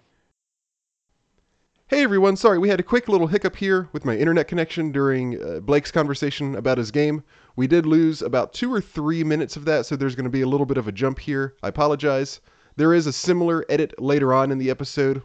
Hey 1.89 2.03
everyone, 2.03 2.34
sorry, 2.37 2.59
we 2.59 2.68
had 2.68 2.80
a 2.80 2.82
quick 2.82 3.07
little 3.07 3.28
hiccup 3.28 3.55
here 3.55 3.89
with 3.93 4.05
my 4.05 4.16
internet 4.16 4.49
connection 4.49 4.91
during 4.91 5.41
uh, 5.41 5.61
Blake's 5.61 5.93
conversation 5.93 6.57
about 6.57 6.78
his 6.78 6.91
game. 6.91 7.22
We 7.55 7.68
did 7.68 7.87
lose 7.87 8.22
about 8.22 8.53
two 8.53 8.74
or 8.74 8.80
three 8.80 9.22
minutes 9.22 9.57
of 9.57 9.64
that, 9.66 9.87
so 9.87 9.95
there's 9.95 10.16
going 10.16 10.24
to 10.24 10.30
be 10.30 10.41
a 10.41 10.49
little 10.49 10.66
bit 10.66 10.78
of 10.78 10.89
a 10.89 10.93
jump 10.93 11.20
here. 11.20 11.55
I 11.62 11.68
apologize. 11.68 12.41
There 12.74 12.93
is 12.93 13.07
a 13.07 13.12
similar 13.12 13.64
edit 13.68 14.03
later 14.03 14.34
on 14.34 14.51
in 14.51 14.59
the 14.59 14.68
episode. 14.68 15.22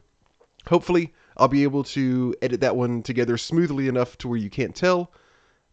Hopefully, 0.67 1.15
I'll 1.35 1.47
be 1.47 1.63
able 1.63 1.83
to 1.85 2.35
edit 2.43 2.61
that 2.61 2.75
one 2.75 3.01
together 3.01 3.37
smoothly 3.37 3.87
enough 3.87 4.15
to 4.19 4.27
where 4.27 4.37
you 4.37 4.51
can't 4.51 4.75
tell. 4.75 5.11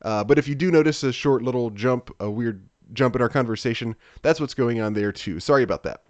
Uh, 0.00 0.24
but 0.24 0.38
if 0.38 0.48
you 0.48 0.54
do 0.54 0.70
notice 0.70 1.02
a 1.02 1.12
short 1.12 1.42
little 1.42 1.68
jump, 1.68 2.10
a 2.18 2.30
weird 2.30 2.66
jump 2.94 3.14
in 3.14 3.20
our 3.20 3.28
conversation, 3.28 3.94
that's 4.22 4.40
what's 4.40 4.54
going 4.54 4.80
on 4.80 4.94
there 4.94 5.12
too. 5.12 5.38
Sorry 5.38 5.64
about 5.64 5.82
that. 5.82 6.04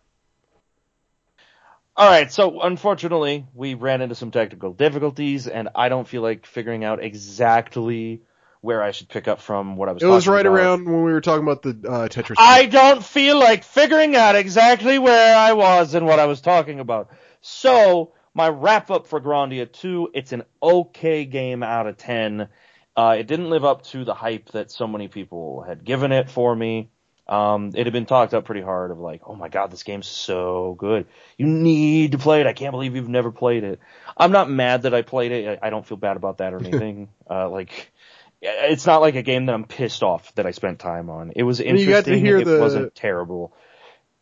All 1.98 2.08
right, 2.08 2.30
so 2.30 2.60
unfortunately, 2.60 3.44
we 3.54 3.74
ran 3.74 4.02
into 4.02 4.14
some 4.14 4.30
technical 4.30 4.72
difficulties, 4.72 5.48
and 5.48 5.68
I 5.74 5.88
don't 5.88 6.06
feel 6.06 6.22
like 6.22 6.46
figuring 6.46 6.84
out 6.84 7.02
exactly 7.02 8.22
where 8.60 8.80
I 8.84 8.92
should 8.92 9.08
pick 9.08 9.26
up 9.26 9.40
from 9.40 9.76
what 9.76 9.88
I 9.88 9.92
was. 9.92 10.02
Talking 10.02 10.08
about. 10.08 10.14
It 10.14 10.16
was 10.16 10.28
right 10.28 10.46
about. 10.46 10.54
around 10.54 10.84
when 10.84 11.02
we 11.02 11.12
were 11.12 11.20
talking 11.20 11.42
about 11.42 11.62
the 11.62 11.70
uh, 11.70 12.06
Tetris. 12.06 12.36
I 12.38 12.66
don't 12.66 13.04
feel 13.04 13.36
like 13.40 13.64
figuring 13.64 14.14
out 14.14 14.36
exactly 14.36 15.00
where 15.00 15.36
I 15.36 15.54
was 15.54 15.94
and 15.94 16.06
what 16.06 16.20
I 16.20 16.26
was 16.26 16.40
talking 16.40 16.78
about. 16.78 17.10
So 17.40 18.12
my 18.32 18.48
wrap 18.48 18.92
up 18.92 19.08
for 19.08 19.20
Grandia 19.20 19.66
2, 19.70 20.10
it's 20.14 20.32
an 20.32 20.44
okay 20.62 21.24
game 21.24 21.64
out 21.64 21.88
of 21.88 21.96
10. 21.96 22.48
Uh, 22.96 23.16
it 23.18 23.26
didn't 23.26 23.50
live 23.50 23.64
up 23.64 23.82
to 23.86 24.04
the 24.04 24.14
hype 24.14 24.52
that 24.52 24.70
so 24.70 24.86
many 24.86 25.08
people 25.08 25.64
had 25.66 25.84
given 25.84 26.12
it 26.12 26.30
for 26.30 26.54
me. 26.54 26.90
Um, 27.28 27.72
it 27.74 27.84
had 27.84 27.92
been 27.92 28.06
talked 28.06 28.32
up 28.32 28.46
pretty 28.46 28.62
hard 28.62 28.90
of 28.90 28.98
like, 28.98 29.20
oh 29.26 29.34
my 29.34 29.48
god, 29.48 29.70
this 29.70 29.82
game's 29.82 30.06
so 30.06 30.74
good. 30.78 31.06
You 31.36 31.46
need 31.46 32.12
to 32.12 32.18
play 32.18 32.40
it. 32.40 32.46
I 32.46 32.54
can't 32.54 32.72
believe 32.72 32.96
you've 32.96 33.08
never 33.08 33.30
played 33.30 33.64
it. 33.64 33.80
I'm 34.16 34.32
not 34.32 34.48
mad 34.48 34.82
that 34.82 34.94
I 34.94 35.02
played 35.02 35.32
it. 35.32 35.58
I, 35.62 35.66
I 35.66 35.70
don't 35.70 35.86
feel 35.86 35.98
bad 35.98 36.16
about 36.16 36.38
that 36.38 36.54
or 36.54 36.58
anything. 36.64 37.10
uh, 37.28 37.50
like, 37.50 37.92
it's 38.40 38.86
not 38.86 39.02
like 39.02 39.14
a 39.14 39.22
game 39.22 39.46
that 39.46 39.54
I'm 39.54 39.64
pissed 39.64 40.02
off 40.02 40.34
that 40.36 40.46
I 40.46 40.52
spent 40.52 40.78
time 40.78 41.10
on. 41.10 41.32
It 41.36 41.42
was 41.42 41.60
interesting. 41.60 41.88
you 41.88 41.94
got 41.94 42.04
to 42.06 42.18
hear 42.18 42.38
it 42.38 42.44
the- 42.44 42.60
wasn't 42.60 42.94
terrible. 42.94 43.52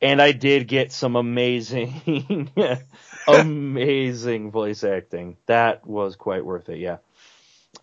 And 0.02 0.20
I 0.20 0.32
did 0.32 0.68
get 0.68 0.92
some 0.92 1.16
amazing, 1.16 2.50
amazing 3.28 4.50
voice 4.50 4.84
acting. 4.84 5.36
That 5.46 5.86
was 5.86 6.16
quite 6.16 6.44
worth 6.44 6.68
it, 6.68 6.78
yeah. 6.78 6.98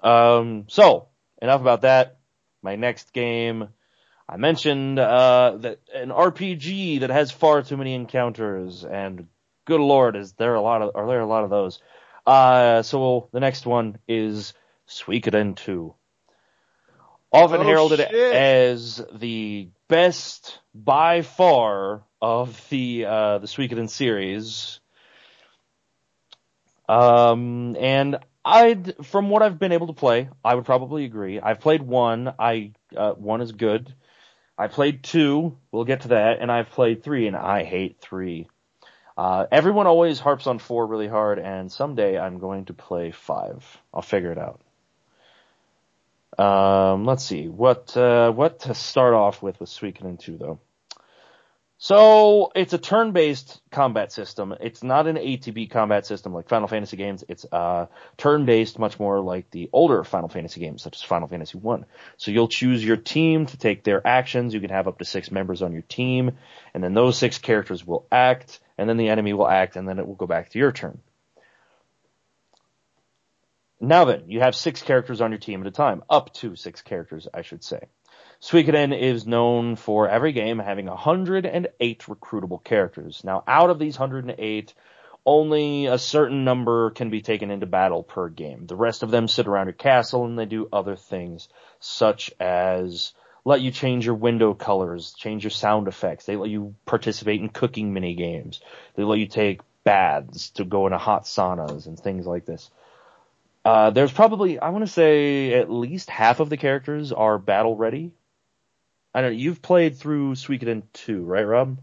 Um, 0.01 0.65
so, 0.67 1.07
enough 1.41 1.61
about 1.61 1.81
that. 1.81 2.17
My 2.61 2.75
next 2.75 3.13
game, 3.13 3.69
I 4.27 4.37
mentioned, 4.37 4.99
uh, 4.99 5.57
that 5.59 5.79
an 5.93 6.09
RPG 6.09 7.01
that 7.01 7.09
has 7.09 7.31
far 7.31 7.61
too 7.61 7.77
many 7.77 7.93
encounters, 7.93 8.85
and 8.85 9.27
good 9.65 9.81
lord, 9.81 10.15
is 10.15 10.33
there 10.33 10.55
a 10.55 10.61
lot 10.61 10.81
of, 10.81 10.95
are 10.95 11.07
there 11.07 11.21
a 11.21 11.25
lot 11.25 11.43
of 11.43 11.49
those? 11.49 11.79
Uh, 12.25 12.81
so 12.83 13.29
the 13.33 13.39
next 13.39 13.65
one 13.65 13.97
is 14.07 14.53
Suikoden 14.87 15.55
2 15.55 15.93
often 17.33 17.61
Oh, 17.61 17.63
heralded 17.63 17.99
shit. 17.99 18.35
as 18.35 19.03
the 19.13 19.69
best 19.87 20.59
by 20.73 21.23
far 21.23 22.03
of 22.21 22.69
the 22.69 23.05
uh, 23.05 23.37
the 23.39 23.47
Suikoden 23.47 23.89
series. 23.89 24.79
Um, 26.87 27.75
and 27.79 28.17
I, 28.45 28.75
from 29.03 29.29
what 29.29 29.41
I've 29.41 29.57
been 29.57 29.71
able 29.71 29.87
to 29.87 29.93
play, 29.93 30.29
I 30.43 30.53
would 30.53 30.65
probably 30.65 31.05
agree. 31.05 31.39
I've 31.39 31.59
played 31.59 31.81
one. 31.81 32.33
I 32.37 32.73
uh, 32.95 33.13
one 33.13 33.41
is 33.41 33.51
good. 33.51 33.93
I 34.57 34.67
played 34.67 35.03
two. 35.03 35.57
We'll 35.71 35.85
get 35.85 36.01
to 36.01 36.07
that. 36.09 36.39
And 36.39 36.51
I've 36.51 36.69
played 36.69 37.03
three, 37.03 37.27
and 37.27 37.35
I 37.35 37.63
hate 37.63 37.99
three. 37.99 38.47
Uh, 39.17 39.45
everyone 39.51 39.87
always 39.87 40.19
harps 40.19 40.47
on 40.47 40.59
four 40.59 40.87
really 40.87 41.07
hard, 41.07 41.37
and 41.39 41.71
someday 41.71 42.17
I'm 42.19 42.39
going 42.39 42.65
to 42.65 42.73
play 42.73 43.11
five. 43.11 43.63
I'll 43.93 44.01
figure 44.01 44.31
it 44.31 44.39
out. 44.39 44.59
Um, 46.37 47.05
let's 47.05 47.23
see 47.23 47.47
what 47.47 47.95
uh, 47.95 48.31
what 48.31 48.61
to 48.61 48.73
start 48.73 49.13
off 49.13 49.43
with 49.43 49.59
with 49.59 49.69
Suikoden 49.69 50.19
2 50.19 50.37
though. 50.37 50.59
So 51.83 52.53
it's 52.55 52.71
a 52.71 52.77
turn-based 52.77 53.59
combat 53.69 54.13
system. 54.13 54.55
It's 54.61 54.83
not 54.83 55.05
an 55.05 55.17
ATB 55.17 55.69
combat 55.69 56.05
system 56.05 56.33
like 56.33 56.47
Final 56.47 56.69
Fantasy 56.69 56.95
games. 56.95 57.25
It's 57.27 57.45
uh, 57.51 57.87
turn-based, 58.15 58.79
much 58.79 59.01
more 59.01 59.19
like 59.19 59.51
the 59.51 59.69
older 59.73 60.05
Final 60.05 60.29
Fantasy 60.29 60.61
games, 60.61 60.81
such 60.81 60.95
as 60.95 61.01
Final 61.01 61.27
Fantasy 61.27 61.57
One. 61.57 61.83
So 62.15 62.31
you'll 62.31 62.47
choose 62.47 62.85
your 62.85 62.95
team 62.95 63.47
to 63.47 63.57
take 63.57 63.83
their 63.83 64.01
actions. 64.07 64.53
You 64.53 64.61
can 64.61 64.69
have 64.69 64.87
up 64.87 64.99
to 64.99 65.03
six 65.03 65.29
members 65.29 65.61
on 65.61 65.73
your 65.73 65.81
team, 65.81 66.37
and 66.73 66.81
then 66.81 66.93
those 66.93 67.17
six 67.17 67.37
characters 67.37 67.85
will 67.85 68.07
act, 68.09 68.61
and 68.77 68.87
then 68.87 68.95
the 68.95 69.09
enemy 69.09 69.33
will 69.33 69.49
act, 69.49 69.75
and 69.75 69.85
then 69.85 69.99
it 69.99 70.07
will 70.07 70.15
go 70.15 70.25
back 70.25 70.51
to 70.51 70.59
your 70.59 70.71
turn. 70.71 70.99
Now 73.81 74.05
then, 74.05 74.29
you 74.29 74.39
have 74.39 74.55
six 74.55 74.81
characters 74.81 75.19
on 75.19 75.31
your 75.31 75.39
team 75.39 75.59
at 75.59 75.67
a 75.67 75.71
time. 75.71 76.01
Up 76.09 76.33
to 76.35 76.55
six 76.55 76.81
characters, 76.81 77.27
I 77.33 77.41
should 77.41 77.61
say. 77.61 77.89
Suikoden 78.43 78.91
is 78.91 79.25
known 79.25 79.77
for 79.77 80.09
every 80.09 80.33
game 80.33 80.59
having 80.59 80.87
108 80.87 81.99
recruitable 81.99 82.61
characters. 82.61 83.23
Now, 83.23 83.41
out 83.47 83.69
of 83.69 83.79
these 83.79 83.97
108, 83.97 84.73
only 85.25 85.85
a 85.85 85.97
certain 85.97 86.43
number 86.43 86.89
can 86.89 87.09
be 87.09 87.21
taken 87.21 87.51
into 87.51 87.65
battle 87.67 88.03
per 88.03 88.27
game. 88.27 88.67
The 88.67 88.75
rest 88.75 89.01
of 89.01 89.11
them 89.11 89.29
sit 89.29 89.47
around 89.47 89.67
your 89.67 89.73
castle 89.73 90.25
and 90.25 90.37
they 90.37 90.45
do 90.45 90.67
other 90.73 90.97
things, 90.97 91.47
such 91.79 92.33
as 92.37 93.13
let 93.45 93.61
you 93.61 93.71
change 93.71 94.05
your 94.05 94.15
window 94.15 94.53
colors, 94.53 95.13
change 95.13 95.45
your 95.45 95.51
sound 95.51 95.87
effects. 95.87 96.25
They 96.25 96.35
let 96.35 96.49
you 96.49 96.75
participate 96.85 97.39
in 97.39 97.47
cooking 97.47 97.93
mini 97.93 98.13
games. 98.13 98.59
They 98.95 99.03
let 99.03 99.19
you 99.19 99.27
take 99.27 99.61
baths 99.85 100.49
to 100.55 100.65
go 100.65 100.85
into 100.85 100.97
hot 100.97 101.23
saunas 101.23 101.87
and 101.87 101.97
things 101.97 102.27
like 102.27 102.45
this. 102.45 102.69
Uh, 103.63 103.91
there's 103.91 104.11
probably, 104.11 104.59
I 104.59 104.67
want 104.71 104.85
to 104.85 104.91
say, 104.91 105.53
at 105.53 105.71
least 105.71 106.09
half 106.09 106.41
of 106.41 106.49
the 106.49 106.57
characters 106.57 107.13
are 107.13 107.37
battle 107.37 107.77
ready. 107.77 108.11
I 109.13 109.21
don't 109.21 109.33
know. 109.33 109.37
You've 109.37 109.61
played 109.61 109.97
through 109.97 110.33
Suikoden 110.35 110.83
2, 110.93 111.23
right, 111.23 111.43
Rob? 111.43 111.79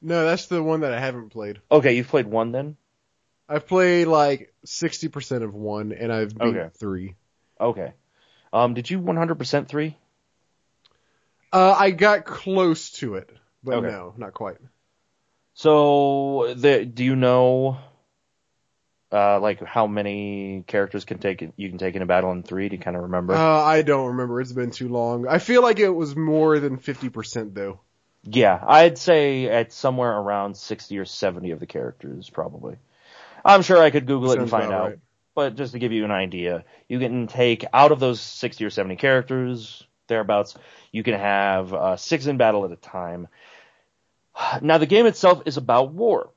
No, 0.00 0.24
that's 0.24 0.46
the 0.46 0.62
one 0.62 0.80
that 0.80 0.92
I 0.92 1.00
haven't 1.00 1.30
played. 1.30 1.60
Okay, 1.70 1.94
you've 1.94 2.08
played 2.08 2.26
one 2.26 2.52
then. 2.52 2.76
I've 3.48 3.66
played 3.66 4.06
like 4.06 4.52
60% 4.66 5.42
of 5.42 5.54
one 5.54 5.92
and 5.92 6.12
I've 6.12 6.34
beat 6.34 6.44
Okay. 6.44 6.68
three. 6.74 7.14
Okay. 7.60 7.92
Um, 8.52 8.74
did 8.74 8.90
you 8.90 9.00
100% 9.00 9.68
three? 9.68 9.96
Uh, 11.52 11.74
I 11.78 11.90
got 11.90 12.24
close 12.26 12.90
to 12.92 13.14
it, 13.14 13.30
but 13.64 13.76
Okay. 13.76 13.88
no, 13.88 14.14
not 14.16 14.34
quite. 14.34 14.58
So, 15.54 16.54
the, 16.54 16.84
do 16.84 17.04
you 17.04 17.16
know, 17.16 17.78
uh, 19.12 19.40
like 19.40 19.62
how 19.62 19.86
many 19.86 20.64
characters 20.66 21.04
can 21.04 21.18
take 21.18 21.46
you 21.56 21.68
can 21.68 21.78
take 21.78 21.94
in 21.94 22.02
a 22.02 22.06
battle 22.06 22.32
in 22.32 22.42
three? 22.42 22.68
Do 22.68 22.76
you 22.76 22.82
kind 22.82 22.96
of 22.96 23.04
remember? 23.04 23.34
Uh, 23.34 23.62
I 23.62 23.82
don't 23.82 24.08
remember. 24.08 24.40
It's 24.40 24.52
been 24.52 24.70
too 24.70 24.88
long. 24.88 25.26
I 25.26 25.38
feel 25.38 25.62
like 25.62 25.78
it 25.78 25.88
was 25.88 26.14
more 26.14 26.58
than 26.58 26.78
50% 26.78 27.54
though. 27.54 27.80
Yeah, 28.24 28.62
I'd 28.66 28.98
say 28.98 29.48
at 29.48 29.72
somewhere 29.72 30.12
around 30.12 30.56
60 30.56 30.98
or 30.98 31.04
70 31.04 31.52
of 31.52 31.60
the 31.60 31.66
characters, 31.66 32.28
probably. 32.28 32.76
I'm 33.44 33.62
sure 33.62 33.82
I 33.82 33.90
could 33.90 34.06
Google 34.06 34.32
it 34.32 34.40
and 34.40 34.50
find 34.50 34.72
out. 34.72 34.88
right. 34.88 34.98
But 35.34 35.54
just 35.54 35.72
to 35.72 35.78
give 35.78 35.92
you 35.92 36.04
an 36.04 36.10
idea, 36.10 36.64
you 36.88 36.98
can 36.98 37.28
take 37.28 37.64
out 37.72 37.92
of 37.92 38.00
those 38.00 38.20
60 38.20 38.64
or 38.64 38.70
70 38.70 38.96
characters, 38.96 39.86
thereabouts, 40.08 40.56
you 40.90 41.02
can 41.02 41.14
have 41.14 41.72
uh, 41.72 41.96
six 41.96 42.26
in 42.26 42.36
battle 42.38 42.64
at 42.64 42.72
a 42.72 42.76
time. 42.76 43.28
Now, 44.62 44.78
the 44.78 44.86
game 44.86 45.06
itself 45.06 45.42
is 45.46 45.56
about 45.56 45.92
war. 45.92 46.30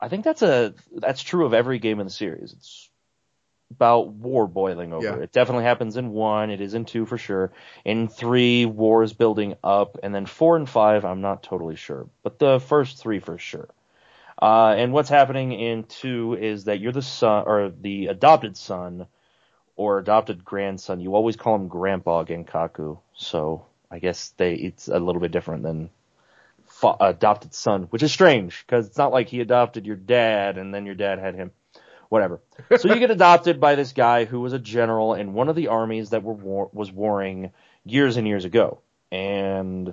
I 0.00 0.08
think 0.08 0.24
that's 0.24 0.42
a 0.42 0.74
that's 0.92 1.22
true 1.22 1.46
of 1.46 1.54
every 1.54 1.78
game 1.78 2.00
in 2.00 2.06
the 2.06 2.12
series. 2.12 2.52
It's 2.52 2.90
about 3.70 4.08
war 4.08 4.46
boiling 4.46 4.92
over. 4.92 5.04
Yeah. 5.04 5.16
It 5.16 5.32
definitely 5.32 5.64
happens 5.64 5.96
in 5.96 6.10
one. 6.10 6.50
It 6.50 6.60
is 6.60 6.74
in 6.74 6.84
two 6.84 7.04
for 7.04 7.18
sure. 7.18 7.52
In 7.84 8.08
three, 8.08 8.64
war 8.64 9.02
is 9.02 9.12
building 9.12 9.56
up, 9.62 9.98
and 10.02 10.14
then 10.14 10.26
four 10.26 10.56
and 10.56 10.68
five, 10.68 11.04
I'm 11.04 11.20
not 11.20 11.42
totally 11.42 11.76
sure, 11.76 12.08
but 12.22 12.38
the 12.38 12.60
first 12.60 12.98
three 12.98 13.20
for 13.20 13.38
sure. 13.38 13.68
Uh, 14.40 14.74
and 14.76 14.92
what's 14.92 15.08
happening 15.08 15.52
in 15.52 15.82
two 15.84 16.34
is 16.40 16.64
that 16.64 16.78
you're 16.78 16.92
the 16.92 17.02
son 17.02 17.44
or 17.46 17.72
the 17.80 18.06
adopted 18.06 18.56
son 18.56 19.06
or 19.76 19.98
adopted 19.98 20.44
grandson. 20.44 21.00
You 21.00 21.14
always 21.14 21.36
call 21.36 21.56
him 21.56 21.68
Grandpa 21.68 22.24
Genkaku, 22.24 22.98
so 23.14 23.66
I 23.90 23.98
guess 23.98 24.32
they 24.36 24.54
it's 24.54 24.88
a 24.88 24.98
little 24.98 25.20
bit 25.20 25.32
different 25.32 25.64
than 25.64 25.90
fa- 26.80 26.96
adopted 27.00 27.54
son, 27.54 27.84
which 27.84 28.02
is 28.02 28.12
strange 28.12 28.64
because 28.66 28.86
it's 28.86 28.98
not 28.98 29.12
like 29.12 29.28
he 29.28 29.40
adopted 29.40 29.86
your 29.86 29.96
dad 29.96 30.58
and 30.58 30.72
then 30.72 30.86
your 30.86 30.94
dad 30.94 31.18
had 31.18 31.34
him. 31.34 31.50
Whatever. 32.08 32.40
So 32.78 32.88
you 32.88 32.98
get 32.98 33.10
adopted 33.20 33.60
by 33.60 33.74
this 33.74 33.92
guy 33.92 34.24
who 34.24 34.40
was 34.40 34.52
a 34.54 34.58
general 34.58 35.14
in 35.14 35.34
one 35.34 35.48
of 35.48 35.56
the 35.56 35.68
armies 35.68 36.10
that 36.10 36.22
were 36.22 36.32
war- 36.32 36.70
was 36.72 36.90
warring 36.90 37.50
years 37.84 38.16
and 38.16 38.26
years 38.26 38.46
ago, 38.46 38.80
and 39.12 39.92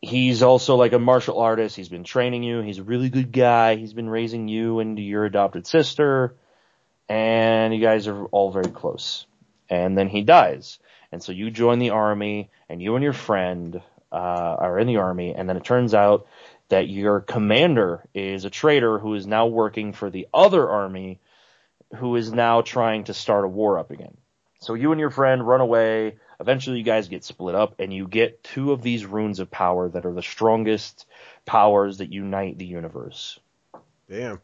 he's 0.00 0.42
also 0.42 0.74
like 0.74 0.92
a 0.92 0.98
martial 0.98 1.38
artist. 1.38 1.76
He's 1.76 1.88
been 1.88 2.02
training 2.02 2.42
you. 2.42 2.60
He's 2.60 2.78
a 2.78 2.82
really 2.82 3.08
good 3.08 3.30
guy. 3.30 3.76
He's 3.76 3.92
been 3.92 4.08
raising 4.08 4.48
you 4.48 4.80
and 4.80 4.98
your 4.98 5.26
adopted 5.26 5.66
sister, 5.68 6.34
and 7.08 7.72
you 7.72 7.80
guys 7.80 8.08
are 8.08 8.24
all 8.26 8.50
very 8.50 8.70
close. 8.70 9.26
And 9.68 9.96
then 9.96 10.08
he 10.08 10.22
dies, 10.22 10.80
and 11.12 11.22
so 11.22 11.30
you 11.30 11.52
join 11.52 11.78
the 11.78 11.90
army, 11.90 12.50
and 12.68 12.82
you 12.82 12.96
and 12.96 13.04
your 13.04 13.12
friend 13.12 13.80
uh, 14.12 14.16
are 14.58 14.78
in 14.78 14.86
the 14.86 14.96
army, 14.96 15.34
and 15.34 15.48
then 15.48 15.56
it 15.56 15.64
turns 15.64 15.94
out 15.94 16.26
that 16.68 16.88
your 16.88 17.20
commander 17.20 18.04
is 18.14 18.44
a 18.44 18.50
traitor 18.50 18.98
who 18.98 19.14
is 19.14 19.26
now 19.26 19.46
working 19.46 19.92
for 19.92 20.10
the 20.10 20.28
other 20.32 20.68
army, 20.68 21.20
who 21.96 22.16
is 22.16 22.32
now 22.32 22.62
trying 22.62 23.04
to 23.04 23.14
start 23.14 23.44
a 23.44 23.48
war 23.48 23.78
up 23.78 23.90
again. 23.90 24.16
So 24.60 24.74
you 24.74 24.92
and 24.92 25.00
your 25.00 25.10
friend 25.10 25.46
run 25.46 25.60
away. 25.60 26.16
Eventually, 26.38 26.78
you 26.78 26.84
guys 26.84 27.08
get 27.08 27.24
split 27.24 27.54
up, 27.54 27.74
and 27.78 27.92
you 27.92 28.06
get 28.06 28.42
two 28.44 28.72
of 28.72 28.82
these 28.82 29.04
runes 29.04 29.40
of 29.40 29.50
power 29.50 29.88
that 29.88 30.06
are 30.06 30.12
the 30.12 30.22
strongest 30.22 31.06
powers 31.44 31.98
that 31.98 32.12
unite 32.12 32.58
the 32.58 32.66
universe. 32.66 33.38
Damn. 34.08 34.40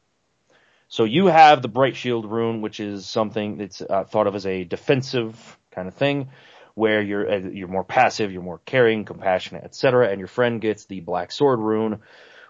So 0.88 1.04
you 1.04 1.26
have 1.26 1.62
the 1.62 1.68
Bright 1.68 1.96
Shield 1.96 2.30
rune, 2.30 2.60
which 2.60 2.80
is 2.80 3.06
something 3.06 3.58
that's 3.58 3.80
uh, 3.80 4.04
thought 4.04 4.26
of 4.26 4.34
as 4.34 4.46
a 4.46 4.64
defensive 4.64 5.58
kind 5.70 5.88
of 5.88 5.94
thing, 5.94 6.28
where 6.76 7.00
you're 7.00 7.28
uh, 7.28 7.38
you're 7.38 7.68
more 7.68 7.84
passive, 7.84 8.30
you're 8.30 8.42
more 8.42 8.60
caring, 8.64 9.06
compassionate, 9.06 9.64
etc. 9.64 10.10
And 10.10 10.18
your 10.18 10.28
friend 10.28 10.60
gets 10.60 10.84
the 10.84 11.00
Black 11.00 11.32
Sword 11.32 11.58
rune, 11.58 12.00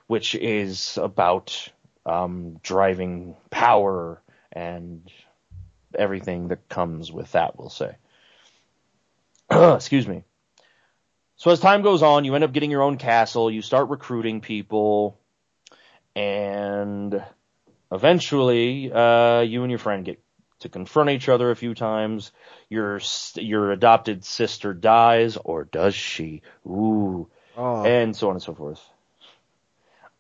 which 0.09 0.35
is 0.35 0.99
about 1.01 1.68
um, 2.05 2.59
driving 2.61 3.37
power 3.51 4.20
and 4.51 5.09
everything 5.97 6.49
that 6.49 6.68
comes 6.68 7.12
with 7.12 7.33
that. 7.33 7.57
We'll 7.57 7.70
say. 7.70 7.95
Excuse 9.51 10.09
me. 10.09 10.24
So 11.37 11.53
as 11.53 11.61
time 11.61 11.83
goes 11.83 12.03
on, 12.03 12.24
you 12.24 12.35
end 12.35 12.43
up 12.43 12.53
getting 12.53 12.72
your 12.72 12.83
own 12.83 12.97
castle. 12.97 13.49
You 13.49 13.62
start 13.62 13.91
recruiting 13.91 14.41
people, 14.41 15.20
and 16.16 17.22
eventually, 17.93 18.91
uh, 18.91 19.43
you 19.43 19.62
and 19.62 19.70
your 19.70 19.79
friend 19.79 20.05
get 20.05 20.20
to 20.61 20.69
confront 20.69 21.11
each 21.11 21.29
other 21.29 21.51
a 21.51 21.57
few 21.57 21.75
times. 21.75 22.33
Your 22.69 23.01
your 23.35 23.73
adopted 23.73 24.25
sister 24.25 24.75
dies, 24.75 25.37
or 25.37 25.65
does 25.65 25.95
she? 25.95 26.43
Ooh, 26.67 27.29
Oh, 27.57 27.85
and 27.85 28.15
so 28.15 28.29
on 28.29 28.35
and 28.35 28.43
so 28.43 28.55
forth. 28.55 28.83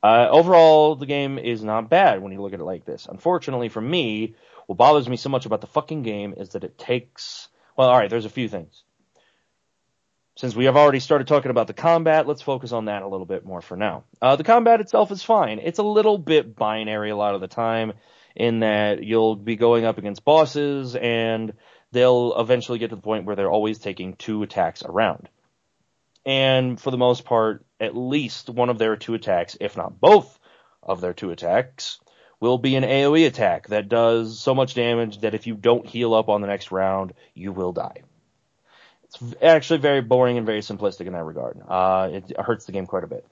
Uh, 0.02 0.28
overall, 0.30 0.94
the 0.94 1.06
game 1.06 1.38
is 1.38 1.64
not 1.64 1.90
bad 1.90 2.22
when 2.22 2.32
you 2.32 2.40
look 2.40 2.52
at 2.52 2.60
it 2.60 2.64
like 2.64 2.84
this. 2.84 3.06
Unfortunately 3.10 3.68
for 3.68 3.80
me, 3.80 4.34
what 4.66 4.78
bothers 4.78 5.08
me 5.08 5.16
so 5.16 5.28
much 5.28 5.46
about 5.46 5.60
the 5.60 5.66
fucking 5.66 6.02
game 6.02 6.34
is 6.36 6.50
that 6.50 6.64
it 6.64 6.78
takes. 6.78 7.48
Well, 7.76 7.88
all 7.88 7.98
right, 7.98 8.08
there's 8.08 8.24
a 8.24 8.30
few 8.30 8.48
things. 8.48 8.84
Since 10.36 10.54
we 10.54 10.66
have 10.66 10.76
already 10.76 11.00
started 11.00 11.26
talking 11.26 11.50
about 11.50 11.66
the 11.66 11.72
combat, 11.72 12.26
let's 12.26 12.42
focus 12.42 12.72
on 12.72 12.84
that 12.84 13.02
a 13.02 13.08
little 13.08 13.24
bit 13.26 13.46
more 13.46 13.62
for 13.62 13.74
now. 13.74 14.04
Uh, 14.20 14.36
the 14.36 14.44
combat 14.44 14.80
itself 14.82 15.10
is 15.10 15.22
fine. 15.22 15.58
It's 15.58 15.78
a 15.78 15.82
little 15.82 16.18
bit 16.18 16.54
binary 16.54 17.10
a 17.10 17.16
lot 17.16 17.34
of 17.34 17.40
the 17.40 17.48
time, 17.48 17.94
in 18.36 18.60
that 18.60 19.02
you'll 19.02 19.36
be 19.36 19.56
going 19.56 19.84
up 19.84 19.98
against 19.98 20.24
bosses, 20.24 20.94
and 20.94 21.54
they'll 21.92 22.38
eventually 22.38 22.78
get 22.78 22.90
to 22.90 22.96
the 22.96 23.02
point 23.02 23.24
where 23.24 23.36
they're 23.36 23.50
always 23.50 23.78
taking 23.78 24.14
two 24.14 24.42
attacks 24.42 24.82
around. 24.84 25.28
And 26.24 26.80
for 26.80 26.90
the 26.90 26.98
most 26.98 27.24
part, 27.24 27.64
at 27.80 27.96
least 27.96 28.50
one 28.50 28.68
of 28.68 28.78
their 28.78 28.96
two 28.96 29.14
attacks, 29.14 29.56
if 29.60 29.76
not 29.76 30.00
both 30.00 30.38
of 30.82 31.00
their 31.00 31.14
two 31.14 31.30
attacks, 31.30 32.00
will 32.40 32.58
be 32.58 32.76
an 32.76 32.84
AoE 32.84 33.26
attack 33.26 33.68
that 33.68 33.88
does 33.88 34.38
so 34.38 34.54
much 34.54 34.74
damage 34.74 35.20
that 35.20 35.34
if 35.34 35.46
you 35.46 35.54
don't 35.54 35.86
heal 35.86 36.14
up 36.14 36.28
on 36.28 36.40
the 36.40 36.46
next 36.46 36.70
round, 36.70 37.14
you 37.34 37.52
will 37.52 37.72
die. 37.72 38.02
It's 39.04 39.34
actually 39.40 39.78
very 39.78 40.02
boring 40.02 40.36
and 40.36 40.44
very 40.44 40.60
simplistic 40.60 41.06
in 41.06 41.12
that 41.12 41.24
regard. 41.24 41.60
Uh, 41.66 42.10
it 42.12 42.36
hurts 42.38 42.66
the 42.66 42.72
game 42.72 42.86
quite 42.86 43.04
a 43.04 43.08
bit. 43.08 43.24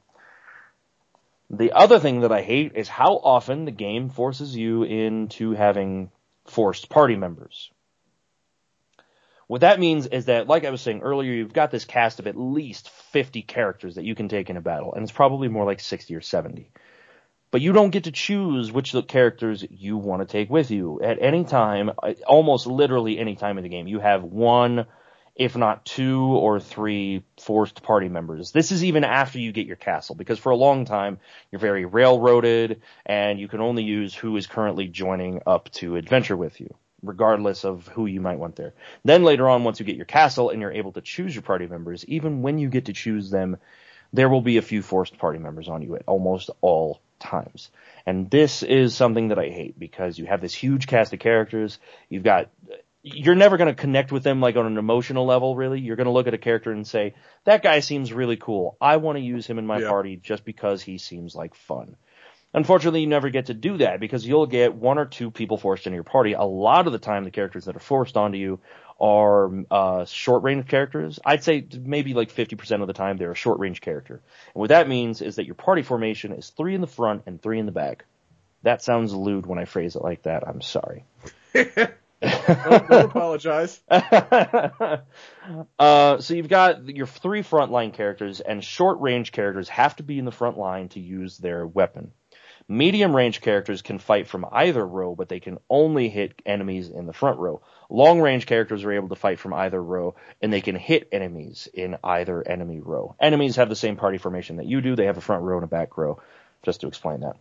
The 1.51 1.72
other 1.72 1.99
thing 1.99 2.20
that 2.20 2.32
I 2.32 2.42
hate 2.42 2.72
is 2.74 2.88
how 2.88 3.16
often 3.16 3.64
the 3.64 3.70
game 3.70 4.09
forces 4.09 4.57
you 4.57 4.82
into 4.82 5.53
having 5.53 6.11
forced 6.47 6.88
party 6.88 7.16
members. 7.16 7.70
What 9.47 9.61
that 9.61 9.78
means 9.78 10.07
is 10.07 10.26
that, 10.26 10.49
like 10.49 10.64
I 10.64 10.70
was 10.70 10.80
saying 10.80 11.03
earlier, 11.03 11.32
you've 11.32 11.53
got 11.53 11.70
this 11.70 11.84
cast 11.84 12.18
of 12.18 12.26
at 12.26 12.36
least 12.36 12.88
50 12.88 13.42
characters 13.42 13.97
that 13.97 14.05
you 14.05 14.14
can 14.14 14.28
take 14.28 14.49
in 14.49 14.57
a 14.57 14.62
battle, 14.62 14.95
and 14.95 15.03
it's 15.03 15.12
probably 15.12 15.49
more 15.49 15.66
like 15.66 15.80
60 15.80 16.14
or 16.14 16.22
70. 16.22 16.70
But 17.51 17.61
you 17.61 17.72
don't 17.72 17.90
get 17.90 18.05
to 18.05 18.11
choose 18.11 18.72
which 18.72 18.97
characters 19.07 19.64
you 19.70 19.97
want 19.97 20.22
to 20.22 20.26
take 20.26 20.51
with 20.51 20.70
you. 20.70 21.01
At 21.03 21.22
any 21.22 21.45
time, 21.45 21.90
uh, 22.03 22.14
almost 22.26 22.66
literally 22.66 23.18
any 23.18 23.36
time 23.36 23.59
in 23.59 23.62
the 23.62 23.68
game, 23.68 23.86
you 23.86 24.01
have 24.01 24.24
one, 24.24 24.86
if 25.37 25.57
not 25.57 25.85
two 25.85 26.22
or 26.22 26.61
three 26.61 27.24
forced 27.41 27.82
party 27.82 28.09
members. 28.09 28.53
This 28.53 28.70
is 28.70 28.85
even 28.85 29.05
after 29.05 29.39
you 29.39 29.53
get 29.53 29.66
your 29.66 29.76
castle, 29.76 30.14
because 30.14 30.39
for 30.39 30.51
a 30.51 30.57
long 30.57 30.85
time, 30.85 31.18
you're 31.51 31.59
very 31.59 31.85
railroaded, 31.85 32.82
and 33.05 33.41
you 33.41 33.49
can 33.49 33.61
only 33.61 33.82
use 33.82 34.14
who 34.14 34.37
is 34.37 34.47
currently 34.47 34.87
joining 34.87 35.41
up 35.47 35.70
to 35.72 35.97
adventure 35.97 36.37
with 36.37 36.61
you 36.61 36.74
regardless 37.05 37.64
of 37.64 37.87
who 37.89 38.07
you 38.07 38.20
might 38.20 38.39
want 38.39 38.57
there. 38.57 38.72
Then 39.05 39.24
later 39.24 39.49
on, 39.49 39.64
once 39.64 39.78
you 39.78 39.87
get 39.87 39.97
your 39.97 40.07
castle 40.07 40.51
and 40.51 40.61
you're 40.61 40.72
able 40.72 40.93
to 40.93 41.01
choose 41.01 41.35
your 41.35 41.43
party 41.43 41.66
members, 41.66 42.05
even 42.07 42.43
when 42.43 42.59
you 42.59 42.68
get 42.68 42.87
to 42.87 42.93
choose 42.93 43.30
them, 43.30 43.59
there 44.12 44.28
will 44.28 44.41
be 44.41 44.57
a 44.57 44.62
few 44.62 44.80
forced 44.80 45.18
party 45.18 45.39
members 45.39 45.68
on 45.68 45.82
you 45.82 45.97
at 45.97 46.05
almost 46.07 46.51
all 46.61 47.01
times. 47.18 47.70
And 48.07 48.30
this 48.30 48.62
is 48.62 48.95
something 48.95 49.28
that 49.28 49.39
I 49.39 49.49
hate 49.49 49.78
because 49.78 50.18
you 50.18 50.26
have 50.26 50.41
this 50.41 50.55
huge 50.55 50.87
cast 50.87 51.12
of 51.12 51.18
characters. 51.18 51.78
You've 52.09 52.22
got, 52.22 52.49
you're 53.07 53.35
never 53.35 53.59
going 53.59 53.69
to 53.69 53.81
connect 53.81 54.11
with 54.11 54.23
them 54.23 54.41
like 54.41 54.57
on 54.57 54.65
an 54.67 54.79
emotional 54.79 55.27
level, 55.27 55.55
really. 55.55 55.79
You're 55.79 55.97
going 55.97 56.07
to 56.07 56.11
look 56.13 56.27
at 56.27 56.33
a 56.33 56.39
character 56.39 56.73
and 56.73 56.87
say, 56.87 57.15
that 57.45 57.63
guy 57.63 57.81
seems 57.81 58.13
really 58.15 58.37
cool. 58.39 58.79
I 58.81 58.97
want 58.97 59.17
to 59.19 59.23
use 59.23 59.47
him 59.47 59.59
in 59.59 59.67
my 59.67 59.81
Yeah. 59.81 59.91
party 59.91 60.17
just 60.17 60.45
because 60.45 60.81
he 60.83 60.97
seems 60.97 61.35
like 61.35 61.55
fun. 61.55 61.97
Unfortunately, 62.55 63.01
you 63.03 63.07
never 63.07 63.29
get 63.29 63.47
to 63.47 63.55
do 63.55 63.77
that 63.79 64.01
because 64.01 64.27
you'll 64.27 64.47
get 64.47 64.75
one 64.75 64.97
or 64.97 65.05
two 65.05 65.31
people 65.31 65.59
forced 65.59 65.87
into 65.87 65.97
your 65.97 66.05
party. 66.05 66.33
A 66.33 66.45
lot 66.45 66.87
of 66.87 66.93
the 66.95 66.99
time, 66.99 67.25
the 67.25 67.31
characters 67.31 67.67
that 67.67 67.77
are 67.77 67.81
forced 67.81 68.17
onto 68.17 68.39
you 68.39 68.61
are 68.99 69.51
uh, 69.71 70.05
short 70.07 70.45
range 70.45 70.69
characters. 70.69 71.19
I'd 71.27 71.45
say 71.45 71.67
maybe 71.79 72.15
like 72.15 72.33
50% 72.33 72.81
of 72.81 72.87
the 72.87 72.93
time 72.95 73.17
they're 73.19 73.33
a 73.33 73.37
short 73.37 73.59
range 73.59 73.81
character. 73.83 74.23
And 74.55 74.61
what 74.61 74.69
that 74.71 74.89
means 74.89 75.21
is 75.21 75.37
that 75.37 75.47
your 75.47 75.57
party 75.57 75.83
formation 75.83 76.33
is 76.33 76.51
three 76.51 76.75
in 76.75 76.81
the 76.81 76.87
front 76.87 77.25
and 77.27 77.43
three 77.43 77.59
in 77.59 77.67
the 77.67 77.73
back. 77.73 78.07
That 78.63 78.83
sounds 78.83 79.13
lewd 79.13 79.45
when 79.47 79.59
I 79.59 79.67
phrase 79.67 79.95
it 79.97 80.03
like 80.03 80.23
that. 80.23 80.47
I'm 80.49 80.63
sorry. 80.63 81.05
don't, 82.25 82.89
don't 82.89 83.05
apologize. 83.05 83.81
uh, 83.91 84.99
so 86.18 86.35
you've 86.35 86.49
got 86.49 86.89
your 86.89 87.07
three 87.07 87.43
frontline 87.43 87.93
characters, 87.93 88.41
and 88.41 88.62
short 88.62 89.01
range 89.01 89.33
characters 89.33 89.68
have 89.68 89.97
to 89.97 90.03
be 90.03 90.18
in 90.18 90.25
the 90.25 90.33
front 90.33 90.59
line 90.59 90.89
to 90.91 91.01
use 91.01 91.39
their 91.39 91.66
weapon. 91.66 92.12
Medium 92.66 93.14
range 93.14 93.43
characters 93.43 93.83
can 93.83 93.99
fight 93.99 94.27
from 94.27 94.47
either 94.51 94.87
row, 94.87 95.14
but 95.14 95.29
they 95.29 95.41
can 95.41 95.59
only 95.68 96.09
hit 96.09 96.41
enemies 96.47 96.89
in 96.89 97.07
the 97.07 97.12
front 97.12 97.39
row. 97.39 97.61
Long 97.91 98.22
range 98.22 98.47
characters 98.47 98.85
are 98.85 98.93
able 98.93 99.11
to 99.11 99.16
fight 99.16 99.39
from 99.39 99.53
either 99.53 99.83
row, 99.83 100.14
and 100.41 100.51
they 100.51 100.62
can 100.62 100.75
hit 100.75 101.09
enemies 101.12 101.68
in 101.75 101.99
either 102.03 102.47
enemy 102.47 102.81
row. 102.81 103.16
Enemies 103.20 103.57
have 103.57 103.68
the 103.68 103.77
same 103.77 103.97
party 103.97 104.16
formation 104.16 104.57
that 104.57 104.66
you 104.66 104.81
do. 104.81 104.97
They 104.97 105.07
have 105.07 105.18
a 105.18 105.22
front 105.22 105.43
row 105.43 105.57
and 105.57 105.64
a 105.64 105.68
back 105.68 105.99
row, 105.99 106.22
just 106.62 106.81
to 106.81 106.87
explain 106.87 107.20
that. 107.20 107.37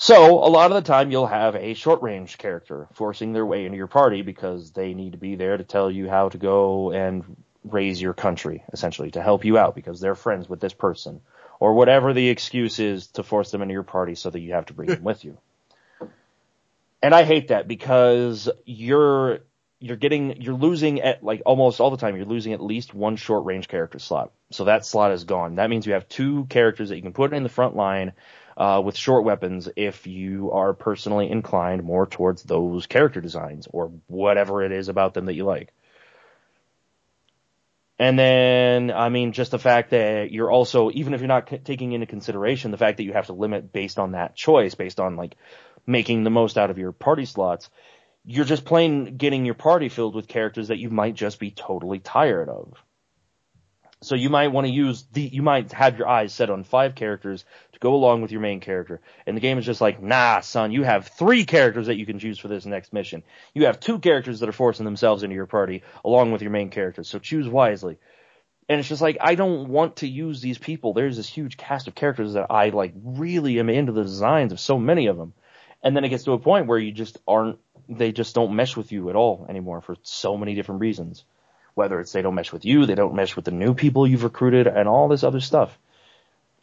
So, 0.00 0.44
a 0.44 0.46
lot 0.46 0.70
of 0.70 0.76
the 0.76 0.88
time 0.88 1.10
you'll 1.10 1.26
have 1.26 1.56
a 1.56 1.74
short 1.74 2.02
range 2.02 2.38
character 2.38 2.86
forcing 2.92 3.32
their 3.32 3.44
way 3.44 3.66
into 3.66 3.76
your 3.76 3.88
party 3.88 4.22
because 4.22 4.70
they 4.70 4.94
need 4.94 5.10
to 5.10 5.18
be 5.18 5.34
there 5.34 5.56
to 5.56 5.64
tell 5.64 5.90
you 5.90 6.08
how 6.08 6.28
to 6.28 6.38
go 6.38 6.92
and 6.92 7.24
raise 7.64 8.00
your 8.00 8.14
country, 8.14 8.62
essentially, 8.72 9.10
to 9.10 9.20
help 9.20 9.44
you 9.44 9.58
out 9.58 9.74
because 9.74 10.00
they're 10.00 10.14
friends 10.14 10.48
with 10.48 10.60
this 10.60 10.72
person. 10.72 11.20
Or 11.58 11.74
whatever 11.74 12.12
the 12.12 12.28
excuse 12.28 12.78
is 12.78 13.08
to 13.08 13.24
force 13.24 13.50
them 13.50 13.60
into 13.60 13.72
your 13.72 13.82
party 13.82 14.14
so 14.14 14.30
that 14.30 14.38
you 14.38 14.52
have 14.52 14.66
to 14.66 14.72
bring 14.72 14.88
them 14.88 15.02
with 15.02 15.24
you. 15.24 15.36
And 17.00 17.14
I 17.14 17.22
hate 17.22 17.48
that 17.48 17.68
because 17.68 18.48
you're 18.64 19.38
you're 19.78 19.96
getting 19.96 20.42
you're 20.42 20.56
losing 20.56 21.00
at 21.00 21.22
like 21.22 21.42
almost 21.46 21.78
all 21.78 21.92
the 21.92 21.96
time 21.96 22.16
you're 22.16 22.24
losing 22.24 22.54
at 22.54 22.60
least 22.60 22.92
one 22.92 23.14
short 23.14 23.44
range 23.44 23.68
character 23.68 24.00
slot. 24.00 24.32
So 24.50 24.64
that 24.64 24.84
slot 24.84 25.12
is 25.12 25.22
gone. 25.22 25.54
That 25.54 25.70
means 25.70 25.86
you 25.86 25.92
have 25.92 26.08
two 26.08 26.46
characters 26.46 26.88
that 26.88 26.96
you 26.96 27.02
can 27.02 27.12
put 27.12 27.32
in 27.32 27.44
the 27.44 27.48
front 27.48 27.76
line 27.76 28.14
uh, 28.58 28.82
with 28.84 28.96
short 28.96 29.24
weapons 29.24 29.68
if 29.76 30.06
you 30.08 30.50
are 30.50 30.74
personally 30.74 31.30
inclined 31.30 31.84
more 31.84 32.06
towards 32.06 32.42
those 32.42 32.86
character 32.86 33.20
designs 33.20 33.68
or 33.72 33.92
whatever 34.08 34.64
it 34.64 34.72
is 34.72 34.88
about 34.88 35.14
them 35.14 35.26
that 35.26 35.34
you 35.34 35.44
like. 35.44 35.72
And 38.00 38.18
then, 38.18 38.90
I 38.90 39.08
mean, 39.08 39.32
just 39.32 39.52
the 39.52 39.58
fact 39.58 39.90
that 39.90 40.32
you're 40.32 40.50
also, 40.50 40.90
even 40.92 41.14
if 41.14 41.20
you're 41.20 41.28
not 41.28 41.48
c- 41.48 41.58
taking 41.58 41.92
into 41.92 42.06
consideration 42.06 42.70
the 42.70 42.76
fact 42.76 42.96
that 42.96 43.04
you 43.04 43.12
have 43.12 43.26
to 43.26 43.32
limit 43.32 43.72
based 43.72 43.98
on 43.98 44.12
that 44.12 44.34
choice, 44.34 44.74
based 44.74 45.00
on 45.00 45.16
like 45.16 45.36
making 45.86 46.24
the 46.24 46.30
most 46.30 46.58
out 46.58 46.70
of 46.70 46.78
your 46.78 46.92
party 46.92 47.24
slots, 47.24 47.70
you're 48.24 48.44
just 48.44 48.64
plain 48.64 49.16
getting 49.16 49.44
your 49.44 49.54
party 49.54 49.88
filled 49.88 50.14
with 50.14 50.28
characters 50.28 50.68
that 50.68 50.78
you 50.78 50.90
might 50.90 51.14
just 51.14 51.38
be 51.38 51.50
totally 51.50 51.98
tired 51.98 52.48
of. 52.48 52.74
So 54.00 54.14
you 54.14 54.30
might 54.30 54.48
want 54.48 54.66
to 54.66 54.72
use 54.72 55.04
the, 55.12 55.22
you 55.22 55.42
might 55.42 55.72
have 55.72 55.98
your 55.98 56.06
eyes 56.06 56.32
set 56.32 56.50
on 56.50 56.62
five 56.62 56.94
characters 56.94 57.44
to 57.78 57.82
go 57.82 57.94
along 57.94 58.22
with 58.22 58.32
your 58.32 58.40
main 58.40 58.60
character. 58.60 59.00
And 59.26 59.36
the 59.36 59.40
game 59.40 59.58
is 59.58 59.66
just 59.66 59.80
like, 59.80 60.02
nah, 60.02 60.40
son, 60.40 60.72
you 60.72 60.82
have 60.82 61.08
three 61.08 61.44
characters 61.44 61.86
that 61.86 61.96
you 61.96 62.06
can 62.06 62.18
choose 62.18 62.38
for 62.38 62.48
this 62.48 62.66
next 62.66 62.92
mission. 62.92 63.22
You 63.54 63.66
have 63.66 63.80
two 63.80 63.98
characters 63.98 64.40
that 64.40 64.48
are 64.48 64.52
forcing 64.52 64.84
themselves 64.84 65.22
into 65.22 65.34
your 65.36 65.46
party 65.46 65.82
along 66.04 66.32
with 66.32 66.42
your 66.42 66.50
main 66.50 66.70
characters. 66.70 67.08
So 67.08 67.18
choose 67.18 67.48
wisely. 67.48 67.98
And 68.68 68.78
it's 68.78 68.88
just 68.88 69.02
like, 69.02 69.16
I 69.20 69.34
don't 69.34 69.68
want 69.68 69.96
to 69.96 70.08
use 70.08 70.40
these 70.40 70.58
people. 70.58 70.92
There's 70.92 71.16
this 71.16 71.28
huge 71.28 71.56
cast 71.56 71.88
of 71.88 71.94
characters 71.94 72.34
that 72.34 72.50
I 72.50 72.68
like 72.68 72.92
really 73.02 73.58
am 73.58 73.70
into 73.70 73.92
the 73.92 74.02
designs 74.02 74.52
of 74.52 74.60
so 74.60 74.78
many 74.78 75.06
of 75.06 75.16
them. 75.16 75.32
And 75.82 75.96
then 75.96 76.04
it 76.04 76.10
gets 76.10 76.24
to 76.24 76.32
a 76.32 76.38
point 76.38 76.66
where 76.66 76.78
you 76.78 76.92
just 76.92 77.18
aren't, 77.26 77.58
they 77.88 78.12
just 78.12 78.34
don't 78.34 78.54
mesh 78.54 78.76
with 78.76 78.92
you 78.92 79.08
at 79.08 79.16
all 79.16 79.46
anymore 79.48 79.80
for 79.80 79.96
so 80.02 80.36
many 80.36 80.54
different 80.54 80.80
reasons 80.80 81.24
whether 81.78 82.00
it's 82.00 82.10
they 82.10 82.22
don't 82.22 82.34
mesh 82.34 82.52
with 82.52 82.64
you, 82.64 82.86
they 82.86 82.96
don't 82.96 83.14
mesh 83.14 83.36
with 83.36 83.44
the 83.44 83.52
new 83.52 83.72
people 83.72 84.04
you've 84.04 84.24
recruited, 84.24 84.66
and 84.66 84.88
all 84.88 85.06
this 85.06 85.22
other 85.22 85.38
stuff. 85.38 85.78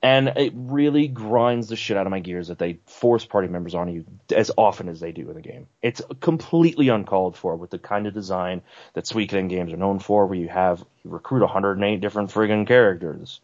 And 0.01 0.27
it 0.35 0.53
really 0.55 1.07
grinds 1.07 1.67
the 1.67 1.75
shit 1.75 1.97
out 1.97 2.05
of 2.05 2.11
my 2.11 2.19
gears 2.19 2.49
that 2.49 2.59
they 2.59 2.77
force 2.85 3.25
party 3.25 3.47
members 3.47 3.73
on 3.73 3.91
you 3.91 4.05
as 4.31 4.51
often 4.55 4.87
as 4.87 4.99
they 4.99 5.11
do 5.11 5.27
in 5.29 5.35
the 5.35 5.41
game. 5.41 5.67
It's 5.81 6.01
completely 6.19 6.89
uncalled 6.89 7.35
for 7.35 7.55
with 7.55 7.71
the 7.71 7.79
kind 7.79 8.05
of 8.05 8.13
design 8.13 8.61
that 8.93 9.05
Suikoden 9.05 9.49
games 9.49 9.73
are 9.73 9.77
known 9.77 9.99
for, 9.99 10.27
where 10.27 10.37
you 10.37 10.47
have 10.47 10.83
you 11.03 11.09
recruit 11.09 11.41
108 11.41 12.01
different 12.01 12.29
friggin' 12.29 12.67
characters. 12.67 13.39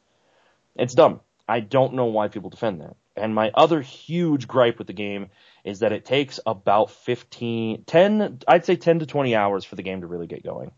It's 0.76 0.94
dumb. 0.94 1.22
I 1.48 1.62
don't 1.62 1.96
know 1.96 2.06
why 2.06 2.28
people 2.28 2.50
defend 2.50 2.82
that. 2.82 2.96
And 3.16 3.36
my 3.36 3.52
other 3.54 3.82
huge 3.82 4.48
gripe 4.48 4.78
with 4.78 4.88
the 4.88 4.94
game 4.94 5.30
is 5.64 5.80
that 5.80 5.92
it 5.92 6.06
takes 6.06 6.40
about 6.46 6.92
15, 6.92 7.84
10, 7.86 8.40
I'd 8.48 8.66
say 8.66 8.76
10 8.76 9.00
to 9.00 9.06
20 9.06 9.36
hours 9.36 9.66
for 9.66 9.76
the 9.76 9.84
game 9.84 10.02
to 10.02 10.08
really 10.08 10.28
get 10.28 10.44
going. 10.44 10.72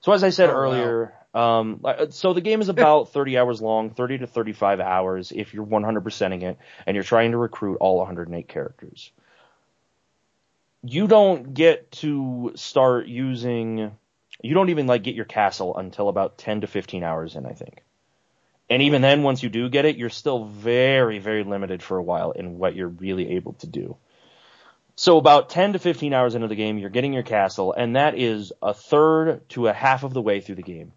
So 0.00 0.12
as 0.12 0.24
I 0.24 0.30
said 0.30 0.50
Oh, 0.50 0.54
earlier, 0.54 1.14
um, 1.32 1.84
so 2.10 2.32
the 2.32 2.40
game 2.40 2.60
is 2.60 2.68
about 2.68 3.12
30 3.12 3.38
hours 3.38 3.62
long, 3.62 3.90
30 3.90 4.18
to 4.18 4.26
35 4.26 4.80
hours 4.80 5.32
if 5.34 5.54
you're 5.54 5.66
100%ing 5.66 6.42
it 6.42 6.58
and 6.86 6.94
you're 6.94 7.04
trying 7.04 7.30
to 7.32 7.36
recruit 7.36 7.78
all 7.80 7.98
108 7.98 8.48
characters. 8.48 9.12
You 10.82 11.06
don't 11.06 11.54
get 11.54 11.92
to 11.92 12.52
start 12.56 13.06
using, 13.06 13.92
you 14.42 14.54
don't 14.54 14.70
even 14.70 14.86
like 14.86 15.02
get 15.02 15.14
your 15.14 15.24
castle 15.24 15.76
until 15.76 16.08
about 16.08 16.38
10 16.38 16.62
to 16.62 16.66
15 16.66 17.04
hours 17.04 17.36
in, 17.36 17.46
I 17.46 17.52
think. 17.52 17.82
And 18.68 18.82
even 18.82 19.02
then, 19.02 19.22
once 19.22 19.42
you 19.42 19.50
do 19.50 19.68
get 19.68 19.84
it, 19.84 19.96
you're 19.96 20.10
still 20.10 20.44
very, 20.44 21.18
very 21.18 21.44
limited 21.44 21.82
for 21.82 21.98
a 21.98 22.02
while 22.02 22.30
in 22.30 22.58
what 22.58 22.74
you're 22.74 22.88
really 22.88 23.32
able 23.32 23.54
to 23.54 23.66
do. 23.66 23.96
So 24.96 25.16
about 25.16 25.50
10 25.50 25.74
to 25.74 25.78
15 25.78 26.12
hours 26.12 26.34
into 26.34 26.46
the 26.46 26.54
game, 26.54 26.78
you're 26.78 26.90
getting 26.90 27.12
your 27.12 27.22
castle, 27.22 27.72
and 27.72 27.96
that 27.96 28.16
is 28.16 28.52
a 28.62 28.74
third 28.74 29.48
to 29.50 29.66
a 29.66 29.72
half 29.72 30.04
of 30.04 30.14
the 30.14 30.22
way 30.22 30.40
through 30.40 30.56
the 30.56 30.62
game. 30.62 30.92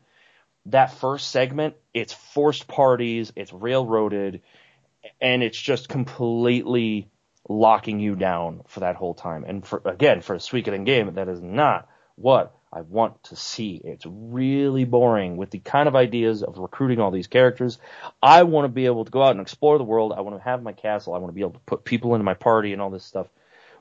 That 0.68 0.93
first 0.93 1.30
segment, 1.30 1.76
it's 1.93 2.14
forced 2.14 2.68
parties, 2.68 3.34
it's 3.36 3.51
railroaded, 3.51 4.41
and 5.20 5.43
it's 5.43 5.59
just 5.59 5.89
completely 5.89 7.09
locking 7.49 7.99
you 7.99 8.16
down 8.16 8.61
for 8.68 8.80
that 8.82 8.95
whole 8.95 9.14
time. 9.14 9.43
And 9.45 9.66
for, 9.66 9.82
again, 9.86 10.22
for 10.22 10.36
a 10.36 10.39
Suikoden 10.39 10.86
game, 10.86 11.14
that 11.16 11.28
is 11.28 11.41
not 11.41 11.89
what 12.16 12.55
I 12.72 12.82
want 12.82 13.22
to 13.26 13.36
see. 13.36 13.80
It's 13.84 14.05
really 14.07 14.86
boring 14.86 15.38
with 15.38 15.51
the 15.51 15.59
kind 15.59 15.88
of 15.88 15.95
ideas 15.95 16.41
of 16.41 16.57
recruiting 16.57 16.99
all 16.99 17.11
these 17.11 17.28
characters. 17.28 17.78
I 18.22 18.43
want 18.43 18.66
to 18.66 18.70
be 18.70 18.86
able 18.86 19.05
to 19.05 19.11
go 19.11 19.22
out 19.22 19.32
and 19.32 19.41
explore 19.41 19.78
the 19.78 19.84
world. 19.84 20.14
I 20.16 20.22
want 20.22 20.38
to 20.38 20.43
have 20.43 20.64
my 20.64 20.74
castle. 20.74 21.14
I 21.14 21.20
want 21.20 21.30
to 21.30 21.36
be 21.36 21.41
able 21.41 21.51
to 21.51 21.59
put 21.59 21.84
people 21.84 22.16
into 22.16 22.24
my 22.24 22.34
party 22.34 22.74
and 22.74 22.82
all 22.82 22.89
this 22.89 23.05
stuff. 23.05 23.28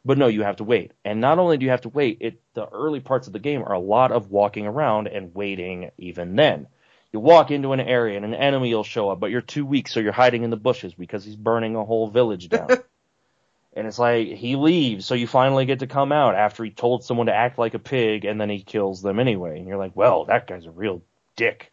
But 0.04 0.18
no, 0.18 0.26
you 0.26 0.42
have 0.42 0.56
to 0.56 0.64
wait. 0.64 0.92
And 1.04 1.20
not 1.20 1.38
only 1.38 1.58
do 1.58 1.64
you 1.64 1.70
have 1.70 1.82
to 1.82 1.88
wait, 1.88 2.18
it 2.20 2.40
the 2.54 2.66
early 2.68 3.00
parts 3.00 3.26
of 3.28 3.32
the 3.32 3.38
game 3.38 3.62
are 3.62 3.72
a 3.72 3.78
lot 3.78 4.10
of 4.10 4.30
walking 4.30 4.66
around 4.66 5.06
and 5.06 5.34
waiting 5.34 5.90
even 5.96 6.34
then. 6.34 6.66
You 7.12 7.20
walk 7.20 7.50
into 7.50 7.72
an 7.72 7.80
area 7.80 8.16
and 8.16 8.24
an 8.24 8.34
enemy 8.34 8.74
will 8.74 8.84
show 8.84 9.10
up, 9.10 9.20
but 9.20 9.30
you're 9.30 9.42
too 9.42 9.66
weak, 9.66 9.86
so 9.86 10.00
you're 10.00 10.12
hiding 10.12 10.44
in 10.44 10.50
the 10.50 10.56
bushes 10.56 10.94
because 10.94 11.24
he's 11.24 11.36
burning 11.36 11.76
a 11.76 11.84
whole 11.84 12.08
village 12.08 12.48
down. 12.48 12.68
and 13.74 13.86
it's 13.86 13.98
like 13.98 14.28
he 14.28 14.56
leaves, 14.56 15.06
so 15.06 15.14
you 15.14 15.26
finally 15.26 15.66
get 15.66 15.80
to 15.80 15.86
come 15.86 16.10
out 16.10 16.34
after 16.34 16.64
he 16.64 16.70
told 16.70 17.04
someone 17.04 17.26
to 17.26 17.34
act 17.34 17.58
like 17.58 17.74
a 17.74 17.78
pig 17.78 18.24
and 18.24 18.40
then 18.40 18.48
he 18.48 18.62
kills 18.62 19.02
them 19.02 19.20
anyway. 19.20 19.58
And 19.58 19.68
you're 19.68 19.78
like, 19.78 19.94
well, 19.94 20.24
that 20.24 20.46
guy's 20.46 20.66
a 20.66 20.70
real 20.70 21.02
dick. 21.36 21.72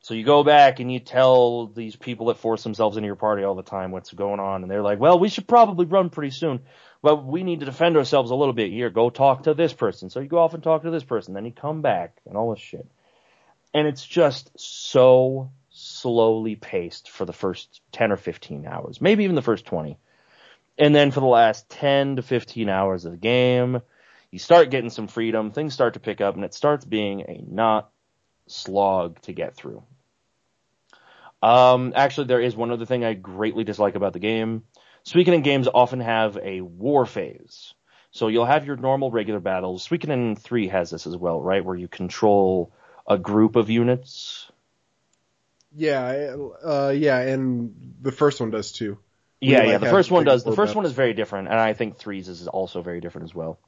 So 0.00 0.14
you 0.14 0.24
go 0.24 0.44
back 0.44 0.80
and 0.80 0.92
you 0.92 1.00
tell 1.00 1.66
these 1.66 1.96
people 1.96 2.26
that 2.26 2.38
force 2.38 2.62
themselves 2.62 2.96
into 2.96 3.06
your 3.06 3.16
party 3.16 3.42
all 3.42 3.56
the 3.56 3.62
time 3.62 3.90
what's 3.90 4.12
going 4.12 4.38
on, 4.38 4.62
and 4.62 4.70
they're 4.70 4.82
like, 4.82 5.00
well, 5.00 5.18
we 5.18 5.28
should 5.28 5.48
probably 5.48 5.86
run 5.86 6.10
pretty 6.10 6.30
soon. 6.30 6.60
Well, 7.02 7.22
we 7.22 7.44
need 7.44 7.60
to 7.60 7.66
defend 7.66 7.96
ourselves 7.96 8.30
a 8.30 8.34
little 8.34 8.52
bit 8.52 8.72
here. 8.72 8.90
Go 8.90 9.10
talk 9.10 9.44
to 9.44 9.54
this 9.54 9.72
person. 9.72 10.10
So 10.10 10.20
you 10.20 10.28
go 10.28 10.38
off 10.38 10.54
and 10.54 10.62
talk 10.62 10.82
to 10.82 10.90
this 10.90 11.04
person, 11.04 11.34
then 11.34 11.44
you 11.44 11.52
come 11.52 11.80
back 11.80 12.16
and 12.26 12.36
all 12.36 12.50
this 12.50 12.60
shit. 12.60 12.86
And 13.72 13.86
it's 13.86 14.04
just 14.04 14.50
so 14.58 15.50
slowly 15.70 16.56
paced 16.56 17.10
for 17.10 17.24
the 17.24 17.32
first 17.32 17.80
10 17.92 18.10
or 18.10 18.16
15 18.16 18.66
hours, 18.66 19.00
maybe 19.00 19.24
even 19.24 19.36
the 19.36 19.42
first 19.42 19.66
20. 19.66 19.96
And 20.76 20.94
then 20.94 21.10
for 21.10 21.20
the 21.20 21.26
last 21.26 21.68
10 21.68 22.16
to 22.16 22.22
15 22.22 22.68
hours 22.68 23.04
of 23.04 23.12
the 23.12 23.18
game, 23.18 23.80
you 24.30 24.38
start 24.38 24.70
getting 24.70 24.90
some 24.90 25.08
freedom, 25.08 25.50
things 25.50 25.74
start 25.74 25.94
to 25.94 26.00
pick 26.00 26.20
up, 26.20 26.34
and 26.34 26.44
it 26.44 26.54
starts 26.54 26.84
being 26.84 27.22
a 27.22 27.44
not 27.46 27.90
slog 28.46 29.20
to 29.22 29.32
get 29.32 29.56
through. 29.56 29.82
Um, 31.42 31.92
actually, 31.94 32.26
there 32.26 32.40
is 32.40 32.56
one 32.56 32.70
other 32.70 32.86
thing 32.86 33.04
I 33.04 33.14
greatly 33.14 33.64
dislike 33.64 33.94
about 33.94 34.12
the 34.12 34.18
game. 34.18 34.64
Suikoden 35.08 35.42
games 35.42 35.68
often 35.72 36.00
have 36.00 36.36
a 36.36 36.60
war 36.60 37.06
phase. 37.06 37.72
So 38.10 38.28
you'll 38.28 38.46
have 38.46 38.66
your 38.66 38.76
normal 38.76 39.10
regular 39.10 39.40
battles. 39.40 39.86
Suikoden 39.88 40.38
3 40.38 40.68
has 40.68 40.90
this 40.90 41.06
as 41.06 41.16
well, 41.16 41.40
right? 41.40 41.64
Where 41.64 41.76
you 41.76 41.88
control 41.88 42.72
a 43.06 43.16
group 43.16 43.56
of 43.56 43.70
units. 43.70 44.50
Yeah, 45.74 46.36
uh, 46.62 46.92
yeah, 46.94 47.20
and 47.20 47.94
the 48.00 48.12
first 48.12 48.40
one 48.40 48.50
does 48.50 48.72
too. 48.72 48.98
We, 49.40 49.48
Yeah, 49.48 49.58
like, 49.58 49.68
yeah. 49.68 49.78
The 49.78 49.90
first 49.90 50.10
one 50.10 50.24
does. 50.24 50.44
The 50.44 50.56
first 50.56 50.74
one 50.74 50.84
is 50.84 50.92
very 50.92 51.14
different, 51.14 51.48
and 51.48 51.58
I 51.58 51.72
think 51.72 51.98
threes 51.98 52.28
is 52.28 52.48
also 52.48 52.82
very 52.82 53.00
different 53.00 53.26
as 53.26 53.34
well. 53.34 53.58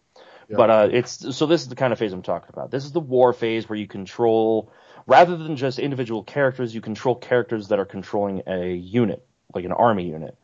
Yeah. 0.49 0.57
But 0.57 0.71
uh, 0.71 0.89
it's 0.93 1.37
so 1.37 1.47
this 1.47 1.63
is 1.63 1.69
the 1.69 1.77
kind 1.77 1.93
of 1.93 1.99
phase 1.99 2.13
I'm 2.13 2.23
talking 2.23 2.49
about. 2.53 2.71
This 2.71 2.85
is 2.85 2.93
the 2.93 3.01
war 3.01 3.33
phase 3.33 3.69
where 3.69 3.79
you 3.79 3.87
control, 3.87 4.73
rather 5.07 5.37
than 5.37 5.57
just 5.57 5.79
individual 5.79 6.25
characters, 6.25 6.75
you 6.75 6.81
control 6.81 7.15
characters 7.15 7.69
that 7.69 7.79
are 7.79 7.85
controlling 7.85 8.43
a 8.47 8.73
unit, 8.75 9.25
like 9.55 9.65
an 9.65 9.73
army 9.73 10.09
unit. 10.09 10.37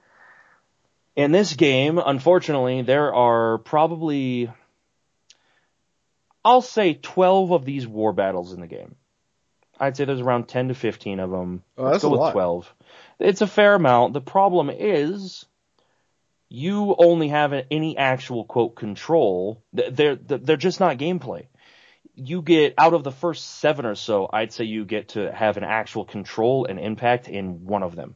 In 1.16 1.32
this 1.32 1.54
game, 1.54 1.98
unfortunately, 1.98 2.82
there 2.82 3.14
are 3.14 3.58
probably, 3.58 4.50
I'll 6.44 6.60
say 6.60 6.94
12 6.94 7.52
of 7.52 7.64
these 7.64 7.86
war 7.86 8.12
battles 8.12 8.52
in 8.52 8.60
the 8.60 8.66
game. 8.66 8.96
I'd 9.80 9.96
say 9.96 10.04
there's 10.04 10.20
around 10.20 10.48
10 10.48 10.68
to 10.68 10.74
15 10.74 11.20
of 11.20 11.30
them. 11.30 11.62
Oh, 11.76 11.84
Let's 11.84 11.94
that's 11.94 12.02
go 12.02 12.08
a 12.08 12.12
with 12.12 12.20
lot. 12.20 12.32
12. 12.32 12.74
It's 13.18 13.40
a 13.40 13.46
fair 13.46 13.74
amount. 13.74 14.12
The 14.12 14.20
problem 14.20 14.70
is, 14.70 15.46
you 16.48 16.94
only 16.98 17.28
have 17.28 17.52
any 17.70 17.96
actual 17.96 18.44
quote 18.44 18.76
control. 18.76 19.62
They're 19.72 20.16
they're 20.16 20.56
just 20.56 20.80
not 20.80 20.98
gameplay. 20.98 21.46
You 22.14 22.40
get 22.40 22.74
out 22.78 22.94
of 22.94 23.04
the 23.04 23.10
first 23.12 23.58
seven 23.58 23.84
or 23.84 23.94
so, 23.94 24.28
I'd 24.32 24.52
say 24.52 24.64
you 24.64 24.84
get 24.84 25.08
to 25.10 25.30
have 25.32 25.56
an 25.56 25.64
actual 25.64 26.04
control 26.04 26.64
and 26.66 26.78
impact 26.78 27.28
in 27.28 27.66
one 27.66 27.82
of 27.82 27.94
them. 27.96 28.14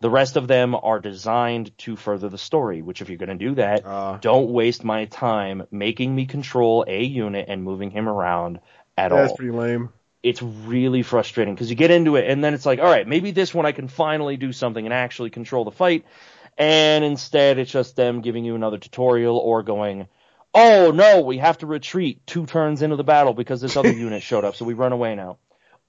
The 0.00 0.10
rest 0.10 0.36
of 0.36 0.46
them 0.48 0.74
are 0.74 1.00
designed 1.00 1.76
to 1.78 1.96
further 1.96 2.28
the 2.28 2.38
story. 2.38 2.82
Which, 2.82 3.00
if 3.02 3.08
you're 3.08 3.18
going 3.18 3.38
to 3.38 3.44
do 3.48 3.54
that, 3.56 3.84
Uh, 3.84 4.18
don't 4.20 4.50
waste 4.50 4.84
my 4.84 5.06
time 5.06 5.66
making 5.70 6.14
me 6.14 6.26
control 6.26 6.84
a 6.86 7.02
unit 7.02 7.46
and 7.48 7.62
moving 7.62 7.90
him 7.90 8.08
around 8.08 8.56
at 8.98 9.10
that's 9.10 9.12
all 9.12 9.18
That's 9.18 9.32
pretty 9.36 9.52
lame. 9.52 9.88
it's 10.22 10.42
really 10.42 11.02
frustrating 11.02 11.54
because 11.54 11.70
you 11.70 11.76
get 11.76 11.90
into 11.90 12.16
it 12.16 12.28
and 12.28 12.42
then 12.42 12.52
it's 12.54 12.66
like, 12.66 12.78
all 12.80 12.86
right, 12.86 13.06
maybe 13.06 13.30
this 13.30 13.54
one 13.54 13.64
I 13.66 13.72
can 13.72 13.88
finally 13.88 14.36
do 14.36 14.52
something 14.52 14.84
and 14.84 14.92
actually 14.92 15.30
control 15.30 15.64
the 15.64 15.70
fight. 15.70 16.04
And 16.58 17.04
instead 17.04 17.58
it's 17.58 17.70
just 17.70 17.96
them 17.96 18.22
giving 18.22 18.44
you 18.44 18.54
another 18.54 18.78
tutorial 18.78 19.36
or 19.36 19.62
going, 19.62 20.08
oh 20.54 20.90
no, 20.90 21.20
we 21.20 21.38
have 21.38 21.58
to 21.58 21.66
retreat 21.66 22.26
two 22.26 22.46
turns 22.46 22.82
into 22.82 22.96
the 22.96 23.04
battle 23.04 23.34
because 23.34 23.60
this 23.60 23.76
other 23.76 23.92
unit 24.06 24.22
showed 24.22 24.44
up, 24.44 24.56
so 24.56 24.64
we 24.64 24.74
run 24.74 24.92
away 24.92 25.14
now. 25.14 25.36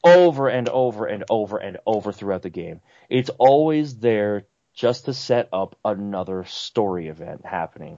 Over 0.07 0.47
and 0.47 0.69
over 0.69 1.05
and 1.05 1.23
over 1.29 1.57
and 1.57 1.77
over 1.85 2.11
throughout 2.11 2.41
the 2.41 2.49
game. 2.49 2.81
It's 3.09 3.29
always 3.37 3.97
there 3.97 4.45
just 4.73 5.05
to 5.05 5.13
set 5.13 5.49
up 5.51 5.77
another 5.83 6.45
story 6.45 7.07
event 7.07 7.45
happening. 7.45 7.97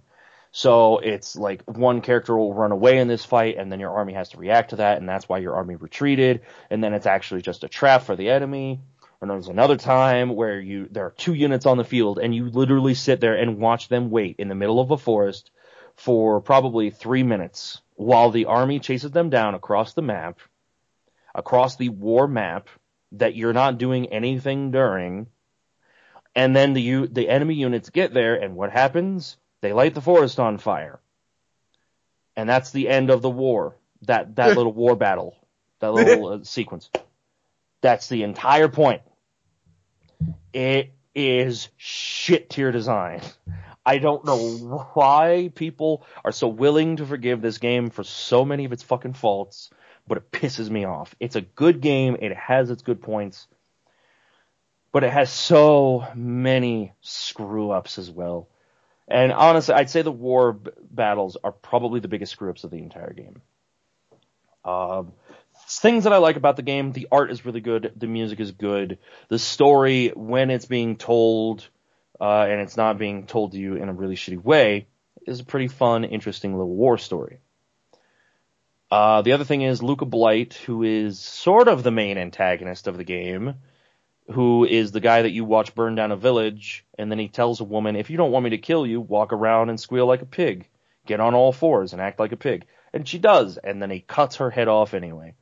So 0.51 0.97
it's 0.97 1.35
like 1.35 1.63
one 1.65 2.01
character 2.01 2.35
will 2.35 2.53
run 2.53 2.71
away 2.71 2.97
in 2.97 3.07
this 3.07 3.23
fight 3.23 3.57
and 3.57 3.71
then 3.71 3.79
your 3.79 3.91
army 3.91 4.13
has 4.13 4.29
to 4.29 4.37
react 4.37 4.71
to 4.71 4.77
that 4.77 4.97
and 4.97 5.07
that's 5.07 5.29
why 5.29 5.37
your 5.37 5.55
army 5.55 5.75
retreated 5.75 6.41
and 6.69 6.83
then 6.83 6.93
it's 6.93 7.05
actually 7.05 7.41
just 7.41 7.63
a 7.63 7.69
trap 7.69 8.03
for 8.03 8.15
the 8.15 8.29
enemy. 8.29 8.79
And 9.21 9.29
there's 9.29 9.49
another 9.49 9.75
time 9.75 10.35
where 10.35 10.59
you 10.59 10.87
there 10.89 11.05
are 11.05 11.11
two 11.11 11.33
units 11.33 11.65
on 11.65 11.77
the 11.77 11.83
field 11.83 12.17
and 12.17 12.33
you 12.33 12.49
literally 12.49 12.93
sit 12.93 13.19
there 13.19 13.35
and 13.35 13.59
watch 13.59 13.89
them 13.89 14.09
wait 14.09 14.37
in 14.39 14.47
the 14.47 14.55
middle 14.55 14.79
of 14.79 14.91
a 14.91 14.97
forest 14.97 15.51
for 15.95 16.39
probably 16.39 16.89
three 16.89 17.23
minutes 17.23 17.81
while 17.95 18.31
the 18.31 18.45
army 18.45 18.79
chases 18.79 19.11
them 19.11 19.29
down 19.29 19.55
across 19.55 19.93
the 19.93 20.01
map, 20.01 20.39
across 21.33 21.75
the 21.75 21.89
war 21.89 22.27
map 22.27 22.69
that 23.13 23.35
you're 23.35 23.53
not 23.53 23.77
doing 23.77 24.07
anything 24.07 24.71
during. 24.71 25.27
And 26.35 26.55
then 26.55 26.73
the 26.73 27.07
the 27.07 27.29
enemy 27.29 27.55
units 27.55 27.89
get 27.89 28.13
there 28.13 28.35
and 28.35 28.55
what 28.55 28.71
happens? 28.71 29.37
They 29.61 29.73
light 29.73 29.93
the 29.93 30.01
forest 30.01 30.39
on 30.39 30.57
fire. 30.57 30.99
And 32.35 32.47
that's 32.47 32.71
the 32.71 32.87
end 32.87 33.09
of 33.09 33.21
the 33.21 33.29
war. 33.29 33.75
That 34.03 34.35
that 34.35 34.55
little 34.57 34.73
war 34.73 34.95
battle, 34.95 35.35
that 35.79 35.93
little 35.93 36.27
uh, 36.27 36.43
sequence. 36.43 36.89
That's 37.81 38.09
the 38.09 38.23
entire 38.23 38.67
point. 38.67 39.01
It 40.53 40.91
is 41.15 41.69
shit 41.77 42.49
tier 42.49 42.71
design. 42.71 43.21
I 43.85 43.97
don't 43.97 44.25
know 44.25 44.37
why 44.93 45.51
people 45.55 46.05
are 46.23 46.31
so 46.31 46.47
willing 46.47 46.97
to 46.97 47.05
forgive 47.05 47.41
this 47.41 47.57
game 47.57 47.89
for 47.89 48.03
so 48.03 48.45
many 48.45 48.65
of 48.65 48.73
its 48.73 48.83
fucking 48.83 49.13
faults, 49.13 49.71
but 50.09 50.17
it 50.17 50.31
pisses 50.31 50.69
me 50.69 50.83
off. 50.83 51.15
It's 51.19 51.37
a 51.37 51.41
good 51.41 51.79
game. 51.79 52.17
It 52.19 52.35
has 52.35 52.71
its 52.71 52.81
good 52.81 53.01
points, 53.01 53.47
but 54.91 55.03
it 55.05 55.11
has 55.11 55.31
so 55.31 56.07
many 56.15 56.93
screw 56.99 57.69
ups 57.69 57.99
as 57.99 58.09
well. 58.09 58.49
And 59.07 59.31
honestly, 59.31 59.75
I'd 59.75 59.89
say 59.89 60.01
the 60.01 60.11
war 60.11 60.53
b- 60.53 60.71
battles 60.91 61.37
are 61.43 61.51
probably 61.51 61.99
the 61.99 62.07
biggest 62.07 62.31
screw 62.31 62.49
ups 62.49 62.63
of 62.63 62.71
the 62.71 62.79
entire 62.79 63.13
game. 63.13 63.41
Um, 64.65 65.13
things 65.67 66.03
that 66.03 66.13
I 66.13 66.17
like 66.17 66.35
about 66.35 66.55
the 66.55 66.63
game, 66.63 66.91
the 66.91 67.07
art 67.11 67.31
is 67.31 67.45
really 67.45 67.61
good, 67.61 67.93
the 67.95 68.07
music 68.07 68.39
is 68.39 68.51
good, 68.51 68.97
the 69.29 69.39
story, 69.39 70.09
when 70.15 70.49
it's 70.49 70.65
being 70.65 70.97
told, 70.97 71.67
uh, 72.19 72.47
and 72.49 72.61
it's 72.61 72.77
not 72.77 72.97
being 72.97 73.27
told 73.27 73.51
to 73.53 73.59
you 73.59 73.75
in 73.75 73.89
a 73.89 73.93
really 73.93 74.15
shitty 74.15 74.43
way, 74.43 74.87
is 75.25 75.39
a 75.39 75.45
pretty 75.45 75.67
fun, 75.67 76.03
interesting 76.03 76.53
little 76.57 76.75
war 76.75 76.97
story. 76.97 77.39
Uh, 78.91 79.21
the 79.21 79.33
other 79.33 79.43
thing 79.43 79.61
is 79.61 79.83
Luca 79.83 80.05
Blight, 80.05 80.55
who 80.65 80.83
is 80.83 81.19
sort 81.19 81.67
of 81.67 81.83
the 81.83 81.91
main 81.91 82.17
antagonist 82.17 82.87
of 82.87 82.97
the 82.97 83.03
game, 83.03 83.55
who 84.31 84.65
is 84.65 84.91
the 84.91 84.99
guy 84.99 85.21
that 85.21 85.31
you 85.31 85.45
watch 85.45 85.75
burn 85.75 85.95
down 85.95 86.11
a 86.11 86.17
village, 86.17 86.85
and 86.97 87.11
then 87.11 87.19
he 87.19 87.27
tells 87.27 87.59
a 87.59 87.65
woman, 87.65 87.95
if 87.95 88.09
you 88.09 88.17
don't 88.17 88.31
want 88.31 88.43
me 88.43 88.51
to 88.51 88.57
kill 88.57 88.87
you, 88.87 88.99
walk 88.99 89.31
around 89.31 89.69
and 89.69 89.79
squeal 89.79 90.07
like 90.07 90.21
a 90.21 90.27
pig. 90.27 90.67
Get 91.05 91.19
on 91.19 91.35
all 91.35 91.51
fours 91.51 91.93
and 91.93 92.01
act 92.01 92.19
like 92.19 92.31
a 92.31 92.37
pig. 92.37 92.65
And 92.91 93.07
she 93.07 93.19
does, 93.19 93.57
and 93.57 93.81
then 93.81 93.91
he 93.91 93.99
cuts 93.99 94.37
her 94.37 94.49
head 94.49 94.67
off 94.67 94.93
anyway. 94.93 95.35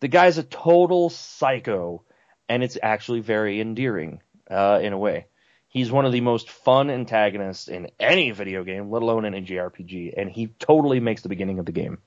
The 0.00 0.08
guy's 0.08 0.36
a 0.36 0.42
total 0.42 1.08
psycho, 1.08 2.02
and 2.48 2.62
it's 2.62 2.78
actually 2.82 3.20
very 3.20 3.60
endearing, 3.60 4.20
uh, 4.50 4.80
in 4.82 4.92
a 4.92 4.98
way. 4.98 5.26
He's 5.68 5.90
one 5.90 6.04
of 6.04 6.12
the 6.12 6.20
most 6.20 6.50
fun 6.50 6.90
antagonists 6.90 7.68
in 7.68 7.90
any 7.98 8.30
video 8.30 8.62
game, 8.62 8.90
let 8.90 9.02
alone 9.02 9.24
in 9.24 9.34
a 9.34 9.40
JRPG, 9.40 10.14
and 10.16 10.30
he 10.30 10.48
totally 10.58 11.00
makes 11.00 11.22
the 11.22 11.28
beginning 11.28 11.58
of 11.58 11.66
the 11.66 11.72
game. 11.72 11.98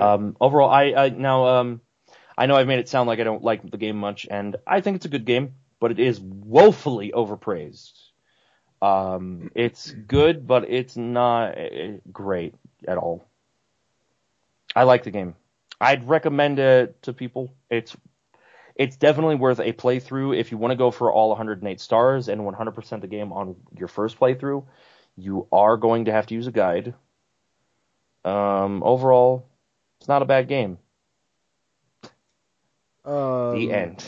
Um, 0.00 0.36
overall, 0.40 0.70
I, 0.70 0.92
I 0.94 1.08
now 1.10 1.46
um, 1.46 1.80
I 2.36 2.46
know 2.46 2.56
I've 2.56 2.66
made 2.66 2.78
it 2.78 2.88
sound 2.88 3.06
like 3.06 3.20
I 3.20 3.24
don't 3.24 3.42
like 3.42 3.68
the 3.68 3.76
game 3.76 3.96
much, 3.96 4.26
and 4.30 4.56
I 4.66 4.80
think 4.80 4.96
it's 4.96 5.06
a 5.06 5.10
good 5.10 5.24
game, 5.24 5.54
but 5.80 5.90
it 5.90 5.98
is 5.98 6.20
woefully 6.20 7.12
overpraised. 7.12 7.92
Um, 8.80 9.50
it's 9.54 9.90
good, 9.90 10.46
but 10.46 10.68
it's 10.68 10.96
not 10.96 11.56
uh, 11.56 11.98
great 12.10 12.54
at 12.86 12.98
all. 12.98 13.24
I 14.74 14.84
like 14.84 15.04
the 15.04 15.10
game. 15.10 15.36
I'd 15.80 16.08
recommend 16.08 16.58
it 16.58 17.02
to 17.02 17.12
people. 17.12 17.54
It's 17.70 17.96
it's 18.74 18.96
definitely 18.96 19.34
worth 19.34 19.60
a 19.60 19.72
playthrough 19.72 20.38
if 20.38 20.50
you 20.50 20.58
want 20.58 20.72
to 20.72 20.76
go 20.76 20.90
for 20.90 21.12
all 21.12 21.28
108 21.28 21.80
stars 21.80 22.28
and 22.28 22.40
100% 22.40 23.00
the 23.00 23.06
game 23.06 23.32
on 23.32 23.56
your 23.76 23.88
first 23.88 24.18
playthrough. 24.18 24.64
You 25.16 25.46
are 25.52 25.76
going 25.76 26.06
to 26.06 26.12
have 26.12 26.26
to 26.28 26.34
use 26.34 26.46
a 26.46 26.52
guide. 26.52 26.94
Um, 28.24 28.82
overall, 28.82 29.46
it's 30.02 30.08
not 30.08 30.20
a 30.20 30.24
bad 30.24 30.48
game. 30.48 30.78
Um, 33.04 33.54
The 33.54 33.72
end. 33.72 34.04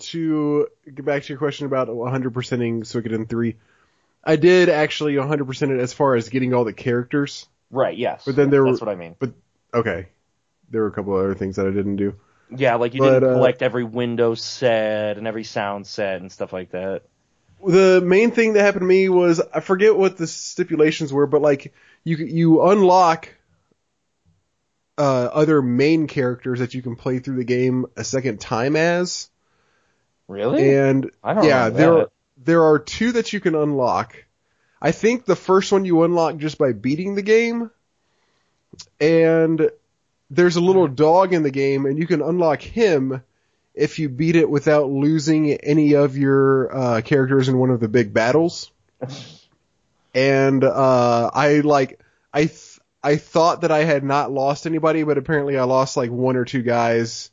To 0.00 0.66
get 0.84 1.04
back 1.04 1.22
to 1.22 1.28
your 1.28 1.38
question 1.38 1.66
about 1.66 1.86
100%ing 1.88 2.82
Suikoden 2.82 3.28
3, 3.28 3.54
I 4.24 4.34
did 4.36 4.68
actually 4.68 5.14
100% 5.14 5.70
it 5.70 5.80
as 5.80 5.92
far 5.92 6.16
as 6.16 6.28
getting 6.30 6.52
all 6.52 6.64
the 6.64 6.72
characters. 6.72 7.46
Right, 7.70 7.96
yes. 7.96 8.24
But 8.26 8.34
then 8.34 8.50
there 8.50 8.64
That's 8.64 8.80
were- 8.80 8.86
what 8.86 8.92
I 8.92 8.98
mean. 8.98 9.14
But, 9.18 9.32
Okay. 9.72 10.06
There 10.70 10.82
were 10.82 10.88
a 10.88 10.92
couple 10.92 11.14
other 11.14 11.34
things 11.34 11.56
that 11.56 11.66
I 11.66 11.70
didn't 11.70 11.96
do. 11.96 12.14
Yeah, 12.50 12.74
like 12.74 12.94
you 12.94 13.00
But, 13.00 13.20
didn't 13.20 13.30
uh, 13.30 13.34
collect 13.34 13.62
every 13.62 13.84
window 13.84 14.34
set 14.34 15.16
and 15.16 15.26
every 15.28 15.44
sound 15.44 15.86
set 15.86 16.20
and 16.20 16.30
stuff 16.32 16.52
like 16.52 16.70
that. 16.72 17.02
The 17.64 18.00
main 18.04 18.30
thing 18.32 18.54
that 18.54 18.62
happened 18.62 18.82
to 18.82 18.86
me 18.86 19.08
was 19.08 19.40
I 19.54 19.60
forget 19.60 19.96
what 19.96 20.16
the 20.16 20.26
stipulations 20.26 21.12
were, 21.12 21.26
but 21.26 21.40
like 21.42 21.72
you 22.04 22.16
you 22.16 22.62
unlock 22.68 23.28
uh, 24.98 25.30
other 25.32 25.62
main 25.62 26.06
characters 26.06 26.58
that 26.58 26.74
you 26.74 26.82
can 26.82 26.96
play 26.96 27.20
through 27.20 27.36
the 27.36 27.44
game 27.44 27.86
a 27.96 28.04
second 28.04 28.40
time 28.40 28.76
as, 28.76 29.30
Really? 30.26 30.74
and 30.74 31.10
I 31.22 31.34
don't 31.34 31.44
yeah, 31.44 31.70
there 31.70 31.98
are, 31.98 32.10
there 32.44 32.64
are 32.64 32.78
two 32.78 33.12
that 33.12 33.32
you 33.32 33.40
can 33.40 33.54
unlock. 33.54 34.24
I 34.80 34.92
think 34.92 35.24
the 35.24 35.36
first 35.36 35.72
one 35.72 35.84
you 35.84 36.02
unlock 36.02 36.36
just 36.36 36.58
by 36.58 36.72
beating 36.72 37.14
the 37.14 37.22
game, 37.22 37.70
and 39.00 39.70
there's 40.30 40.56
a 40.56 40.60
little 40.60 40.88
dog 40.88 41.32
in 41.32 41.42
the 41.42 41.50
game, 41.50 41.86
and 41.86 41.98
you 41.98 42.06
can 42.06 42.20
unlock 42.20 42.60
him 42.60 43.22
if 43.74 43.98
you 43.98 44.08
beat 44.08 44.36
it 44.36 44.50
without 44.50 44.90
losing 44.90 45.52
any 45.52 45.94
of 45.94 46.16
your 46.16 46.76
uh, 46.76 47.00
characters 47.00 47.48
in 47.48 47.58
one 47.58 47.70
of 47.70 47.80
the 47.80 47.88
big 47.88 48.12
battles. 48.12 48.70
and 50.14 50.64
uh, 50.64 51.30
I 51.32 51.60
like 51.60 52.00
I 52.32 52.46
I 53.02 53.16
thought 53.16 53.62
that 53.62 53.70
I 53.70 53.84
had 53.84 54.02
not 54.02 54.32
lost 54.32 54.66
anybody, 54.66 55.02
but 55.04 55.18
apparently 55.18 55.56
I 55.56 55.64
lost 55.64 55.96
like 55.96 56.10
one 56.10 56.36
or 56.36 56.44
two 56.44 56.62
guys 56.62 57.30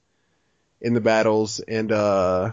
in 0.80 0.93
the 0.93 1.01
battles, 1.01 1.59
and 1.59 1.91
uh, 1.91 2.51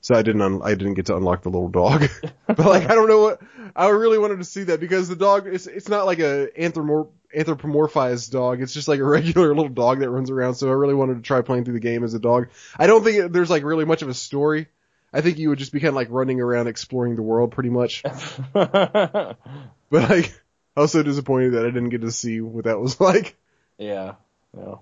so 0.00 0.14
I 0.14 0.22
didn't 0.22 0.42
un- 0.42 0.60
I 0.62 0.74
didn't 0.74 0.94
get 0.94 1.06
to 1.06 1.16
unlock 1.16 1.42
the 1.42 1.50
little 1.50 1.70
dog. 1.70 2.08
but 2.46 2.58
like 2.58 2.90
I 2.90 2.94
don't 2.94 3.08
know 3.08 3.22
what 3.22 3.40
I 3.74 3.88
really 3.88 4.18
wanted 4.18 4.38
to 4.38 4.44
see 4.44 4.64
that 4.64 4.80
because 4.80 5.08
the 5.08 5.16
dog 5.16 5.46
it's 5.46 5.66
it's 5.66 5.88
not 5.88 6.04
like 6.04 6.18
a 6.18 6.48
anthropomor- 6.58 7.08
anthropomorphized 7.34 8.30
dog. 8.30 8.60
It's 8.60 8.74
just 8.74 8.88
like 8.88 9.00
a 9.00 9.04
regular 9.04 9.54
little 9.54 9.70
dog 9.70 10.00
that 10.00 10.10
runs 10.10 10.30
around. 10.30 10.54
So 10.56 10.68
I 10.68 10.72
really 10.72 10.94
wanted 10.94 11.14
to 11.14 11.22
try 11.22 11.40
playing 11.40 11.64
through 11.64 11.74
the 11.74 11.80
game 11.80 12.04
as 12.04 12.12
a 12.14 12.18
dog. 12.18 12.48
I 12.78 12.86
don't 12.86 13.02
think 13.02 13.32
there's 13.32 13.50
like 13.50 13.64
really 13.64 13.86
much 13.86 14.02
of 14.02 14.08
a 14.08 14.14
story. 14.14 14.68
I 15.12 15.20
think 15.20 15.38
you 15.38 15.48
would 15.48 15.60
just 15.60 15.72
be 15.72 15.78
kind 15.78 15.90
of 15.90 15.94
like 15.94 16.08
running 16.10 16.40
around 16.40 16.66
exploring 16.66 17.14
the 17.14 17.22
world 17.22 17.52
pretty 17.52 17.70
much. 17.70 18.02
But 19.94 20.10
like 20.10 20.34
I 20.76 20.80
was 20.80 20.92
so 20.92 21.02
disappointed 21.02 21.50
that 21.52 21.64
I 21.64 21.70
didn't 21.70 21.90
get 21.90 22.00
to 22.02 22.10
see 22.12 22.40
what 22.40 22.64
that 22.64 22.80
was 22.80 23.00
like. 23.00 23.36
yeah. 23.78 24.14
Yeah. 24.56 24.76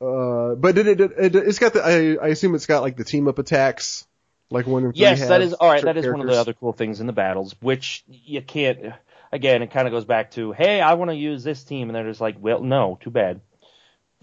Uh, 0.00 0.56
but 0.56 0.76
it, 0.78 0.86
it, 0.88 1.00
it 1.00 1.36
it's 1.36 1.60
got 1.60 1.74
the 1.74 1.82
I, 1.82 2.24
I 2.24 2.28
assume 2.30 2.56
it's 2.56 2.66
got 2.66 2.82
like 2.82 2.96
the 2.96 3.04
team 3.04 3.28
up 3.28 3.38
attacks, 3.38 4.04
like 4.50 4.66
one 4.66 4.84
and 4.84 4.92
three. 4.92 5.00
Yes, 5.02 5.28
that 5.28 5.42
is 5.42 5.52
all 5.54 5.68
right. 5.68 5.80
certain 5.80 5.94
That 5.94 6.04
is 6.04 6.10
one 6.10 6.20
of 6.20 6.26
the 6.26 6.40
other 6.40 6.54
cool 6.54 6.72
things 6.72 7.00
in 7.00 7.06
the 7.06 7.12
battles, 7.12 7.54
which 7.60 8.04
you 8.08 8.42
can't. 8.42 8.94
Again, 9.30 9.62
it 9.62 9.70
kind 9.70 9.86
of 9.88 9.92
goes 9.92 10.04
back 10.04 10.32
to, 10.32 10.52
hey, 10.52 10.80
I 10.80 10.94
want 10.94 11.10
to 11.10 11.16
use 11.16 11.42
this 11.42 11.64
team, 11.64 11.88
and 11.88 11.96
they're 11.96 12.04
just 12.04 12.20
like, 12.20 12.36
well, 12.38 12.62
no, 12.62 12.98
too 13.00 13.10
bad. 13.10 13.40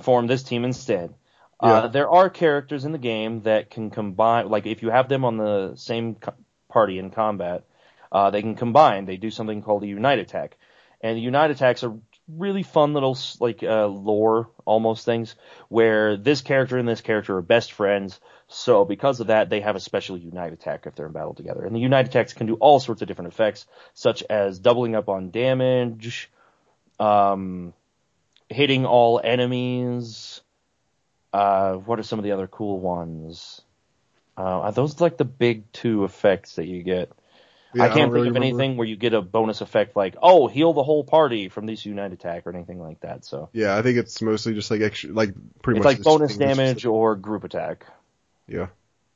Form 0.01 0.28
this 0.28 0.43
team 0.43 0.65
instead. 0.65 1.13
Yeah. 1.63 1.70
Uh, 1.70 1.88
there 1.88 2.09
are 2.09 2.30
characters 2.30 2.86
in 2.86 2.91
the 2.91 2.99
game 2.99 3.41
that 3.41 3.70
can 3.70 3.89
combine, 3.89 4.49
like 4.49 4.65
if 4.65 4.82
you 4.82 4.91
have 4.91 5.09
them 5.09 5.26
on 5.26 5.38
the 5.38 5.76
same 5.76 6.15
co- 6.15 6.36
party 6.70 6.99
in 6.99 7.09
combat, 7.09 7.63
uh, 8.12 8.30
they 8.30 8.41
can 8.41 8.55
combine. 8.55 9.05
They 9.05 9.18
do 9.18 9.32
something 9.32 9.62
called 9.62 9.84
a 9.84 9.88
unite 9.88 10.20
attack, 10.20 10.57
and 11.01 11.18
the 11.18 11.22
unite 11.22 11.51
attacks 11.51 11.84
are 11.84 11.93
really 12.30 12.64
fun 12.64 12.93
little 12.93 13.18
like 13.39 13.64
uh, 13.64 13.88
lore 13.88 14.49
almost 14.66 15.05
things 15.05 15.36
where 15.68 16.16
this 16.16 16.41
character 16.41 16.78
and 16.78 16.88
this 16.88 17.01
character 17.01 17.38
are 17.38 17.41
best 17.41 17.72
friends. 17.72 18.20
So 18.47 18.86
because 18.86 19.20
of 19.20 19.28
that, 19.28 19.49
they 19.49 19.62
have 19.62 19.76
a 19.76 19.80
special 19.80 20.18
unite 20.18 20.53
attack 20.53 20.86
if 20.86 20.95
they're 20.95 21.07
in 21.07 21.12
battle 21.12 21.34
together. 21.34 21.66
And 21.66 21.76
the 21.76 21.80
unite 21.80 22.07
attacks 22.07 22.34
can 22.34 22.47
do 22.47 22.55
all 22.55 22.80
sorts 22.80 23.01
of 23.01 23.07
different 23.07 23.34
effects, 23.34 23.66
such 23.93 24.24
as 24.30 24.60
doubling 24.60 24.95
up 24.95 25.10
on 25.10 25.32
damage, 25.32 26.30
um, 26.99 27.74
hitting 28.47 28.86
all 28.86 29.22
enemies. 29.24 30.41
Uh, 31.32 31.74
what 31.74 31.99
are 31.99 32.03
some 32.03 32.20
of 32.20 32.26
the 32.26 32.32
other 32.32 32.47
cool 32.47 32.80
ones? 32.80 33.62
Uh, 34.38 34.62
are 34.62 34.72
those 34.72 34.99
like 34.99 35.18
the 35.18 35.26
big 35.26 35.72
two 35.72 36.03
effects 36.05 36.55
that 36.55 36.66
you 36.66 36.82
get? 36.82 37.12
Yeah, 37.74 37.84
I 37.84 37.89
can't 37.89 38.11
really 38.11 38.28
think 38.28 38.36
of 38.38 38.41
remember. 38.41 38.61
anything 38.61 38.78
where 38.78 38.88
you 38.88 38.95
get 38.95 39.13
a 39.13 39.22
bonus 39.22 39.61
effect 39.61 39.95
like, 39.95 40.15
oh, 40.22 40.47
heal 40.47 40.74
the 40.74 40.84
whole 40.84 41.03
party 41.03 41.49
from 41.49 41.65
this 41.67 41.86
unite 41.86 42.13
attack 42.13 42.47
or 42.47 42.49
anything 42.55 42.80
like 42.82 42.99
that. 43.01 43.26
So 43.26 43.49
Yeah, 43.53 43.78
I 43.78 43.84
think 43.84 43.97
it's 43.97 44.22
mostly 44.22 44.53
just 44.55 44.72
like 44.72 44.82
extra, 44.82 45.11
like 45.11 45.34
pretty 45.61 45.80
much. 45.80 45.95
it's 45.95 45.99
much 45.99 46.07
like 46.07 46.20
bonus 46.20 46.38
damage 46.38 46.86
or 46.86 47.15
group 47.15 47.43
attack. 47.43 47.86
yeah, 48.47 48.67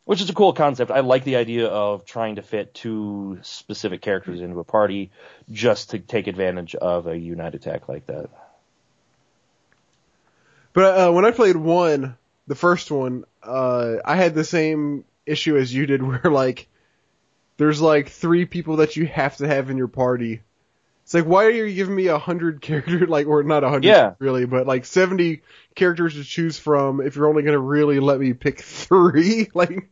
Which 0.05 0.21
is 0.21 0.29
a 0.29 0.33
cool 0.33 0.53
concept. 0.53 0.91
I 0.91 0.99
like 0.99 1.23
the 1.23 1.37
idea 1.37 1.67
of 1.67 2.05
trying 2.05 2.35
to 2.35 2.43
fit 2.43 2.75
two 2.75 3.39
specific 3.41 4.01
characters 4.01 4.39
into 4.39 4.59
a 4.59 4.63
party 4.63 5.09
just 5.51 5.89
to 5.91 5.99
take 5.99 6.27
advantage 6.27 6.75
of 6.75 7.07
a 7.07 7.17
unite 7.17 7.55
attack 7.55 7.89
like 7.89 8.05
that. 8.05 8.29
but 10.73 10.97
uh, 11.07 11.11
when 11.11 11.25
I 11.25 11.31
played 11.31 11.55
one, 11.55 12.17
the 12.47 12.55
first 12.55 12.91
one, 12.91 13.25
uh, 13.41 13.95
I 14.05 14.15
had 14.15 14.35
the 14.35 14.43
same 14.43 15.05
issue 15.25 15.57
as 15.57 15.73
you 15.73 15.85
did 15.85 16.03
where 16.07 16.21
like, 16.25 16.67
there's 17.63 17.81
like 17.81 18.09
three 18.09 18.45
people 18.45 18.75
that 18.77 18.97
you 18.97 19.05
have 19.05 19.37
to 19.37 19.47
have 19.47 19.69
in 19.69 19.77
your 19.77 19.87
party. 19.87 20.41
It's 21.03 21.13
like, 21.13 21.25
why 21.25 21.45
are 21.45 21.49
you 21.49 21.73
giving 21.73 21.95
me 21.95 22.07
a 22.07 22.17
hundred 22.19 22.61
characters, 22.61 23.07
like, 23.09 23.25
or 23.27 23.41
not 23.43 23.63
a 23.63 23.69
hundred 23.69 23.85
Yeah. 23.85 24.15
really, 24.19 24.45
but 24.45 24.67
like 24.67 24.83
70 24.85 25.41
characters 25.75 26.15
to 26.15 26.25
choose 26.25 26.59
from 26.59 26.99
if 26.99 27.15
you're 27.15 27.29
only 27.29 27.43
gonna 27.43 27.59
really 27.59 28.01
let 28.01 28.19
me 28.19 28.33
pick 28.33 28.59
three? 28.63 29.49
Like, 29.55 29.89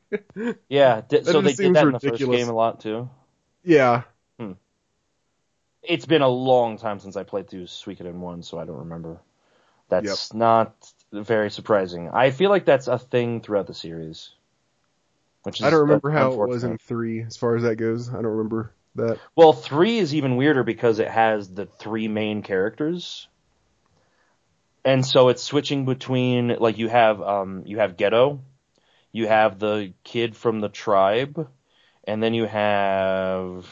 Yeah, 0.68 1.02
That 1.10 1.26
so 1.26 1.40
they 1.42 1.54
did 1.54 1.74
that 1.76 1.88
in 1.88 1.94
the 1.94 2.00
first 2.00 2.30
game 2.30 2.50
a 2.50 2.54
lot 2.54 2.82
too. 2.82 3.10
yeah. 3.64 4.04
Hmm. 4.40 4.54
It's 5.84 6.06
been 6.06 6.22
a 6.22 6.28
long 6.28 6.78
time 6.78 7.00
since 7.00 7.16
I 7.16 7.24
played 7.24 7.50
through 7.50 7.66
Suikoden 7.66 8.16
1, 8.16 8.44
so 8.44 8.60
I 8.60 8.66
don't 8.66 8.78
remember. 8.80 9.20
That's 9.90 10.34
not 10.34 10.74
very 11.12 11.52
surprising. 11.52 12.10
I 12.10 12.32
feel 12.32 12.50
like 12.50 12.66
that's 12.66 12.88
a 12.88 13.00
thing 13.00 13.42
throughout 13.42 13.68
the 13.68 13.74
series. 13.74 14.32
Which 15.44 15.60
is 15.60 15.66
I 15.66 15.70
don't 15.72 15.82
remember 15.82 16.12
how 16.12 16.34
it 16.34 16.50
was 16.50 16.64
in 16.64 16.78
three 16.78 17.24
as 17.24 17.36
far 17.36 17.56
as 17.56 17.64
that 17.64 17.76
goes. 17.78 18.10
I 18.10 18.14
don't 18.14 18.26
remember 18.26 18.74
that. 18.96 19.20
Well, 19.36 19.54
three 19.54 19.98
is 19.98 20.14
even 20.14 20.36
weirder 20.36 20.64
because 20.64 21.00
it 21.00 21.08
has 21.08 21.50
the 21.50 21.66
three 21.66 22.08
main 22.08 22.44
characters, 22.44 23.28
and 24.86 25.06
so 25.06 25.30
it's 25.30 25.42
switching 25.42 25.86
between 25.86 26.56
like 26.60 26.78
you 26.78 26.90
have 26.90 27.22
um 27.22 27.64
you 27.66 27.80
have 27.80 27.98
Geddoe, 27.98 28.40
you 29.12 29.28
have 29.28 29.58
the 29.58 29.94
kid 30.04 30.36
from 30.36 30.60
the 30.60 30.70
tribe, 30.70 31.50
and 32.04 32.22
then 32.22 32.36
you 32.36 32.46
have 32.46 33.66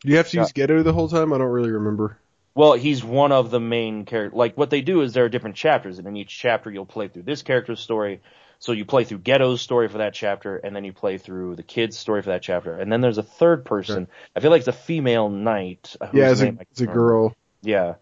Do 0.00 0.10
you 0.10 0.16
have 0.16 0.30
to 0.30 0.38
use 0.38 0.52
Geddoe 0.52 0.82
the 0.82 0.92
whole 0.92 1.08
time? 1.08 1.32
I 1.32 1.38
don't 1.38 1.46
really 1.46 1.70
remember. 1.70 2.18
well 2.56 2.72
he's 2.72 3.04
one 3.04 3.30
of 3.30 3.52
the 3.52 3.60
main 3.60 4.04
characters. 4.04 4.36
Like 4.36 4.56
what 4.56 4.70
they 4.70 4.80
do 4.80 5.02
is 5.02 5.12
there 5.12 5.26
are 5.26 5.28
different 5.28 5.54
chapters, 5.54 5.98
and 6.00 6.08
in 6.08 6.16
each 6.16 6.36
chapter 6.36 6.72
you'll 6.72 6.86
play 6.86 7.06
through 7.06 7.22
this 7.22 7.42
character's 7.42 7.78
story. 7.78 8.20
So 8.60 8.72
you 8.72 8.84
play 8.84 9.04
through 9.04 9.20
Geddoe's 9.20 9.62
story 9.62 9.88
for 9.88 9.98
that 9.98 10.12
chapter, 10.12 10.58
and 10.58 10.76
then 10.76 10.84
you 10.84 10.92
play 10.92 11.16
through 11.16 11.56
the 11.56 11.62
kid's 11.62 11.96
story 11.98 12.20
for 12.20 12.28
that 12.28 12.42
chapter, 12.42 12.76
and 12.76 12.92
then 12.92 13.00
there's 13.00 13.16
a 13.16 13.22
third 13.22 13.64
person. 13.64 14.06
I 14.36 14.40
feel 14.40 14.50
like 14.50 14.60
it's 14.60 14.68
a 14.68 14.72
female 14.72 15.30
knight. 15.30 15.96
Uh, 15.98 16.08
whose 16.08 16.18
yeah, 16.18 16.30
it's 16.30 16.40
a, 16.42 16.56
it's 16.70 16.80
a 16.82 16.86
girl. 16.86 17.34
Yeah. 17.62 17.94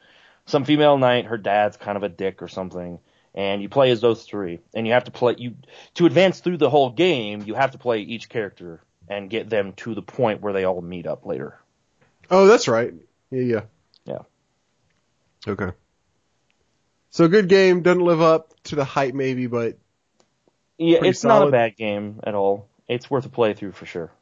Some 0.47 0.65
female 0.65 0.99
knight, 0.99 1.27
her 1.27 1.39
dad's 1.39 1.77
kind 1.77 1.97
of 1.97 2.03
a 2.03 2.09
dick 2.09 2.43
or 2.43 2.49
something. 2.49 2.99
And 3.35 3.63
you 3.63 3.69
play 3.69 3.91
as 3.93 4.01
those 4.01 4.25
three. 4.25 4.59
And 4.75 4.87
you 4.87 4.95
have 4.95 5.05
to 5.05 5.11
play 5.13 5.37
you 5.39 5.55
to 5.95 6.07
advance 6.07 6.41
through 6.41 6.57
the 6.57 6.71
whole 6.71 6.91
game, 6.91 7.43
you 7.47 7.55
have 7.55 7.71
to 7.73 7.79
play 7.79 8.01
each 8.01 8.29
character 8.29 8.81
and 9.09 9.31
get 9.31 9.49
them 9.49 9.75
to 9.75 9.95
the 9.95 10.03
point 10.03 10.41
where 10.41 10.53
they 10.53 10.65
all 10.65 10.81
meet 10.81 11.07
up 11.07 11.25
later. 11.25 11.59
Oh, 12.31 12.47
that's 12.47 12.67
right. 12.67 12.93
Yeah, 13.31 13.43
yeah. 13.43 13.61
Yeah. 14.05 14.19
Okay. 15.47 15.71
So 17.11 17.29
good 17.29 17.49
game, 17.49 17.83
doesn't 17.83 18.05
live 18.05 18.21
up 18.21 18.55
to 18.65 18.75
the 18.75 18.85
hype 18.85 19.15
maybe, 19.15 19.47
but 19.47 19.79
Yeah, 20.79 21.01
it's 21.03 21.25
not 21.25 21.47
a 21.47 21.51
bad 21.51 21.77
game 21.77 22.21
at 22.23 22.35
all. 22.35 22.69
It's 22.87 23.11
worth 23.11 23.27
a 23.27 23.29
playthrough 23.29 23.75
for 23.75 23.87
sure. 23.87 24.13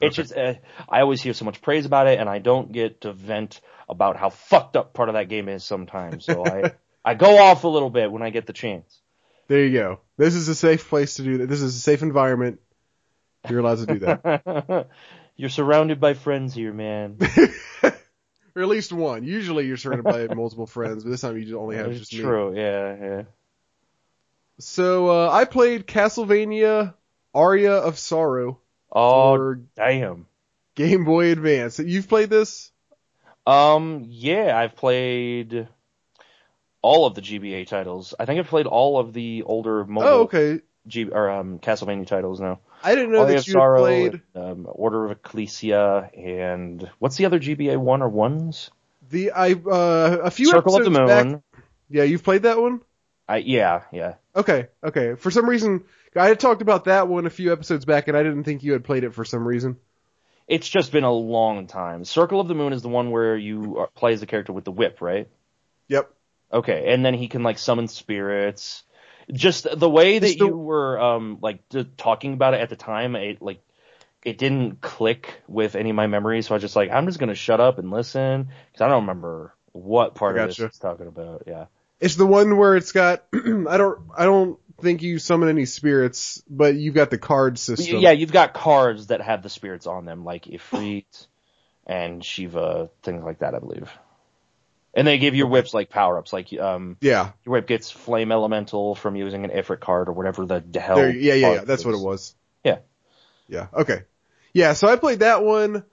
It's 0.00 0.16
just 0.16 0.34
uh, 0.34 0.54
I 0.88 1.02
always 1.02 1.20
hear 1.20 1.34
so 1.34 1.44
much 1.44 1.60
praise 1.60 1.84
about 1.84 2.06
it, 2.06 2.18
and 2.18 2.28
I 2.28 2.38
don't 2.38 2.72
get 2.72 3.02
to 3.02 3.12
vent 3.12 3.60
about 3.88 4.16
how 4.16 4.30
fucked 4.30 4.76
up 4.76 4.94
part 4.94 5.08
of 5.08 5.14
that 5.14 5.28
game 5.28 5.48
is 5.48 5.62
sometimes. 5.62 6.24
So 6.24 6.44
I 6.44 6.72
I 7.04 7.14
go 7.14 7.38
off 7.38 7.64
a 7.64 7.68
little 7.68 7.90
bit 7.90 8.10
when 8.10 8.22
I 8.22 8.30
get 8.30 8.46
the 8.46 8.52
chance. 8.52 8.98
there 9.48 9.64
you 9.64 9.72
go. 9.72 10.00
This 10.16 10.34
is 10.34 10.48
a 10.48 10.54
safe 10.54 10.88
place 10.88 11.14
to 11.14 11.22
do 11.22 11.38
that. 11.38 11.48
This 11.48 11.60
is 11.60 11.76
a 11.76 11.80
safe 11.80 12.02
environment. 12.02 12.60
You're 13.48 13.60
allowed 13.60 13.78
to 13.78 13.86
do 13.86 13.98
that. 14.00 14.88
You're 15.36 15.48
surrounded 15.48 16.00
by 16.00 16.14
friends 16.14 16.52
here, 16.52 16.72
man. 16.72 17.16
or 17.82 18.62
at 18.62 18.68
least 18.68 18.92
one. 18.92 19.24
Usually 19.24 19.66
you're 19.66 19.78
surrounded 19.78 20.04
by 20.04 20.34
multiple 20.34 20.66
friends, 20.66 21.02
but 21.02 21.08
this 21.08 21.22
time 21.22 21.38
you 21.38 21.44
just 21.44 21.54
only 21.54 21.76
have 21.76 21.90
just 21.92 22.12
me. 22.12 22.20
true. 22.20 22.54
Yeah, 22.54 22.96
yeah. 23.00 23.22
So 24.60 25.08
uh, 25.08 25.30
I 25.30 25.44
played 25.44 25.86
Castlevania 25.86 26.94
Aria 27.34 27.74
of 27.74 27.98
Sorrow 27.98 28.58
Oh 28.92 29.36
for 29.36 29.60
damn. 29.76 30.26
Game 30.74 31.04
Boy 31.04 31.32
Advance. 31.32 31.78
You've 31.78 32.08
played 32.08 32.30
this? 32.30 32.70
Um, 33.46 34.04
yeah, 34.08 34.56
I've 34.56 34.76
played 34.76 35.68
all 36.82 37.06
of 37.06 37.14
the 37.14 37.20
GBA 37.20 37.66
titles. 37.66 38.14
I 38.18 38.24
think 38.24 38.38
I've 38.40 38.48
played 38.48 38.66
all 38.66 38.98
of 38.98 39.12
the 39.12 39.42
older 39.44 39.84
mobile 39.84 40.08
Oh, 40.08 40.20
okay. 40.22 40.60
G 40.86 41.08
or 41.10 41.30
um 41.30 41.58
Castlevania 41.58 42.06
titles 42.06 42.40
now. 42.40 42.60
I 42.82 42.94
didn't 42.94 43.12
know 43.12 43.22
Aria 43.22 43.36
that 43.36 43.46
you 43.46 43.52
Sorrow, 43.52 43.80
played 43.80 44.22
um, 44.34 44.66
Order 44.68 45.06
of 45.06 45.10
Ecclesia, 45.12 46.10
and 46.16 46.88
what's 46.98 47.16
the 47.16 47.26
other 47.26 47.38
GBA 47.38 47.76
one 47.76 48.02
or 48.02 48.08
ones? 48.08 48.70
the 49.10 49.32
I 49.32 49.52
uh, 49.52 50.18
a 50.24 50.30
few 50.30 50.46
Circle 50.46 50.76
of 50.76 50.84
the 50.84 50.90
Moon. 50.90 51.06
back. 51.06 51.62
Yeah, 51.90 52.04
you've 52.04 52.24
played 52.24 52.42
that 52.44 52.60
one. 52.60 52.80
I 53.28 53.38
yeah 53.38 53.82
yeah. 53.92 54.14
Okay, 54.34 54.68
okay. 54.84 55.14
For 55.16 55.30
some 55.30 55.48
reason, 55.48 55.84
I 56.14 56.28
had 56.28 56.38
talked 56.40 56.62
about 56.62 56.84
that 56.84 57.08
one 57.08 57.26
a 57.26 57.30
few 57.30 57.52
episodes 57.52 57.84
back, 57.84 58.08
and 58.08 58.16
I 58.16 58.22
didn't 58.22 58.44
think 58.44 58.62
you 58.62 58.72
had 58.72 58.84
played 58.84 59.04
it 59.04 59.14
for 59.14 59.24
some 59.24 59.46
reason. 59.46 59.76
It's 60.46 60.68
just 60.68 60.92
been 60.92 61.04
a 61.04 61.12
long 61.12 61.66
time. 61.66 62.04
Circle 62.04 62.40
of 62.40 62.48
the 62.48 62.54
Moon 62.54 62.72
is 62.72 62.82
the 62.82 62.88
one 62.88 63.10
where 63.10 63.36
you 63.36 63.78
are, 63.78 63.86
play 63.88 64.12
as 64.12 64.20
the 64.20 64.26
character 64.26 64.52
with 64.52 64.64
the 64.64 64.72
whip, 64.72 65.00
right? 65.00 65.28
Yep. 65.88 66.10
Okay, 66.52 66.92
and 66.92 67.04
then 67.04 67.14
he 67.14 67.28
can 67.28 67.42
like 67.42 67.58
summon 67.58 67.86
spirits. 67.88 68.82
Just 69.32 69.66
the 69.78 69.88
way 69.88 70.18
that 70.18 70.26
the- 70.26 70.44
you 70.44 70.56
were 70.56 71.00
um 71.00 71.38
like 71.40 71.68
d- 71.68 71.88
talking 71.96 72.32
about 72.32 72.54
it 72.54 72.60
at 72.60 72.68
the 72.68 72.76
time, 72.76 73.14
it 73.14 73.40
like 73.40 73.60
it 74.24 74.38
didn't 74.38 74.80
click 74.80 75.40
with 75.48 75.76
any 75.76 75.90
of 75.90 75.96
my 75.96 76.06
memories. 76.08 76.46
So 76.48 76.54
I 76.54 76.56
was 76.56 76.62
just 76.62 76.76
like, 76.76 76.90
I'm 76.90 77.06
just 77.06 77.18
gonna 77.18 77.34
shut 77.34 77.60
up 77.60 77.78
and 77.78 77.90
listen 77.90 78.48
because 78.72 78.84
I 78.84 78.88
don't 78.88 79.02
remember 79.02 79.54
what 79.72 80.14
part 80.16 80.36
of 80.36 80.48
this 80.48 80.58
it's 80.66 80.78
talking 80.78 81.06
about. 81.06 81.44
Yeah. 81.46 81.66
It's 82.00 82.16
the 82.16 82.26
one 82.26 82.56
where 82.56 82.76
it's 82.76 82.92
got. 82.92 83.24
I 83.34 83.76
don't. 83.76 84.00
I 84.16 84.24
don't 84.24 84.58
think 84.80 85.02
you 85.02 85.18
summon 85.18 85.48
any 85.48 85.66
spirits, 85.66 86.42
but 86.48 86.74
you've 86.74 86.94
got 86.94 87.10
the 87.10 87.18
card 87.18 87.58
system. 87.58 88.00
Yeah, 88.00 88.12
you've 88.12 88.32
got 88.32 88.54
cards 88.54 89.08
that 89.08 89.20
have 89.20 89.42
the 89.42 89.48
spirits 89.48 89.86
on 89.86 90.04
them, 90.04 90.24
like 90.24 90.46
Ifrit 90.46 91.26
and 91.86 92.24
Shiva, 92.24 92.90
things 93.02 93.22
like 93.22 93.40
that, 93.40 93.54
I 93.54 93.58
believe. 93.58 93.90
And 94.92 95.06
they 95.06 95.18
give 95.18 95.36
your 95.36 95.46
whips 95.46 95.72
like 95.72 95.88
power 95.88 96.18
ups, 96.18 96.32
like 96.32 96.52
um 96.58 96.96
Yeah. 97.00 97.30
your 97.44 97.52
whip 97.52 97.68
gets 97.68 97.90
flame 97.90 98.32
elemental 98.32 98.94
from 98.96 99.14
using 99.14 99.44
an 99.44 99.50
Ifrit 99.50 99.80
card 99.80 100.08
or 100.08 100.12
whatever 100.12 100.46
the 100.46 100.80
hell. 100.80 100.96
There, 100.96 101.14
yeah, 101.14 101.34
yeah, 101.34 101.52
yeah. 101.54 101.64
That's 101.64 101.84
what 101.84 101.94
it 101.94 102.00
was. 102.00 102.34
Yeah. 102.64 102.78
Yeah. 103.48 103.66
Okay. 103.72 104.02
Yeah. 104.52 104.72
So 104.72 104.88
I 104.88 104.96
played 104.96 105.20
that 105.20 105.44
one. 105.44 105.84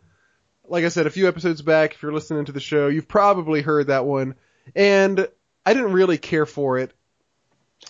Like 0.69 0.83
I 0.83 0.89
said, 0.89 1.05
a 1.05 1.11
few 1.11 1.27
episodes 1.27 1.61
back. 1.61 1.93
If 1.93 2.01
you're 2.01 2.11
listening 2.11 2.45
to 2.45 2.51
the 2.51 2.59
show, 2.59 2.87
you've 2.87 3.07
probably 3.07 3.61
heard 3.61 3.87
that 3.87 4.05
one, 4.05 4.35
and 4.75 5.27
I 5.67 5.73
didn't 5.73 5.91
really 5.91 6.17
care 6.17 6.45
for 6.45 6.77
it. 6.77 6.93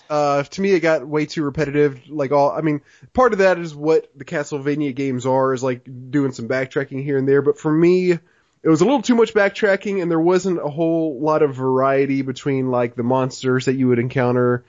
Uh, 0.09 0.41
to 0.41 0.61
me, 0.61 0.71
it 0.71 0.79
got 0.79 1.07
way 1.07 1.27
too 1.27 1.43
repetitive. 1.43 2.09
Like 2.09 2.31
all, 2.31 2.49
I 2.49 2.61
mean, 2.61 2.81
part 3.13 3.33
of 3.33 3.39
that 3.39 3.59
is 3.59 3.75
what 3.75 4.09
the 4.15 4.25
Castlevania 4.25 4.95
games 4.95 5.27
are, 5.27 5.53
is 5.53 5.61
like 5.61 5.83
doing 6.09 6.31
some 6.31 6.47
backtracking 6.47 7.03
here 7.03 7.19
and 7.19 7.29
there. 7.29 7.43
But 7.43 7.59
for 7.59 7.71
me, 7.71 8.13
it 8.13 8.67
was 8.67 8.81
a 8.81 8.83
little 8.83 9.03
too 9.03 9.13
much 9.13 9.35
backtracking, 9.35 10.01
and 10.01 10.09
there 10.09 10.19
wasn't 10.19 10.57
a 10.57 10.67
whole 10.67 11.19
lot 11.21 11.43
of 11.43 11.53
variety 11.53 12.23
between 12.23 12.71
like 12.71 12.95
the 12.95 13.03
monsters 13.03 13.65
that 13.65 13.75
you 13.75 13.89
would 13.89 13.99
encounter 13.99 14.65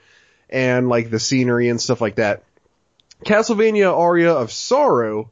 and 0.47 0.87
like 0.87 1.09
the 1.09 1.19
scenery 1.19 1.69
and 1.69 1.81
stuff 1.81 2.01
like 2.01 2.17
that. 2.17 2.43
Castlevania 3.25 3.91
Aria 3.91 4.33
of 4.33 4.51
Sorrow 4.51 5.31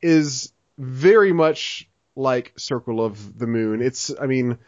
is 0.00 0.52
very 0.78 1.32
much 1.32 1.88
like 2.14 2.52
Circle 2.56 3.04
of 3.04 3.36
the 3.36 3.48
Moon. 3.48 3.82
It's, 3.82 4.12
I 4.16 4.26
mean, 4.26 4.58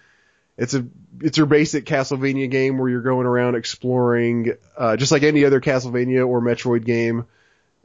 it's 0.59 0.75
a, 0.75 0.85
it's 1.21 1.39
your 1.39 1.47
basic 1.47 1.85
Castlevania 1.85 2.51
game 2.51 2.79
where 2.79 2.91
you're 2.91 3.01
going 3.01 3.27
around 3.27 3.55
exploring, 3.55 4.55
uh, 4.77 4.97
just 4.97 5.13
like 5.13 5.23
any 5.23 5.45
other 5.45 5.61
Castlevania 5.61 6.27
or 6.27 6.43
Metroid 6.43 6.85
game. 6.85 7.27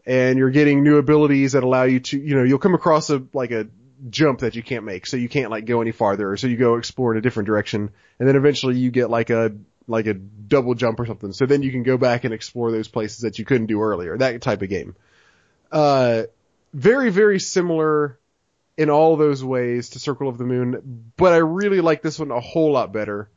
And 0.06 0.38
you're 0.38 0.50
getting 0.50 0.84
new 0.84 0.98
abilities 0.98 1.54
that 1.54 1.64
allow 1.64 1.84
you 1.84 2.00
to, 2.02 2.20
you 2.20 2.36
know, 2.36 2.44
you'll 2.44 2.60
come 2.60 2.74
across 2.74 3.10
a, 3.10 3.24
like 3.32 3.52
a 3.52 3.68
jump 4.10 4.40
that 4.40 4.56
you 4.56 4.64
can't 4.64 4.84
make. 4.84 5.06
So 5.06 5.16
you 5.16 5.30
can't 5.30 5.52
like 5.52 5.66
go 5.66 5.82
any 5.82 5.92
farther. 5.92 6.36
So 6.36 6.48
you 6.48 6.58
go 6.58 6.76
explore 6.76 7.14
in 7.14 7.18
a 7.20 7.22
different 7.22 7.48
direction. 7.48 7.92
And 8.20 8.28
then 8.28 8.36
eventually 8.36 8.76
you 8.78 8.92
get 8.92 9.10
like 9.10 9.30
a, 9.30 9.54
like 9.88 10.08
a 10.08 10.14
double 10.14 10.74
jump 10.74 11.00
or 11.00 11.06
something. 11.06 11.32
So 11.32 11.46
then 11.46 11.62
you 11.62 11.72
can 11.72 11.84
go 11.84 11.98
back 11.98 12.24
and 12.24 12.34
explore 12.34 12.72
those 12.72 12.88
places 12.88 13.20
that 13.20 13.40
you 13.40 13.46
couldn't 13.46 13.68
do 13.68 13.82
earlier. 13.82 14.18
That 14.18 14.42
type 14.42 14.62
of 14.62 14.70
game. 14.70 14.96
Uh, 15.72 16.24
very, 16.74 17.12
very 17.12 17.40
similar 17.40 18.18
in 18.78 18.90
all 18.90 19.16
those 19.18 19.44
ways 19.44 19.90
to 19.90 20.00
Circle 20.00 20.28
of 20.28 20.38
the 20.38 20.46
Moon, 20.46 21.12
but 21.18 21.34
I 21.34 21.38
really 21.38 21.82
like 21.82 22.02
this 22.02 22.20
one 22.20 22.32
a 22.32 22.40
whole 22.40 22.72
lot 22.72 22.92
better. 22.92 23.30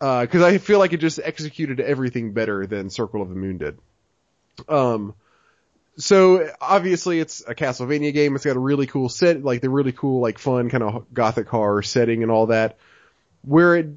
Uh, 0.00 0.26
cause 0.26 0.42
I 0.42 0.58
feel 0.58 0.78
like 0.78 0.92
it 0.92 0.96
just 0.96 1.20
executed 1.22 1.78
everything 1.78 2.32
better 2.32 2.66
than 2.66 2.90
Circle 2.90 3.22
of 3.22 3.28
the 3.28 3.34
Moon 3.34 3.58
did. 3.58 3.78
Um, 4.68 5.14
so 5.98 6.50
obviously 6.60 7.20
it's 7.20 7.44
a 7.46 7.54
Castlevania 7.54 8.12
game. 8.12 8.34
It's 8.34 8.44
got 8.44 8.56
a 8.56 8.60
really 8.60 8.86
cool 8.86 9.08
set, 9.08 9.44
like 9.44 9.60
the 9.60 9.70
really 9.70 9.92
cool, 9.92 10.20
like 10.20 10.38
fun 10.38 10.70
kind 10.70 10.82
of 10.82 11.12
gothic 11.12 11.48
horror 11.48 11.82
setting 11.82 12.22
and 12.22 12.32
all 12.32 12.46
that. 12.46 12.78
Where 13.42 13.76
it 13.76 13.88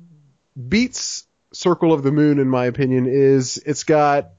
beats 0.70 1.26
Circle 1.54 1.94
of 1.94 2.04
the 2.04 2.12
Moon, 2.12 2.40
in 2.40 2.50
my 2.50 2.66
opinion, 2.66 3.06
is 3.08 3.58
it's 3.66 3.84
got, 3.84 4.32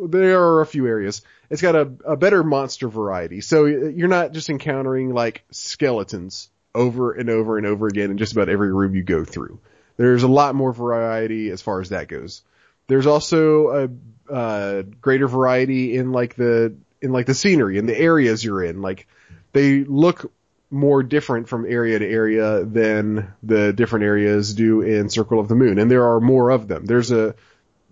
there 0.00 0.40
are 0.40 0.60
a 0.60 0.66
few 0.66 0.86
areas. 0.86 1.22
It's 1.52 1.60
got 1.60 1.76
a, 1.76 1.92
a 2.06 2.16
better 2.16 2.42
monster 2.42 2.88
variety. 2.88 3.42
So 3.42 3.66
you're 3.66 4.08
not 4.08 4.32
just 4.32 4.48
encountering 4.48 5.12
like 5.12 5.44
skeletons 5.50 6.48
over 6.74 7.12
and 7.12 7.28
over 7.28 7.58
and 7.58 7.66
over 7.66 7.88
again 7.88 8.10
in 8.10 8.16
just 8.16 8.32
about 8.32 8.48
every 8.48 8.72
room 8.72 8.94
you 8.94 9.02
go 9.02 9.22
through. 9.26 9.60
There's 9.98 10.22
a 10.22 10.28
lot 10.28 10.54
more 10.54 10.72
variety 10.72 11.50
as 11.50 11.60
far 11.60 11.82
as 11.82 11.90
that 11.90 12.08
goes. 12.08 12.40
There's 12.86 13.06
also 13.06 13.68
a, 13.68 14.32
uh, 14.32 14.82
greater 15.02 15.28
variety 15.28 15.94
in 15.94 16.10
like 16.12 16.36
the 16.36 16.74
in 17.02 17.12
like 17.12 17.26
the 17.26 17.34
scenery 17.34 17.76
and 17.76 17.86
the 17.86 17.98
areas 17.98 18.42
you're 18.42 18.64
in. 18.64 18.80
Like 18.80 19.06
they 19.52 19.84
look 19.84 20.32
more 20.70 21.02
different 21.02 21.50
from 21.50 21.66
area 21.66 21.98
to 21.98 22.08
area 22.08 22.64
than 22.64 23.30
the 23.42 23.74
different 23.74 24.06
areas 24.06 24.54
do 24.54 24.80
in 24.80 25.10
Circle 25.10 25.38
of 25.38 25.48
the 25.48 25.54
Moon, 25.54 25.78
and 25.78 25.90
there 25.90 26.14
are 26.14 26.18
more 26.18 26.48
of 26.48 26.66
them. 26.66 26.86
There's 26.86 27.12
a 27.12 27.34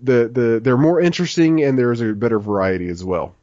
the 0.03 0.31
the 0.33 0.61
they're 0.65 0.79
more 0.79 0.99
interesting 0.99 1.63
and 1.63 1.79
there's 1.79 2.01
a 2.01 2.15
better 2.15 2.39
variety 2.39 2.89
as 2.89 3.05
well. 3.05 3.35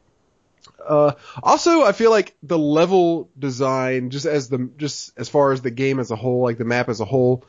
Uh, 0.84 1.12
also, 1.42 1.82
I 1.82 1.92
feel 1.92 2.10
like 2.10 2.34
the 2.42 2.58
level 2.58 3.30
design, 3.38 4.10
just 4.10 4.26
as 4.26 4.48
the 4.48 4.70
just 4.76 5.12
as 5.16 5.28
far 5.28 5.52
as 5.52 5.60
the 5.60 5.70
game 5.70 5.98
as 5.98 6.10
a 6.10 6.16
whole, 6.16 6.42
like 6.42 6.58
the 6.58 6.64
map 6.64 6.88
as 6.88 7.00
a 7.00 7.04
whole, 7.04 7.44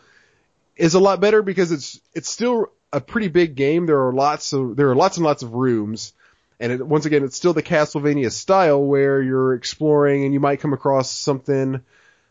is 0.75 0.93
a 0.93 0.99
lot 0.99 1.19
better 1.19 1.41
because 1.41 1.71
it's 1.71 2.01
it's 2.13 2.29
still 2.29 2.71
a 2.91 2.99
pretty 2.99 3.27
big 3.27 3.55
game. 3.55 3.85
There 3.85 4.07
are 4.07 4.13
lots 4.13 4.53
of 4.53 4.75
there 4.75 4.89
are 4.89 4.95
lots 4.95 5.17
and 5.17 5.25
lots 5.25 5.43
of 5.43 5.53
rooms, 5.53 6.13
and 6.59 6.71
it, 6.71 6.85
once 6.85 7.05
again, 7.05 7.23
it's 7.23 7.35
still 7.35 7.53
the 7.53 7.63
Castlevania 7.63 8.31
style 8.31 8.83
where 8.83 9.21
you're 9.21 9.53
exploring 9.53 10.25
and 10.25 10.33
you 10.33 10.39
might 10.39 10.59
come 10.59 10.73
across 10.73 11.11
something 11.11 11.81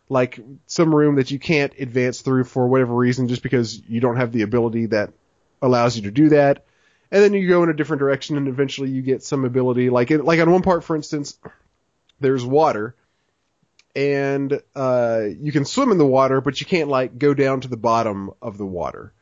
like 0.08 0.40
some 0.66 0.94
room 0.94 1.16
that 1.16 1.30
you 1.30 1.38
can't 1.38 1.74
advance 1.78 2.22
through 2.22 2.44
for 2.44 2.66
whatever 2.66 2.94
reason, 2.94 3.28
just 3.28 3.42
because 3.42 3.80
you 3.88 4.00
don't 4.00 4.16
have 4.16 4.32
the 4.32 4.42
ability 4.42 4.86
that 4.86 5.12
allows 5.62 5.96
you 5.96 6.02
to 6.02 6.10
do 6.10 6.30
that 6.30 6.64
and 7.10 7.22
then 7.22 7.32
you 7.32 7.48
go 7.48 7.62
in 7.62 7.70
a 7.70 7.74
different 7.74 8.00
direction 8.00 8.36
and 8.36 8.48
eventually 8.48 8.90
you 8.90 9.02
get 9.02 9.22
some 9.22 9.44
ability. 9.44 9.90
Like 9.90 10.10
it, 10.10 10.24
like 10.24 10.40
on 10.40 10.50
one 10.50 10.62
part 10.62 10.84
for 10.84 10.96
instance 10.96 11.38
there's 12.20 12.44
water. 12.44 12.94
And 13.96 14.60
uh 14.76 15.22
you 15.40 15.52
can 15.52 15.64
swim 15.64 15.90
in 15.90 15.98
the 15.98 16.06
water 16.06 16.40
but 16.40 16.60
you 16.60 16.66
can't 16.66 16.88
like 16.88 17.18
go 17.18 17.34
down 17.34 17.62
to 17.62 17.68
the 17.68 17.76
bottom 17.76 18.30
of 18.42 18.58
the 18.58 18.66
water. 18.66 19.12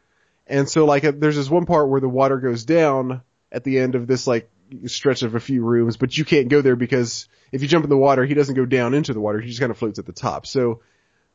And 0.47 0.69
so 0.69 0.85
like 0.85 1.03
there's 1.03 1.37
this 1.37 1.51
one 1.51 1.67
part 1.67 1.89
where 1.89 2.01
the 2.01 2.09
water 2.09 2.39
goes 2.39 2.65
down 2.65 3.23
at 3.53 3.65
the 3.65 3.79
end 3.79 3.95
of 3.95 4.07
this 4.07 4.27
like 4.27 4.51
stretch 4.87 5.23
of 5.23 5.37
a 5.37 5.41
few 5.41 5.63
rooms 5.63 5.97
but 5.97 6.19
you 6.19 6.25
can't 6.25 6.49
go 6.49 6.61
there 6.61 6.75
because 6.75 7.29
if 7.53 7.63
you 7.63 7.69
jump 7.69 7.85
in 7.85 7.91
the 7.91 7.97
water 7.97 8.25
he 8.25 8.35
doesn't 8.35 8.57
go 8.57 8.67
down 8.67 8.95
into 8.95 9.15
the 9.15 9.21
water. 9.21 9.41
He 9.41 9.49
just 9.49 9.61
kind 9.61 9.71
of 9.71 9.79
floats 9.79 10.01
at 10.01 10.07
the 10.07 10.13
top. 10.13 10.47
So 10.47 10.81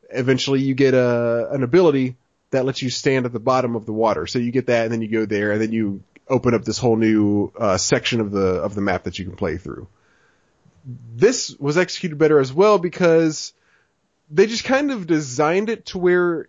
eventually 0.09 0.61
you 0.61 0.75
get 0.75 0.93
a 0.93 1.47
an 1.51 1.63
ability 1.63 2.17
that 2.51 2.65
lets 2.65 2.81
you 2.81 2.89
stand 2.89 3.25
at 3.25 3.31
the 3.31 3.39
bottom 3.39 3.77
of 3.77 3.85
the 3.85 3.93
water. 3.93 4.27
So 4.27 4.37
you 4.37 4.51
get 4.51 4.67
that 4.67 4.83
and 4.83 4.91
then 4.91 5.01
you 5.01 5.07
go 5.07 5.25
there 5.25 5.53
and 5.53 5.61
then 5.61 5.71
you 5.71 6.03
open 6.31 6.53
up 6.53 6.63
this 6.63 6.77
whole 6.77 6.95
new 6.95 7.51
uh, 7.57 7.77
section 7.77 8.21
of 8.21 8.31
the 8.31 8.61
of 8.61 8.73
the 8.73 8.81
map 8.81 9.03
that 9.03 9.19
you 9.19 9.25
can 9.25 9.35
play 9.35 9.57
through. 9.57 9.87
This 11.15 11.55
was 11.59 11.77
executed 11.77 12.17
better 12.17 12.39
as 12.39 12.51
well 12.51 12.79
because 12.79 13.53
they 14.31 14.47
just 14.47 14.63
kind 14.63 14.91
of 14.91 15.05
designed 15.05 15.69
it 15.69 15.87
to 15.87 15.99
where 15.99 16.47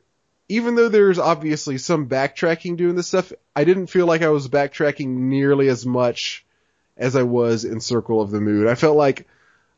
even 0.49 0.75
though 0.75 0.89
there's 0.89 1.19
obviously 1.19 1.79
some 1.79 2.09
backtracking 2.09 2.77
doing 2.77 2.95
this 2.95 3.09
stuff, 3.09 3.33
I 3.55 3.65
didn't 3.65 3.89
feel 3.89 4.07
like 4.07 4.23
I 4.23 4.29
was 4.29 4.49
backtracking 4.49 5.09
nearly 5.09 5.69
as 5.69 5.85
much 5.85 6.45
as 6.97 7.17
I 7.17 7.23
was 7.23 7.65
in 7.65 7.81
Circle 7.81 8.21
of 8.21 8.31
the 8.31 8.41
Moon. 8.41 8.69
I 8.69 8.75
felt 8.75 8.97
like 8.97 9.27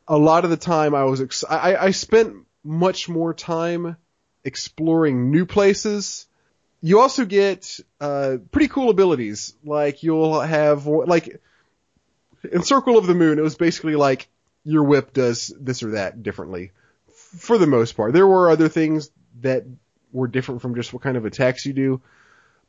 a 0.07 0.17
lot 0.17 0.43
of 0.43 0.49
the 0.49 0.57
time 0.57 0.93
I 0.93 1.05
was 1.05 1.21
ex- 1.21 1.43
I, 1.49 1.75
I 1.75 1.91
spent 1.91 2.35
much 2.63 3.09
more 3.09 3.33
time 3.33 3.97
exploring 4.43 5.31
new 5.31 5.45
places 5.45 6.27
you 6.81 6.99
also 6.99 7.25
get 7.25 7.79
uh, 7.99 8.37
pretty 8.51 8.67
cool 8.67 8.89
abilities. 8.89 9.55
Like 9.63 10.03
you'll 10.03 10.39
have 10.39 10.85
like 10.85 11.39
in 12.51 12.63
Circle 12.63 12.97
of 12.97 13.07
the 13.07 13.15
Moon, 13.15 13.39
it 13.39 13.43
was 13.43 13.55
basically 13.55 13.95
like 13.95 14.27
your 14.63 14.83
whip 14.83 15.13
does 15.13 15.53
this 15.59 15.83
or 15.83 15.91
that 15.91 16.23
differently. 16.23 16.71
For 17.37 17.57
the 17.57 17.67
most 17.67 17.95
part, 17.95 18.13
there 18.13 18.27
were 18.27 18.49
other 18.49 18.69
things 18.69 19.11
that 19.41 19.63
were 20.11 20.27
different 20.27 20.61
from 20.61 20.75
just 20.75 20.93
what 20.93 21.01
kind 21.03 21.17
of 21.17 21.25
attacks 21.25 21.65
you 21.65 21.73
do. 21.73 22.01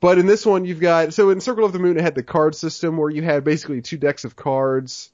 But 0.01 0.19
in 0.19 0.27
this 0.27 0.45
one, 0.45 0.65
you've 0.65 0.81
got 0.81 1.15
so 1.15 1.31
in 1.31 1.41
Circle 1.41 1.65
of 1.65 1.73
the 1.73 1.79
Moon, 1.79 1.97
it 1.97 2.03
had 2.03 2.15
the 2.15 2.23
card 2.23 2.55
system 2.55 2.97
where 2.97 3.11
you 3.11 3.23
had 3.23 3.45
basically 3.45 3.81
two 3.81 3.97
decks 3.97 4.25
of 4.25 4.37
cards, 4.37 5.11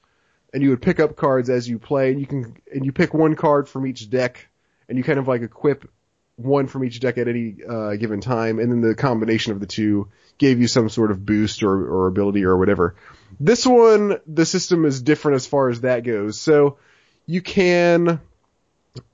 and 0.53 0.63
you 0.63 0.71
would 0.71 0.83
pick 0.83 0.99
up 0.99 1.17
cards 1.17 1.51
as 1.51 1.69
you 1.69 1.79
play, 1.79 2.11
and 2.11 2.21
you 2.21 2.27
can 2.27 2.57
and 2.73 2.85
you 2.85 2.93
pick 2.93 3.15
one 3.15 3.37
card 3.37 3.69
from 3.69 3.87
each 3.87 4.11
deck, 4.11 4.49
and 4.89 4.99
you 4.99 5.05
kind 5.05 5.19
of 5.19 5.29
like 5.29 5.43
equip 5.43 5.89
one 6.37 6.67
from 6.67 6.85
each 6.85 7.01
deck 7.01 7.19
at 7.19 7.29
any 7.29 7.57
uh, 7.69 7.97
given 7.97 8.21
time, 8.21 8.59
and 8.59 8.71
then 8.71 8.81
the 8.81 8.95
combination 8.95 9.53
of 9.53 9.61
the 9.61 9.67
two 9.67 10.09
gave 10.39 10.61
you 10.61 10.67
some 10.67 10.89
sort 10.89 11.11
of 11.11 11.25
boost 11.25 11.63
or, 11.63 11.73
or 11.73 12.07
ability 12.09 12.45
or 12.45 12.57
whatever. 12.57 12.97
This 13.39 13.67
one, 13.67 14.19
the 14.27 14.47
system 14.47 14.85
is 14.85 15.03
different 15.03 15.37
as 15.37 15.47
far 15.47 15.69
as 15.69 15.83
that 15.83 16.05
goes. 16.05 16.41
So 16.41 16.79
you 17.27 17.43
can, 17.43 18.21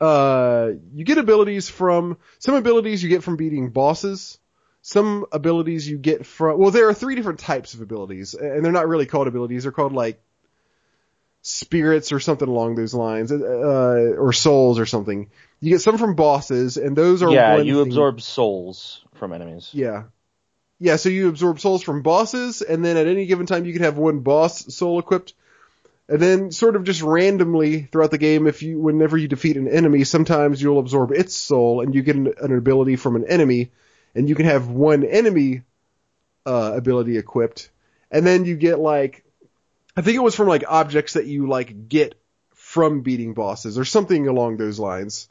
uh, 0.01 0.71
you 0.95 1.05
get 1.05 1.19
abilities 1.19 1.69
from, 1.69 2.19
some 2.39 2.55
abilities 2.55 3.03
you 3.03 3.09
get 3.09 3.23
from 3.23 3.37
beating 3.37 3.71
bosses. 3.71 4.39
Some 4.81 5.27
abilities 5.33 5.87
you 5.87 5.99
get 5.99 6.25
from, 6.25 6.59
well, 6.59 6.71
there 6.71 6.89
are 6.89 6.95
three 6.95 7.15
different 7.15 7.41
types 7.41 7.75
of 7.75 7.83
abilities, 7.83 8.33
and 8.33 8.65
they're 8.65 8.73
not 8.73 8.89
really 8.89 9.07
called 9.07 9.27
abilities. 9.27 9.65
They're 9.65 9.73
called 9.73 9.93
like 9.93 10.23
spirits 11.49 12.13
or 12.13 12.21
something 12.21 12.49
along 12.49 12.75
those 12.75 12.95
lines, 12.95 13.33
uh, 13.33 14.15
or 14.19 14.33
souls 14.33 14.79
or 14.79 14.87
something. 14.87 15.31
You 15.61 15.71
get 15.71 15.81
some 15.81 15.99
from 15.99 16.15
bosses, 16.15 16.77
and 16.77 16.97
those 16.97 17.23
are 17.23 17.31
yeah. 17.31 17.57
you 17.57 17.83
thing. 17.83 17.89
absorb 17.89 18.21
souls 18.21 19.05
from 19.15 19.33
enemies. 19.33 19.71
Yeah, 19.73 20.05
yeah. 20.79 20.97
So 20.97 21.09
you 21.09 21.29
absorb 21.29 21.59
souls 21.59 21.83
from 21.83 22.03
bosses, 22.03 22.63
and 22.63 22.85
then 22.85 22.97
at 22.97 23.07
any 23.07 23.27
given 23.27 23.47
time 23.47 23.65
you 23.65 23.73
can 23.73 23.83
have 23.83 23.97
one 23.97 24.21
boss 24.21 24.75
soul 24.75 24.99
equipped. 24.99 25.35
And 26.11 26.21
then 26.21 26.51
sort 26.53 26.75
of 26.75 26.85
just 26.85 27.03
randomly 27.03 27.83
throughout 27.83 28.11
the 28.11 28.17
game, 28.17 28.47
if 28.47 28.63
you, 28.63 28.81
whenever 28.81 29.19
you 29.19 29.29
defeat 29.29 29.59
an 29.59 29.69
enemy, 29.69 30.05
sometimes 30.05 30.61
you'll 30.63 30.79
absorb 30.79 31.13
its 31.13 31.37
soul 31.37 31.83
and 31.83 31.95
you 31.95 32.01
get 32.01 32.17
an, 32.17 32.33
an 32.41 32.57
ability 32.57 32.97
from 32.97 33.15
an 33.15 33.27
enemy 33.29 33.73
and 34.15 34.27
you 34.27 34.35
can 34.35 34.47
have 34.47 34.69
one 34.69 35.05
enemy, 35.05 35.65
uh, 36.47 36.73
ability 36.75 37.19
equipped. 37.19 37.69
And 38.11 38.27
then 38.27 38.47
you 38.47 38.57
get 38.57 38.79
like 38.79 39.23
I 39.99 40.01
think 40.01 40.15
it 40.15 40.23
was 40.23 40.37
from 40.37 40.47
like 40.47 40.63
objects 40.69 41.15
that 41.15 41.27
you 41.27 41.49
like 41.49 41.89
get 41.89 42.15
from 42.55 43.01
beating 43.01 43.35
bosses 43.35 43.77
or 43.77 43.85
something 43.85 44.29
along 44.29 44.57
those 44.57 44.79
lines. 44.79 45.29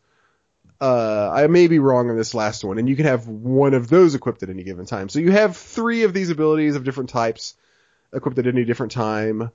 Uh, 0.81 1.31
I 1.33 1.47
may 1.47 1.67
be 1.67 1.79
wrong 1.79 2.09
on 2.09 2.17
this 2.17 2.33
last 2.33 2.65
one, 2.65 2.77
and 2.77 2.89
you 2.89 2.97
can 2.97 3.05
have 3.05 3.29
one 3.29 3.73
of 3.73 3.87
those 3.87 4.13
equipped 4.13 4.43
at 4.43 4.49
any 4.49 4.63
given 4.63 4.85
time. 4.85 5.07
So 5.07 5.19
you 5.19 5.31
have 5.31 5.55
three 5.55 6.03
of 6.03 6.11
these 6.11 6.31
abilities 6.31 6.75
of 6.75 6.83
different 6.83 7.11
types 7.11 7.55
equipped 8.11 8.39
at 8.39 8.45
any 8.45 8.65
different 8.65 8.91
time, 8.91 9.51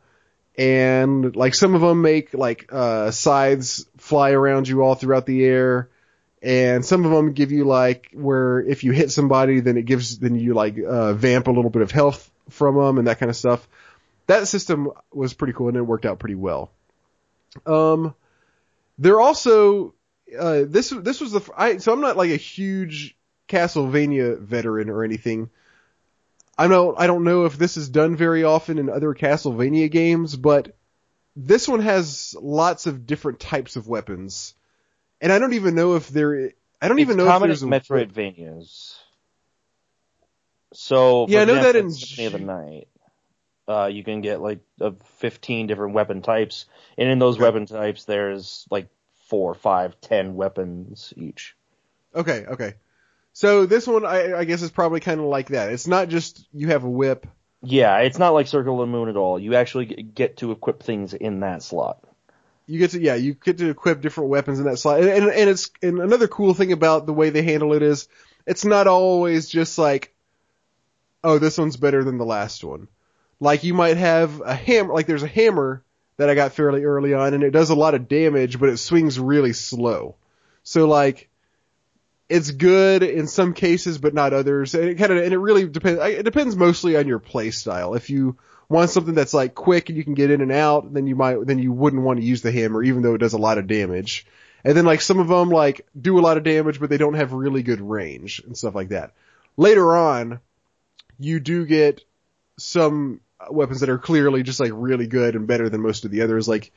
and 0.57 1.37
like 1.37 1.55
some 1.55 1.75
of 1.75 1.83
them 1.83 2.01
make 2.01 2.33
like 2.33 2.71
uh, 2.73 3.11
scythes 3.11 3.85
fly 3.99 4.31
around 4.31 4.67
you 4.67 4.81
all 4.81 4.95
throughout 4.95 5.27
the 5.27 5.45
air, 5.45 5.91
and 6.43 6.87
some 6.87 7.05
of 7.05 7.11
them 7.11 7.35
give 7.35 7.53
you 7.53 7.65
like 7.65 8.09
where 8.15 8.61
if 8.61 8.83
you 8.83 8.93
hit 8.93 9.11
somebody, 9.11 9.61
then 9.61 9.77
it 9.77 9.85
gives 9.85 10.19
then 10.19 10.37
you 10.37 10.55
like 10.55 10.79
uh, 10.79 11.13
vamp 11.13 11.49
a 11.49 11.53
little 11.53 11.71
bit 11.71 11.83
of 11.83 11.91
health 11.91 12.31
from 12.49 12.77
them 12.77 12.97
and 12.97 13.09
that 13.09 13.19
kind 13.19 13.29
of 13.29 13.37
stuff 13.37 13.69
that 14.33 14.49
system 14.49 14.91
was 15.13 15.35
pretty 15.35 15.53
cool 15.53 15.69
and 15.69 15.77
it 15.77 15.83
worked 15.83 16.07
out 16.07 16.19
pretty 16.19 16.35
well. 16.35 16.71
Um, 17.67 18.15
there 18.99 19.21
also, 19.21 19.95
uh, 20.39 20.63
this, 20.67 20.91
this 20.91 21.21
was 21.21 21.33
the, 21.33 21.51
I, 21.57 21.77
so 21.77 21.93
I'm 21.93 22.01
not 22.01 22.17
like 22.17 22.31
a 22.31 22.37
huge 22.37 23.17
Castlevania 23.49 24.39
veteran 24.39 24.89
or 24.89 25.05
anything. 25.05 25.51
I 26.57 26.67
know, 26.67 26.95
I 26.97 27.07
don't 27.07 27.25
know 27.25 27.45
if 27.45 27.59
this 27.59 27.77
is 27.77 27.89
done 27.89 28.17
very 28.17 28.45
often 28.45 28.79
in 28.79 28.89
other 28.89 29.15
Castlevania 29.15 29.91
games, 29.91 30.35
but 30.37 30.75
this 31.37 31.69
one 31.69 31.81
has 31.81 32.35
lots 32.41 32.87
of 32.87 33.07
different 33.07 33.41
types 33.41 33.77
of 33.77 33.89
weapons. 33.89 34.55
And 35.21 35.33
I 35.33 35.39
don't 35.39 35.55
even 35.55 35.75
know 35.75 35.97
if 35.97 36.09
there, 36.09 36.53
I 36.81 36.89
don't 36.89 36.99
it's 36.99 37.07
even 37.07 37.17
know 37.19 37.27
common 37.27 37.51
if 37.51 37.61
there's 37.61 37.71
Metroidvanias. 37.71 38.95
So, 40.73 41.27
yeah, 41.29 41.43
I 41.43 41.45
know 41.45 41.63
that 41.63 41.77
in 41.77 41.91
Symphony 41.91 42.27
of 42.27 42.33
the 42.33 42.39
Night 42.39 42.89
uh, 43.69 43.87
you 43.87 44.03
can 44.05 44.21
get 44.21 44.41
like 44.41 44.61
uh, 44.81 44.93
15 45.19 45.67
different 45.67 45.95
weapon 45.95 46.23
types, 46.23 46.67
and 46.99 47.09
in 47.09 47.19
those 47.19 47.39
weapon 47.39 47.67
types, 47.67 48.05
there's 48.05 48.67
like 48.71 48.89
four, 49.29 49.55
five, 49.55 50.01
ten 50.01 50.35
weapons 50.35 51.15
each. 51.17 51.57
Okay, 52.15 52.45
okay. 52.47 52.75
So 53.33 53.65
this 53.67 53.87
one, 53.87 54.05
I, 54.05 54.35
I 54.35 54.45
guess, 54.45 54.63
is 54.63 54.71
probably 54.71 55.01
kind 55.01 55.21
of 55.21 55.27
like 55.27 55.49
that. 55.49 55.73
It's 55.73 55.87
not 55.87 56.09
just 56.09 56.47
you 56.53 56.69
have 56.69 56.85
a 56.85 56.91
whip. 56.91 57.27
Yeah, 57.63 57.99
it's 57.99 58.19
not 58.19 58.35
like 58.35 58.47
Circle 58.49 58.75
of 58.75 58.89
the 58.89 58.93
Moon 58.93 59.09
at 59.09 59.17
all. 59.17 59.39
You 59.39 59.55
actually 59.55 59.87
get 59.87 60.39
to 60.39 60.51
equip 60.51 60.83
things 60.83 61.15
in 61.15 61.41
that 61.41 61.63
slot. 61.63 62.05
You 62.67 62.79
get 62.79 62.91
to, 62.91 63.01
yeah, 63.01 63.15
you 63.15 63.35
get 63.35 63.59
to 63.59 63.71
equip 63.71 64.01
different 64.01 64.31
weapons 64.31 64.59
in 64.59 64.67
that 64.67 64.79
slot. 64.79 65.01
And, 65.01 65.09
and, 65.09 65.31
and 65.31 65.51
it's, 65.51 65.71
and 65.81 65.99
another 66.01 66.29
cool 66.29 66.55
thing 66.55 66.73
about 66.73 67.07
the 67.07 67.13
way 67.13 67.31
they 67.31 67.43
handle 67.43 67.73
it 67.73 67.83
is, 67.83 68.09
it's 68.47 68.65
not 68.65 68.87
always 68.87 69.49
just 69.49 69.79
like, 69.79 70.15
oh, 71.23 71.39
this 71.39 71.57
one's 71.57 71.77
better 71.77 72.03
than 72.03 72.19
the 72.19 72.25
last 72.25 72.65
one. 72.65 72.89
Like 73.43 73.65
you 73.65 73.75
might 73.75 73.97
have 73.97 74.41
a 74.41 74.55
hammer, 74.55 74.95
like 74.95 75.07
there's 75.07 75.25
a 75.25 75.27
hammer 75.27 75.83
that 76.17 76.31
I 76.31 76.37
got 76.37 76.53
fairly 76.53 76.85
early 76.85 77.13
on 77.13 77.35
and 77.35 77.43
it 77.43 77.51
does 77.51 77.71
a 77.71 77.75
lot 77.75 77.97
of 77.97 78.07
damage, 78.07 78.61
but 78.61 78.69
it 78.69 78.77
swings 78.77 79.19
really 79.19 79.53
slow. 79.53 80.15
So 80.63 80.87
like, 80.87 81.29
it's 82.29 82.53
good 82.53 83.03
in 83.03 83.27
some 83.27 83.53
cases, 83.53 83.99
but 83.99 84.15
not 84.15 84.33
others. 84.33 84.77
And 84.77 84.85
it 84.85 84.95
kind 84.95 85.11
of, 85.11 85.19
and 85.19 85.33
it 85.35 85.39
really 85.39 85.67
depends, 85.67 86.01
it 86.01 86.23
depends 86.23 86.55
mostly 86.55 86.97
on 86.97 87.09
your 87.09 87.19
play 87.19 87.51
style. 87.51 87.95
If 87.95 88.11
you 88.11 88.37
want 88.69 88.91
something 88.91 89.15
that's 89.15 89.35
like 89.35 89.57
quick 89.57 89.89
and 89.89 89.99
you 89.99 90.05
can 90.05 90.15
get 90.15 90.31
in 90.31 90.41
and 90.41 90.53
out, 90.53 90.95
then 90.95 91.09
you 91.09 91.17
might, 91.17 91.45
then 91.45 91.59
you 91.59 91.73
wouldn't 91.73 92.05
want 92.05 92.21
to 92.21 92.25
use 92.25 92.43
the 92.43 92.53
hammer, 92.53 92.81
even 92.81 93.03
though 93.03 93.15
it 93.15 93.19
does 93.19 93.33
a 93.33 93.39
lot 93.39 93.59
of 93.59 93.67
damage. 93.67 94.25
And 94.63 94.77
then 94.77 94.85
like 94.85 95.01
some 95.01 95.19
of 95.19 95.27
them 95.27 95.51
like 95.51 95.85
do 96.01 96.17
a 96.17 96.23
lot 96.23 96.37
of 96.37 96.45
damage, 96.45 96.79
but 96.79 96.91
they 96.91 96.97
don't 96.97 97.15
have 97.15 97.33
really 97.33 97.65
good 97.65 97.81
range 97.81 98.41
and 98.47 98.57
stuff 98.57 98.77
like 98.77 98.91
that. 98.91 99.15
Later 99.57 99.97
on, 99.97 100.39
you 101.19 101.41
do 101.41 101.67
get 101.67 102.05
some 102.57 103.21
weapons 103.51 103.81
that 103.81 103.89
are 103.89 103.99
clearly 103.99 104.43
just 104.43 104.61
like 104.61 104.71
really 104.75 105.07
good 105.07 105.35
and 105.37 105.47
better 105.47 105.69
than 105.69 105.81
most 105.81 106.05
of 106.05 106.11
the 106.11 106.23
others. 106.23 106.49
Like 106.49 106.73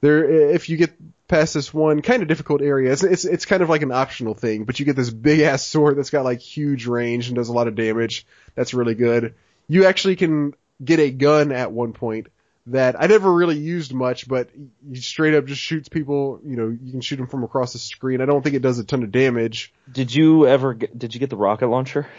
there, 0.00 0.24
if 0.50 0.68
you 0.68 0.76
get 0.76 0.92
past 1.28 1.54
this 1.54 1.72
one 1.74 2.02
kind 2.02 2.22
of 2.22 2.28
difficult 2.28 2.62
area, 2.62 2.92
it's, 2.92 3.04
it's, 3.04 3.24
it's 3.24 3.46
kind 3.46 3.62
of 3.62 3.68
like 3.68 3.82
an 3.82 3.92
optional 3.92 4.34
thing, 4.34 4.64
but 4.64 4.78
you 4.80 4.86
get 4.86 4.96
this 4.96 5.10
big 5.10 5.40
ass 5.40 5.66
sword 5.66 5.96
that's 5.98 6.10
got 6.10 6.24
like 6.24 6.40
huge 6.40 6.86
range 6.86 7.28
and 7.28 7.36
does 7.36 7.48
a 7.48 7.52
lot 7.52 7.68
of 7.68 7.74
damage. 7.74 8.26
That's 8.54 8.74
really 8.74 8.94
good. 8.94 9.34
You 9.68 9.84
actually 9.86 10.16
can 10.16 10.54
get 10.84 10.98
a 10.98 11.10
gun 11.10 11.52
at 11.52 11.70
one 11.72 11.92
point 11.92 12.28
that 12.66 12.94
I 13.00 13.06
never 13.06 13.32
really 13.32 13.58
used 13.58 13.92
much, 13.92 14.28
but 14.28 14.50
you 14.88 15.00
straight 15.00 15.34
up 15.34 15.46
just 15.46 15.60
shoots 15.60 15.88
people. 15.88 16.40
You 16.44 16.56
know, 16.56 16.68
you 16.82 16.92
can 16.92 17.00
shoot 17.00 17.16
them 17.16 17.26
from 17.26 17.42
across 17.42 17.72
the 17.72 17.78
screen. 17.78 18.20
I 18.20 18.26
don't 18.26 18.42
think 18.42 18.54
it 18.54 18.62
does 18.62 18.78
a 18.78 18.84
ton 18.84 19.02
of 19.02 19.10
damage. 19.10 19.72
Did 19.90 20.14
you 20.14 20.46
ever 20.46 20.74
get, 20.74 20.96
did 20.98 21.14
you 21.14 21.20
get 21.20 21.30
the 21.30 21.36
rocket 21.36 21.68
launcher? 21.68 22.06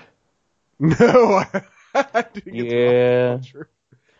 No, 0.80 1.44
I 1.94 2.26
didn't 2.34 2.54
get 2.56 2.70
the 2.70 2.76
Yeah. 2.76 2.86
rocket 2.86 3.32
launcher. 3.36 3.70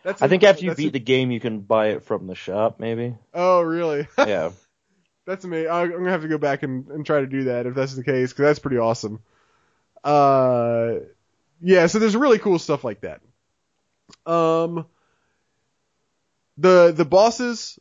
That's 0.02 0.20
I 0.22 0.28
think 0.28 0.42
after 0.42 0.64
you 0.64 0.74
beat 0.74 0.88
a- 0.88 0.92
the 0.92 1.00
game, 1.00 1.30
you 1.30 1.40
can 1.40 1.60
buy 1.60 1.88
it 1.88 2.04
from 2.04 2.26
the 2.26 2.34
shop, 2.34 2.80
maybe. 2.80 3.14
Oh, 3.32 3.60
really? 3.62 4.08
Yeah. 4.18 4.50
that's 5.26 5.44
amazing. 5.44 5.70
I'm 5.70 5.90
gonna 5.90 6.10
have 6.10 6.22
to 6.22 6.28
go 6.28 6.38
back 6.38 6.62
and, 6.62 6.88
and 6.88 7.06
try 7.06 7.20
to 7.20 7.26
do 7.26 7.44
that 7.44 7.66
if 7.66 7.74
that's 7.74 7.94
the 7.94 8.02
case, 8.04 8.30
because 8.32 8.44
that's 8.44 8.58
pretty 8.58 8.78
awesome. 8.78 9.20
Uh, 10.02 10.94
yeah. 11.60 11.86
So 11.86 11.98
there's 11.98 12.16
really 12.16 12.38
cool 12.38 12.58
stuff 12.58 12.82
like 12.84 13.02
that. 13.02 13.20
Um, 14.26 14.86
the 16.58 16.92
the 16.94 17.04
bosses 17.04 17.78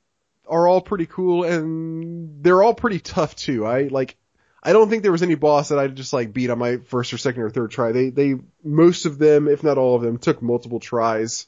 are 0.48 0.68
all 0.68 0.82
pretty 0.82 1.06
cool, 1.08 1.44
and 1.44 2.44
they're 2.44 2.62
all 2.64 2.74
pretty 2.74 3.00
tough 3.00 3.36
too. 3.36 3.66
I 3.66 3.84
like. 3.88 4.18
I 4.64 4.74
don't 4.74 4.90
think 4.92 5.02
there 5.02 5.12
was 5.12 5.24
any 5.24 5.34
boss 5.34 5.70
that 5.70 5.80
I 5.80 5.88
just 5.88 6.14
like 6.14 6.34
beat 6.34 6.52
on 6.52 6.60
my 6.60 6.78
first 6.78 7.12
or 7.14 7.18
second 7.18 7.42
or 7.42 7.50
third 7.50 7.72
try. 7.72 7.92
They 7.92 8.10
they 8.12 8.36
most 8.64 9.08
of 9.08 9.18
them, 9.18 9.48
if 9.48 9.64
not 9.64 9.80
all 9.80 9.96
of 9.96 10.04
them, 10.04 10.20
took 10.20 10.42
multiple 10.44 10.80
tries, 10.80 11.48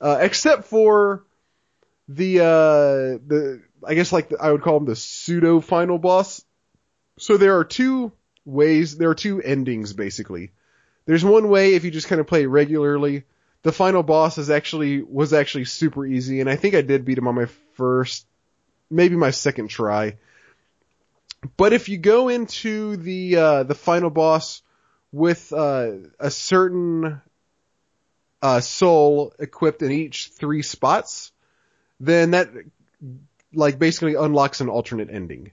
uh, 0.00 0.18
except 0.20 0.64
for 0.64 1.24
the 2.08 2.40
uh 2.40 3.18
the 3.26 3.62
I 3.86 3.94
guess 3.94 4.12
like 4.12 4.28
the, 4.28 4.38
I 4.40 4.52
would 4.52 4.62
call 4.62 4.78
them 4.78 4.88
the 4.88 4.96
pseudo 4.96 5.60
final 5.60 5.98
boss. 5.98 6.44
So 7.18 7.36
there 7.36 7.58
are 7.58 7.64
two 7.64 8.12
ways, 8.44 8.96
there 8.96 9.10
are 9.10 9.14
two 9.14 9.42
endings 9.42 9.92
basically. 9.92 10.52
There's 11.06 11.24
one 11.24 11.48
way 11.48 11.74
if 11.74 11.84
you 11.84 11.90
just 11.90 12.08
kind 12.08 12.20
of 12.20 12.26
play 12.26 12.46
regularly. 12.46 13.24
The 13.62 13.72
final 13.72 14.02
boss 14.02 14.38
is 14.38 14.50
actually 14.50 15.02
was 15.02 15.32
actually 15.32 15.64
super 15.64 16.06
easy, 16.06 16.40
and 16.40 16.48
I 16.48 16.56
think 16.56 16.74
I 16.74 16.82
did 16.82 17.04
beat 17.04 17.18
him 17.18 17.26
on 17.26 17.34
my 17.34 17.46
first, 17.74 18.26
maybe 18.90 19.16
my 19.16 19.32
second 19.32 19.68
try. 19.68 20.18
But 21.56 21.72
if 21.72 21.88
you 21.88 21.98
go 21.98 22.28
into 22.28 22.96
the 22.96 23.36
uh, 23.36 23.62
the 23.64 23.74
final 23.74 24.10
boss 24.10 24.62
with 25.10 25.52
uh, 25.52 25.92
a 26.20 26.30
certain 26.30 27.20
uh, 28.46 28.60
soul 28.60 29.34
equipped 29.40 29.82
in 29.82 29.90
each 29.90 30.28
three 30.28 30.62
spots, 30.62 31.32
then 31.98 32.30
that 32.30 32.48
like 33.52 33.76
basically 33.76 34.14
unlocks 34.14 34.60
an 34.60 34.68
alternate 34.68 35.10
ending. 35.10 35.50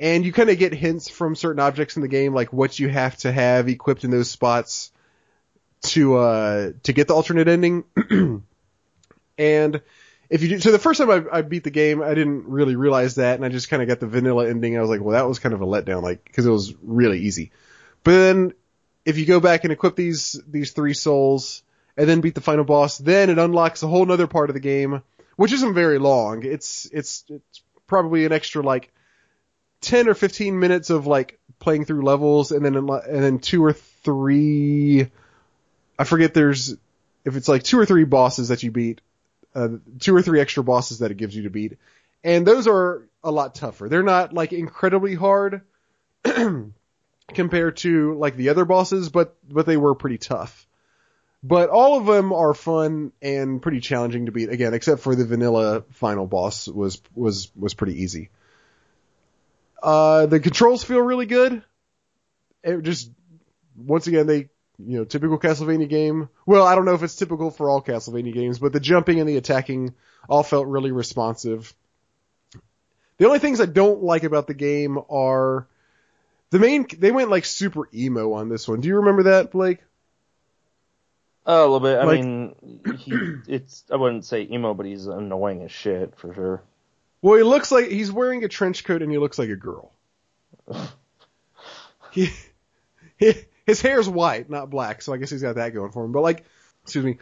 And 0.00 0.26
you 0.26 0.32
kind 0.32 0.50
of 0.50 0.58
get 0.58 0.74
hints 0.74 1.08
from 1.08 1.36
certain 1.36 1.60
objects 1.60 1.94
in 1.94 2.02
the 2.02 2.08
game, 2.08 2.34
like 2.34 2.52
what 2.52 2.76
you 2.76 2.88
have 2.88 3.16
to 3.18 3.30
have 3.30 3.68
equipped 3.68 4.02
in 4.02 4.10
those 4.10 4.28
spots 4.28 4.90
to 5.82 6.16
uh 6.16 6.72
to 6.82 6.92
get 6.92 7.06
the 7.06 7.14
alternate 7.14 7.46
ending. 7.46 7.84
and 9.38 9.80
if 10.28 10.42
you 10.42 10.48
do, 10.48 10.58
so 10.58 10.72
the 10.72 10.78
first 10.80 10.98
time 10.98 11.10
I, 11.10 11.38
I 11.38 11.42
beat 11.42 11.62
the 11.62 11.70
game, 11.70 12.02
I 12.02 12.14
didn't 12.14 12.48
really 12.48 12.74
realize 12.74 13.14
that, 13.14 13.36
and 13.36 13.44
I 13.44 13.48
just 13.48 13.70
kind 13.70 13.80
of 13.80 13.86
got 13.86 14.00
the 14.00 14.08
vanilla 14.08 14.48
ending. 14.48 14.76
I 14.76 14.80
was 14.80 14.90
like, 14.90 15.02
well, 15.02 15.12
that 15.12 15.28
was 15.28 15.38
kind 15.38 15.54
of 15.54 15.60
a 15.60 15.66
letdown, 15.66 16.02
like 16.02 16.24
because 16.24 16.46
it 16.46 16.50
was 16.50 16.74
really 16.82 17.20
easy. 17.20 17.52
But 18.02 18.12
then 18.12 18.54
if 19.04 19.18
you 19.18 19.24
go 19.24 19.38
back 19.38 19.62
and 19.62 19.72
equip 19.72 19.94
these 19.94 20.40
these 20.48 20.72
three 20.72 20.94
souls 20.94 21.62
and 21.96 22.08
then 22.08 22.20
beat 22.20 22.34
the 22.34 22.40
final 22.40 22.64
boss, 22.64 22.98
then 22.98 23.30
it 23.30 23.38
unlocks 23.38 23.82
a 23.82 23.86
whole 23.86 24.04
nother 24.04 24.26
part 24.26 24.50
of 24.50 24.54
the 24.54 24.60
game, 24.60 25.02
which 25.36 25.52
isn't 25.52 25.74
very 25.74 25.98
long. 25.98 26.44
It's 26.44 26.88
it's 26.92 27.24
it's 27.28 27.62
probably 27.86 28.24
an 28.24 28.32
extra 28.32 28.62
like 28.62 28.92
ten 29.80 30.08
or 30.08 30.14
fifteen 30.14 30.58
minutes 30.58 30.90
of 30.90 31.06
like 31.06 31.38
playing 31.58 31.84
through 31.84 32.02
levels, 32.02 32.50
and 32.50 32.64
then 32.64 32.76
and 32.76 33.22
then 33.22 33.38
two 33.38 33.64
or 33.64 33.72
three. 33.72 35.10
I 35.98 36.04
forget. 36.04 36.34
There's 36.34 36.76
if 37.24 37.36
it's 37.36 37.48
like 37.48 37.62
two 37.62 37.78
or 37.78 37.86
three 37.86 38.04
bosses 38.04 38.48
that 38.48 38.62
you 38.62 38.70
beat, 38.70 39.00
uh, 39.54 39.68
two 40.00 40.14
or 40.14 40.22
three 40.22 40.40
extra 40.40 40.64
bosses 40.64 40.98
that 40.98 41.10
it 41.10 41.16
gives 41.16 41.34
you 41.36 41.44
to 41.44 41.50
beat, 41.50 41.78
and 42.22 42.46
those 42.46 42.66
are 42.66 43.08
a 43.22 43.30
lot 43.30 43.54
tougher. 43.54 43.88
They're 43.88 44.02
not 44.02 44.32
like 44.32 44.52
incredibly 44.52 45.14
hard 45.14 45.62
compared 47.34 47.76
to 47.78 48.14
like 48.14 48.36
the 48.36 48.48
other 48.48 48.64
bosses, 48.64 49.08
but 49.08 49.36
but 49.48 49.66
they 49.66 49.76
were 49.76 49.94
pretty 49.94 50.18
tough. 50.18 50.63
But 51.46 51.68
all 51.68 51.98
of 51.98 52.06
them 52.06 52.32
are 52.32 52.54
fun 52.54 53.12
and 53.20 53.60
pretty 53.60 53.80
challenging 53.80 54.26
to 54.26 54.32
beat 54.32 54.48
again, 54.48 54.72
except 54.72 55.02
for 55.02 55.14
the 55.14 55.26
vanilla 55.26 55.84
final 55.90 56.26
boss 56.26 56.66
was 56.66 57.02
was 57.14 57.50
was 57.54 57.74
pretty 57.74 58.02
easy. 58.02 58.30
Uh, 59.82 60.24
the 60.24 60.40
controls 60.40 60.82
feel 60.82 61.00
really 61.00 61.26
good. 61.26 61.62
It 62.62 62.80
just 62.80 63.10
once 63.76 64.06
again 64.06 64.26
they 64.26 64.48
you 64.78 64.96
know 64.96 65.04
typical 65.04 65.38
Castlevania 65.38 65.86
game. 65.86 66.30
Well, 66.46 66.66
I 66.66 66.74
don't 66.74 66.86
know 66.86 66.94
if 66.94 67.02
it's 67.02 67.16
typical 67.16 67.50
for 67.50 67.68
all 67.68 67.82
Castlevania 67.82 68.32
games, 68.32 68.58
but 68.58 68.72
the 68.72 68.80
jumping 68.80 69.20
and 69.20 69.28
the 69.28 69.36
attacking 69.36 69.92
all 70.30 70.44
felt 70.44 70.66
really 70.66 70.92
responsive. 70.92 71.74
The 73.18 73.26
only 73.26 73.38
things 73.38 73.60
I 73.60 73.66
don't 73.66 74.02
like 74.02 74.24
about 74.24 74.46
the 74.46 74.54
game 74.54 74.98
are 75.10 75.68
the 76.48 76.58
main. 76.58 76.86
They 76.98 77.12
went 77.12 77.28
like 77.28 77.44
super 77.44 77.86
emo 77.92 78.32
on 78.32 78.48
this 78.48 78.66
one. 78.66 78.80
Do 78.80 78.88
you 78.88 78.96
remember 78.96 79.24
that, 79.24 79.50
Blake? 79.50 79.80
A 81.46 81.60
little 81.60 81.80
bit. 81.80 81.98
I 81.98 82.04
Like- 82.04 82.20
mean, 82.24 82.54
he, 82.98 83.12
it's 83.54 83.84
I 83.90 83.96
wouldn't 83.96 84.24
say 84.24 84.48
emo, 84.50 84.74
but 84.74 84.86
he's 84.86 85.06
annoying 85.06 85.62
as 85.62 85.70
shit 85.72 86.16
for 86.16 86.32
sure. 86.34 86.62
Well, 87.22 87.36
he 87.36 87.42
looks 87.42 87.70
like 87.72 87.88
he's 87.88 88.12
wearing 88.12 88.44
a 88.44 88.48
trench 88.48 88.84
coat 88.84 89.02
and 89.02 89.10
he 89.10 89.18
looks 89.18 89.38
like 89.38 89.48
a 89.48 89.56
girl. 89.56 89.92
he, 92.10 92.30
he, 93.16 93.34
his 93.66 93.80
hair's 93.80 94.08
white, 94.08 94.50
not 94.50 94.70
black, 94.70 95.02
so 95.02 95.12
I 95.12 95.16
guess 95.16 95.30
he's 95.30 95.42
got 95.42 95.56
that 95.56 95.70
going 95.74 95.90
for 95.92 96.04
him. 96.04 96.12
But 96.12 96.20
like, 96.22 96.44
excuse 96.82 97.04
me, 97.04 97.18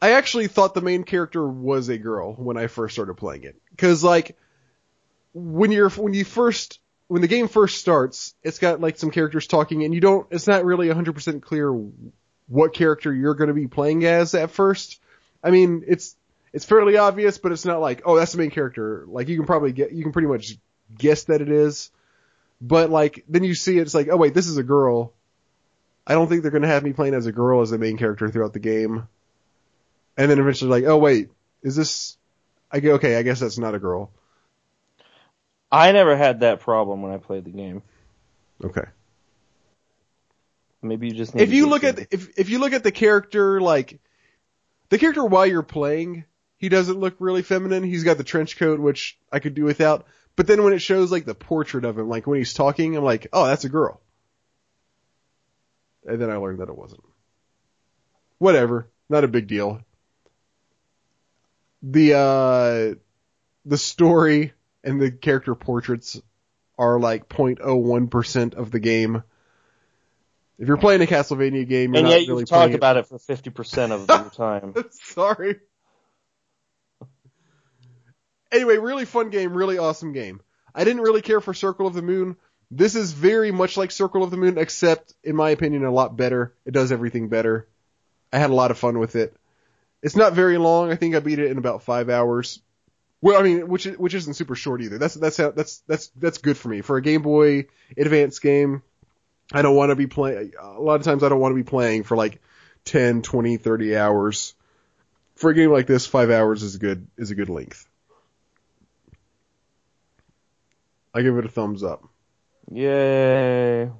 I 0.00 0.12
actually 0.12 0.48
thought 0.48 0.74
the 0.74 0.82
main 0.82 1.04
character 1.04 1.46
was 1.46 1.88
a 1.88 1.98
girl 1.98 2.34
when 2.34 2.56
I 2.56 2.66
first 2.66 2.94
started 2.94 3.14
playing 3.14 3.44
it, 3.44 3.56
because 3.70 4.04
like 4.04 4.36
when 5.32 5.72
you're 5.72 5.90
when 5.90 6.12
you 6.14 6.24
first 6.24 6.80
when 7.08 7.22
the 7.22 7.28
game 7.28 7.48
first 7.48 7.78
starts, 7.78 8.34
it's 8.42 8.58
got 8.58 8.80
like 8.80 8.98
some 8.98 9.10
characters 9.10 9.46
talking, 9.46 9.84
and 9.84 9.94
you 9.94 10.00
don't. 10.00 10.26
It's 10.30 10.46
not 10.46 10.64
really 10.64 10.88
100% 10.88 11.40
clear 11.42 11.72
what 12.48 12.74
character 12.74 13.12
you're 13.12 13.34
going 13.34 13.48
to 13.48 13.54
be 13.54 13.66
playing 13.66 14.04
as 14.04 14.34
at 14.34 14.50
first. 14.50 15.00
I 15.42 15.50
mean, 15.50 15.84
it's 15.86 16.16
it's 16.52 16.64
fairly 16.64 16.96
obvious, 16.96 17.38
but 17.38 17.52
it's 17.52 17.64
not 17.64 17.80
like, 17.80 18.02
oh, 18.04 18.16
that's 18.16 18.32
the 18.32 18.38
main 18.38 18.50
character. 18.50 19.04
Like 19.08 19.28
you 19.28 19.36
can 19.36 19.46
probably 19.46 19.72
get, 19.72 19.92
you 19.92 20.02
can 20.02 20.12
pretty 20.12 20.28
much 20.28 20.56
guess 20.96 21.24
that 21.24 21.42
it 21.42 21.50
is. 21.50 21.90
But 22.60 22.88
like, 22.90 23.24
then 23.28 23.44
you 23.44 23.54
see 23.54 23.78
it, 23.78 23.82
it's 23.82 23.94
like, 23.94 24.08
oh 24.10 24.16
wait, 24.16 24.32
this 24.32 24.46
is 24.46 24.56
a 24.56 24.62
girl. 24.62 25.12
I 26.06 26.14
don't 26.14 26.28
think 26.28 26.42
they're 26.42 26.50
gonna 26.50 26.66
have 26.66 26.82
me 26.82 26.92
playing 26.92 27.14
as 27.14 27.26
a 27.26 27.32
girl 27.32 27.60
as 27.60 27.70
the 27.70 27.78
main 27.78 27.98
character 27.98 28.28
throughout 28.28 28.52
the 28.52 28.58
game. 28.58 29.06
And 30.16 30.30
then 30.30 30.38
eventually 30.38 30.70
like, 30.70 30.84
oh 30.84 30.96
wait, 30.96 31.30
is 31.62 31.76
this, 31.76 32.16
I 32.70 32.80
go, 32.80 32.94
okay, 32.94 33.16
I 33.16 33.22
guess 33.22 33.40
that's 33.40 33.58
not 33.58 33.74
a 33.74 33.78
girl. 33.78 34.10
I 35.70 35.92
never 35.92 36.16
had 36.16 36.40
that 36.40 36.60
problem 36.60 37.02
when 37.02 37.12
I 37.12 37.18
played 37.18 37.44
the 37.44 37.50
game. 37.50 37.82
Okay. 38.64 38.84
Maybe 40.88 41.08
you 41.08 41.14
just 41.14 41.34
need 41.34 41.42
if 41.42 41.50
to 41.50 41.56
you 41.56 41.68
look 41.68 41.84
at 41.84 41.98
if 42.10 42.38
if 42.38 42.48
you 42.48 42.58
look 42.58 42.72
at 42.72 42.82
the 42.82 42.92
character 42.92 43.60
like 43.60 44.00
the 44.88 44.98
character 44.98 45.24
while 45.24 45.46
you're 45.46 45.62
playing, 45.62 46.24
he 46.56 46.68
doesn't 46.68 46.98
look 46.98 47.16
really 47.18 47.42
feminine. 47.42 47.82
He's 47.82 48.04
got 48.04 48.18
the 48.18 48.24
trench 48.24 48.58
coat, 48.58 48.80
which 48.80 49.18
I 49.32 49.38
could 49.38 49.54
do 49.54 49.64
without. 49.64 50.06
But 50.36 50.46
then 50.46 50.62
when 50.62 50.72
it 50.72 50.80
shows 50.80 51.10
like 51.10 51.24
the 51.24 51.34
portrait 51.34 51.84
of 51.84 51.98
him, 51.98 52.08
like 52.08 52.26
when 52.26 52.38
he's 52.38 52.54
talking, 52.54 52.96
I'm 52.96 53.04
like, 53.04 53.28
oh, 53.32 53.46
that's 53.46 53.64
a 53.64 53.70
girl. 53.70 54.00
And 56.04 56.20
then 56.20 56.30
I 56.30 56.36
learned 56.36 56.60
that 56.60 56.68
it 56.68 56.76
wasn't. 56.76 57.02
Whatever, 58.38 58.88
not 59.08 59.24
a 59.24 59.28
big 59.28 59.48
deal. 59.48 59.80
The 61.82 62.14
uh 62.14 62.94
the 63.64 63.78
story 63.78 64.52
and 64.84 65.00
the 65.00 65.10
character 65.10 65.54
portraits 65.54 66.20
are 66.78 67.00
like 67.00 67.28
0.01% 67.28 68.54
of 68.54 68.70
the 68.70 68.78
game. 68.78 69.22
If 70.58 70.68
you're 70.68 70.76
playing 70.78 71.02
a 71.02 71.06
Castlevania 71.06 71.68
game, 71.68 71.92
you're 71.92 71.98
and 72.00 72.04
not 72.08 72.10
yet 72.12 72.22
you 72.22 72.32
really 72.32 72.44
talk 72.46 72.70
it- 72.70 72.74
about 72.74 72.96
it 72.96 73.06
for 73.06 73.18
fifty 73.18 73.50
percent 73.50 73.92
of 73.92 74.08
your 74.08 74.30
time. 74.34 74.74
Sorry. 74.90 75.56
Anyway, 78.52 78.76
really 78.78 79.04
fun 79.04 79.30
game, 79.30 79.54
really 79.54 79.78
awesome 79.78 80.12
game. 80.12 80.40
I 80.74 80.84
didn't 80.84 81.02
really 81.02 81.22
care 81.22 81.40
for 81.40 81.52
Circle 81.52 81.86
of 81.86 81.94
the 81.94 82.02
Moon. 82.02 82.36
This 82.70 82.94
is 82.94 83.12
very 83.12 83.50
much 83.50 83.76
like 83.76 83.90
Circle 83.90 84.22
of 84.22 84.30
the 84.30 84.36
Moon, 84.36 84.58
except, 84.58 85.14
in 85.24 85.36
my 85.36 85.50
opinion, 85.50 85.84
a 85.84 85.90
lot 85.90 86.16
better. 86.16 86.54
It 86.64 86.72
does 86.72 86.92
everything 86.92 87.28
better. 87.28 87.68
I 88.32 88.38
had 88.38 88.50
a 88.50 88.54
lot 88.54 88.70
of 88.70 88.78
fun 88.78 88.98
with 88.98 89.16
it. 89.16 89.36
It's 90.02 90.16
not 90.16 90.32
very 90.34 90.58
long. 90.58 90.90
I 90.90 90.96
think 90.96 91.14
I 91.14 91.20
beat 91.20 91.38
it 91.38 91.50
in 91.50 91.58
about 91.58 91.82
five 91.82 92.08
hours. 92.08 92.60
Well, 93.20 93.38
I 93.38 93.42
mean, 93.42 93.68
which 93.68 93.84
which 93.86 94.14
isn't 94.14 94.34
super 94.34 94.54
short 94.54 94.82
either. 94.82 94.98
That's 94.98 95.14
that's 95.14 95.36
how 95.36 95.50
that's 95.50 95.78
that's 95.88 96.08
that's 96.16 96.38
good 96.38 96.56
for 96.56 96.68
me 96.68 96.82
for 96.82 96.96
a 96.96 97.02
Game 97.02 97.22
Boy 97.22 97.66
Advance 97.96 98.38
game. 98.38 98.82
I 99.52 99.62
don't 99.62 99.76
want 99.76 99.90
to 99.90 99.96
be 99.96 100.06
playing. 100.06 100.52
A 100.60 100.80
lot 100.80 100.96
of 100.96 101.02
times, 101.02 101.22
I 101.22 101.28
don't 101.28 101.40
want 101.40 101.52
to 101.52 101.62
be 101.62 101.68
playing 101.68 102.02
for 102.02 102.16
like 102.16 102.40
10, 102.84 103.22
20, 103.22 103.56
30 103.56 103.96
hours. 103.96 104.54
for 105.34 105.50
a 105.50 105.54
game 105.54 105.70
like 105.70 105.86
this, 105.86 106.06
five 106.06 106.30
hours 106.30 106.62
is 106.62 106.74
a 106.74 106.78
good 106.78 107.06
is 107.16 107.30
a 107.30 107.34
good 107.34 107.48
length. 107.48 107.86
I 111.14 111.22
give 111.22 111.36
it 111.38 111.46
a 111.46 111.48
thumbs 111.48 111.82
up. 111.82 112.04
Yay. 112.70 113.90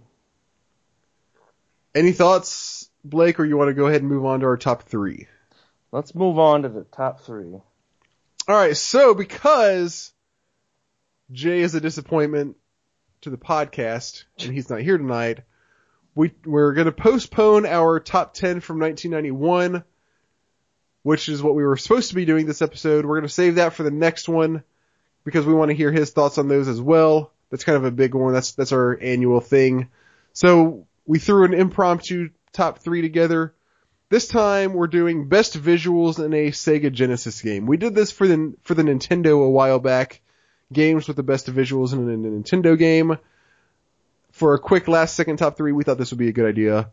Any 1.95 2.13
thoughts, 2.13 2.91
Blake, 3.05 3.41
or 3.41 3.45
you 3.45 3.57
want 3.57 3.69
to 3.69 3.75
go 3.75 3.87
ahead 3.87 4.03
and 4.03 4.11
move 4.11 4.27
on 4.27 4.41
to 4.41 4.47
our 4.47 4.59
top 4.59 4.83
three? 4.83 5.29
Let's 5.93 6.15
move 6.15 6.39
on 6.39 6.63
to 6.63 6.69
the 6.69 6.85
top 6.85 7.21
three. 7.23 7.55
All 7.55 8.55
right, 8.55 8.77
so 8.77 9.15
because 9.15 10.13
Jay 11.33 11.61
is 11.61 11.75
a 11.75 11.81
disappointment 11.81 12.57
to 13.27 13.31
the 13.31 13.37
podcast 13.37 14.23
and 14.39 14.55
he's 14.55 14.71
not 14.71 14.81
here 14.81 14.97
tonight, 14.97 15.41
we 16.15 16.33
we're 16.45 16.75
going 16.75 16.87
to 16.87 16.93
postpone 16.93 17.67
our 17.67 17.99
top 17.99 18.35
10 18.35 18.61
from 18.61 18.79
1991, 18.79 19.83
which 21.03 21.29
is 21.29 21.43
what 21.43 21.57
we 21.57 21.65
were 21.65 21.77
supposed 21.77 22.11
to 22.11 22.15
be 22.15 22.25
doing 22.25 22.47
this 22.47 22.63
episode. 22.63 23.05
We're 23.05 23.17
going 23.17 23.29
to 23.29 23.35
save 23.35 23.57
that 23.57 23.73
for 23.73 23.83
the 23.83 23.91
next 23.91 24.29
one 24.29 24.63
because 25.25 25.45
we 25.45 25.55
want 25.55 25.71
to 25.71 25.77
hear 25.77 25.91
his 25.91 26.11
thoughts 26.11 26.39
on 26.39 26.47
those 26.47 26.69
as 26.69 26.81
well. 26.81 27.33
That's 27.51 27.65
kind 27.65 27.77
of 27.77 27.85
a 27.85 27.91
big 27.91 28.15
one. 28.15 28.33
That's 28.33 28.53
that's 28.53 28.71
our 28.71 28.97
annual 29.03 29.41
thing. 29.41 29.89
So 30.33 30.87
we 31.05 31.19
threw 31.19 31.45
an 31.45 31.55
impromptu 31.55 32.31
top 32.53 32.79
3 32.79 33.03
together. 33.03 33.55
This 34.09 34.29
time 34.29 34.73
we're 34.73 34.87
doing 34.87 35.29
best 35.29 35.61
visuals 35.61 36.25
in 36.25 36.33
a 36.33 36.53
Sega 36.53 36.93
Genesis 36.93 37.43
game. 37.43 37.67
We 37.67 37.77
did 37.77 37.97
this 37.97 38.13
for 38.13 38.29
the 38.29 38.55
for 38.63 38.75
the 38.75 38.85
Nintendo 38.85 39.45
a 39.45 39.51
while 39.51 39.81
back. 39.81 40.21
Games 40.73 41.07
with 41.07 41.17
the 41.17 41.23
best 41.23 41.47
visuals 41.47 41.93
in 41.93 42.01
a 42.01 42.17
Nintendo 42.17 42.77
game. 42.79 43.19
For 44.33 44.55
a 44.55 44.59
quick 44.59 44.89
last 44.89 45.15
second 45.15 45.37
top 45.39 45.57
three, 45.57 45.73
we 45.73 45.85
thought 45.85 45.97
this 45.97 46.11
would 46.11 46.19
be 46.19 46.29
a 46.29 46.33
good 46.33 46.47
idea 46.47 46.91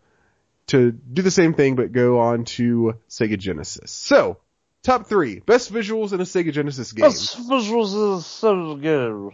to 0.68 0.92
do 0.92 1.22
the 1.22 1.32
same 1.32 1.54
thing 1.54 1.76
but 1.76 1.92
go 1.92 2.20
on 2.20 2.46
to 2.46 2.96
Sega 3.10 3.38
Genesis. 3.38 3.92
So, 3.92 4.38
top 4.82 5.08
three 5.08 5.40
best 5.40 5.74
visuals 5.74 6.14
in 6.14 6.22
a 6.22 6.24
Sega 6.24 6.54
Genesis 6.54 6.94
game. 6.94 7.04
Best 7.04 7.38
visuals 7.50 8.18
is 8.20 8.26
so 8.26 8.76
good. 8.76 9.32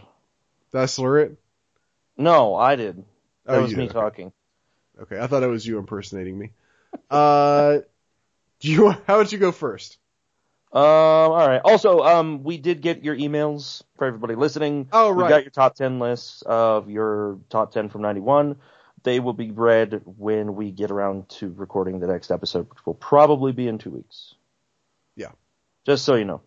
Did 0.72 0.78
I 0.82 0.86
slur 0.88 1.20
it? 1.20 1.38
No, 2.18 2.56
I 2.56 2.76
did. 2.76 2.98
That 3.45 3.60
Oh, 3.60 3.61
was 3.61 3.76
me 3.76 3.84
okay. 3.84 3.94
talking. 3.94 4.32
Okay, 5.03 5.20
I 5.20 5.28
thought 5.28 5.44
it 5.44 5.48
was 5.48 5.66
you 5.66 5.78
impersonating 5.78 6.38
me. 6.38 6.49
Uh, 7.11 7.80
do 8.60 8.72
you 8.72 8.90
how 9.06 9.18
would 9.20 9.32
you 9.32 9.38
go 9.38 9.52
first? 9.52 9.98
Um, 10.71 10.81
all 10.81 11.47
right. 11.47 11.61
Also, 11.63 11.99
um, 11.99 12.43
we 12.43 12.57
did 12.57 12.81
get 12.81 13.03
your 13.03 13.15
emails 13.15 13.81
for 13.97 14.05
everybody 14.05 14.35
listening. 14.35 14.87
Oh, 14.91 15.09
right. 15.09 15.23
We 15.23 15.29
got 15.29 15.43
your 15.43 15.51
top 15.51 15.75
10 15.75 15.99
lists 15.99 16.43
of 16.43 16.89
your 16.89 17.39
top 17.49 17.71
10 17.71 17.89
from 17.89 18.03
91. 18.03 18.55
They 19.03 19.19
will 19.19 19.33
be 19.33 19.49
read 19.49 20.01
when 20.05 20.55
we 20.55 20.71
get 20.71 20.91
around 20.91 21.29
to 21.29 21.51
recording 21.55 21.99
the 21.99 22.07
next 22.07 22.29
episode, 22.29 22.69
which 22.69 22.85
will 22.85 22.93
probably 22.93 23.51
be 23.51 23.67
in 23.67 23.79
two 23.79 23.89
weeks. 23.89 24.35
Yeah. 25.15 25.31
Just 25.85 26.05
so 26.05 26.15
you 26.15 26.25
know. 26.25 26.41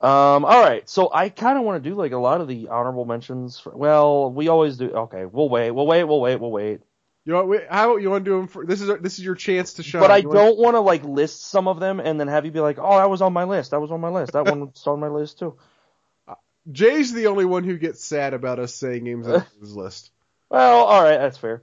Um, 0.00 0.44
all 0.44 0.62
right. 0.62 0.88
So 0.88 1.10
I 1.12 1.28
kind 1.28 1.58
of 1.58 1.64
want 1.64 1.82
to 1.82 1.90
do 1.90 1.94
like 1.94 2.12
a 2.12 2.18
lot 2.18 2.40
of 2.40 2.48
the 2.48 2.68
honorable 2.68 3.04
mentions. 3.04 3.58
For, 3.58 3.76
well, 3.76 4.30
we 4.32 4.48
always 4.48 4.78
do. 4.78 4.90
Okay. 4.90 5.26
We'll 5.26 5.48
wait. 5.48 5.72
We'll 5.72 5.86
wait. 5.86 6.04
We'll 6.04 6.20
wait. 6.20 6.40
We'll 6.40 6.50
wait. 6.50 6.80
You 7.24 7.34
want, 7.34 7.48
wait, 7.48 7.62
how 7.70 7.96
you 7.98 8.10
want 8.10 8.24
to 8.24 8.30
do 8.30 8.36
them? 8.36 8.48
For, 8.48 8.66
this 8.66 8.80
is 8.80 8.88
this 9.00 9.18
is 9.18 9.24
your 9.24 9.36
chance 9.36 9.74
to 9.74 9.82
shine. 9.82 10.00
But 10.00 10.10
I 10.10 10.18
You 10.18 10.32
don't 10.32 10.58
want 10.58 10.74
to 10.74 10.80
like 10.80 11.04
list 11.04 11.44
some 11.46 11.68
of 11.68 11.78
them 11.78 12.00
and 12.00 12.18
then 12.18 12.26
have 12.26 12.44
you 12.44 12.50
be 12.50 12.60
like, 12.60 12.78
oh, 12.80 12.98
that 12.98 13.08
was 13.08 13.22
on 13.22 13.32
my 13.32 13.44
list. 13.44 13.70
That 13.70 13.80
was 13.80 13.92
on 13.92 14.00
my 14.00 14.08
list. 14.08 14.32
That 14.32 14.46
one 14.46 14.60
was 14.60 14.86
on 14.86 14.98
my 14.98 15.08
list 15.08 15.38
too. 15.38 15.56
Jay's 16.72 17.12
the 17.12 17.26
only 17.28 17.44
one 17.44 17.64
who 17.64 17.76
gets 17.76 18.04
sad 18.04 18.34
about 18.34 18.58
us 18.58 18.74
saying 18.74 19.04
games 19.04 19.28
on 19.28 19.44
his 19.60 19.74
list. 19.74 20.10
Well, 20.50 20.84
all 20.84 21.02
right, 21.02 21.18
that's 21.18 21.38
fair. 21.38 21.62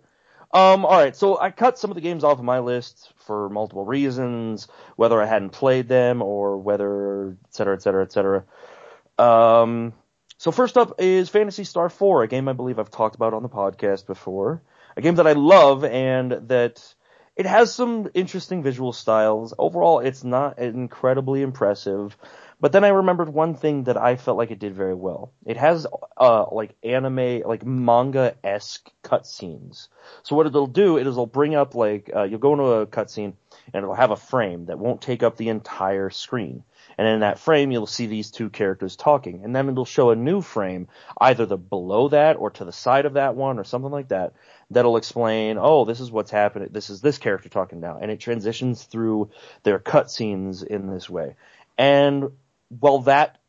Um, 0.51 0.83
all 0.83 0.97
right, 0.97 1.15
so 1.15 1.39
I 1.39 1.51
cut 1.51 1.77
some 1.77 1.91
of 1.91 1.95
the 1.95 2.01
games 2.01 2.23
off 2.23 2.39
of 2.39 2.43
my 2.43 2.59
list 2.59 3.13
for 3.17 3.49
multiple 3.49 3.85
reasons, 3.85 4.67
whether 4.95 5.21
I 5.21 5.27
hadn't 5.27 5.51
played 5.51 5.87
them 5.87 6.23
or 6.23 6.57
whether, 6.57 7.37
et 7.45 7.53
cetera, 7.53 7.75
et 7.75 7.83
cetera, 7.83 8.03
et 8.03 8.11
cetera. 8.11 8.45
Um, 9.19 9.93
so 10.37 10.51
first 10.51 10.75
up 10.75 10.95
is 10.99 11.29
Phantasy 11.29 11.65
Star 11.65 11.87
4, 11.87 12.23
a 12.23 12.27
game 12.27 12.47
I 12.47 12.53
believe 12.53 12.79
I've 12.79 12.89
talked 12.89 13.15
about 13.15 13.35
on 13.35 13.43
the 13.43 13.49
podcast 13.49 14.07
before. 14.07 14.63
A 14.99 15.01
game 15.01 15.15
that 15.15 15.27
I 15.27 15.31
love 15.31 15.85
and 15.85 16.49
that 16.49 16.83
it 17.37 17.45
has 17.45 17.73
some 17.73 18.09
interesting 18.13 18.61
visual 18.63 18.91
styles. 18.91 19.53
Overall, 19.57 19.99
it's 19.99 20.25
not 20.25 20.59
incredibly 20.59 21.41
impressive. 21.41 22.17
But 22.59 22.73
then 22.73 22.83
I 22.83 22.89
remembered 22.89 23.29
one 23.29 23.55
thing 23.55 23.85
that 23.85 23.95
I 23.95 24.17
felt 24.17 24.37
like 24.37 24.51
it 24.51 24.59
did 24.59 24.75
very 24.75 24.93
well. 24.93 25.31
It 25.45 25.55
has 25.55 25.87
uh 26.17 26.47
like 26.51 26.75
anime, 26.83 27.43
like 27.45 27.65
manga 27.65 28.35
esque 28.43 28.89
cutscenes. 29.01 29.87
So 30.23 30.35
what 30.35 30.47
it'll 30.47 30.67
do, 30.67 30.97
is 30.97 31.07
it'll 31.07 31.25
bring 31.25 31.55
up 31.55 31.75
like 31.75 32.11
uh, 32.13 32.23
you'll 32.23 32.39
go 32.39 32.51
into 32.51 32.65
a 32.65 32.85
cutscene 32.85 33.35
and 33.73 33.83
it'll 33.83 33.95
have 33.95 34.11
a 34.11 34.17
frame 34.17 34.65
that 34.65 34.79
won't 34.79 35.01
take 35.01 35.23
up 35.23 35.37
the 35.37 35.47
entire 35.47 36.09
screen. 36.09 36.65
And 36.97 37.07
in 37.07 37.21
that 37.21 37.39
frame, 37.39 37.71
you'll 37.71 37.87
see 37.87 38.07
these 38.07 38.31
two 38.31 38.49
characters 38.49 38.97
talking, 38.97 39.45
and 39.45 39.55
then 39.55 39.69
it'll 39.69 39.85
show 39.85 40.09
a 40.09 40.15
new 40.15 40.41
frame, 40.41 40.89
either 41.21 41.45
the 41.45 41.57
below 41.57 42.09
that 42.09 42.35
or 42.35 42.49
to 42.51 42.65
the 42.65 42.73
side 42.73 43.05
of 43.05 43.13
that 43.13 43.35
one 43.35 43.57
or 43.57 43.63
something 43.63 43.91
like 43.91 44.09
that, 44.09 44.33
that'll 44.71 44.97
explain, 44.97 45.57
oh, 45.59 45.85
this 45.85 45.99
is 45.99 46.11
what's 46.11 46.31
happening. 46.31 46.69
This 46.71 46.89
is 46.89 47.01
this 47.01 47.17
character 47.17 47.49
talking 47.49 47.79
now, 47.79 47.97
and 47.99 48.11
it 48.11 48.19
transitions 48.19 48.83
through 48.83 49.29
their 49.63 49.79
cutscenes 49.79 50.63
in 50.63 50.87
this 50.87 51.09
way. 51.09 51.35
And 51.77 52.31
while 52.79 52.99
that 52.99 53.39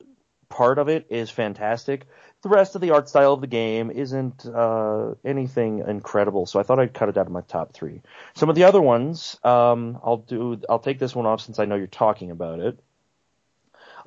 part 0.49 0.79
of 0.79 0.89
it 0.89 1.07
is 1.11 1.31
fantastic, 1.31 2.07
the 2.43 2.49
rest 2.49 2.75
of 2.75 2.81
the 2.81 2.91
art 2.91 3.09
style 3.09 3.35
of 3.35 3.41
the 3.41 3.47
game 3.47 3.91
isn't 3.91 4.47
uh, 4.47 5.15
anything 5.25 5.81
incredible. 5.87 6.47
So 6.47 6.59
I 6.59 6.63
thought 6.63 6.79
I'd 6.79 6.95
cut 6.95 7.11
it 7.11 7.19
out 7.19 7.27
of 7.27 7.33
my 7.33 7.43
top 7.43 7.73
three. 7.73 8.01
Some 8.35 8.49
of 8.49 8.55
the 8.55 8.65
other 8.65 8.81
ones, 8.81 9.39
um, 9.45 9.99
I'll 10.03 10.19
do. 10.19 10.61
I'll 10.69 10.79
take 10.79 10.99
this 10.99 11.15
one 11.15 11.27
off 11.27 11.43
since 11.43 11.59
I 11.59 11.67
know 11.67 11.77
you're 11.77 11.87
talking 11.87 12.31
about 12.31 12.61
it. 12.61 12.79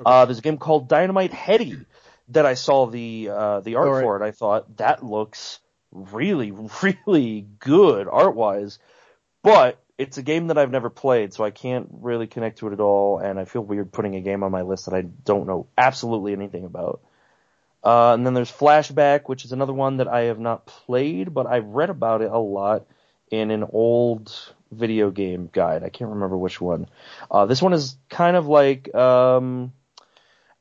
Uh, 0.04 0.26
there's 0.26 0.40
a 0.40 0.42
game 0.42 0.58
called 0.58 0.88
Dynamite 0.88 1.34
Headdy 1.34 1.78
that 2.30 2.48
I 2.48 2.56
saw 2.56 2.88
the 2.88 3.30
uh, 3.32 3.60
the 3.60 3.76
art 3.76 3.90
right. 3.90 4.02
for 4.02 4.16
it. 4.16 4.26
I 4.26 4.32
thought 4.32 4.78
that 4.78 5.04
looks 5.04 5.60
really, 5.94 6.52
really 6.84 7.48
good 7.60 8.08
art 8.08 8.36
wise, 8.36 8.80
but 9.44 9.80
it's 9.98 10.18
a 10.18 10.24
game 10.24 10.48
that 10.48 10.58
I've 10.58 10.72
never 10.72 10.90
played, 10.90 11.34
so 11.34 11.44
I 11.44 11.52
can't 11.52 11.88
really 11.92 12.28
connect 12.28 12.60
to 12.60 12.68
it 12.68 12.74
at 12.74 12.80
all, 12.80 13.20
and 13.20 13.40
I 13.40 13.46
feel 13.46 13.62
weird 13.62 13.92
putting 13.92 14.16
a 14.16 14.22
game 14.22 14.44
on 14.44 14.52
my 14.52 14.64
list 14.64 14.86
that 14.86 14.96
I 14.96 15.02
don't 15.02 15.48
know 15.48 15.68
absolutely 15.78 16.34
anything 16.34 16.66
about. 16.66 17.02
Uh, 17.84 18.14
and 18.14 18.26
then 18.26 18.34
there's 18.34 18.52
Flashback, 18.52 19.28
which 19.28 19.46
is 19.46 19.52
another 19.52 19.74
one 19.74 19.98
that 19.98 20.08
I 20.08 20.24
have 20.24 20.40
not 20.40 20.66
played, 20.66 21.34
but 21.34 21.46
I've 21.46 21.68
read 21.68 21.90
about 21.90 22.22
it 22.22 22.32
a 22.32 22.40
lot 22.40 22.86
in 23.30 23.52
an 23.52 23.66
old 23.72 24.32
video 24.72 25.12
game 25.12 25.50
guide. 25.52 25.84
I 25.84 25.90
can't 25.90 26.12
remember 26.12 26.38
which 26.38 26.62
one. 26.62 26.88
Uh, 27.30 27.46
this 27.46 27.62
one 27.62 27.74
is 27.74 27.98
kind 28.10 28.38
of 28.38 28.48
like 28.48 28.94
um, 28.96 29.74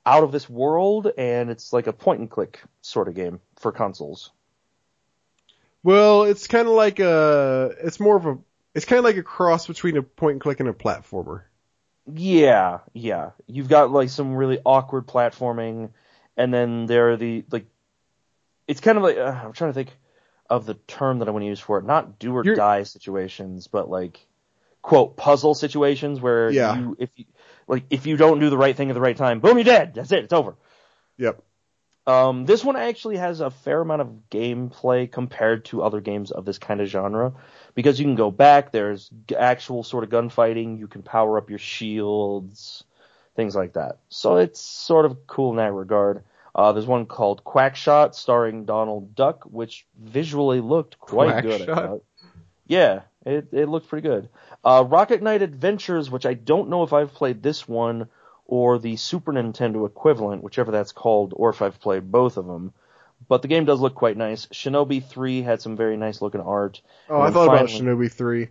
out 0.05 0.25
of 0.25 0.33
this 0.33 0.51
world, 0.51 1.11
and 1.17 1.49
it's 1.49 1.73
like 1.73 1.87
a 1.87 1.93
point 1.93 2.21
and 2.21 2.31
click 2.31 2.61
sort 2.83 3.09
of 3.09 3.15
game 3.15 3.41
for 3.57 3.73
consoles. 3.73 4.31
Well, 5.83 6.25
it's 6.25 6.47
kind 6.47 6.69
of 6.69 6.75
like 6.75 7.01
a. 7.01 7.75
It's 7.83 7.99
more 8.01 8.17
of 8.17 8.27
a. 8.27 8.39
It's 8.75 8.85
kind 8.87 8.99
of 8.99 9.05
like 9.05 9.17
a 9.17 9.23
cross 9.23 9.67
between 9.67 9.97
a 9.97 10.03
point 10.03 10.33
and 10.35 10.41
click 10.41 10.61
and 10.61 10.69
a 10.69 10.73
platformer. 10.73 11.43
Yeah, 12.13 12.79
yeah. 12.93 13.31
You've 13.47 13.69
got 13.69 13.91
like 13.91 14.09
some 14.09 14.35
really 14.35 14.59
awkward 14.65 15.07
platforming, 15.07 15.91
and 16.37 16.53
then 16.55 16.87
there 16.87 17.11
are 17.13 17.17
the 17.17 17.45
like. 17.51 17.67
It's 18.69 18.81
kind 18.81 18.97
of 18.97 19.05
like 19.05 19.17
uh, 19.19 19.23
I'm 19.45 19.53
trying 19.53 19.71
to 19.71 19.75
think 19.75 19.91
of 20.49 20.67
the 20.67 20.75
term 20.75 21.19
that 21.19 21.29
I 21.29 21.31
want 21.33 21.43
to 21.43 21.47
use 21.49 21.61
for 21.61 21.79
it. 21.79 21.85
Not 21.85 22.19
do 22.19 22.33
or 22.35 22.45
You're- 22.45 22.57
die 22.57 22.85
situations, 22.85 23.67
but 23.67 23.91
like 23.91 24.25
quote 24.83 25.17
puzzle 25.17 25.55
situations 25.55 26.21
where 26.21 26.51
Yeah. 26.51 26.77
you 26.77 26.97
if 26.99 27.11
you 27.17 27.25
like 27.69 27.85
if 27.91 28.07
you 28.07 28.17
don't 28.17 28.39
do 28.41 28.51
the 28.51 28.59
right 28.59 28.77
thing 28.77 28.89
at 28.91 28.95
the 28.95 29.01
right 29.01 29.17
time, 29.17 29.41
boom, 29.41 29.57
you're 29.57 29.65
dead. 29.65 29.95
That's 29.95 30.13
it. 30.13 30.25
It's 30.25 30.33
over. 30.33 30.57
Yep. 31.19 31.43
Um, 32.07 32.47
this 32.47 32.65
one 32.65 32.77
actually 32.77 33.17
has 33.19 33.41
a 33.41 33.51
fair 33.51 33.81
amount 33.81 34.03
of 34.03 34.13
gameplay 34.31 35.11
compared 35.11 35.67
to 35.67 35.83
other 35.83 36.01
games 36.01 36.33
of 36.33 36.45
this 36.45 36.59
kind 36.59 36.81
of 36.81 36.89
genre 36.89 37.33
because 37.75 37.99
you 38.01 38.05
can 38.05 38.17
go 38.17 38.31
back. 38.31 38.73
There's 38.73 39.11
actual 39.37 39.85
sort 39.85 40.03
of 40.05 40.11
gunfighting. 40.11 40.79
You 40.79 40.89
can 40.89 41.03
power 41.03 41.39
up 41.39 41.49
your 41.49 41.61
shields, 41.61 42.83
things 43.37 43.55
like 43.55 43.75
that. 43.75 43.99
So 44.09 44.37
it's 44.37 44.61
sort 44.61 45.07
of 45.07 45.27
cool 45.29 45.51
in 45.51 45.57
that 45.57 45.73
regard. 45.73 46.25
Uh, 46.55 46.73
there's 46.73 46.87
one 46.87 47.07
called 47.07 47.45
Quackshot 47.45 48.15
starring 48.15 48.65
Donald 48.65 49.15
Duck, 49.15 49.45
which 49.45 49.87
visually 49.99 50.61
looked 50.61 50.99
quite 50.99 51.43
good. 51.43 51.63
I 51.63 51.67
Quackshot? 51.67 51.87
thought. 51.87 52.05
Yeah, 52.67 53.01
it 53.25 53.49
it 53.53 53.69
looked 53.69 53.89
pretty 53.89 54.07
good. 54.07 54.29
Uh, 54.65 54.85
Rocket 54.87 55.23
Knight 55.23 55.43
Adventures, 55.43 56.11
which 56.11 56.27
I 56.27 56.35
don't 56.35 56.69
know 56.69 56.83
if 56.83 56.93
I've 56.93 57.15
played 57.15 57.43
this 57.43 57.67
one 57.69 58.09
or 58.47 58.79
the 58.79 58.97
Super 58.97 59.33
Nintendo 59.33 59.87
equivalent, 59.87 60.43
whichever 60.43 60.73
that's 60.73 60.93
called, 60.93 61.33
or 61.37 61.51
if 61.51 61.63
I've 61.63 61.81
played 61.81 62.11
both 62.11 62.37
of 62.37 62.47
them. 62.47 62.73
But 63.29 63.43
the 63.43 63.49
game 63.49 63.65
does 63.65 63.81
look 63.81 63.95
quite 63.95 64.17
nice. 64.17 64.47
Shinobi 64.47 65.05
3 65.05 65.43
had 65.43 65.63
some 65.63 65.77
very 65.77 65.97
nice 65.97 66.21
looking 66.21 66.41
art. 66.41 66.83
Oh, 67.09 67.21
I 67.21 67.31
thought 67.31 67.49
about 67.49 67.69
Shinobi 67.69 68.13
3. 68.13 68.49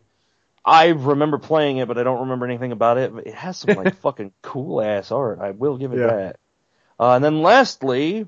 I 0.64 0.90
remember 0.90 1.40
playing 1.40 1.78
it, 1.78 1.88
but 1.88 1.98
I 1.98 2.04
don't 2.04 2.22
remember 2.22 2.46
anything 2.46 2.72
about 2.72 2.98
it. 2.98 3.14
But 3.14 3.28
it 3.28 3.34
has 3.34 3.58
some 3.58 3.76
like 3.76 3.96
fucking 4.02 4.32
cool 4.42 4.82
ass 4.82 5.12
art. 5.12 5.40
I 5.40 5.52
will 5.52 5.78
give 5.78 5.94
it 5.94 6.00
Yeah. 6.00 6.08
that. 6.08 6.40
Uh, 7.00 7.16
and 7.16 7.24
then 7.24 7.42
lastly, 7.42 8.28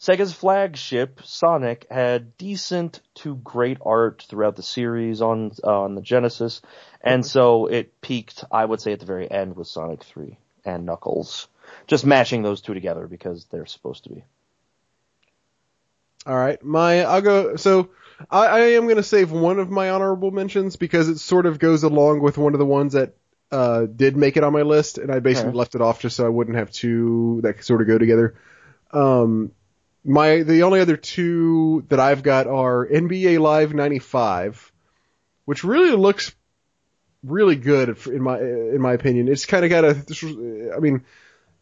Sega's 0.00 0.32
flagship 0.32 1.20
Sonic 1.24 1.86
had 1.90 2.36
decent 2.38 3.00
to 3.16 3.36
great 3.36 3.78
art 3.84 4.24
throughout 4.28 4.56
the 4.56 4.62
series 4.62 5.20
on 5.20 5.52
uh, 5.62 5.82
on 5.82 5.94
the 5.94 6.00
Genesis, 6.00 6.62
and 7.02 7.26
so 7.26 7.66
it 7.66 8.00
peaked, 8.00 8.44
I 8.50 8.64
would 8.64 8.80
say, 8.80 8.92
at 8.92 9.00
the 9.00 9.06
very 9.06 9.30
end 9.30 9.56
with 9.56 9.66
Sonic 9.66 10.04
3 10.04 10.38
and 10.68 10.86
Knuckles. 10.86 11.48
Just 11.86 12.06
mashing 12.06 12.42
those 12.42 12.60
two 12.60 12.74
together 12.74 13.06
because 13.06 13.46
they're 13.46 13.66
supposed 13.66 14.04
to 14.04 14.10
be. 14.10 14.24
All 16.26 16.36
right, 16.36 16.62
my 16.62 17.04
I'll 17.04 17.22
go. 17.22 17.56
So 17.56 17.90
I, 18.30 18.46
I 18.46 18.58
am 18.70 18.84
going 18.84 18.96
to 18.96 19.02
save 19.02 19.30
one 19.30 19.58
of 19.58 19.70
my 19.70 19.90
honorable 19.90 20.30
mentions 20.30 20.76
because 20.76 21.08
it 21.08 21.18
sort 21.18 21.46
of 21.46 21.58
goes 21.58 21.82
along 21.84 22.20
with 22.20 22.36
one 22.38 22.54
of 22.54 22.58
the 22.58 22.66
ones 22.66 22.92
that 22.92 23.14
uh, 23.50 23.86
did 23.86 24.16
make 24.16 24.36
it 24.36 24.44
on 24.44 24.52
my 24.52 24.62
list, 24.62 24.98
and 24.98 25.10
I 25.10 25.20
basically 25.20 25.52
Okay. 25.52 25.58
left 25.58 25.74
it 25.74 25.80
off 25.80 26.00
just 26.00 26.16
so 26.16 26.26
I 26.26 26.28
wouldn't 26.28 26.56
have 26.56 26.70
two 26.70 27.40
that 27.42 27.64
sort 27.64 27.80
of 27.80 27.86
go 27.86 27.98
together. 27.98 28.34
Um, 28.92 29.52
my 30.04 30.42
the 30.42 30.64
only 30.64 30.80
other 30.80 30.96
two 30.96 31.84
that 31.88 32.00
I've 32.00 32.22
got 32.22 32.46
are 32.46 32.86
NBA 32.86 33.38
Live 33.40 33.74
'95, 33.74 34.72
which 35.46 35.64
really 35.64 35.96
looks 35.96 36.34
really 37.24 37.56
good 37.56 37.96
in 38.06 38.22
my 38.22 38.38
in 38.38 38.80
my 38.80 38.92
opinion. 38.92 39.28
It's 39.28 39.46
kind 39.46 39.64
of 39.64 39.70
got 39.70 39.84
a, 39.84 40.72
I 40.76 40.78
mean, 40.80 41.04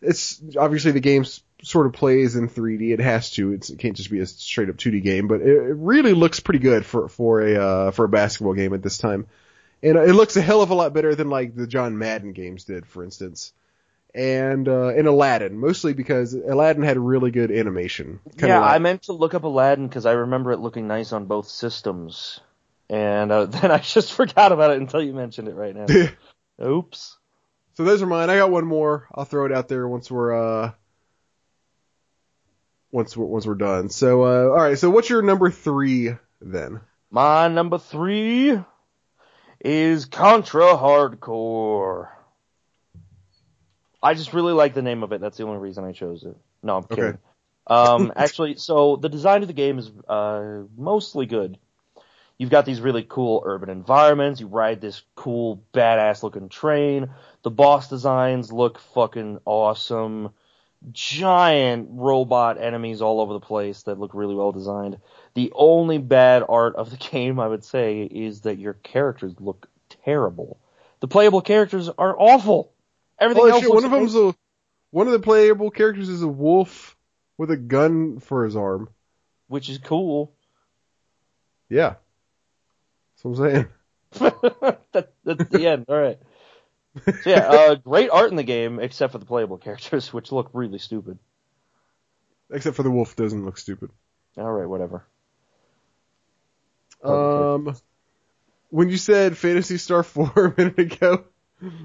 it's 0.02 0.40
obviously 0.58 0.92
the 0.92 1.00
game 1.00 1.24
sort 1.62 1.86
of 1.86 1.92
plays 1.92 2.36
in 2.36 2.48
3D. 2.48 2.92
It 2.92 3.00
has 3.00 3.30
to. 3.32 3.52
It's, 3.52 3.70
it 3.70 3.78
can't 3.78 3.96
just 3.96 4.10
be 4.10 4.20
a 4.20 4.26
straight 4.26 4.68
up 4.68 4.76
2D 4.76 5.02
game, 5.02 5.28
but 5.28 5.40
it, 5.40 5.48
it 5.48 5.76
really 5.76 6.12
looks 6.12 6.40
pretty 6.40 6.60
good 6.60 6.84
for 6.84 7.08
for 7.08 7.40
a 7.40 7.56
uh, 7.56 7.90
for 7.90 8.04
a 8.04 8.08
basketball 8.08 8.54
game 8.54 8.74
at 8.74 8.82
this 8.82 8.98
time. 8.98 9.26
And 9.82 9.96
it 9.98 10.14
looks 10.14 10.36
a 10.36 10.42
hell 10.42 10.62
of 10.62 10.70
a 10.70 10.74
lot 10.74 10.94
better 10.94 11.14
than 11.14 11.28
like 11.28 11.54
the 11.54 11.66
John 11.66 11.98
Madden 11.98 12.32
games 12.32 12.64
did, 12.64 12.86
for 12.86 13.04
instance. 13.04 13.52
And 14.14 14.66
uh, 14.66 14.88
and 14.88 15.06
Aladdin, 15.06 15.58
mostly 15.58 15.92
because 15.92 16.32
Aladdin 16.32 16.82
had 16.82 16.96
really 16.96 17.30
good 17.30 17.50
animation. 17.52 18.20
Yeah, 18.38 18.60
like- 18.60 18.70
I 18.74 18.78
meant 18.78 19.02
to 19.04 19.12
look 19.12 19.34
up 19.34 19.44
Aladdin 19.44 19.86
because 19.86 20.06
I 20.06 20.12
remember 20.12 20.52
it 20.52 20.58
looking 20.60 20.86
nice 20.86 21.12
on 21.12 21.26
both 21.26 21.48
systems, 21.48 22.40
and 22.88 23.32
uh, 23.32 23.46
then 23.46 23.70
I 23.70 23.78
just 23.78 24.12
forgot 24.12 24.52
about 24.52 24.70
it 24.72 24.80
until 24.80 25.02
you 25.02 25.12
mentioned 25.12 25.48
it 25.48 25.54
right 25.54 25.74
now. 25.74 25.86
Oops. 26.64 27.18
So 27.74 27.84
those 27.84 28.00
are 28.00 28.06
mine. 28.06 28.30
I 28.30 28.36
got 28.36 28.50
one 28.50 28.66
more. 28.66 29.06
I'll 29.14 29.24
throw 29.24 29.44
it 29.44 29.52
out 29.52 29.68
there 29.68 29.86
once 29.86 30.10
we're 30.10 30.34
uh 30.34 30.72
once 32.90 33.14
we're 33.14 33.26
once 33.26 33.46
we're 33.46 33.54
done. 33.54 33.90
So 33.90 34.22
uh 34.22 34.48
all 34.48 34.62
right. 34.62 34.78
So 34.78 34.88
what's 34.88 35.10
your 35.10 35.20
number 35.20 35.50
three 35.50 36.14
then? 36.40 36.80
My 37.10 37.48
number 37.48 37.78
three 37.78 38.58
is 39.60 40.06
Contra 40.06 40.76
Hard 40.76 41.20
Corps. 41.20 42.10
I 44.02 44.14
just 44.14 44.32
really 44.32 44.52
like 44.52 44.72
the 44.72 44.82
name 44.82 45.02
of 45.02 45.12
it. 45.12 45.20
That's 45.20 45.36
the 45.36 45.44
only 45.44 45.58
reason 45.58 45.84
I 45.84 45.92
chose 45.92 46.22
it. 46.22 46.36
No, 46.62 46.76
I'm 46.76 46.84
kidding. 46.84 47.04
Okay. 47.04 47.18
Um, 47.66 48.12
actually, 48.16 48.56
so 48.56 48.96
the 48.96 49.08
design 49.08 49.42
of 49.42 49.48
the 49.48 49.54
game 49.54 49.78
is 49.78 49.90
uh, 50.08 50.62
mostly 50.76 51.26
good. 51.26 51.58
You've 52.38 52.50
got 52.50 52.66
these 52.66 52.80
really 52.80 53.02
cool 53.02 53.42
urban 53.46 53.70
environments. 53.70 54.40
You 54.40 54.46
ride 54.46 54.80
this 54.80 55.02
cool, 55.14 55.62
badass 55.72 56.22
looking 56.22 56.48
train. 56.48 57.10
The 57.42 57.50
boss 57.50 57.88
designs 57.88 58.52
look 58.52 58.78
fucking 58.78 59.40
awesome. 59.46 60.30
Giant 60.92 61.88
robot 61.92 62.60
enemies 62.60 63.00
all 63.00 63.20
over 63.20 63.32
the 63.32 63.40
place 63.40 63.82
that 63.84 63.98
look 63.98 64.12
really 64.12 64.34
well 64.34 64.52
designed. 64.52 64.98
The 65.34 65.50
only 65.54 65.96
bad 65.98 66.44
art 66.46 66.76
of 66.76 66.90
the 66.90 66.96
game, 67.10 67.40
I 67.40 67.48
would 67.48 67.64
say, 67.64 68.02
is 68.02 68.42
that 68.42 68.58
your 68.58 68.74
characters 68.74 69.34
look 69.40 69.68
terrible. 70.04 70.60
The 71.00 71.08
playable 71.08 71.40
characters 71.40 71.88
are 71.88 72.14
awful. 72.18 72.72
Everything 73.18 73.44
Oh 73.44 73.48
else 73.48 73.60
shit! 73.60 73.70
looks 73.70 73.82
One 73.82 73.92
of 73.92 73.98
them's 73.98 74.14
a 74.14 74.34
one 74.90 75.06
of 75.06 75.12
the 75.14 75.18
playable 75.18 75.70
characters 75.70 76.08
is 76.10 76.22
a 76.22 76.28
wolf 76.28 76.96
with 77.38 77.50
a 77.50 77.56
gun 77.56 78.20
for 78.20 78.44
his 78.44 78.56
arm. 78.56 78.90
which 79.48 79.68
is 79.70 79.78
cool. 79.78 80.34
Yeah, 81.68 81.94
what 83.30 83.38
I'm 83.38 83.52
saying. 83.52 83.68
that, 84.92 85.12
that's 85.24 85.48
the 85.50 85.66
end. 85.66 85.86
All 85.88 85.98
right. 85.98 86.18
So 87.04 87.30
yeah, 87.30 87.48
uh, 87.48 87.74
great 87.74 88.10
art 88.10 88.30
in 88.30 88.36
the 88.36 88.42
game, 88.42 88.80
except 88.80 89.12
for 89.12 89.18
the 89.18 89.26
playable 89.26 89.58
characters, 89.66 90.12
which 90.12 90.32
look 90.32 90.50
really 90.52 90.78
stupid. 90.78 91.18
Except 92.50 92.76
for 92.76 92.82
the 92.82 92.90
wolf 92.90 93.16
doesn't 93.16 93.44
look 93.44 93.58
stupid. 93.58 93.90
All 94.38 94.50
right, 94.50 94.68
whatever. 94.68 95.04
Okay. 97.04 97.68
Um, 97.68 97.76
when 98.70 98.88
you 98.88 98.96
said 98.96 99.36
Phantasy 99.36 99.78
Star 99.78 100.02
4 100.02 100.30
a 100.36 100.54
minute 100.56 100.78
ago, 100.78 101.24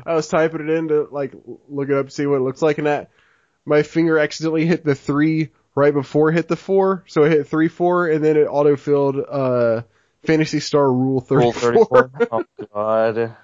I 0.05 0.13
was 0.13 0.27
typing 0.27 0.61
it 0.61 0.69
in 0.69 0.89
to 0.89 1.07
like 1.11 1.33
look 1.67 1.89
it 1.89 1.95
up 1.95 2.11
see 2.11 2.25
what 2.25 2.37
it 2.37 2.43
looks 2.43 2.61
like, 2.61 2.77
and 2.77 2.87
that 2.87 3.09
my 3.65 3.83
finger 3.83 4.17
accidentally 4.17 4.65
hit 4.65 4.83
the 4.83 4.95
three 4.95 5.49
right 5.75 5.93
before 5.93 6.29
it 6.29 6.35
hit 6.35 6.47
the 6.47 6.55
four, 6.55 7.03
so 7.07 7.23
it 7.23 7.31
hit 7.31 7.47
three 7.47 7.69
four, 7.69 8.07
and 8.07 8.23
then 8.23 8.37
it 8.37 8.45
auto 8.45 8.75
filled 8.75 9.17
uh 9.17 9.81
Phantasy 10.23 10.59
Star 10.59 10.91
Rule 10.91 11.25
Rule 11.29 11.51
34. 11.51 12.09
34. 12.09 12.27
Oh 12.31 12.43
god. 12.73 13.35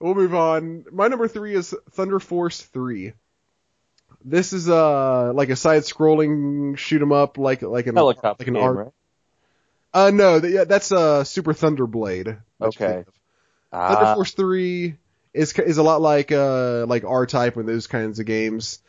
we'll 0.00 0.14
move 0.14 0.34
on. 0.34 0.84
My 0.92 1.08
number 1.08 1.28
three 1.28 1.54
is 1.54 1.74
Thunder 1.92 2.18
Force 2.20 2.60
three. 2.60 3.12
This 4.24 4.52
is 4.52 4.68
uh 4.68 5.32
like 5.32 5.48
a 5.50 5.56
side 5.56 5.82
scrolling 5.82 6.76
shoot 6.76 7.02
'em 7.02 7.12
up 7.12 7.38
like 7.38 7.62
like 7.62 7.86
an 7.86 7.96
Helicopter 7.96 8.42
like 8.42 8.48
an 8.48 8.54
game, 8.54 8.62
art. 8.62 8.76
right? 8.76 8.92
Uh 9.94 10.10
no, 10.10 10.40
th- 10.40 10.52
yeah, 10.52 10.64
that's 10.64 10.92
uh 10.92 11.24
Super 11.24 11.52
Thunder 11.52 11.86
Blade. 11.86 12.36
Okay. 12.60 12.86
Thunder 12.86 13.06
Ah, 13.72 14.14
Force 14.14 14.32
3 14.32 14.96
is 15.32 15.58
is 15.58 15.78
a 15.78 15.82
lot 15.82 16.00
like 16.02 16.30
uh 16.30 16.84
like 16.86 17.04
R 17.04 17.26
Type 17.26 17.56
and 17.56 17.68
those 17.68 17.86
kinds 17.86 18.18
of 18.20 18.26
games. 18.26 18.80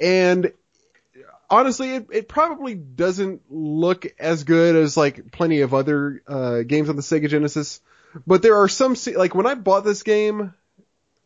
And 0.00 0.52
honestly, 1.50 1.94
it 1.96 2.06
it 2.10 2.28
probably 2.28 2.74
doesn't 2.74 3.42
look 3.50 4.06
as 4.18 4.44
good 4.44 4.76
as 4.76 4.96
like 4.96 5.30
plenty 5.32 5.60
of 5.60 5.74
other 5.74 6.22
uh 6.26 6.62
games 6.62 6.88
on 6.88 6.96
the 6.96 7.02
Sega 7.02 7.28
Genesis, 7.28 7.80
but 8.26 8.42
there 8.42 8.56
are 8.56 8.68
some 8.68 8.96
like 9.16 9.34
when 9.34 9.46
I 9.46 9.54
bought 9.54 9.84
this 9.84 10.02
game 10.02 10.54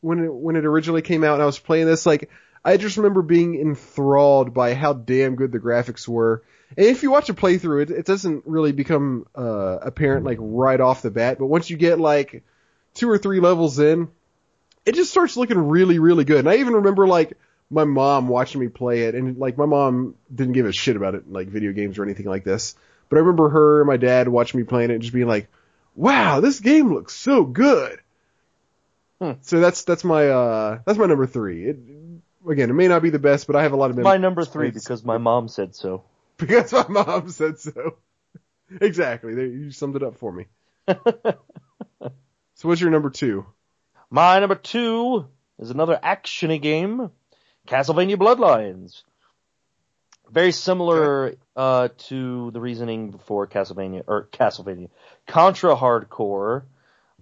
when 0.01 0.25
it 0.25 0.33
when 0.33 0.57
it 0.57 0.65
originally 0.65 1.03
came 1.03 1.25
out 1.25 1.35
and 1.35 1.43
I 1.43 1.47
was 1.47 1.59
playing 1.59 1.87
this 1.87 2.07
like 2.07 2.31
I 2.65 2.77
just 2.77 2.97
remember 2.97 3.23
being 3.23 3.61
enthralled 3.61 4.55
by 4.55 4.75
how 4.75 4.93
damn 4.93 5.35
good 5.35 5.53
the 5.53 5.59
graphics 5.59 6.07
were. 6.07 6.43
And 6.77 6.87
if 6.87 7.03
you 7.03 7.11
watch 7.11 7.29
a 7.29 7.35
playthrough, 7.35 7.83
it, 7.83 7.91
it 7.91 8.07
doesn't 8.07 8.45
really 8.47 8.73
become 8.73 9.27
uh, 9.35 9.79
apparent 9.83 10.25
like 10.25 10.39
right 10.41 10.81
off 10.81 11.03
the 11.03 11.11
bat. 11.11 11.39
But 11.39 11.47
once 11.47 11.69
you 11.69 11.77
get 11.77 11.99
like 11.99 12.45
two 12.95 13.11
or 13.11 13.19
three 13.19 13.41
levels 13.41 13.79
in, 13.79 14.09
it 14.87 14.95
just 14.95 15.11
starts 15.11 15.37
looking 15.37 15.59
really, 15.59 15.99
really 15.99 16.25
good. 16.25 16.39
And 16.41 16.49
I 16.49 16.57
even 16.57 16.75
remember 16.75 17.07
like 17.07 17.37
my 17.73 17.85
mom 17.85 18.29
watching 18.29 18.61
me 18.61 18.69
play 18.69 19.03
it, 19.03 19.15
and 19.15 19.39
like 19.39 19.59
my 19.59 19.67
mom 19.67 20.15
didn't 20.33 20.53
give 20.53 20.67
a 20.67 20.73
shit 20.73 20.97
about 20.97 21.15
it, 21.15 21.31
like 21.31 21.49
video 21.49 21.73
games 21.73 21.99
or 21.99 22.05
anything 22.05 22.27
like 22.27 22.45
this. 22.45 22.77
But 23.09 23.17
I 23.17 23.21
remember 23.21 23.49
her 23.49 23.81
and 23.81 23.89
my 23.89 23.97
dad 23.97 24.29
watching 24.29 24.59
me 24.59 24.65
playing 24.65 24.91
it, 24.91 24.95
and 24.95 25.03
just 25.03 25.15
being 25.15 25.27
like, 25.27 25.49
"Wow, 25.95 26.41
this 26.41 26.61
game 26.61 26.93
looks 26.93 27.15
so 27.15 27.45
good." 27.45 27.99
Hmm. 29.21 29.33
So 29.41 29.61
that's 29.61 29.85
that's 29.85 30.05
my 30.05 30.29
uh 30.29 30.79
that's 30.85 30.99
my 30.99 31.07
number 31.07 31.27
three. 31.27 31.65
It, 31.65 31.79
again, 32.49 32.71
it 32.71 32.75
may 32.75 32.89
not 32.89 33.03
be 33.03 33.11
the 33.11 33.19
best, 33.19 33.47
but 33.47 33.57
I 33.57 33.63
have 33.63 33.73
a 33.73 33.77
lot 33.77 33.91
of 33.91 33.97
my 33.97 34.03
memories 34.03 34.21
number 34.23 34.45
three 34.45 34.71
because 34.71 35.05
my 35.05 35.19
mom 35.19 35.49
said 35.49 35.75
so. 35.75 36.05
because 36.37 36.73
my 36.73 36.87
mom 36.89 37.29
said 37.31 37.59
so. 37.59 37.97
exactly, 38.81 39.35
there, 39.35 39.47
you 39.47 39.71
summed 39.71 39.97
it 39.97 40.03
up 40.03 40.17
for 40.17 40.33
me. 40.33 40.47
So 42.63 42.69
what's 42.69 42.81
your 42.81 42.91
number 42.91 43.11
two? 43.11 43.45
My 44.09 44.39
number 44.39 44.55
two 44.55 45.27
is 45.59 45.71
another 45.71 45.99
actiony 46.01 46.63
game, 46.63 47.11
Castlevania 47.67 48.17
Bloodlines. 48.17 49.03
Very 50.31 50.53
similar 50.53 51.35
uh, 51.55 51.89
to 52.09 52.51
the 52.53 52.61
reasoning 52.61 53.11
before 53.11 53.47
Castlevania 53.47 54.03
or 54.07 54.29
Castlevania 54.33 54.89
Contra 55.27 55.77
Hard 55.77 56.09
Corps. 56.09 56.65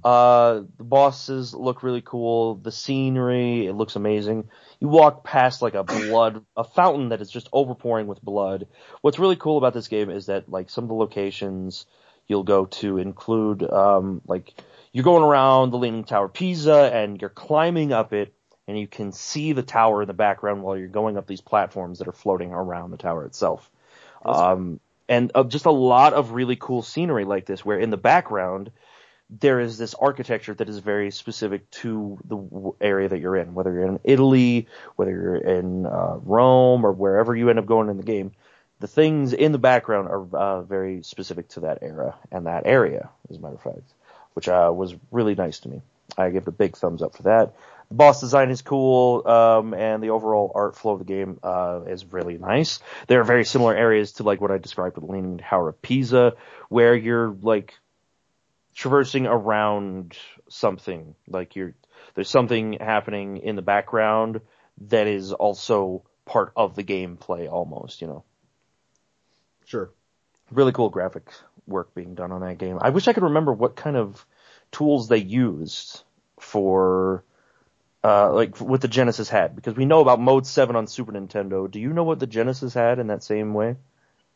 Uh, 0.02 0.62
the 0.78 0.84
bosses 0.84 1.52
look 1.52 1.82
really 1.82 2.00
cool. 2.00 2.54
The 2.54 2.72
scenery 2.72 3.66
it 3.66 3.74
looks 3.74 3.96
amazing. 3.96 4.48
You 4.78 4.88
walk 4.88 5.24
past 5.24 5.60
like 5.60 5.74
a 5.74 5.84
blood 5.84 6.44
a 6.56 6.64
fountain 6.64 7.10
that 7.10 7.20
is 7.20 7.30
just 7.30 7.50
overpouring 7.50 8.06
with 8.06 8.22
blood. 8.22 8.66
What's 9.02 9.18
really 9.18 9.36
cool 9.36 9.58
about 9.58 9.74
this 9.74 9.88
game 9.88 10.08
is 10.08 10.26
that 10.26 10.48
like 10.48 10.70
some 10.70 10.84
of 10.84 10.88
the 10.88 10.94
locations 10.94 11.84
you'll 12.28 12.44
go 12.44 12.66
to 12.66 12.96
include 12.98 13.68
um, 13.70 14.22
like 14.26 14.54
you're 14.92 15.04
going 15.04 15.24
around 15.24 15.70
the 15.70 15.78
Leaning 15.78 16.04
Tower 16.04 16.28
Pisa 16.28 16.90
and 16.94 17.20
you're 17.20 17.28
climbing 17.28 17.92
up 17.92 18.12
it 18.12 18.32
and 18.70 18.78
you 18.78 18.86
can 18.86 19.10
see 19.10 19.52
the 19.52 19.64
tower 19.64 20.02
in 20.02 20.06
the 20.06 20.14
background 20.14 20.62
while 20.62 20.76
you're 20.76 20.86
going 20.86 21.16
up 21.16 21.26
these 21.26 21.40
platforms 21.40 21.98
that 21.98 22.06
are 22.06 22.12
floating 22.12 22.52
around 22.52 22.92
the 22.92 22.96
tower 22.96 23.24
itself. 23.24 23.68
Um, 24.24 24.78
and 25.08 25.32
uh, 25.34 25.42
just 25.42 25.66
a 25.66 25.72
lot 25.72 26.12
of 26.12 26.30
really 26.30 26.54
cool 26.54 26.82
scenery 26.82 27.24
like 27.24 27.46
this 27.46 27.64
where 27.64 27.80
in 27.80 27.90
the 27.90 27.96
background 27.96 28.70
there 29.28 29.58
is 29.58 29.76
this 29.76 29.94
architecture 29.94 30.54
that 30.54 30.68
is 30.68 30.78
very 30.78 31.10
specific 31.10 31.68
to 31.72 32.16
the 32.24 32.36
w- 32.36 32.74
area 32.80 33.08
that 33.08 33.18
you're 33.18 33.34
in, 33.34 33.54
whether 33.54 33.72
you're 33.72 33.86
in 33.86 33.98
Italy, 34.04 34.68
whether 34.94 35.10
you're 35.10 35.36
in 35.36 35.86
uh, 35.86 36.18
Rome, 36.22 36.86
or 36.86 36.92
wherever 36.92 37.34
you 37.34 37.50
end 37.50 37.58
up 37.58 37.66
going 37.66 37.88
in 37.88 37.96
the 37.96 38.04
game. 38.04 38.30
The 38.78 38.86
things 38.86 39.32
in 39.32 39.50
the 39.50 39.58
background 39.58 40.08
are 40.08 40.36
uh, 40.36 40.62
very 40.62 41.02
specific 41.02 41.48
to 41.50 41.60
that 41.60 41.78
era 41.82 42.14
and 42.30 42.46
that 42.46 42.66
area, 42.66 43.10
as 43.30 43.36
a 43.36 43.40
matter 43.40 43.56
of 43.56 43.62
fact, 43.62 43.94
which 44.34 44.48
uh, 44.48 44.70
was 44.72 44.94
really 45.10 45.34
nice 45.34 45.58
to 45.60 45.68
me. 45.68 45.82
I 46.16 46.30
give 46.30 46.42
it 46.42 46.48
a 46.48 46.52
big 46.52 46.76
thumbs 46.76 47.02
up 47.02 47.16
for 47.16 47.24
that. 47.24 47.54
The 47.90 47.96
boss 47.96 48.20
design 48.20 48.50
is 48.50 48.62
cool, 48.62 49.26
um, 49.26 49.74
and 49.74 50.00
the 50.00 50.10
overall 50.10 50.52
art 50.54 50.76
flow 50.76 50.92
of 50.92 51.00
the 51.00 51.04
game 51.04 51.40
uh, 51.42 51.80
is 51.88 52.04
really 52.04 52.38
nice. 52.38 52.78
There 53.08 53.20
are 53.20 53.24
very 53.24 53.44
similar 53.44 53.74
areas 53.74 54.12
to 54.12 54.22
like 54.22 54.40
what 54.40 54.52
I 54.52 54.58
described 54.58 54.96
with 54.96 55.10
Leaning 55.10 55.38
Tower 55.38 55.70
of 55.70 55.82
Pisa, 55.82 56.34
where 56.68 56.94
you're 56.94 57.36
like 57.42 57.74
traversing 58.74 59.26
around 59.26 60.16
something. 60.48 61.16
Like 61.26 61.56
you're 61.56 61.74
there's 62.14 62.30
something 62.30 62.74
happening 62.74 63.38
in 63.38 63.56
the 63.56 63.62
background 63.62 64.40
that 64.88 65.08
is 65.08 65.32
also 65.32 66.04
part 66.24 66.52
of 66.56 66.76
the 66.76 66.84
gameplay 66.84 67.50
almost, 67.50 68.00
you 68.00 68.06
know. 68.06 68.24
Sure. 69.64 69.90
Really 70.52 70.72
cool 70.72 70.90
graphic 70.90 71.28
work 71.66 71.92
being 71.94 72.14
done 72.14 72.30
on 72.30 72.40
that 72.42 72.58
game. 72.58 72.78
I 72.80 72.90
wish 72.90 73.08
I 73.08 73.12
could 73.12 73.24
remember 73.24 73.52
what 73.52 73.74
kind 73.74 73.96
of 73.96 74.24
tools 74.70 75.08
they 75.08 75.18
used 75.18 76.02
for 76.38 77.24
uh, 78.02 78.32
like 78.32 78.56
what 78.58 78.80
the 78.80 78.88
Genesis 78.88 79.28
had 79.28 79.54
because 79.54 79.74
we 79.74 79.84
know 79.84 80.00
about 80.00 80.20
Mode 80.20 80.46
7 80.46 80.74
on 80.76 80.86
Super 80.86 81.12
Nintendo. 81.12 81.70
Do 81.70 81.80
you 81.80 81.92
know 81.92 82.04
what 82.04 82.18
the 82.18 82.26
Genesis 82.26 82.72
had 82.74 82.98
in 82.98 83.08
that 83.08 83.22
same 83.22 83.52
way? 83.54 83.76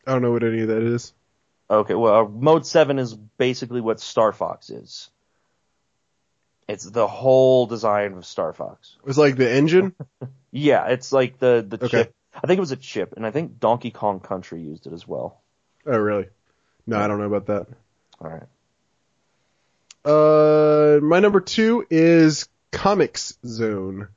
I 0.05 0.11
don't 0.11 0.21
know 0.21 0.31
what 0.31 0.43
any 0.43 0.61
of 0.61 0.67
that 0.67 0.83
is. 0.83 1.13
Okay, 1.69 1.95
well, 1.95 2.27
Mode 2.27 2.65
7 2.65 2.99
is 2.99 3.15
basically 3.15 3.81
what 3.81 3.99
Star 3.99 4.31
Fox 4.31 4.69
is. 4.69 5.09
It's 6.67 6.85
the 6.85 7.07
whole 7.07 7.65
design 7.67 8.13
of 8.13 8.25
Star 8.25 8.53
Fox. 8.53 8.97
It 8.99 9.05
was 9.07 9.17
like 9.17 9.35
the 9.35 9.51
engine. 9.51 9.93
Yeah, 10.51 10.85
it's 10.87 11.11
like 11.11 11.37
the 11.37 11.65
the 11.67 11.75
Okay. 11.83 11.87
chip. 11.89 12.15
I 12.33 12.47
think 12.47 12.59
it 12.59 12.61
was 12.61 12.71
a 12.71 12.77
chip, 12.77 13.13
and 13.17 13.25
I 13.25 13.31
think 13.31 13.59
Donkey 13.59 13.91
Kong 13.91 14.21
Country 14.21 14.61
used 14.61 14.87
it 14.87 14.93
as 14.93 15.05
well. 15.05 15.41
oh, 15.85 15.97
really? 15.97 16.27
No, 16.87 16.97
I 16.97 17.07
don't 17.07 17.19
know 17.19 17.25
about 17.25 17.47
that. 17.47 17.67
All 18.21 18.29
right. 18.29 18.47
Uh, 20.05 20.99
my 21.01 21.19
number 21.19 21.41
two 21.41 21.85
is 21.89 22.47
Comix 22.75 23.33
Zone. 23.45 24.09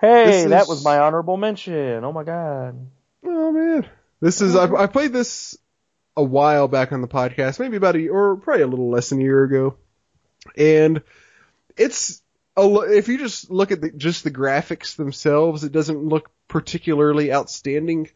Hey, 0.00 0.26
This 0.26 0.50
that 0.50 0.62
is- 0.62 0.68
was 0.68 0.84
my 0.84 0.98
honorable 0.98 1.36
mention. 1.36 2.04
Oh 2.04 2.12
my 2.12 2.24
god. 2.24 2.86
Oh 3.24 3.52
man, 3.52 3.86
this 4.20 4.40
is 4.40 4.56
I, 4.56 4.72
I 4.72 4.86
played 4.86 5.12
this 5.12 5.56
a 6.16 6.22
while 6.22 6.68
back 6.68 6.92
on 6.92 7.00
the 7.00 7.08
podcast, 7.08 7.58
maybe 7.60 7.76
about 7.76 7.96
a 7.96 8.00
year, 8.00 8.12
or 8.12 8.36
probably 8.36 8.62
a 8.62 8.66
little 8.66 8.90
less 8.90 9.08
than 9.10 9.20
a 9.20 9.22
year 9.22 9.44
ago, 9.44 9.76
and 10.56 11.02
it's 11.76 12.20
a, 12.56 12.62
if 12.90 13.08
you 13.08 13.16
just 13.16 13.50
look 13.50 13.70
at 13.72 13.80
the, 13.80 13.90
just 13.92 14.24
the 14.24 14.30
graphics 14.30 14.96
themselves, 14.96 15.64
it 15.64 15.72
doesn't 15.72 16.04
look 16.04 16.30
particularly 16.48 17.32
outstanding, 17.32 18.10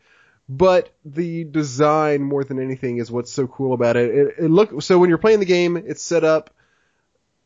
but 0.49 0.93
the 1.05 1.45
design 1.45 2.23
more 2.23 2.45
than 2.45 2.61
anything 2.61 2.99
is 2.99 3.11
what's 3.11 3.33
so 3.33 3.47
cool 3.47 3.73
about 3.73 3.97
it. 3.97 4.11
It, 4.15 4.35
it 4.45 4.51
look 4.51 4.83
so 4.83 4.99
when 4.99 5.09
you're 5.09 5.19
playing 5.19 5.41
the 5.41 5.47
game, 5.47 5.77
it's 5.77 6.03
set 6.03 6.25
up 6.25 6.51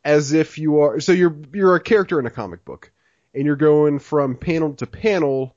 as 0.05 0.33
if 0.33 0.59
you 0.59 0.81
are 0.81 1.01
so 1.01 1.13
you're 1.13 1.37
you're 1.53 1.77
a 1.77 1.81
character 1.81 2.19
in 2.19 2.27
a 2.27 2.31
comic 2.31 2.65
book, 2.65 2.93
and 3.35 3.45
you're 3.45 3.57
going 3.57 3.99
from 3.99 4.37
panel 4.37 4.75
to 4.75 4.87
panel 4.87 5.55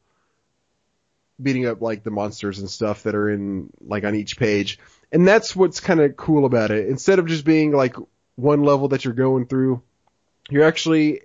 beating 1.41 1.65
up 1.65 1.81
like 1.81 2.03
the 2.03 2.11
monsters 2.11 2.59
and 2.59 2.69
stuff 2.69 3.03
that 3.03 3.15
are 3.15 3.29
in 3.29 3.69
like 3.81 4.03
on 4.03 4.15
each 4.15 4.37
page. 4.37 4.79
And 5.11 5.27
that's 5.27 5.55
what's 5.55 5.79
kind 5.79 5.99
of 5.99 6.15
cool 6.15 6.45
about 6.45 6.71
it. 6.71 6.87
Instead 6.87 7.19
of 7.19 7.27
just 7.27 7.45
being 7.45 7.71
like 7.71 7.95
one 8.35 8.63
level 8.63 8.89
that 8.89 9.03
you're 9.03 9.13
going 9.13 9.45
through, 9.45 9.81
you're 10.49 10.63
actually 10.63 11.21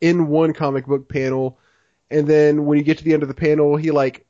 in 0.00 0.28
one 0.28 0.52
comic 0.52 0.86
book 0.86 1.08
panel. 1.08 1.58
And 2.10 2.26
then 2.26 2.64
when 2.64 2.78
you 2.78 2.84
get 2.84 2.98
to 2.98 3.04
the 3.04 3.14
end 3.14 3.22
of 3.22 3.28
the 3.28 3.34
panel, 3.34 3.76
he 3.76 3.90
like 3.90 4.26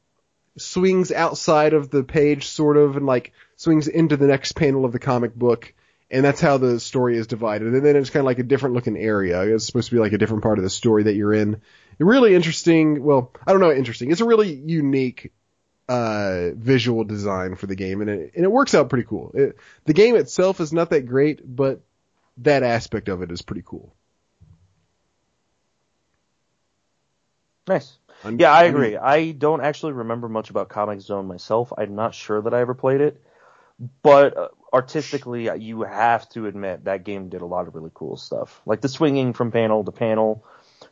swings 0.56 1.12
outside 1.12 1.72
of 1.72 1.90
the 1.90 2.02
page 2.02 2.46
sort 2.46 2.76
of 2.76 2.96
and 2.96 3.06
like 3.06 3.32
swings 3.56 3.88
into 3.88 4.16
the 4.16 4.26
next 4.26 4.52
panel 4.52 4.84
of 4.84 4.92
the 4.92 4.98
comic 4.98 5.34
book. 5.34 5.72
And 6.10 6.24
that's 6.24 6.40
how 6.40 6.56
the 6.56 6.80
story 6.80 7.18
is 7.18 7.26
divided. 7.26 7.74
And 7.74 7.84
then 7.84 7.96
it's 7.96 8.10
kind 8.10 8.20
of 8.22 8.26
like 8.26 8.38
a 8.38 8.42
different 8.44 8.74
looking 8.74 8.96
area. 8.96 9.42
It's 9.42 9.66
supposed 9.66 9.90
to 9.90 9.94
be 9.94 10.00
like 10.00 10.12
a 10.12 10.18
different 10.18 10.42
part 10.42 10.58
of 10.58 10.64
the 10.64 10.70
story 10.70 11.02
that 11.04 11.14
you're 11.14 11.34
in 11.34 11.60
really 11.98 12.34
interesting. 12.34 13.02
Well, 13.02 13.32
I 13.46 13.52
don't 13.52 13.60
know, 13.60 13.72
interesting. 13.72 14.10
It's 14.10 14.20
a 14.22 14.24
really 14.26 14.52
unique 14.52 15.32
uh, 15.88 16.50
visual 16.54 17.04
design 17.04 17.56
for 17.56 17.66
the 17.66 17.76
game, 17.76 18.00
and 18.00 18.10
it 18.10 18.32
and 18.36 18.44
it 18.44 18.52
works 18.52 18.74
out 18.74 18.90
pretty 18.90 19.06
cool. 19.06 19.32
It, 19.34 19.56
the 19.84 19.94
game 19.94 20.16
itself 20.16 20.60
is 20.60 20.72
not 20.72 20.90
that 20.90 21.06
great, 21.06 21.40
but 21.44 21.80
that 22.38 22.62
aspect 22.62 23.08
of 23.08 23.22
it 23.22 23.30
is 23.32 23.42
pretty 23.42 23.62
cool. 23.64 23.94
Nice. 27.66 27.98
Un- 28.24 28.38
Yeah, 28.38 28.52
I 28.52 28.64
agree. 28.64 28.96
I 28.96 29.32
don't 29.32 29.60
actually 29.60 29.92
remember 29.92 30.28
much 30.28 30.50
about 30.50 30.68
Comic 30.68 31.00
Zone 31.00 31.26
myself. 31.26 31.72
I'm 31.76 31.94
not 31.94 32.14
sure 32.14 32.40
that 32.42 32.54
I 32.54 32.60
ever 32.60 32.74
played 32.74 33.00
it, 33.00 33.22
but 34.02 34.36
uh, 34.36 34.48
artistically, 34.72 35.48
uh, 35.48 35.54
you 35.54 35.82
have 35.82 36.28
to 36.30 36.46
admit 36.46 36.84
that 36.84 37.04
game 37.04 37.28
did 37.28 37.42
a 37.42 37.46
lot 37.46 37.68
of 37.68 37.74
really 37.74 37.90
cool 37.94 38.16
stuff, 38.16 38.60
like 38.66 38.80
the 38.80 38.88
swinging 38.88 39.32
from 39.32 39.50
panel 39.50 39.84
to 39.84 39.92
panel, 39.92 40.44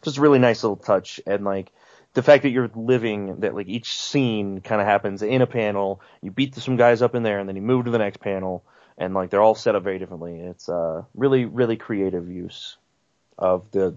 just 0.03 0.19
a 0.19 0.21
really 0.21 0.39
nice 0.39 0.63
little 0.63 0.77
touch, 0.77 1.21
and 1.27 1.45
like 1.45 1.73
the 2.15 2.23
fact 2.23 2.43
that 2.45 2.51
you're 2.51 2.71
living 2.75 3.41
that 3.41 3.55
like 3.55 3.69
each 3.69 3.97
scene 3.99 4.61
kind 4.61 4.81
of 4.81 4.87
happens 4.87 5.23
in 5.23 5.43
a 5.43 5.47
panel. 5.47 6.01
You 6.23 6.31
beat 6.31 6.55
some 6.55 6.77
guys 6.77 7.03
up 7.03 7.15
in 7.15 7.23
there, 7.23 7.39
and 7.39 7.49
then 7.49 7.57
you 7.57 7.63
move 7.63 7.85
to 7.85 7.91
the 7.91 7.99
next 7.99 8.21
panel, 8.21 8.65
and 8.99 9.15
like 9.15 9.31
they're 9.31 9.43
all 9.43 9.55
set 9.55 9.75
up 9.75 9.83
very 9.83 9.99
differently. 9.99 10.41
It's 10.41 10.69
uh 10.69 11.05
really 11.15 11.45
really 11.45 11.77
creative 11.77 12.31
use 12.31 12.77
of 13.39 13.71
the 13.71 13.95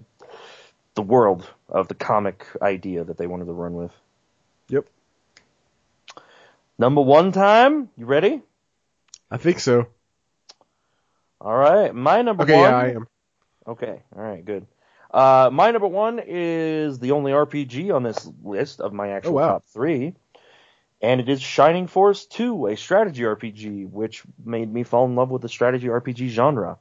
the 0.96 1.02
world 1.02 1.50
of 1.70 1.88
the 1.88 1.96
comic 1.96 2.46
idea 2.62 3.04
that 3.04 3.18
they 3.18 3.28
wanted 3.28 3.46
to 3.46 3.54
run 3.54 3.74
with. 3.74 3.92
Yep, 4.68 4.86
Number 6.80 7.02
one 7.02 7.34
time, 7.34 7.90
you 7.98 8.06
ready? 8.06 8.42
I 9.32 9.38
think 9.38 9.60
so. 9.60 9.88
All 11.42 11.56
right, 11.56 11.94
my 11.94 12.22
number 12.22 12.44
Okay, 12.44 12.62
one. 12.62 12.64
yeah, 12.64 12.76
I 12.78 12.92
am. 12.94 13.08
Okay, 13.68 14.02
all 14.16 14.22
right, 14.22 14.44
good. 14.44 14.68
Uh, 15.12 15.50
my 15.52 15.72
number 15.72 15.88
one 15.88 16.20
is 16.26 17.00
the 17.00 17.12
only 17.12 17.32
RPG 17.32 17.92
on 17.92 18.04
this 18.04 18.30
list 18.44 18.80
of 18.82 18.94
my 18.94 19.10
actual 19.10 19.32
Oh, 19.32 19.36
wow. 19.36 19.54
top 19.54 19.66
three, 19.68 20.16
and 21.02 21.22
it 21.22 21.30
is 21.30 21.42
Shining 21.42 21.88
Force 21.88 22.26
2, 22.26 22.68
a 22.68 22.76
strategy 22.78 23.24
RPG, 23.24 23.86
which 23.90 24.24
made 24.44 24.72
me 24.72 24.84
fall 24.84 25.06
in 25.06 25.16
love 25.16 25.30
with 25.30 25.42
the 25.42 25.50
strategy 25.50 25.88
RPG 25.88 26.30
genre. 26.30 26.78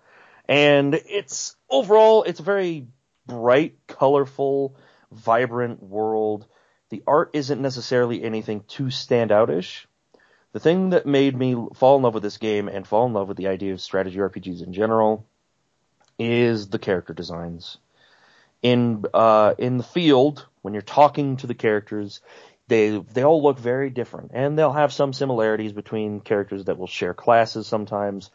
And 0.49 0.95
it's 0.95 1.57
overall, 1.71 2.25
it's 2.25 2.41
a 2.41 2.45
very 2.45 2.87
bright, 3.27 3.77
colorful, 3.87 4.77
vibrant 5.13 5.83
world. 5.83 6.47
The 6.91 7.03
art 7.07 7.31
isn't 7.35 7.61
necessarily 7.61 8.23
anything 8.25 8.65
too 8.67 8.85
standoutish. 8.85 9.85
The 10.53 10.61
thing 10.61 10.91
that 10.91 11.07
made 11.07 11.37
me 11.37 11.55
fall 11.75 11.97
in 11.97 12.03
love 12.03 12.15
with 12.15 12.23
this 12.23 12.39
game 12.39 12.69
and 12.69 12.87
fall 12.87 13.07
in 13.07 13.13
love 13.13 13.29
with 13.29 13.37
the 13.37 13.49
idea 13.49 13.75
of 13.75 13.81
strategy 13.81 14.17
RPGs 14.19 14.63
in 14.63 14.73
general 14.73 15.27
is 16.19 16.69
the 16.69 16.79
character 16.79 17.13
designs. 17.13 17.79
In 18.63 19.05
uh, 19.15 19.55
in 19.59 19.77
the 19.77 19.85
field, 19.85 20.47
when 20.63 20.75
you're 20.75 20.83
talking 20.83 21.37
to 21.37 21.47
the 21.47 21.55
characters, 21.55 22.21
they 22.67 22.99
they 22.99 23.25
all 23.25 23.43
look 23.43 23.59
very 23.59 23.91
different, 23.91 24.33
and 24.35 24.59
they'll 24.59 24.73
have 24.73 24.93
some 24.93 25.13
similarities 25.13 25.73
between 25.73 26.21
characters 26.21 26.65
that 26.65 26.79
will 26.79 26.87
share 26.87 27.15
classes 27.15 27.67
sometimes. 27.67 28.31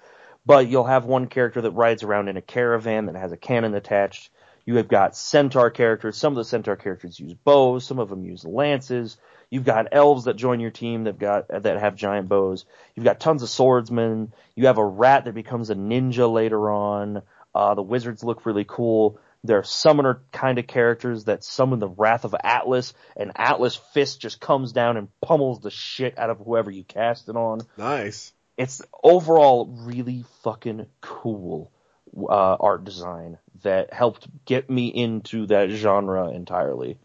But 0.45 0.67
you'll 0.67 0.85
have 0.85 1.05
one 1.05 1.27
character 1.27 1.61
that 1.61 1.71
rides 1.71 2.03
around 2.03 2.27
in 2.27 2.37
a 2.37 2.41
caravan 2.41 3.05
that 3.05 3.15
has 3.15 3.31
a 3.31 3.37
cannon 3.37 3.75
attached. 3.75 4.29
You 4.65 4.77
have 4.77 4.87
got 4.87 5.15
centaur 5.15 5.69
characters. 5.69 6.17
Some 6.17 6.33
of 6.33 6.37
the 6.37 6.45
centaur 6.45 6.75
characters 6.75 7.19
use 7.19 7.33
bows. 7.33 7.85
Some 7.85 7.99
of 7.99 8.09
them 8.09 8.23
use 8.23 8.45
lances. 8.45 9.17
You've 9.53 9.65
got 9.65 9.89
elves 9.91 10.23
that 10.23 10.35
join 10.35 10.59
your 10.59 10.71
team 10.71 11.03
that 11.03 11.19
got 11.19 11.47
that 11.49 11.79
have 11.79 11.95
giant 11.95 12.27
bows. 12.27 12.65
You've 12.95 13.05
got 13.05 13.19
tons 13.19 13.43
of 13.43 13.49
swordsmen. 13.49 14.33
You 14.55 14.65
have 14.65 14.79
a 14.79 14.83
rat 14.83 15.25
that 15.25 15.35
becomes 15.35 15.69
a 15.69 15.75
ninja 15.75 16.27
later 16.31 16.71
on. 16.71 17.21
Uh, 17.53 17.75
the 17.75 17.83
wizards 17.83 18.23
look 18.23 18.47
really 18.47 18.65
cool. 18.67 19.19
There 19.43 19.59
are 19.59 19.63
summoner 19.63 20.23
kind 20.31 20.57
of 20.57 20.65
characters 20.65 21.25
that 21.25 21.43
summon 21.43 21.77
the 21.77 21.87
wrath 21.87 22.25
of 22.25 22.33
Atlas, 22.43 22.95
and 23.15 23.31
Atlas 23.35 23.75
fist 23.75 24.19
just 24.19 24.39
comes 24.39 24.71
down 24.71 24.97
and 24.97 25.09
pummels 25.21 25.59
the 25.59 25.69
shit 25.69 26.17
out 26.17 26.31
of 26.31 26.39
whoever 26.39 26.71
you 26.71 26.83
cast 26.83 27.29
it 27.29 27.35
on 27.35 27.59
Nice. 27.77 28.33
it's 28.57 28.81
overall 29.03 29.67
really 29.67 30.25
fucking 30.41 30.87
cool 31.01 31.71
uh, 32.17 32.57
art 32.59 32.85
design 32.85 33.37
that 33.61 33.93
helped 33.93 34.27
get 34.45 34.67
me 34.67 34.87
into 34.87 35.45
that 35.45 35.69
genre 35.69 36.29
entirely. 36.29 36.97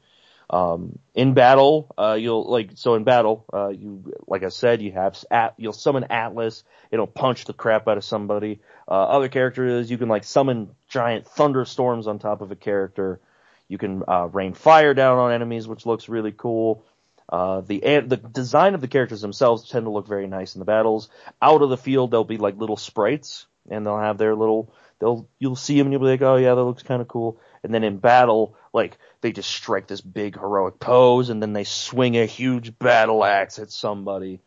Um, 0.51 0.99
in 1.15 1.35
battle, 1.35 1.95
uh, 1.99 2.17
you'll 2.19 2.51
like 2.51 2.71
so 2.75 2.95
in 2.95 3.05
battle, 3.05 3.45
uh, 3.53 3.69
you 3.69 4.15
like 4.27 4.43
I 4.43 4.49
said, 4.49 4.81
you 4.81 4.93
have 4.93 5.23
at 5.31 5.55
you'll 5.59 5.75
summon 5.75 6.05
Atlas. 6.05 6.65
It'll 6.91 7.07
punch 7.07 7.45
the 7.45 7.53
crap 7.53 7.87
out 7.87 7.99
of 7.99 8.05
somebody. 8.05 8.61
Uh, 8.87 8.93
other 8.93 9.29
characters, 9.29 9.91
you 9.91 9.99
can 9.99 10.09
like 10.09 10.25
summon 10.25 10.71
giant 10.89 11.27
thunderstorms 11.27 12.07
on 12.07 12.19
top 12.19 12.41
of 12.41 12.51
a 12.51 12.57
character. 12.57 13.21
You 13.69 13.77
can 13.77 14.03
uh, 14.09 14.29
rain 14.33 14.55
fire 14.55 14.95
down 14.95 15.19
on 15.19 15.33
enemies, 15.33 15.69
which 15.69 15.85
looks 15.85 16.09
really 16.09 16.33
cool. 16.33 16.85
Uh, 17.29 17.61
the 17.61 17.81
the 17.81 18.17
design 18.17 18.75
of 18.75 18.81
the 18.81 18.89
characters 18.89 19.21
themselves 19.21 19.69
tend 19.69 19.85
to 19.85 19.91
look 19.91 20.09
very 20.09 20.27
nice 20.27 20.55
in 20.55 20.61
the 20.61 20.65
battles. 20.65 21.11
Out 21.43 21.61
of 21.61 21.69
the 21.69 21.77
field, 21.77 22.11
they'll 22.11 22.25
be 22.25 22.39
like 22.39 22.57
little 22.57 22.79
sprites, 22.79 23.47
and 23.71 23.85
they'll 23.85 23.99
have 23.99 24.17
their 24.17 24.35
little. 24.35 24.73
They'll 24.99 25.29
you'll 25.39 25.57
see 25.57 25.77
them 25.77 25.89
and 25.89 25.93
you'll 25.93 26.01
be 26.01 26.07
like, 26.09 26.23
oh 26.23 26.37
yeah, 26.37 26.55
that 26.55 26.65
looks 26.65 26.83
kind 26.83 27.03
of 27.03 27.09
cool. 27.09 27.39
And 27.63 27.75
then 27.75 27.85
in 27.85 27.99
battle, 27.99 28.57
like 28.79 28.97
they 29.21 29.33
just 29.33 29.51
strike 29.51 29.87
this 29.87 30.01
big 30.01 30.39
heroic 30.39 30.79
pose, 30.79 31.29
and 31.29 31.43
then 31.43 31.53
they 31.53 31.65
swing 31.65 32.17
a 32.17 32.25
huge 32.25 32.79
battle 32.79 33.25
axe 33.25 33.59
at 33.59 33.71
somebody. 33.71 34.41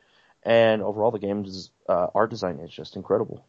And 0.43 0.81
overall, 0.81 1.11
the 1.11 1.19
game's 1.19 1.69
uh, 1.87 2.07
art 2.15 2.31
design 2.31 2.59
is 2.59 2.71
just 2.71 2.95
incredible. 2.95 3.45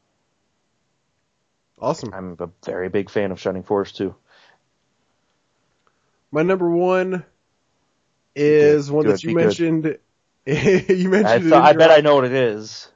Awesome. 1.81 2.13
I'm 2.13 2.37
a 2.39 2.51
very 2.65 2.91
big 2.91 3.09
fan 3.09 3.33
of 3.33 3.41
Shining 3.41 3.63
Force 3.63 3.93
too. 3.93 4.15
My 6.31 6.43
number 6.43 6.71
one 6.71 7.25
is 8.35 8.91
one 8.91 9.05
Good, 9.05 9.15
that 9.15 9.25
you 9.25 9.35
mentioned. 9.35 9.99
you 10.47 11.09
mentioned. 11.09 11.55
I, 11.55 11.59
it 11.59 11.63
I 11.63 11.73
bet 11.73 11.91
I 11.91 12.01
know 12.01 12.17
what 12.17 12.25
it 12.25 12.33
is. 12.33 12.89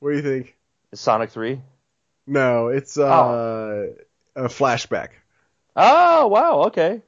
What 0.00 0.10
do 0.10 0.16
you 0.16 0.22
think? 0.22 0.56
It's 0.92 1.00
Sonic 1.00 1.30
3. 1.30 1.60
No, 2.26 2.68
it's 2.68 2.98
uh, 2.98 3.86
a 4.36 4.44
flashback. 4.44 5.08
Oh, 5.76 6.28
wow, 6.28 6.64
okay. 6.66 7.02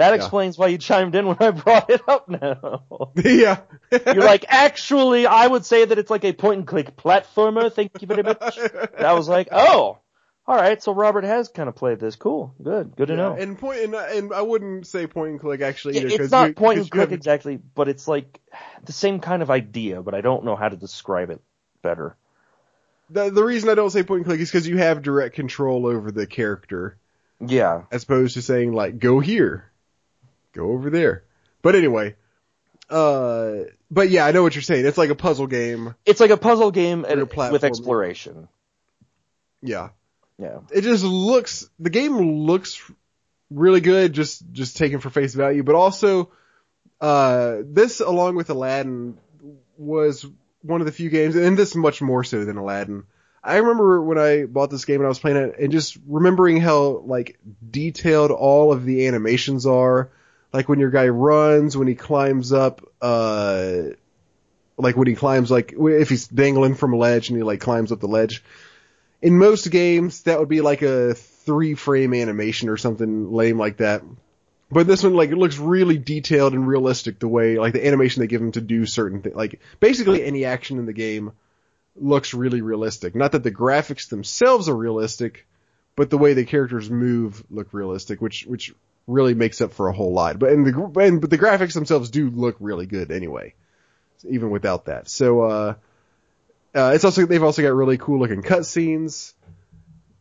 That 0.00 0.08
Yeah. 0.10 0.14
explains 0.14 0.56
why 0.56 0.68
you 0.68 0.78
chimed 0.78 1.14
in 1.14 1.26
when 1.26 1.36
I 1.40 1.50
brought 1.50 1.90
it 1.90 2.00
up 2.08 2.26
now. 2.26 2.84
yeah. 3.16 3.58
You're 3.92 4.24
like, 4.24 4.46
actually, 4.48 5.26
I 5.26 5.46
would 5.46 5.66
say 5.66 5.84
that 5.84 5.98
it's 5.98 6.10
like 6.10 6.24
a 6.24 6.32
point 6.32 6.58
and 6.60 6.66
click 6.66 6.96
platformer. 6.96 7.70
Thank 7.70 7.92
you 8.00 8.06
very 8.08 8.22
much. 8.22 8.56
And 8.58 9.06
I 9.06 9.12
was 9.12 9.28
like, 9.28 9.48
oh, 9.52 9.98
all 10.46 10.56
right. 10.56 10.82
So 10.82 10.94
Robert 10.94 11.24
has 11.24 11.48
kind 11.50 11.68
of 11.68 11.76
played 11.76 12.00
this. 12.00 12.16
Cool. 12.16 12.54
Good. 12.62 12.96
Good 12.96 13.08
to 13.08 13.16
know. 13.16 13.34
And 13.34 13.58
point 13.58 13.80
and, 13.80 13.94
and 13.94 14.32
I 14.32 14.40
wouldn't 14.40 14.86
say 14.86 15.06
point 15.06 15.32
and 15.32 15.40
click 15.40 15.60
actually 15.60 15.98
It- 15.98 16.12
either. 16.12 16.22
it's 16.24 16.32
not 16.32 16.58
you- 16.58 16.66
and 16.70 16.90
click 16.90 17.12
exactly, 17.12 17.56
but 17.74 17.88
it's 17.88 18.08
like 18.08 18.40
the 18.84 18.92
same 18.92 19.20
kind 19.20 19.42
of 19.42 19.50
idea, 19.50 20.00
but 20.02 20.14
I 20.14 20.22
don't 20.22 20.46
know 20.46 20.56
how 20.56 20.70
to 20.70 20.76
describe 20.76 21.28
it 21.28 21.42
better. 21.82 22.16
The, 23.10 23.30
the 23.30 23.44
reason 23.44 23.68
I 23.68 23.74
don't 23.74 23.90
say 23.90 24.02
point 24.02 24.20
and 24.20 24.26
click 24.26 24.40
is 24.40 24.50
because 24.50 24.66
you 24.66 24.78
have 24.78 25.02
direct 25.02 25.34
control 25.34 25.86
over 25.86 26.10
the 26.10 26.26
character, 26.26 26.96
Yeah. 27.38 27.82
as 27.90 28.04
opposed 28.04 28.34
to 28.34 28.42
saying 28.42 28.72
like 28.72 28.98
go 28.98 29.20
here, 29.20 29.69
go 30.52 30.72
over 30.72 30.90
there. 30.90 31.24
But 31.62 31.74
anyway, 31.74 32.16
uh, 32.88 33.52
but 33.90 34.10
yeah, 34.10 34.26
I 34.26 34.32
know 34.32 34.42
what 34.42 34.54
you're 34.54 34.62
saying. 34.62 34.86
It's 34.86 34.98
like 34.98 35.10
a 35.10 35.14
puzzle 35.14 35.46
game. 35.46 35.94
It's 36.04 36.20
like 36.20 36.30
a 36.30 36.36
puzzle 36.36 36.70
game 36.70 37.04
Or 37.04 37.20
a 37.20 37.50
with 37.52 37.64
exploration. 37.64 38.48
Yeah. 39.62 39.90
Yeah. 40.38 40.60
it 40.72 40.80
just 40.80 41.04
looks 41.04 41.68
the 41.78 41.90
game 41.90 42.16
looks 42.16 42.80
really 43.50 43.82
good 43.82 44.14
just 44.14 44.42
just 44.52 44.78
taken 44.78 44.98
for 45.00 45.10
face 45.10 45.34
value 45.34 45.62
but 45.62 45.74
also 45.74 46.30
uh 46.98 47.58
this 47.62 48.00
along 48.00 48.36
with 48.36 48.48
aladdin 48.48 49.18
was 49.76 50.24
one 50.62 50.80
of 50.80 50.86
the 50.86 50.92
few 50.92 51.10
games 51.10 51.36
and 51.36 51.58
this 51.58 51.74
much 51.74 52.00
more 52.00 52.24
so 52.24 52.46
than 52.46 52.56
aladdin 52.56 53.04
i 53.44 53.58
remember 53.58 54.00
when 54.00 54.16
i 54.16 54.46
bought 54.46 54.70
this 54.70 54.86
game 54.86 54.96
and 54.96 55.04
i 55.04 55.08
was 55.08 55.18
playing 55.18 55.36
it 55.36 55.58
and 55.58 55.72
just 55.72 55.98
remembering 56.06 56.58
how 56.58 57.02
like 57.04 57.38
detailed 57.70 58.30
all 58.30 58.72
of 58.72 58.86
the 58.86 59.08
animations 59.08 59.66
are 59.66 60.10
like 60.52 60.68
when 60.68 60.78
your 60.78 60.90
guy 60.90 61.08
runs 61.08 61.76
when 61.76 61.88
he 61.88 61.94
climbs 61.94 62.52
up 62.52 62.80
uh 63.00 63.82
like 64.76 64.96
when 64.96 65.06
he 65.06 65.14
climbs 65.14 65.50
like 65.50 65.74
if 65.76 66.08
he's 66.08 66.26
dangling 66.28 66.74
from 66.74 66.92
a 66.92 66.96
ledge 66.96 67.28
and 67.28 67.36
he 67.36 67.42
like 67.42 67.60
climbs 67.60 67.92
up 67.92 68.00
the 68.00 68.08
ledge 68.08 68.42
in 69.22 69.38
most 69.38 69.70
games 69.70 70.22
that 70.22 70.38
would 70.38 70.48
be 70.48 70.60
like 70.60 70.82
a 70.82 71.14
three 71.14 71.74
frame 71.74 72.14
animation 72.14 72.68
or 72.68 72.76
something 72.76 73.32
lame 73.32 73.58
like 73.58 73.78
that. 73.78 74.02
But 74.70 74.86
this 74.86 75.02
one, 75.02 75.14
like, 75.14 75.30
it 75.30 75.36
looks 75.36 75.58
really 75.58 75.98
detailed 75.98 76.52
and 76.52 76.66
realistic 76.66 77.18
the 77.18 77.26
way, 77.26 77.58
like, 77.58 77.72
the 77.72 77.84
animation 77.84 78.20
they 78.20 78.28
give 78.28 78.40
him 78.40 78.52
to 78.52 78.60
do 78.60 78.86
certain 78.86 79.20
things. 79.20 79.34
Like, 79.34 79.60
basically 79.80 80.24
any 80.24 80.44
action 80.44 80.78
in 80.78 80.86
the 80.86 80.92
game 80.92 81.32
looks 81.96 82.34
really 82.34 82.60
realistic. 82.60 83.16
Not 83.16 83.32
that 83.32 83.42
the 83.42 83.50
graphics 83.50 84.08
themselves 84.08 84.68
are 84.68 84.76
realistic, 84.76 85.46
but 85.96 86.08
the 86.08 86.18
way 86.18 86.34
the 86.34 86.44
characters 86.44 86.88
move 86.88 87.42
look 87.50 87.74
realistic, 87.74 88.20
which, 88.20 88.44
which 88.46 88.72
really 89.06 89.34
makes 89.34 89.60
up 89.60 89.72
for 89.72 89.88
a 89.88 89.92
whole 89.92 90.12
lot. 90.12 90.38
But, 90.38 90.52
and 90.52 90.66
the, 90.66 91.00
and, 91.00 91.20
but 91.20 91.30
the 91.30 91.38
graphics 91.38 91.74
themselves 91.74 92.10
do 92.10 92.30
look 92.30 92.56
really 92.60 92.86
good 92.86 93.10
anyway. 93.10 93.54
Even 94.28 94.50
without 94.50 94.84
that. 94.86 95.08
So, 95.08 95.42
uh, 95.42 95.74
uh, 96.74 96.92
it's 96.94 97.04
also 97.04 97.26
they've 97.26 97.42
also 97.42 97.62
got 97.62 97.74
really 97.74 97.98
cool 97.98 98.20
looking 98.20 98.42
cutscenes. 98.42 99.32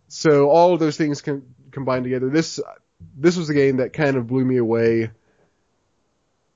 So 0.08 0.50
all 0.50 0.74
of 0.74 0.80
those 0.80 0.98
things 0.98 1.22
can 1.22 1.44
combine 1.72 2.04
together. 2.04 2.30
This 2.30 2.60
this 3.18 3.38
was 3.38 3.50
a 3.50 3.54
game 3.54 3.78
that 3.78 3.94
kind 3.94 4.18
of 4.18 4.28
blew 4.28 4.44
me 4.44 4.58
away 4.58 5.12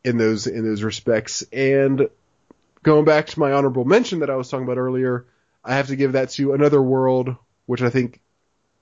in 0.04 0.18
those 0.18 0.48
in 0.48 0.66
those 0.66 0.84
respects. 0.84 1.44
And 1.54 2.10
going 2.82 3.06
back 3.06 3.28
to 3.28 3.40
my 3.40 3.52
honorable 3.52 3.86
mention 3.86 4.20
that 4.20 4.30
I 4.30 4.36
was 4.36 4.50
talking 4.50 4.66
about 4.66 4.78
earlier, 4.78 5.26
I 5.64 5.76
have 5.76 5.88
to 5.88 5.96
give 5.96 6.14
that 6.14 6.32
to 6.32 6.54
Another 6.54 6.82
World, 6.82 7.36
which 7.66 7.82
I 7.82 7.90
think 7.90 8.20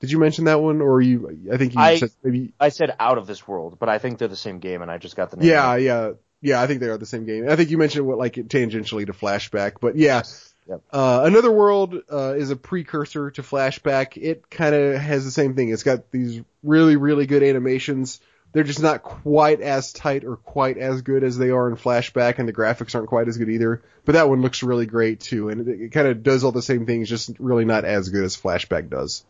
did 0.02 0.11
you 0.11 0.19
mention 0.19 0.45
that 0.45 0.60
one 0.60 0.82
or 0.82 0.99
you? 0.99 1.48
I 1.53 1.57
think 1.57 1.76
you 1.76 1.80
I- 1.80 1.98
said 1.98 2.11
maybe. 2.23 2.53
I 2.60 2.69
said 2.69 2.94
out 2.99 3.18
of 3.18 3.28
this 3.28 3.48
world, 3.48 3.78
but 3.80 3.88
I 3.88 3.99
think 3.99 4.18
they're 4.18 4.28
the 4.28 4.36
same 4.36 4.60
game, 4.60 4.82
and 4.82 4.91
I 4.91 4.98
just 4.98 5.15
got 5.15 5.32
the 5.32 5.38
name. 5.38 5.48
Yeah, 5.48 5.76
yeah, 5.76 6.11
yeah. 6.41 6.61
I 6.61 6.68
think 6.68 6.82
they 6.82 6.90
are 6.90 6.98
the 6.98 7.06
same 7.06 7.26
game. 7.26 7.48
I 7.49 7.56
think 7.56 7.69
you 7.69 7.78
mentioned 7.78 8.06
what 8.06 8.18
like 8.18 8.34
tangentially 8.34 9.06
to 9.06 9.14
Flashback, 9.14 9.76
but 9.80 9.95
yeah. 9.95 10.23
Yep. 10.68 10.82
Uh, 10.91 11.23
Another 11.26 11.52
World 11.52 11.95
uh, 12.11 12.34
is 12.36 12.52
a 12.52 12.56
precursor 12.56 13.32
to 13.32 13.41
Flashback. 13.41 14.15
It 14.15 14.49
kind 14.49 14.76
of 14.76 14.99
has 15.02 15.26
the 15.26 15.32
same 15.32 15.56
thing. 15.56 15.69
It's 15.69 15.84
got 15.84 16.11
these 16.11 16.41
really, 16.64 16.95
really 16.95 17.26
good 17.26 17.44
animations. 17.44 18.19
They're 18.53 18.64
just 18.64 18.82
not 18.82 19.02
quite 19.02 19.61
as 19.61 19.94
tight 19.94 20.23
or 20.23 20.36
quite 20.36 20.78
as 20.78 21.02
good 21.02 21.23
as 21.23 21.38
they 21.38 21.49
are 21.49 21.69
in 21.69 21.78
Flashback, 21.78 22.38
and 22.38 22.48
the 22.48 22.53
graphics 22.53 22.95
aren't 22.95 23.07
quite 23.07 23.28
as 23.28 23.38
good 23.38 23.49
either. 23.49 23.82
But 24.06 24.14
that 24.14 24.30
one 24.30 24.41
looks 24.41 24.61
really 24.61 24.86
great 24.86 25.19
too, 25.19 25.49
and 25.49 25.68
it, 25.68 25.82
it 25.82 25.91
kind 25.91 26.07
of 26.07 26.22
does 26.22 26.44
all 26.44 26.52
the 26.52 26.61
same 26.61 26.86
things, 26.86 27.10
just 27.10 27.32
really 27.40 27.65
not 27.65 27.86
as 27.86 28.10
good 28.10 28.23
as 28.23 28.36
Flashback 28.36 28.90
does. 28.90 29.23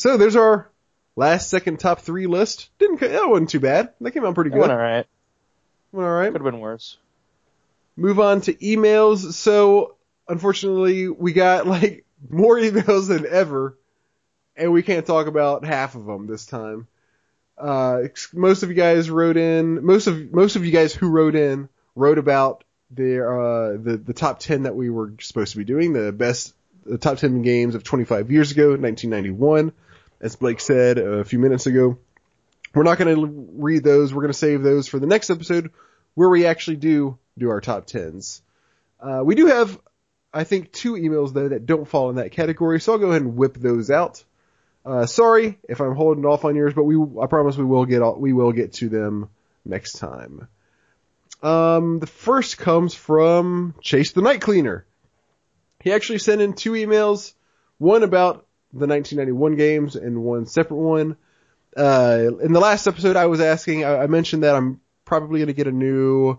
So 0.00 0.16
there's 0.16 0.34
our 0.34 0.70
last 1.14 1.50
second 1.50 1.78
top 1.78 2.00
three 2.00 2.26
list. 2.26 2.70
Didn't 2.78 3.00
that 3.00 3.28
wasn't 3.28 3.50
too 3.50 3.60
bad. 3.60 3.92
That 4.00 4.12
came 4.12 4.24
out 4.24 4.34
pretty 4.34 4.48
It 4.48 4.54
good. 4.54 4.60
went 4.60 4.72
all 4.72 4.78
right. 4.78 5.06
Went 5.92 6.06
all 6.08 6.14
right 6.14 6.32
Could 6.32 6.40
have 6.40 6.50
been 6.50 6.60
worse. 6.60 6.96
move 7.98 8.18
on 8.18 8.40
to 8.42 8.54
emails. 8.54 9.34
So 9.34 9.96
unfortunately, 10.26 11.08
we 11.08 11.34
got 11.34 11.66
like 11.66 12.06
more 12.30 12.56
emails 12.56 13.08
than 13.08 13.26
ever, 13.26 13.76
and 14.56 14.72
we 14.72 14.82
can't 14.82 15.04
talk 15.04 15.26
about 15.26 15.66
half 15.66 15.94
of 15.94 16.06
them 16.06 16.26
this 16.26 16.46
time. 16.46 16.86
Uh, 17.58 18.04
most 18.32 18.62
of 18.62 18.70
you 18.70 18.76
guys 18.76 19.10
wrote 19.10 19.36
in. 19.36 19.84
Most 19.84 20.06
of 20.06 20.32
most 20.32 20.56
of 20.56 20.64
you 20.64 20.72
guys 20.72 20.94
who 20.94 21.10
wrote 21.10 21.34
in 21.34 21.68
wrote 21.94 22.16
about 22.16 22.64
their 22.90 23.38
uh, 23.38 23.72
the 23.76 23.98
the 24.02 24.14
top 24.14 24.38
ten 24.38 24.62
that 24.62 24.74
we 24.74 24.88
were 24.88 25.12
supposed 25.20 25.52
to 25.52 25.58
be 25.58 25.64
doing, 25.64 25.92
the 25.92 26.10
best 26.10 26.54
the 26.86 26.96
top 26.96 27.18
ten 27.18 27.42
games 27.42 27.74
of 27.74 27.84
25 27.84 28.30
years 28.30 28.50
ago, 28.52 28.68
1991, 28.70 29.72
as 30.20 30.36
Blake 30.36 30.60
said 30.60 30.98
a 30.98 31.24
few 31.24 31.38
minutes 31.38 31.66
ago. 31.66 31.98
We're 32.74 32.84
not 32.84 32.98
going 32.98 33.16
to 33.16 33.48
read 33.54 33.82
those. 33.82 34.14
We're 34.14 34.22
going 34.22 34.32
to 34.32 34.38
save 34.38 34.62
those 34.62 34.86
for 34.86 34.98
the 34.98 35.06
next 35.06 35.30
episode 35.30 35.72
where 36.14 36.28
we 36.28 36.46
actually 36.46 36.76
do 36.76 37.18
do 37.38 37.50
our 37.50 37.60
top 37.60 37.86
tens. 37.86 38.42
Uh, 39.00 39.22
we 39.24 39.34
do 39.34 39.46
have, 39.46 39.80
I 40.32 40.44
think, 40.44 40.72
two 40.72 40.92
emails 40.92 41.32
though 41.32 41.48
that 41.48 41.66
don't 41.66 41.88
fall 41.88 42.10
in 42.10 42.16
that 42.16 42.32
category, 42.32 42.80
so 42.80 42.92
I'll 42.92 42.98
go 42.98 43.10
ahead 43.10 43.22
and 43.22 43.36
whip 43.36 43.54
those 43.54 43.90
out. 43.90 44.22
Uh, 44.84 45.06
sorry 45.06 45.58
if 45.68 45.80
I'm 45.80 45.94
holding 45.94 46.24
off 46.24 46.44
on 46.44 46.56
yours, 46.56 46.74
but 46.74 46.84
we, 46.84 46.96
I 47.20 47.26
promise 47.26 47.56
we 47.56 47.64
will 47.64 47.86
get, 47.86 48.02
all, 48.02 48.16
we 48.16 48.32
will 48.32 48.52
get 48.52 48.74
to 48.74 48.88
them 48.88 49.28
next 49.64 49.98
time. 49.98 50.48
Um, 51.42 51.98
the 51.98 52.06
first 52.06 52.58
comes 52.58 52.94
from 52.94 53.74
Chase 53.80 54.12
the 54.12 54.22
Night 54.22 54.40
Cleaner. 54.42 54.84
He 55.80 55.92
actually 55.92 56.18
sent 56.18 56.42
in 56.42 56.52
two 56.52 56.72
emails, 56.72 57.32
one 57.78 58.02
about 58.02 58.46
the 58.72 58.86
1991 58.86 59.56
games 59.56 59.96
and 59.96 60.22
one 60.22 60.46
separate 60.46 60.76
one. 60.76 61.16
Uh, 61.76 62.30
in 62.40 62.52
the 62.52 62.60
last 62.60 62.86
episode, 62.86 63.16
I 63.16 63.26
was 63.26 63.40
asking, 63.40 63.84
I, 63.84 64.02
I 64.02 64.06
mentioned 64.06 64.42
that 64.42 64.54
I'm 64.54 64.80
probably 65.04 65.40
going 65.40 65.48
to 65.48 65.54
get 65.54 65.66
a 65.66 65.72
new 65.72 66.38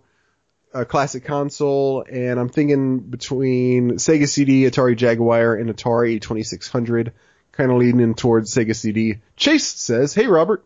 uh, 0.74 0.86
classic 0.86 1.26
console, 1.26 2.06
and 2.10 2.40
I'm 2.40 2.49
thinking 2.49 2.99
between 2.99 3.91
Sega 3.94 4.28
CD, 4.28 4.64
Atari 4.64 4.95
Jaguar, 4.95 5.56
and 5.56 5.70
Atari 5.70 6.22
2600, 6.22 7.14
kind 7.52 7.72
of 7.72 7.78
leaning 7.78 8.16
towards 8.16 8.53
Sega 8.53 8.76
CD. 8.76 9.18
Chase 9.36 9.68
says, 9.68 10.14
"Hey 10.14 10.28
Robert, 10.28 10.66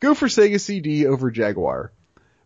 go 0.00 0.14
for 0.14 0.26
Sega 0.26 0.60
CD 0.60 1.06
over 1.06 1.30
Jaguar. 1.30 1.92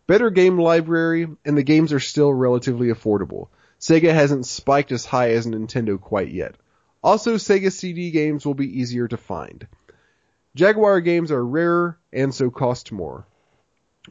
Better 0.07 0.29
game 0.29 0.59
library, 0.59 1.27
and 1.45 1.57
the 1.57 1.63
games 1.63 1.93
are 1.93 1.99
still 1.99 2.33
relatively 2.33 2.87
affordable. 2.87 3.47
Sega 3.79 4.13
hasn't 4.13 4.45
spiked 4.45 4.91
as 4.91 5.05
high 5.05 5.31
as 5.31 5.47
Nintendo 5.47 5.99
quite 5.99 6.29
yet. 6.29 6.55
Also, 7.03 7.35
Sega 7.35 7.71
CD 7.71 8.11
games 8.11 8.45
will 8.45 8.53
be 8.53 8.79
easier 8.79 9.07
to 9.07 9.17
find. 9.17 9.67
Jaguar 10.55 11.01
games 11.01 11.31
are 11.31 11.45
rarer 11.45 11.97
and 12.11 12.33
so 12.33 12.51
cost 12.51 12.91
more. 12.91 13.25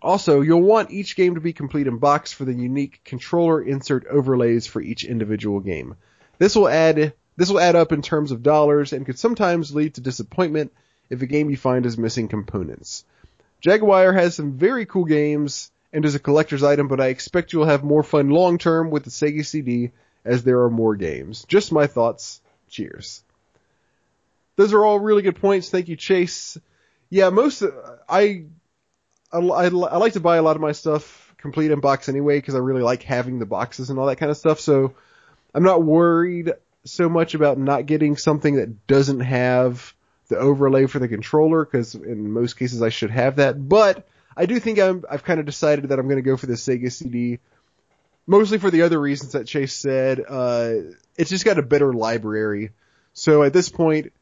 Also, 0.02 0.40
you'll 0.40 0.62
want 0.62 0.90
each 0.90 1.16
game 1.16 1.34
to 1.34 1.40
be 1.40 1.52
complete 1.52 1.86
in 1.86 1.98
box 1.98 2.32
for 2.32 2.44
the 2.44 2.54
unique 2.54 3.00
controller 3.04 3.60
insert 3.60 4.06
overlays 4.06 4.66
for 4.66 4.80
each 4.80 5.04
individual 5.04 5.60
game. 5.60 5.96
This 6.38 6.56
will 6.56 6.68
add 6.68 7.12
this 7.36 7.50
will 7.50 7.60
add 7.60 7.76
up 7.76 7.92
in 7.92 8.02
terms 8.02 8.32
of 8.32 8.42
dollars 8.42 8.92
and 8.92 9.06
could 9.06 9.18
sometimes 9.18 9.74
lead 9.74 9.94
to 9.94 10.00
disappointment 10.00 10.72
if 11.08 11.22
a 11.22 11.26
game 11.26 11.50
you 11.50 11.56
find 11.56 11.86
is 11.86 11.98
missing 11.98 12.28
components. 12.28 13.04
Jaguar 13.60 14.12
has 14.12 14.34
some 14.34 14.52
very 14.52 14.86
cool 14.86 15.04
games 15.04 15.70
and 15.92 16.04
is 16.04 16.14
a 16.14 16.20
collector's 16.20 16.62
item, 16.62 16.88
but 16.88 17.00
I 17.00 17.08
expect 17.08 17.52
you'll 17.52 17.64
have 17.64 17.84
more 17.84 18.02
fun 18.02 18.30
long 18.30 18.58
term 18.58 18.90
with 18.90 19.04
the 19.04 19.10
Sega 19.10 19.44
CD 19.44 19.90
as 20.24 20.44
there 20.44 20.62
are 20.62 20.70
more 20.70 20.96
games. 20.96 21.44
Just 21.48 21.72
my 21.72 21.86
thoughts. 21.86 22.40
Cheers. 22.70 23.22
Those 24.56 24.72
are 24.72 24.84
all 24.84 24.98
really 24.98 25.22
good 25.22 25.36
points. 25.36 25.70
Thank 25.70 25.88
you, 25.88 25.96
Chase. 25.96 26.58
Yeah, 27.08 27.30
most 27.30 27.62
I 28.08 28.44
I, 29.32 29.38
I, 29.38 29.64
I 29.66 29.68
like 29.68 30.14
to 30.14 30.20
buy 30.20 30.36
a 30.36 30.42
lot 30.42 30.56
of 30.56 30.62
my 30.62 30.72
stuff 30.72 31.34
complete 31.38 31.70
in 31.70 31.80
box 31.80 32.08
anyway 32.08 32.38
because 32.38 32.54
I 32.54 32.58
really 32.58 32.82
like 32.82 33.02
having 33.02 33.38
the 33.38 33.46
boxes 33.46 33.90
and 33.90 33.98
all 33.98 34.06
that 34.06 34.16
kind 34.16 34.30
of 34.30 34.36
stuff. 34.36 34.60
So 34.60 34.94
I'm 35.54 35.62
not 35.62 35.82
worried 35.82 36.52
so 36.84 37.08
much 37.08 37.34
about 37.34 37.58
not 37.58 37.86
getting 37.86 38.16
something 38.16 38.56
that 38.56 38.86
doesn't 38.86 39.20
have 39.20 39.94
the 40.28 40.38
overlay 40.38 40.86
for 40.86 40.98
the 40.98 41.08
controller 41.08 41.64
because 41.64 41.94
in 41.94 42.30
most 42.30 42.58
cases 42.58 42.82
I 42.82 42.88
should 42.88 43.10
have 43.10 43.36
that. 43.36 43.68
But 43.68 44.06
I 44.36 44.46
do 44.46 44.60
think 44.60 44.78
I'm, 44.78 45.04
I've 45.10 45.24
kind 45.24 45.40
of 45.40 45.46
decided 45.46 45.88
that 45.88 45.98
I'm 45.98 46.06
going 46.06 46.16
to 46.16 46.22
go 46.22 46.36
for 46.36 46.46
the 46.46 46.54
Sega 46.54 46.90
CD, 46.90 47.40
mostly 48.30 48.58
for 48.58 48.70
the 48.70 48.82
other 48.82 49.00
reasons 49.00 49.32
that 49.32 49.48
Chase 49.48 49.74
said. 49.74 50.22
Uh, 50.26 50.74
it's 51.18 51.30
just 51.30 51.44
got 51.44 51.58
a 51.58 51.62
better 51.62 51.92
library. 51.92 52.70
So 53.12 53.42
at 53.42 53.52
this 53.52 53.68
point, 53.68 54.12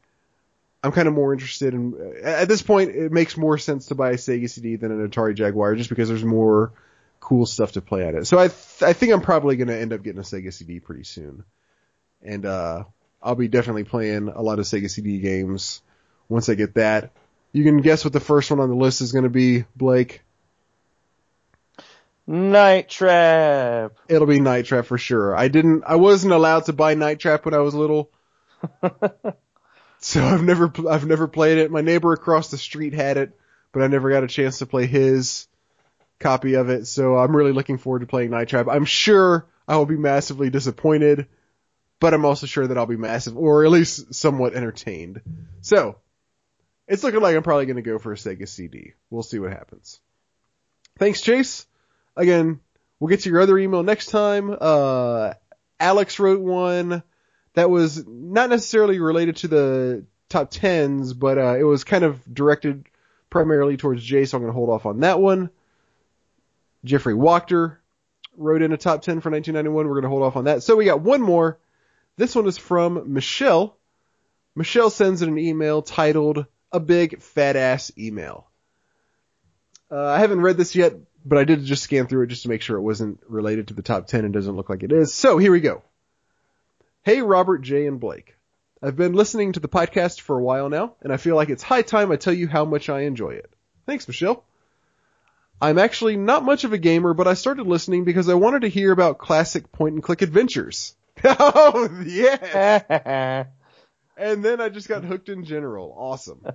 I'm 0.83 0.91
kind 0.91 1.07
of 1.07 1.13
more 1.13 1.31
interested 1.31 1.75
in, 1.75 1.93
at 2.23 2.47
this 2.47 2.63
point, 2.63 2.89
it 2.89 3.11
makes 3.11 3.37
more 3.37 3.59
sense 3.59 3.87
to 3.87 3.95
buy 3.95 4.11
a 4.11 4.15
Sega 4.15 4.49
CD 4.49 4.77
than 4.77 4.91
an 4.91 5.07
Atari 5.07 5.35
Jaguar 5.35 5.75
just 5.75 5.89
because 5.89 6.09
there's 6.09 6.25
more 6.25 6.73
cool 7.19 7.45
stuff 7.45 7.73
to 7.73 7.81
play 7.81 8.07
on 8.07 8.15
it. 8.15 8.25
So 8.25 8.39
I, 8.39 8.47
th- 8.47 8.81
I 8.81 8.93
think 8.93 9.13
I'm 9.13 9.21
probably 9.21 9.57
going 9.57 9.67
to 9.67 9.77
end 9.77 9.93
up 9.93 10.01
getting 10.01 10.19
a 10.19 10.23
Sega 10.23 10.51
CD 10.51 10.79
pretty 10.79 11.03
soon. 11.03 11.43
And, 12.23 12.45
uh, 12.45 12.85
I'll 13.21 13.35
be 13.35 13.47
definitely 13.47 13.83
playing 13.83 14.29
a 14.29 14.41
lot 14.41 14.59
of 14.59 14.65
Sega 14.65 14.89
CD 14.89 15.19
games 15.19 15.83
once 16.29 16.49
I 16.49 16.55
get 16.55 16.75
that. 16.75 17.11
You 17.51 17.63
can 17.63 17.81
guess 17.81 18.03
what 18.03 18.13
the 18.13 18.19
first 18.19 18.49
one 18.49 18.59
on 18.59 18.69
the 18.69 18.75
list 18.75 19.01
is 19.01 19.11
going 19.11 19.25
to 19.25 19.29
be, 19.29 19.65
Blake. 19.75 20.21
Night 22.29 22.89
Trap. 22.89 23.93
It'll 24.07 24.27
be 24.27 24.39
Night 24.39 24.65
Trap 24.65 24.85
for 24.85 24.99
sure. 24.99 25.35
I 25.35 25.47
didn't, 25.47 25.83
I 25.87 25.95
wasn't 25.95 26.31
allowed 26.31 26.65
to 26.65 26.73
buy 26.73 26.93
Night 26.93 27.19
Trap 27.19 27.43
when 27.43 27.55
I 27.55 27.57
was 27.57 27.73
little. 27.73 28.11
so 29.99 30.23
I've 30.23 30.43
never, 30.43 30.71
I've 30.87 31.07
never 31.07 31.27
played 31.27 31.57
it. 31.57 31.71
My 31.71 31.81
neighbor 31.81 32.13
across 32.13 32.51
the 32.51 32.57
street 32.59 32.93
had 32.93 33.17
it, 33.17 33.35
but 33.71 33.81
I 33.81 33.87
never 33.87 34.11
got 34.11 34.23
a 34.23 34.27
chance 34.27 34.59
to 34.59 34.67
play 34.67 34.85
his 34.85 35.47
copy 36.19 36.53
of 36.53 36.69
it. 36.69 36.85
So 36.85 37.17
I'm 37.17 37.35
really 37.35 37.51
looking 37.51 37.79
forward 37.79 38.01
to 38.01 38.05
playing 38.05 38.29
Night 38.29 38.49
Trap. 38.49 38.67
I'm 38.69 38.85
sure 38.85 39.47
I 39.67 39.77
will 39.77 39.87
be 39.87 39.97
massively 39.97 40.51
disappointed, 40.51 41.25
but 41.99 42.13
I'm 42.13 42.25
also 42.25 42.45
sure 42.45 42.67
that 42.67 42.77
I'll 42.77 42.85
be 42.85 42.95
massive, 42.95 43.35
or 43.37 43.65
at 43.65 43.71
least 43.71 44.13
somewhat 44.13 44.53
entertained. 44.53 45.21
So, 45.61 45.95
it's 46.87 47.03
looking 47.03 47.21
like 47.21 47.35
I'm 47.35 47.41
probably 47.41 47.65
going 47.65 47.77
to 47.77 47.81
go 47.81 47.97
for 47.97 48.13
a 48.13 48.15
Sega 48.15 48.47
CD. 48.47 48.93
We'll 49.09 49.23
see 49.23 49.39
what 49.39 49.51
happens. 49.51 49.99
Thanks, 50.99 51.21
Chase. 51.21 51.65
Again, 52.19 52.59
we'll 52.99 53.07
get 53.07 53.21
to 53.21 53.29
your 53.29 53.39
other 53.39 53.57
email 53.57 53.81
next 53.81 54.07
time. 54.07 54.53
Uh, 54.59 55.33
Alex 55.79 56.19
wrote 56.19 56.41
one 56.41 57.01
that 57.53 57.69
was 57.69 58.05
not 58.05 58.49
necessarily 58.49 58.99
related 58.99 59.37
to 59.37 59.47
the 59.47 60.05
top 60.27 60.51
tens, 60.51 61.13
but 61.13 61.37
uh, 61.37 61.55
it 61.57 61.63
was 61.63 61.85
kind 61.85 62.03
of 62.03 62.21
directed 62.31 62.85
primarily 63.29 63.77
towards 63.77 64.03
Jay, 64.03 64.25
so 64.25 64.37
I'm 64.37 64.43
going 64.43 64.51
to 64.51 64.57
hold 64.57 64.69
off 64.69 64.85
on 64.85 64.99
that 64.99 65.21
one. 65.21 65.49
Jeffrey 66.83 67.13
Wachter 67.13 67.77
wrote 68.35 68.61
in 68.61 68.73
a 68.73 68.77
top 68.77 69.01
10 69.01 69.21
for 69.21 69.31
1991. 69.31 69.87
We're 69.87 69.93
going 69.93 70.03
to 70.03 70.09
hold 70.09 70.23
off 70.23 70.35
on 70.35 70.45
that. 70.45 70.61
So 70.61 70.75
we 70.75 70.85
got 70.85 70.99
one 70.99 71.21
more. 71.21 71.57
This 72.17 72.35
one 72.35 72.47
is 72.47 72.57
from 72.57 73.13
Michelle. 73.13 73.77
Michelle 74.55 74.89
sends 74.89 75.21
in 75.21 75.29
an 75.29 75.37
email 75.37 75.81
titled 75.81 76.45
A 76.73 76.81
Big 76.81 77.21
Fat 77.21 77.55
Ass 77.55 77.93
Email. 77.97 78.45
Uh, 79.91 80.05
I 80.05 80.19
haven't 80.19 80.41
read 80.41 80.57
this 80.57 80.75
yet, 80.75 80.93
but 81.25 81.37
I 81.37 81.43
did 81.43 81.63
just 81.63 81.83
scan 81.83 82.07
through 82.07 82.23
it 82.23 82.27
just 82.27 82.43
to 82.43 82.49
make 82.49 82.61
sure 82.61 82.77
it 82.77 82.81
wasn't 82.81 83.19
related 83.27 83.67
to 83.67 83.73
the 83.73 83.81
top 83.81 84.07
10 84.07 84.25
and 84.25 84.33
doesn't 84.33 84.55
look 84.55 84.69
like 84.69 84.83
it 84.83 84.91
is. 84.91 85.13
So 85.13 85.37
here 85.37 85.51
we 85.51 85.59
go. 85.59 85.83
Hey 87.03 87.21
Robert, 87.21 87.59
Jay, 87.59 87.87
and 87.87 87.99
Blake. 87.99 88.35
I've 88.81 88.95
been 88.95 89.13
listening 89.13 89.53
to 89.53 89.59
the 89.59 89.67
podcast 89.67 90.21
for 90.21 90.37
a 90.37 90.43
while 90.43 90.69
now, 90.69 90.95
and 91.01 91.11
I 91.11 91.17
feel 91.17 91.35
like 91.35 91.49
it's 91.49 91.63
high 91.63 91.81
time 91.81 92.11
I 92.11 92.15
tell 92.15 92.33
you 92.33 92.47
how 92.47 92.63
much 92.63 92.89
I 92.89 93.01
enjoy 93.01 93.31
it. 93.31 93.51
Thanks, 93.85 94.07
Michelle. 94.07 94.45
I'm 95.61 95.77
actually 95.77 96.15
not 96.15 96.45
much 96.45 96.63
of 96.63 96.71
a 96.71 96.77
gamer, 96.77 97.13
but 97.13 97.27
I 97.27 97.33
started 97.33 97.67
listening 97.67 98.05
because 98.05 98.29
I 98.29 98.35
wanted 98.35 98.61
to 98.61 98.69
hear 98.69 98.91
about 98.91 99.17
classic 99.17 99.71
point 99.73 99.95
and 99.95 100.03
click 100.03 100.21
adventures. 100.21 100.95
oh, 101.25 101.89
yeah. 102.05 103.45
and 104.17 104.43
then 104.43 104.61
I 104.61 104.69
just 104.69 104.87
got 104.87 105.03
hooked 105.03 105.27
in 105.27 105.43
general. 105.43 105.93
Awesome. 105.97 106.45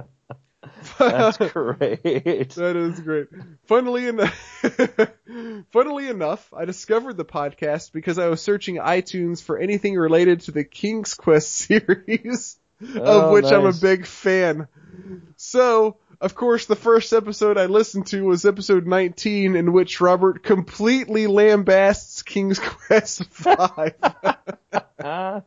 That's 0.98 1.36
great. 1.52 2.02
that 2.02 2.76
is 2.76 3.00
great. 3.00 3.28
Funnily 3.66 4.06
enough, 4.08 4.62
funnily 5.72 6.08
enough, 6.08 6.52
I 6.56 6.64
discovered 6.64 7.16
the 7.16 7.24
podcast 7.24 7.92
because 7.92 8.18
I 8.18 8.28
was 8.28 8.40
searching 8.40 8.76
iTunes 8.76 9.42
for 9.42 9.58
anything 9.58 9.96
related 9.96 10.42
to 10.42 10.52
the 10.52 10.64
King's 10.64 11.14
Quest 11.14 11.50
series, 11.52 12.58
of 12.80 12.96
Oh, 12.96 13.32
which 13.32 13.46
I'm 13.46 13.66
a 13.66 13.72
big 13.72 14.06
fan. 14.06 14.68
So, 15.36 15.96
of 16.20 16.34
course, 16.34 16.66
the 16.66 16.76
first 16.76 17.12
episode 17.12 17.58
I 17.58 17.66
listened 17.66 18.06
to 18.08 18.22
was 18.24 18.44
episode 18.44 18.86
19, 18.86 19.56
in 19.56 19.72
which 19.72 20.00
Robert 20.00 20.42
completely 20.42 21.26
lambasts 21.26 22.24
King's 22.24 22.58
Quest 22.58 23.24
5. 23.24 23.94
Uh-huh. 24.72 25.40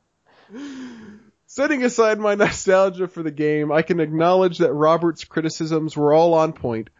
Setting 1.58 1.84
aside 1.84 2.20
my 2.20 2.36
nostalgia 2.44 3.08
for 3.08 3.24
the 3.24 3.32
game, 3.32 3.72
I 3.72 3.82
can 3.82 4.00
acknowledge 4.00 4.60
that 4.60 4.72
Robert's 4.72 5.24
criticisms 5.24 5.98
were 5.98 6.14
all 6.14 6.36
on 6.36 6.54
point, 6.54 6.92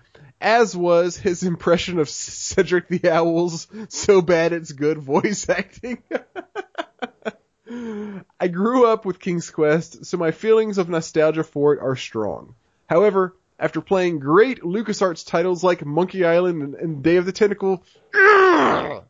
as 0.42 0.76
was 0.76 1.16
his 1.16 1.44
impression 1.44 2.00
of 2.00 2.10
Cedric 2.10 2.88
the 2.88 3.08
Owl's 3.08 3.68
so 3.90 4.20
bad 4.20 4.54
it's 4.54 4.72
good 4.72 4.98
voice 4.98 5.48
acting. 5.50 6.02
I 8.40 8.48
grew 8.48 8.88
up 8.88 9.06
with 9.06 9.20
King's 9.20 9.52
Quest, 9.52 10.08
so 10.08 10.18
my 10.18 10.32
feelings 10.32 10.80
of 10.80 10.90
nostalgia 10.90 11.44
for 11.44 11.76
it 11.76 11.80
are 11.80 11.96
strong. 11.96 12.56
However, 12.90 13.36
after 13.60 13.80
playing 13.80 14.18
great 14.18 14.62
LucasArts 14.64 15.24
titles 15.24 15.64
like 15.64 15.86
Monkey 15.86 16.26
Island 16.26 16.64
and, 16.64 16.74
and 16.74 17.04
Day 17.04 17.18
of 17.18 17.28
the 17.28 17.32
Tentacle, 17.32 17.84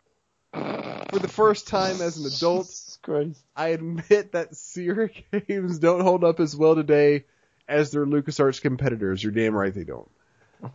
for 1.09 1.19
the 1.19 1.27
first 1.27 1.67
time 1.67 2.01
as 2.01 2.17
an 2.17 2.25
adult, 2.25 2.67
Christ. 3.01 3.41
I 3.55 3.69
admit 3.69 4.33
that 4.33 4.55
Sierra 4.55 5.09
games 5.47 5.79
don't 5.79 6.01
hold 6.01 6.23
up 6.23 6.39
as 6.39 6.55
well 6.55 6.75
today 6.75 7.25
as 7.67 7.91
their 7.91 8.05
LucasArts 8.05 8.61
competitors. 8.61 9.23
You're 9.23 9.31
damn 9.31 9.55
right 9.55 9.73
they 9.73 9.83
don't. 9.83 10.09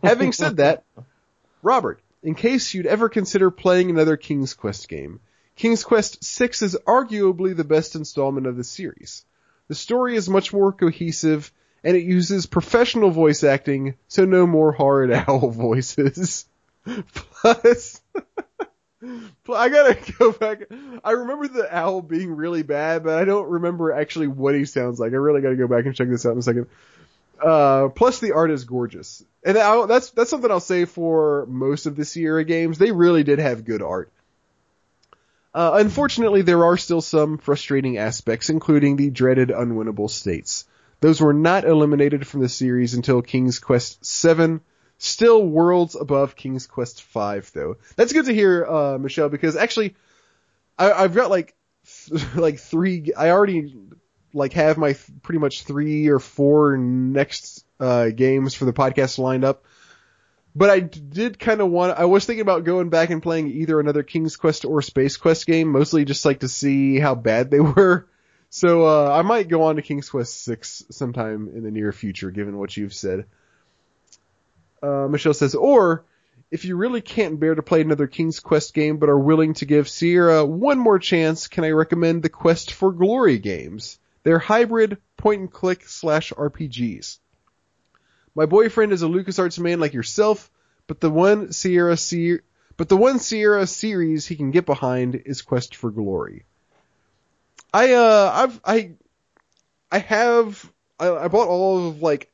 Having 0.03 0.33
said 0.33 0.57
that, 0.57 0.83
Robert, 1.61 2.01
in 2.21 2.35
case 2.35 2.73
you'd 2.73 2.85
ever 2.85 3.09
consider 3.09 3.51
playing 3.51 3.89
another 3.89 4.17
King's 4.17 4.53
Quest 4.53 4.87
game, 4.89 5.19
King's 5.55 5.83
Quest 5.83 6.23
VI 6.23 6.45
is 6.65 6.77
arguably 6.87 7.55
the 7.55 7.63
best 7.63 7.95
installment 7.95 8.47
of 8.47 8.57
the 8.57 8.63
series. 8.63 9.25
The 9.67 9.75
story 9.75 10.15
is 10.15 10.29
much 10.29 10.51
more 10.51 10.71
cohesive, 10.71 11.51
and 11.83 11.95
it 11.95 12.03
uses 12.03 12.45
professional 12.45 13.11
voice 13.11 13.43
acting, 13.43 13.95
so 14.07 14.25
no 14.25 14.47
more 14.47 14.71
horrid 14.71 15.11
owl 15.27 15.51
voices. 15.51 16.45
Plus, 17.13 18.01
I 19.53 19.69
gotta 19.69 20.13
go 20.19 20.31
back. 20.31 20.63
I 21.03 21.11
remember 21.11 21.47
the 21.47 21.75
owl 21.75 22.01
being 22.01 22.35
really 22.35 22.63
bad, 22.63 23.03
but 23.03 23.17
I 23.17 23.25
don't 23.25 23.49
remember 23.49 23.91
actually 23.91 24.27
what 24.27 24.55
he 24.55 24.65
sounds 24.65 24.99
like. 24.99 25.13
I 25.13 25.17
really 25.17 25.41
gotta 25.41 25.55
go 25.55 25.67
back 25.67 25.85
and 25.85 25.95
check 25.95 26.09
this 26.09 26.25
out 26.25 26.33
in 26.33 26.39
a 26.39 26.41
second. 26.41 26.67
Uh, 27.41 27.89
plus 27.89 28.19
the 28.19 28.31
art 28.31 28.51
is 28.51 28.63
gorgeous. 28.63 29.23
And 29.43 29.57
I, 29.57 29.85
that's, 29.85 30.11
that's 30.11 30.29
something 30.29 30.49
I'll 30.49 30.59
say 30.61 30.85
for 30.85 31.45
most 31.47 31.85
of 31.85 31.95
the 31.95 32.05
Sierra 32.05 32.45
games. 32.45 32.77
They 32.77 32.91
really 32.91 33.23
did 33.23 33.39
have 33.39 33.65
good 33.65 33.81
art. 33.81 34.11
Uh, 35.53 35.71
unfortunately, 35.75 36.41
there 36.41 36.65
are 36.65 36.77
still 36.77 37.01
some 37.01 37.37
frustrating 37.37 37.97
aspects, 37.97 38.49
including 38.49 38.95
the 38.95 39.09
dreaded 39.09 39.49
unwinnable 39.49 40.09
states. 40.09 40.65
Those 41.01 41.21
were 41.21 41.33
not 41.33 41.65
eliminated 41.65 42.25
from 42.25 42.39
the 42.39 42.49
series 42.49 42.93
until 42.93 43.21
King's 43.21 43.59
Quest 43.59 43.99
VII, 44.23 44.61
still 45.03 45.45
worlds 45.45 45.95
above 45.95 46.35
King's 46.35 46.65
Quest 46.65 47.03
V 47.03 47.41
though. 47.53 47.75
That's 47.95 48.13
good 48.13 48.25
to 48.25 48.33
hear, 48.33 48.65
uh, 48.65 48.97
Michelle, 48.97 49.29
because 49.29 49.55
actually, 49.55 49.95
I, 50.77 50.91
I've 50.91 51.13
got 51.13 51.29
like, 51.29 51.55
th- 52.07 52.35
like 52.35 52.59
three, 52.59 53.11
I 53.15 53.31
already 53.31 53.75
like 54.33 54.53
have 54.53 54.77
my 54.77 54.93
th- 54.93 55.21
pretty 55.21 55.39
much 55.39 55.63
three 55.63 56.07
or 56.07 56.19
four 56.19 56.77
next, 56.77 57.65
uh, 57.79 58.09
games 58.09 58.53
for 58.53 58.65
the 58.65 58.73
podcast 58.73 59.17
lined 59.19 59.43
up. 59.43 59.65
But 60.55 60.69
I 60.69 60.79
did 60.79 61.39
kind 61.39 61.61
of 61.61 61.69
want, 61.69 61.97
I 61.97 62.05
was 62.05 62.25
thinking 62.25 62.41
about 62.41 62.63
going 62.63 62.89
back 62.89 63.09
and 63.09 63.21
playing 63.21 63.49
either 63.49 63.79
another 63.79 64.03
King's 64.03 64.37
Quest 64.37 64.65
or 64.65 64.81
Space 64.81 65.17
Quest 65.17 65.47
game, 65.47 65.69
mostly 65.69 66.05
just 66.05 66.25
like 66.25 66.41
to 66.41 66.47
see 66.47 66.99
how 66.99 67.15
bad 67.15 67.51
they 67.51 67.59
were. 67.59 68.07
So, 68.49 68.85
uh, 68.85 69.11
I 69.11 69.23
might 69.23 69.47
go 69.47 69.63
on 69.63 69.77
to 69.77 69.81
King's 69.81 70.09
Quest 70.09 70.43
6 70.43 70.85
sometime 70.91 71.49
in 71.55 71.63
the 71.63 71.71
near 71.71 71.91
future, 71.91 72.29
given 72.29 72.57
what 72.57 72.77
you've 72.77 72.93
said. 72.93 73.25
Uh, 74.83 75.07
Michelle 75.07 75.33
says, 75.33 75.55
or 75.55 76.03
if 76.51 76.65
you 76.65 76.75
really 76.75 77.01
can't 77.01 77.39
bear 77.39 77.55
to 77.55 77.63
play 77.63 77.81
another 77.81 78.05
King's 78.05 78.41
Quest 78.41 78.73
game 78.73 78.97
but 78.97 79.09
are 79.09 79.17
willing 79.17 79.53
to 79.55 79.65
give 79.65 79.87
Sierra 79.87 80.45
one 80.45 80.77
more 80.77 80.99
chance, 80.99 81.47
can 81.47 81.63
I 81.63 81.69
recommend 81.69 82.21
the 82.21 82.29
Quest 82.29 82.73
for 82.73 82.91
Glory 82.91 83.39
games? 83.39 83.97
They're 84.23 84.39
hybrid 84.39 84.97
point 85.17 85.39
and 85.41 85.51
click 85.51 85.87
slash 85.87 86.31
RPGs. 86.33 87.19
My 88.35 88.45
boyfriend 88.45 88.91
is 88.91 89.03
a 89.03 89.07
LucasArts 89.07 89.57
man 89.59 89.79
like 89.79 89.93
yourself, 89.93 90.51
but 90.87 90.99
the 90.99 91.09
one 91.09 91.53
Sierra 91.53 91.95
Se- 91.95 92.41
but 92.75 92.89
the 92.89 92.97
one 92.97 93.19
Sierra 93.19 93.65
series 93.67 94.25
he 94.25 94.35
can 94.35 94.51
get 94.51 94.65
behind 94.65 95.15
is 95.25 95.43
Quest 95.43 95.75
for 95.75 95.91
Glory. 95.91 96.45
I 97.73 97.93
uh 97.93 98.31
I've 98.33 98.61
I 98.65 98.91
I 99.91 99.99
have 99.99 100.71
I, 100.99 101.09
I 101.11 101.27
bought 101.27 101.47
all 101.47 101.87
of 101.87 102.01
like 102.01 102.32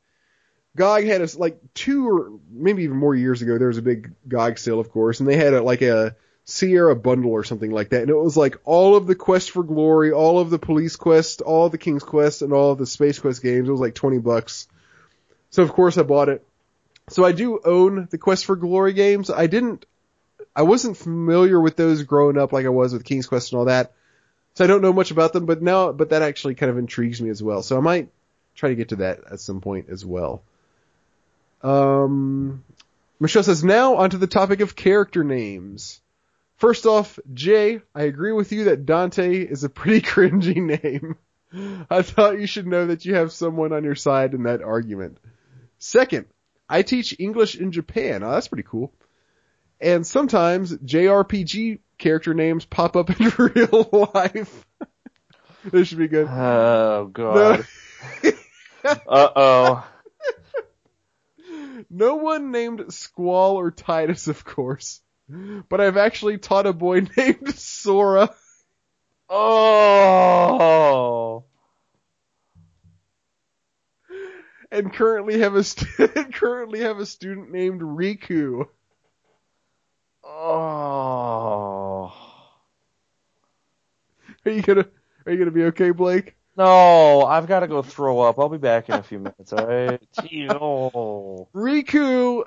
GOG 0.76 1.04
had 1.04 1.20
a 1.20 1.28
like 1.38 1.58
two 1.74 2.08
or 2.08 2.32
maybe 2.50 2.84
even 2.84 2.96
more 2.96 3.14
years 3.14 3.42
ago. 3.42 3.58
There 3.58 3.68
was 3.68 3.78
a 3.78 3.82
big 3.82 4.12
GOG 4.28 4.58
sale, 4.58 4.80
of 4.80 4.90
course, 4.90 5.20
and 5.20 5.28
they 5.28 5.36
had 5.36 5.54
a, 5.54 5.62
like 5.62 5.82
a 5.82 6.16
Sierra 6.44 6.96
bundle 6.96 7.32
or 7.32 7.44
something 7.44 7.70
like 7.70 7.90
that, 7.90 8.02
and 8.02 8.10
it 8.10 8.16
was 8.16 8.36
like 8.36 8.56
all 8.64 8.96
of 8.96 9.06
the 9.06 9.14
Quest 9.14 9.50
for 9.50 9.62
Glory, 9.62 10.12
all 10.12 10.38
of 10.38 10.50
the 10.50 10.58
Police 10.58 10.96
Quest, 10.96 11.40
all 11.40 11.68
the 11.68 11.78
King's 11.78 12.02
Quest, 12.02 12.42
and 12.42 12.52
all 12.52 12.72
of 12.72 12.78
the 12.78 12.86
Space 12.86 13.18
Quest 13.18 13.42
games. 13.42 13.68
It 13.68 13.72
was 13.72 13.80
like 13.80 13.94
twenty 13.94 14.18
bucks. 14.18 14.68
So 15.50 15.62
of 15.62 15.72
course 15.72 15.98
I 15.98 16.02
bought 16.02 16.28
it. 16.28 16.46
So 17.08 17.24
I 17.24 17.32
do 17.32 17.60
own 17.64 18.06
the 18.10 18.18
Quest 18.18 18.44
for 18.44 18.54
Glory 18.54 18.92
games. 18.92 19.30
I 19.30 19.48
didn't, 19.48 19.84
I 20.54 20.62
wasn't 20.62 20.96
familiar 20.96 21.60
with 21.60 21.76
those 21.76 22.04
growing 22.04 22.38
up 22.38 22.52
like 22.52 22.66
I 22.66 22.70
was 22.70 22.92
with 22.92 23.04
King's 23.04 23.26
Quest 23.26 23.52
and 23.52 23.58
all 23.58 23.64
that. 23.64 23.92
So 24.54 24.64
I 24.64 24.68
don't 24.68 24.82
know 24.82 24.92
much 24.92 25.10
about 25.10 25.32
them, 25.32 25.46
but 25.46 25.60
now, 25.60 25.90
but 25.90 26.10
that 26.10 26.22
actually 26.22 26.54
kind 26.54 26.70
of 26.70 26.78
intrigues 26.78 27.20
me 27.20 27.30
as 27.30 27.42
well. 27.42 27.62
So 27.62 27.76
I 27.76 27.80
might 27.80 28.10
try 28.54 28.68
to 28.68 28.76
get 28.76 28.90
to 28.90 28.96
that 28.96 29.20
at 29.30 29.40
some 29.40 29.60
point 29.60 29.86
as 29.90 30.04
well. 30.04 30.42
Um, 31.62 32.64
Michelle 33.18 33.42
says, 33.42 33.62
now 33.62 33.96
onto 33.96 34.18
the 34.18 34.26
topic 34.26 34.60
of 34.60 34.76
character 34.76 35.22
names. 35.24 36.00
First 36.56 36.86
off, 36.86 37.18
Jay, 37.32 37.80
I 37.94 38.02
agree 38.02 38.32
with 38.32 38.52
you 38.52 38.64
that 38.64 38.86
Dante 38.86 39.38
is 39.38 39.64
a 39.64 39.68
pretty 39.68 40.00
cringy 40.06 40.56
name. 40.56 41.16
I 41.90 42.02
thought 42.02 42.38
you 42.38 42.46
should 42.46 42.66
know 42.66 42.86
that 42.86 43.04
you 43.04 43.14
have 43.14 43.32
someone 43.32 43.72
on 43.72 43.84
your 43.84 43.94
side 43.94 44.34
in 44.34 44.44
that 44.44 44.62
argument. 44.62 45.18
Second, 45.78 46.26
I 46.68 46.82
teach 46.82 47.16
English 47.18 47.56
in 47.56 47.72
Japan. 47.72 48.22
Oh, 48.22 48.30
that's 48.30 48.48
pretty 48.48 48.68
cool. 48.68 48.92
And 49.80 50.06
sometimes 50.06 50.76
JRPG 50.76 51.80
character 51.98 52.34
names 52.34 52.64
pop 52.64 52.96
up 52.96 53.10
in 53.20 53.32
real 53.36 54.10
life. 54.14 54.66
this 55.64 55.88
should 55.88 55.98
be 55.98 56.08
good. 56.08 56.28
Oh 56.28 57.10
god. 57.12 57.66
uh 58.84 59.28
oh. 59.36 59.89
No 61.88 62.16
one 62.16 62.50
named 62.50 62.92
Squall 62.92 63.56
or 63.56 63.70
Titus, 63.70 64.26
of 64.28 64.44
course. 64.44 65.00
But 65.68 65.80
I've 65.80 65.96
actually 65.96 66.38
taught 66.38 66.66
a 66.66 66.72
boy 66.72 67.06
named 67.16 67.54
Sora. 67.54 68.34
Oh. 69.28 69.84
And 74.72 74.92
currently 74.92 75.40
have 75.40 75.54
a 75.54 75.64
st- 75.64 76.32
currently 76.34 76.80
have 76.80 76.98
a 76.98 77.06
student 77.06 77.50
named 77.52 77.80
Riku. 77.80 78.66
Oh. 80.24 82.12
Are 84.44 84.50
you 84.50 84.62
gonna 84.62 84.86
Are 85.26 85.32
you 85.32 85.38
gonna 85.38 85.50
be 85.50 85.64
okay, 85.64 85.90
Blake? 85.90 86.36
No, 86.56 87.22
I've 87.22 87.46
got 87.46 87.60
to 87.60 87.68
go 87.68 87.82
throw 87.82 88.20
up. 88.20 88.38
I'll 88.38 88.48
be 88.48 88.58
back 88.58 88.88
in 88.88 88.96
a 88.96 89.02
few 89.02 89.18
minutes. 89.18 89.52
All 89.52 89.66
right. 89.66 90.00
Ew. 90.30 91.46
Riku, 91.54 92.44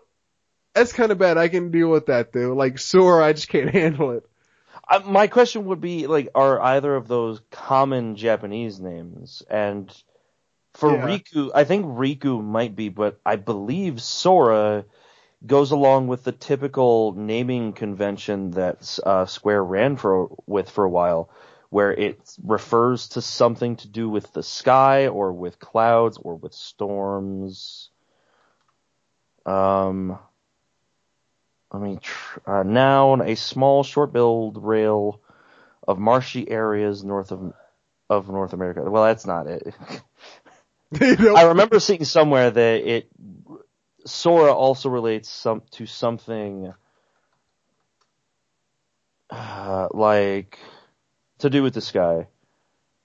that's 0.73 0.93
kind 0.93 1.11
of 1.11 1.17
bad. 1.17 1.37
I 1.37 1.47
can 1.47 1.71
deal 1.71 1.89
with 1.89 2.07
that 2.07 2.31
though. 2.33 2.53
Like 2.53 2.79
Sora, 2.79 3.25
I 3.25 3.33
just 3.33 3.49
can't 3.49 3.69
handle 3.73 4.11
it. 4.11 4.25
Uh, 4.89 5.01
my 5.05 5.27
question 5.27 5.65
would 5.65 5.81
be 5.81 6.07
like, 6.07 6.29
are 6.35 6.61
either 6.61 6.95
of 6.95 7.07
those 7.07 7.41
common 7.51 8.15
Japanese 8.15 8.79
names? 8.79 9.41
And 9.49 9.91
for 10.73 10.91
Yeah. 10.91 11.05
Riku, 11.05 11.51
I 11.55 11.63
think 11.63 11.85
Riku 11.85 12.43
might 12.43 12.75
be, 12.75 12.89
but 12.89 13.19
I 13.25 13.37
believe 13.37 14.01
Sora 14.01 14.85
goes 15.45 15.71
along 15.71 16.07
with 16.07 16.23
the 16.23 16.31
typical 16.31 17.13
naming 17.13 17.73
convention 17.73 18.51
that 18.51 18.97
uh, 19.05 19.25
Square 19.25 19.63
ran 19.65 19.97
for 19.97 20.29
with 20.47 20.69
for 20.69 20.83
a 20.83 20.89
while, 20.89 21.29
where 21.73 21.91
it 21.91 22.19
refers 22.43 23.09
to 23.09 23.21
something 23.21 23.75
to 23.77 23.87
do 23.87 24.07
with 24.07 24.31
the 24.31 24.43
sky 24.43 25.07
or 25.07 25.33
with 25.33 25.59
clouds 25.59 26.19
or 26.21 26.35
with 26.35 26.53
storms. 26.53 27.89
Um, 29.47 30.19
let 31.73 31.81
me 31.81 31.97
tr- 31.99 32.39
uh, 32.45 32.61
noun 32.61 33.21
a 33.21 33.33
small 33.33 33.83
short-billed 33.83 34.63
rail 34.63 35.19
of 35.87 35.97
marshy 35.97 36.47
areas 36.47 37.03
north 37.03 37.31
of 37.31 37.53
of 38.07 38.29
North 38.29 38.53
America. 38.53 38.83
Well, 38.83 39.05
that's 39.05 39.25
not 39.25 39.47
it. 39.47 39.73
I 41.01 41.45
remember 41.45 41.79
seeing 41.79 42.05
somewhere 42.05 42.51
that 42.51 42.87
it 42.87 43.09
Sora 44.05 44.53
also 44.53 44.89
relates 44.89 45.27
some 45.27 45.63
to 45.71 45.87
something 45.87 46.71
uh, 49.31 49.87
like 49.91 50.59
to 51.43 51.49
do 51.49 51.61
with 51.61 51.73
the 51.73 51.81
sky. 51.81 52.27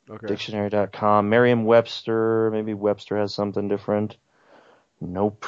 okay. 0.08 0.26
Dictionary.com, 0.26 1.28
Merriam-Webster, 1.28 2.50
maybe 2.52 2.72
Webster 2.72 3.18
has 3.18 3.34
something 3.34 3.68
different. 3.68 4.16
Nope. 5.00 5.44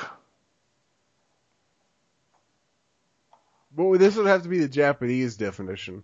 Well, 3.77 3.99
this 3.99 4.17
would 4.17 4.27
have 4.27 4.43
to 4.43 4.49
be 4.49 4.59
the 4.59 4.69
Japanese 4.69 5.37
definition. 5.37 6.03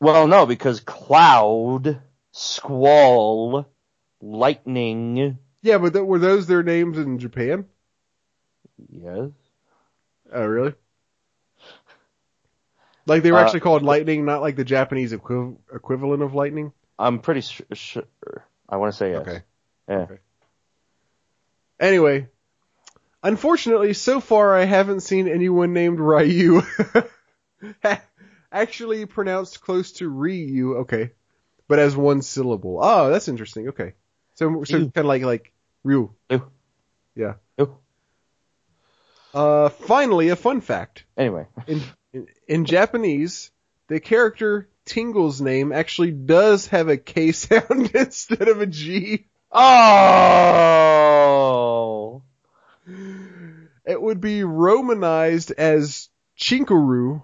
Well, 0.00 0.26
no, 0.26 0.46
because 0.46 0.80
cloud, 0.80 2.00
squall, 2.32 3.66
lightning. 4.20 5.38
Yeah, 5.62 5.78
but 5.78 5.92
th- 5.92 6.04
were 6.04 6.18
those 6.18 6.46
their 6.46 6.62
names 6.62 6.98
in 6.98 7.18
Japan? 7.18 7.66
Yes. 8.90 9.30
Oh, 10.32 10.46
really? 10.46 10.74
Like 13.06 13.22
they 13.22 13.32
were 13.32 13.38
Uh, 13.38 13.44
actually 13.44 13.60
called 13.60 13.82
lightning, 13.82 14.24
not 14.24 14.40
like 14.40 14.56
the 14.56 14.64
Japanese 14.64 15.12
equiv- 15.12 15.56
equivalent 15.72 16.22
of 16.22 16.34
lightning. 16.34 16.72
I'm 16.98 17.18
pretty 17.18 17.42
su- 17.42 17.64
sure. 17.72 18.04
I 18.68 18.76
want 18.76 18.92
to 18.92 18.96
say 18.96 19.10
yes. 19.12 19.20
Okay. 19.22 19.42
Yeah. 19.88 19.96
Okay. 19.96 20.18
Anyway, 21.80 22.28
unfortunately, 23.22 23.92
so 23.92 24.20
far 24.20 24.56
I 24.56 24.64
haven't 24.64 25.00
seen 25.00 25.28
anyone 25.28 25.72
named 25.72 25.98
Ryu. 26.00 26.62
actually 28.52 29.06
pronounced 29.06 29.60
close 29.60 29.92
to 29.92 30.08
Ryu. 30.08 30.76
Okay, 30.78 31.10
but 31.68 31.78
as 31.78 31.96
one 31.96 32.22
syllable. 32.22 32.78
Oh, 32.82 33.10
that's 33.10 33.28
interesting. 33.28 33.68
Okay, 33.68 33.92
so 34.34 34.64
so 34.64 34.78
kind 34.78 34.92
of 34.96 35.04
like 35.06 35.22
like 35.22 35.52
Ryu. 35.82 36.10
Ew. 36.30 36.50
Yeah. 37.16 37.34
Ew. 37.58 37.76
Uh, 39.34 39.68
finally, 39.68 40.28
a 40.28 40.36
fun 40.36 40.60
fact. 40.60 41.04
Anyway. 41.16 41.46
In, 41.66 41.82
in 42.14 42.28
in 42.46 42.64
Japanese, 42.64 43.50
the 43.88 44.00
character 44.00 44.68
Tingle's 44.84 45.40
name 45.40 45.72
actually 45.72 46.12
does 46.12 46.68
have 46.68 46.88
a 46.88 46.96
K 46.96 47.32
sound 47.40 47.90
instead 47.94 48.48
of 48.48 48.60
a 48.60 48.66
G. 48.66 49.26
Oh. 49.50 50.62
It 53.86 54.00
would 54.00 54.20
be 54.20 54.44
romanized 54.44 55.50
as 55.52 56.08
Chinkuru. 56.38 57.22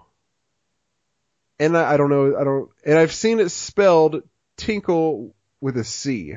And 1.59 1.77
I, 1.77 1.93
I 1.93 1.97
don't 1.97 2.09
know, 2.09 2.37
I 2.37 2.43
don't, 2.43 2.69
and 2.85 2.97
I've 2.97 3.13
seen 3.13 3.39
it 3.39 3.49
spelled 3.49 4.23
Tinkle 4.57 5.35
with 5.59 5.77
a 5.77 5.83
C. 5.83 6.35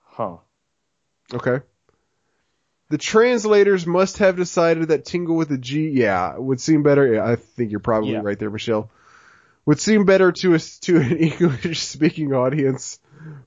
Huh. 0.00 0.38
Okay. 1.32 1.60
The 2.90 2.98
translators 2.98 3.86
must 3.86 4.18
have 4.18 4.36
decided 4.36 4.88
that 4.88 5.04
Tingle 5.04 5.36
with 5.36 5.50
a 5.50 5.58
G, 5.58 5.88
yeah, 5.88 6.36
would 6.36 6.60
seem 6.60 6.82
better. 6.82 7.22
I 7.22 7.36
think 7.36 7.70
you're 7.70 7.80
probably 7.80 8.12
Yeah. 8.12 8.20
right 8.22 8.38
there, 8.38 8.50
Michelle. 8.50 8.90
Would 9.66 9.80
seem 9.80 10.04
better 10.04 10.30
to 10.32 10.54
a, 10.54 10.58
to 10.58 10.96
an 10.98 11.16
English 11.16 11.80
speaking 11.80 12.34
audience, 12.34 12.98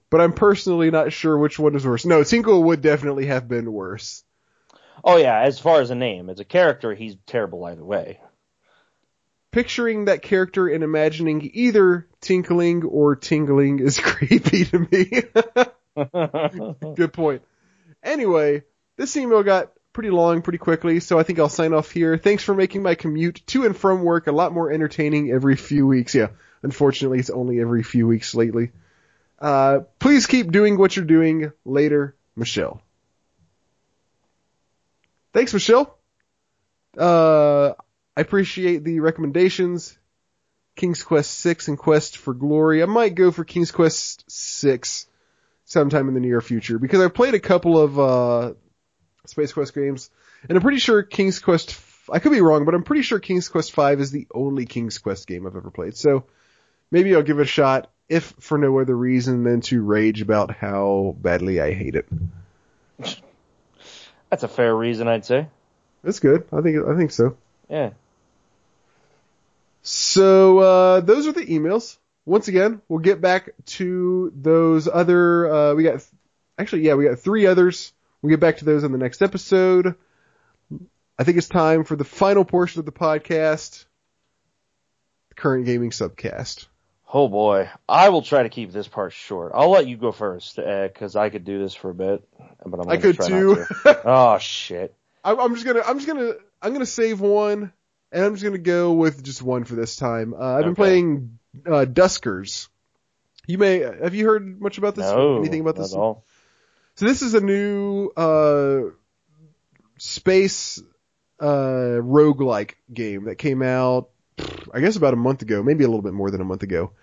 but 0.09 0.19
I'm 0.19 0.33
personally 0.33 0.89
not 0.89 1.13
sure 1.13 1.37
which 1.37 1.59
one 1.59 1.75
is 1.75 1.85
worse. 1.85 2.05
No, 2.05 2.23
Tingle 2.23 2.63
would 2.63 2.81
definitely 2.81 3.27
have 3.27 3.47
been 3.47 3.71
worse. 3.71 4.23
Oh 5.03 5.17
yeah, 5.17 5.41
as 5.41 5.59
far 5.59 5.79
as 5.79 5.91
a 5.91 5.95
name, 5.95 6.29
as 6.31 6.39
a 6.39 6.45
character, 6.45 6.95
he's 6.95 7.15
terrible 7.27 7.63
either 7.65 7.85
way. 7.85 8.19
Picturing 9.51 10.05
that 10.05 10.23
character 10.23 10.67
and 10.67 10.83
imagining 10.83 11.49
either 11.53 12.07
tinkling 12.19 12.83
or 12.83 13.15
tingling 13.15 13.79
is 13.79 13.99
creepy 14.03 14.65
to 14.65 14.79
me. 14.91 15.21
Good 16.95 17.13
point. 17.13 17.43
Anyway, 18.03 18.63
this 18.97 19.15
email 19.15 19.43
got 19.43 19.71
pretty 19.93 20.09
long 20.09 20.41
pretty 20.41 20.59
quickly, 20.59 20.99
so 20.99 21.17
I 21.17 21.23
think 21.23 21.39
I'll 21.39 21.49
sign 21.49 21.73
off 21.73 21.89
here. 21.91 22.17
Thanks 22.17 22.43
for 22.43 22.53
making 22.53 22.83
my 22.83 22.95
commute 22.95 23.41
to 23.47 23.65
and 23.65 23.75
from 23.75 24.03
work 24.03 24.27
a 24.27 24.31
lot 24.31 24.53
more 24.53 24.71
entertaining 24.71 25.31
every 25.31 25.55
few 25.55 25.87
weeks. 25.87 26.13
Yeah, 26.13 26.27
unfortunately 26.61 27.19
it's 27.19 27.29
only 27.29 27.59
every 27.59 27.83
few 27.83 28.05
weeks 28.05 28.35
lately. 28.35 28.71
Uh, 29.39 29.79
please 29.99 30.25
keep 30.25 30.51
doing 30.51 30.77
what 30.77 30.95
you're 30.95 31.05
doing 31.05 31.51
later, 31.63 32.15
Michelle. 32.35 32.81
Thanks, 35.33 35.53
Michelle. 35.53 35.97
Uh, 36.97 37.73
I 38.15 38.21
appreciate 38.21 38.83
the 38.83 38.99
recommendations. 38.99 39.97
King's 40.75 41.03
Quest 41.03 41.31
6 41.39 41.67
and 41.69 41.77
Quest 41.77 42.17
for 42.17 42.33
Glory. 42.33 42.83
I 42.83 42.85
might 42.85 43.15
go 43.15 43.31
for 43.31 43.43
King's 43.43 43.71
Quest 43.71 44.23
6 44.27 45.07
sometime 45.65 46.07
in 46.07 46.13
the 46.13 46.19
near 46.19 46.39
future 46.39 46.79
because 46.79 47.01
I've 47.01 47.13
played 47.13 47.33
a 47.33 47.39
couple 47.39 47.79
of 47.79 47.99
uh, 47.99 48.53
Space 49.29 49.53
Quest 49.53 49.73
games, 49.73 50.09
and 50.47 50.57
I'm 50.57 50.61
pretty 50.61 50.79
sure 50.79 51.03
King's 51.03 51.39
Quest. 51.39 51.79
I 52.11 52.19
could 52.19 52.31
be 52.31 52.41
wrong, 52.41 52.65
but 52.65 52.73
I'm 52.73 52.83
pretty 52.83 53.01
sure 53.01 53.19
King's 53.19 53.49
Quest 53.49 53.73
Five 53.73 53.99
is 53.99 54.11
the 54.11 54.27
only 54.33 54.65
King's 54.65 54.97
Quest 54.97 55.27
game 55.27 55.45
I've 55.45 55.55
ever 55.55 55.71
played. 55.71 55.95
So 55.97 56.25
maybe 56.91 57.15
I'll 57.15 57.23
give 57.23 57.39
it 57.39 57.43
a 57.43 57.45
shot, 57.45 57.91
if 58.09 58.33
for 58.39 58.57
no 58.57 58.79
other 58.79 58.95
reason 58.95 59.43
than 59.43 59.61
to 59.61 59.81
rage 59.83 60.21
about 60.21 60.51
how 60.51 61.15
badly 61.19 61.59
I 61.59 61.73
hate 61.73 61.95
it. 61.95 62.07
That's 64.29 64.43
a 64.43 64.47
fair 64.47 64.75
reason, 64.75 65.07
I'd 65.07 65.25
say. 65.25 65.47
That's 66.03 66.19
good. 66.19 66.47
I 66.51 66.61
think 66.61 66.85
I 66.85 66.95
think 66.95 67.11
so. 67.11 67.37
Yeah. 67.69 67.91
So 69.81 70.59
uh, 70.59 70.99
those 71.01 71.27
are 71.27 71.31
the 71.31 71.45
emails. 71.45 71.97
Once 72.25 72.49
again, 72.49 72.81
we'll 72.89 72.99
get 72.99 73.21
back 73.21 73.51
to 73.65 74.33
those 74.35 74.87
other. 74.87 75.49
Uh, 75.49 75.73
we 75.75 75.83
got 75.83 76.05
actually, 76.57 76.81
yeah, 76.81 76.95
we 76.95 77.05
got 77.05 77.19
three 77.19 77.45
others. 77.45 77.93
We'll 78.21 78.31
get 78.31 78.39
back 78.39 78.57
to 78.57 78.65
those 78.65 78.83
on 78.83 78.91
the 78.91 78.97
next 78.97 79.21
episode. 79.21 79.95
I 81.19 81.23
think 81.23 81.37
it's 81.37 81.49
time 81.49 81.83
for 81.83 81.95
the 81.95 82.03
final 82.03 82.45
portion 82.45 82.79
of 82.79 82.85
the 82.85 82.91
podcast, 82.91 83.85
the 85.29 85.35
current 85.35 85.65
gaming 85.65 85.89
subcast. 85.91 86.67
Oh 87.11 87.27
boy, 87.27 87.69
I 87.87 88.09
will 88.09 88.21
try 88.21 88.43
to 88.43 88.49
keep 88.49 88.71
this 88.71 88.87
part 88.87 89.13
short. 89.13 89.53
I'll 89.55 89.69
let 89.69 89.87
you 89.87 89.97
go 89.97 90.11
first 90.11 90.57
because 90.57 91.15
I 91.15 91.29
could 91.29 91.45
do 91.45 91.59
this 91.59 91.73
for 91.73 91.89
a 91.89 91.93
bit, 91.93 92.27
but 92.65 92.81
I'm 92.81 92.89
I 92.89 92.97
could 92.97 93.15
try 93.15 93.27
too. 93.27 93.65
Not 93.85 93.93
to. 93.93 94.01
oh 94.05 94.37
shit! 94.39 94.93
I'm, 95.23 95.39
I'm 95.39 95.53
just 95.55 95.65
gonna, 95.65 95.81
I'm 95.85 95.97
just 95.97 96.07
gonna, 96.07 96.33
I'm 96.61 96.73
gonna 96.73 96.85
save 96.85 97.21
one, 97.21 97.71
and 98.11 98.25
I'm 98.25 98.33
just 98.33 98.43
gonna 98.43 98.57
go 98.57 98.93
with 98.93 99.23
just 99.23 99.41
one 99.41 99.63
for 99.63 99.75
this 99.75 99.95
time. 99.95 100.33
Uh, 100.33 100.57
I've 100.57 100.65
been 100.65 100.75
playing 100.75 101.39
uh, 101.65 101.85
Duskers. 101.85 102.67
You 103.47 103.57
may 103.57 103.79
have 103.79 104.13
you 104.13 104.25
heard 104.25 104.59
much 104.61 104.77
about 104.77 104.95
this? 104.95 105.05
No, 105.05 105.37
Anything 105.37 105.61
about 105.61 105.77
not 105.77 105.83
this? 105.83 105.93
at 105.93 105.99
all. 105.99 106.25
So 106.97 107.05
this 107.05 107.21
is 107.21 107.35
a 107.35 107.41
new 107.41 108.09
uh, 108.17 108.89
space 109.99 110.81
uh, 111.39 112.01
roguelike 112.01 112.73
game 112.91 113.25
that 113.25 113.35
came 113.35 113.61
out, 113.61 114.09
I 114.73 114.79
guess 114.79 114.95
about 114.95 115.13
a 115.13 115.17
month 115.17 115.43
ago, 115.43 115.61
maybe 115.61 115.83
a 115.83 115.87
little 115.87 116.01
bit 116.01 116.13
more 116.13 116.31
than 116.31 116.41
a 116.41 116.43
month 116.43 116.63
ago. 116.63 116.93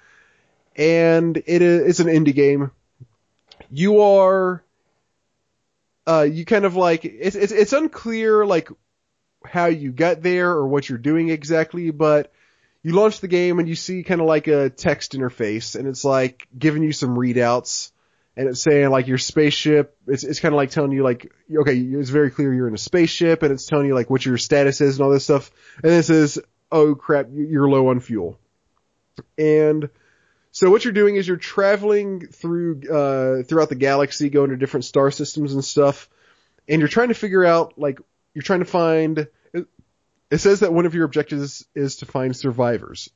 And 0.74 1.36
it 1.36 1.62
is 1.62 1.86
it's 1.86 2.00
an 2.00 2.08
indie 2.08 2.34
game. 2.34 2.72
You 3.70 4.00
are 4.00 4.64
uh, 6.08 6.26
you 6.28 6.44
kind 6.44 6.64
of 6.64 6.74
like 6.74 7.04
it's, 7.04 7.36
it's 7.36 7.52
it's 7.52 7.72
unclear 7.72 8.44
like 8.44 8.68
how 9.44 9.66
you 9.66 9.92
got 9.92 10.24
there 10.24 10.50
or 10.50 10.66
what 10.66 10.88
you're 10.88 10.98
doing 10.98 11.28
exactly, 11.28 11.92
but 11.92 12.32
you 12.82 12.94
launch 12.94 13.20
the 13.20 13.28
game 13.28 13.60
and 13.60 13.68
you 13.68 13.76
see 13.76 14.02
kind 14.02 14.20
of 14.20 14.26
like 14.26 14.48
a 14.48 14.70
text 14.70 15.12
interface 15.12 15.76
and 15.76 15.86
it's 15.86 16.04
like 16.04 16.48
giving 16.58 16.82
you 16.82 16.90
some 16.90 17.16
readouts 17.16 17.92
and 18.36 18.48
it's 18.48 18.62
saying 18.62 18.90
like 18.90 19.06
your 19.06 19.18
spaceship 19.18 19.96
it's 20.06 20.24
it's 20.24 20.40
kind 20.40 20.52
of 20.52 20.56
like 20.56 20.70
telling 20.70 20.92
you 20.92 21.02
like 21.02 21.32
okay 21.56 21.78
it's 21.78 22.10
very 22.10 22.30
clear 22.30 22.52
you're 22.52 22.68
in 22.68 22.74
a 22.74 22.78
spaceship 22.78 23.42
and 23.42 23.52
it's 23.52 23.66
telling 23.66 23.86
you 23.86 23.94
like 23.94 24.10
what 24.10 24.24
your 24.26 24.38
status 24.38 24.80
is 24.80 24.96
and 24.96 25.04
all 25.04 25.10
this 25.12 25.24
stuff. 25.24 25.50
And 25.82 25.92
this 25.92 26.10
is 26.10 26.40
oh 26.72 26.94
crap 26.94 27.28
you- 27.32 27.46
you're 27.46 27.68
low 27.68 27.88
on 27.88 28.00
fuel. 28.00 28.38
And 29.38 29.88
so 30.50 30.70
what 30.70 30.84
you're 30.84 30.92
doing 30.92 31.16
is 31.16 31.26
you're 31.26 31.36
traveling 31.36 32.26
through 32.26 32.82
uh 32.90 33.42
throughout 33.44 33.68
the 33.68 33.74
galaxy 33.76 34.30
going 34.30 34.50
to 34.50 34.56
different 34.56 34.84
star 34.84 35.10
systems 35.10 35.52
and 35.54 35.64
stuff 35.64 36.08
and 36.68 36.80
you're 36.80 36.88
trying 36.88 37.08
to 37.08 37.14
figure 37.14 37.44
out 37.44 37.78
like 37.78 37.98
you're 38.34 38.42
trying 38.42 38.60
to 38.60 38.64
find 38.64 39.28
it, 39.52 39.66
it 40.30 40.38
says 40.38 40.60
that 40.60 40.72
one 40.72 40.86
of 40.86 40.94
your 40.94 41.04
objectives 41.04 41.64
is 41.74 41.96
to 41.96 42.06
find 42.06 42.36
survivors. 42.36 43.10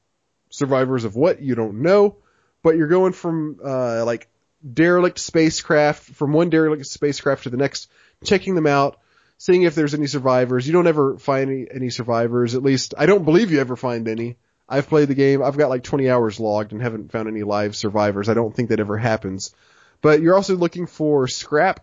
Survivors 0.51 1.05
of 1.05 1.17
what? 1.17 1.43
You 1.43 1.55
don't 1.57 1.83
know. 1.83 2.17
But 2.63 2.77
you're 2.77 2.89
going 2.89 3.13
from 3.13 3.59
uh 3.65 4.05
like 4.05 4.29
derelict 4.75 5.19
spacecraft 5.19 6.03
from 6.03 6.33
one 6.33 6.51
derelict 6.51 6.87
spacecraft 6.87 7.45
to 7.45 7.51
the 7.51 7.57
next, 7.57 7.91
checking 8.25 8.55
them 8.55 8.67
out, 8.67 8.99
seeing 9.39 9.63
if 9.63 9.75
there's 9.75 9.95
any 9.95 10.07
survivors. 10.07 10.67
You 10.67 10.73
don't 10.73 10.87
ever 10.87 11.19
find 11.19 11.51
any, 11.51 11.67
any 11.73 11.91
survivors. 11.91 12.55
At 12.55 12.63
least 12.63 12.95
I 12.99 13.07
don't 13.07 13.25
believe 13.25 13.51
you 13.51 13.61
ever 13.61 13.77
find 13.77 14.09
any. 14.09 14.37
I've 14.69 14.89
played 14.89 15.09
the 15.09 15.15
game. 15.15 15.43
I've 15.43 15.57
got 15.57 15.71
like 15.71 15.83
20 15.83 16.11
hours 16.11 16.39
logged 16.39 16.73
and 16.73 16.83
haven't 16.83 17.11
found 17.11 17.29
any 17.29 17.43
live 17.43 17.75
survivors. 17.75 18.29
I 18.29 18.35
don't 18.35 18.55
think 18.55 18.69
that 18.69 18.81
ever 18.81 18.99
happens. 18.99 19.55
But 20.03 20.21
you're 20.21 20.35
also 20.35 20.57
looking 20.57 20.87
for 20.87 21.27
scrap 21.27 21.81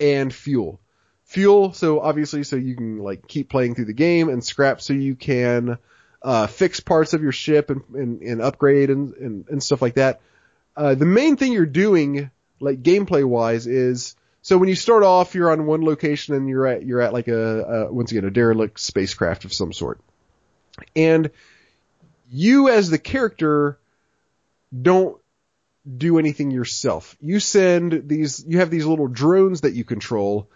and 0.00 0.32
fuel. 0.32 0.80
Fuel, 1.24 1.72
so 1.72 2.00
obviously, 2.00 2.44
so 2.44 2.56
you 2.56 2.76
can 2.76 2.98
like 2.98 3.26
keep 3.26 3.48
playing 3.48 3.74
through 3.74 3.86
the 3.86 3.92
game, 3.92 4.28
and 4.28 4.44
scrap, 4.44 4.80
so 4.80 4.92
you 4.92 5.16
can 5.16 5.76
uh, 6.22 6.46
fix 6.46 6.80
parts 6.80 7.14
of 7.14 7.22
your 7.22 7.32
ship 7.32 7.70
and, 7.70 7.82
and, 7.94 8.22
and 8.22 8.40
upgrade 8.40 8.90
and, 8.90 9.14
and, 9.14 9.48
and 9.48 9.62
stuff 9.62 9.82
like 9.82 9.94
that. 9.94 10.20
Uh, 10.76 10.94
the 10.94 11.06
main 11.06 11.36
thing 11.36 11.52
you're 11.52 11.64
doing, 11.66 12.30
like 12.60 12.82
gameplay 12.82 13.24
wise, 13.24 13.66
is 13.66 14.14
so 14.42 14.58
when 14.58 14.68
you 14.68 14.74
start 14.74 15.02
off, 15.02 15.34
you're 15.34 15.50
on 15.50 15.66
one 15.66 15.82
location 15.82 16.34
and 16.34 16.48
you're 16.48 16.66
at 16.66 16.84
you're 16.84 17.00
at 17.00 17.12
like 17.12 17.28
a, 17.28 17.62
a 17.62 17.92
once 17.92 18.12
again 18.12 18.24
a 18.24 18.30
derelict 18.30 18.78
spacecraft 18.78 19.44
of 19.44 19.52
some 19.52 19.72
sort, 19.72 20.00
and 20.94 21.30
you 22.30 22.68
as 22.68 22.90
the 22.90 22.98
character 22.98 23.78
don't 24.80 25.18
do 25.96 26.18
anything 26.18 26.50
yourself. 26.50 27.16
You 27.20 27.40
send 27.40 28.08
these, 28.08 28.44
you 28.46 28.58
have 28.58 28.70
these 28.70 28.84
little 28.84 29.06
drones 29.06 29.62
that 29.62 29.74
you 29.74 29.84
control, 29.84 30.48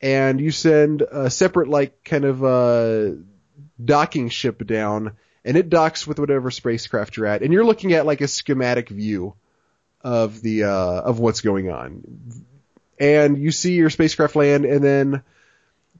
and 0.00 0.40
you 0.40 0.50
send 0.50 1.02
a 1.02 1.28
separate 1.28 1.68
like 1.68 2.04
kind 2.04 2.24
of 2.24 2.42
uh 2.42 3.10
docking 3.84 4.30
ship 4.30 4.66
down, 4.66 5.12
and 5.44 5.56
it 5.56 5.68
docks 5.68 6.06
with 6.06 6.18
whatever 6.18 6.50
spacecraft 6.50 7.16
you're 7.16 7.26
at, 7.26 7.42
and 7.42 7.52
you're 7.52 7.66
looking 7.66 7.92
at 7.92 8.06
like 8.06 8.22
a 8.22 8.28
schematic 8.28 8.88
view 8.88 9.34
of 10.02 10.40
the 10.40 10.64
uh 10.64 11.00
of 11.02 11.18
what's 11.18 11.40
going 11.40 11.70
on. 11.70 12.44
And 12.98 13.38
you 13.38 13.50
see 13.50 13.74
your 13.74 13.90
spacecraft 13.90 14.36
land 14.36 14.64
and 14.64 14.82
then 14.82 15.22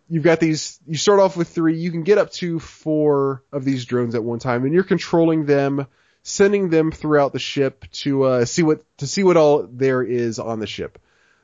you've 0.09 0.25
got 0.25 0.41
these 0.41 0.81
you 0.87 0.97
start 0.97 1.21
off 1.21 1.37
with 1.37 1.49
3, 1.49 1.77
you 1.77 1.91
can 1.91 2.03
get 2.03 2.19
up 2.19 2.33
to 2.33 2.59
4 2.59 3.43
of 3.53 3.65
these 3.65 3.85
drones 3.85 4.15
at 4.15 4.25
one 4.25 4.39
time 4.39 4.65
and 4.65 4.75
you're 4.75 4.85
controlling 4.85 5.47
them, 5.47 5.87
sending 6.23 6.71
them 6.71 6.91
throughout 6.91 7.33
the 7.33 7.39
ship 7.39 7.85
to 7.93 8.25
uh 8.25 8.45
see 8.45 8.63
what 8.63 8.83
to 8.99 9.07
see 9.07 9.23
what 9.23 9.37
all 9.37 9.69
there 9.71 10.03
is 10.03 10.39
on 10.39 10.61
the 10.61 10.67
ship. 10.67 10.99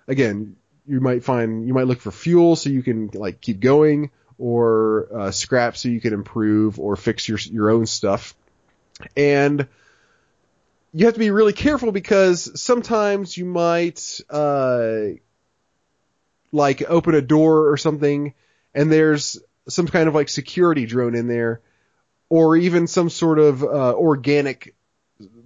Again, 0.06 0.56
you 0.86 1.00
might 1.00 1.24
find 1.24 1.66
you 1.66 1.74
might 1.74 1.86
look 1.86 2.00
for 2.00 2.10
fuel 2.10 2.56
so 2.56 2.70
you 2.70 2.82
can 2.82 3.10
like 3.14 3.40
keep 3.40 3.60
going 3.60 4.10
or 4.38 5.08
uh, 5.14 5.30
scrap 5.30 5.76
so 5.76 5.88
you 5.88 6.00
can 6.00 6.12
improve 6.12 6.78
or 6.78 6.96
fix 6.96 7.28
your 7.28 7.38
your 7.38 7.70
own 7.70 7.86
stuff. 7.86 8.34
And 9.16 9.66
you 10.94 11.06
have 11.06 11.14
to 11.14 11.20
be 11.20 11.30
really 11.32 11.52
careful 11.52 11.90
because 11.90 12.60
sometimes 12.60 13.36
you 13.36 13.44
might 13.44 14.20
uh 14.30 15.08
like 16.52 16.88
open 16.88 17.14
a 17.16 17.20
door 17.20 17.68
or 17.70 17.76
something 17.76 18.32
and 18.74 18.90
there's 18.90 19.38
some 19.68 19.88
kind 19.88 20.08
of 20.08 20.14
like 20.14 20.28
security 20.28 20.86
drone 20.86 21.16
in 21.16 21.26
there 21.26 21.60
or 22.28 22.56
even 22.56 22.86
some 22.86 23.10
sort 23.10 23.38
of 23.38 23.62
uh, 23.62 23.94
organic 23.94 24.74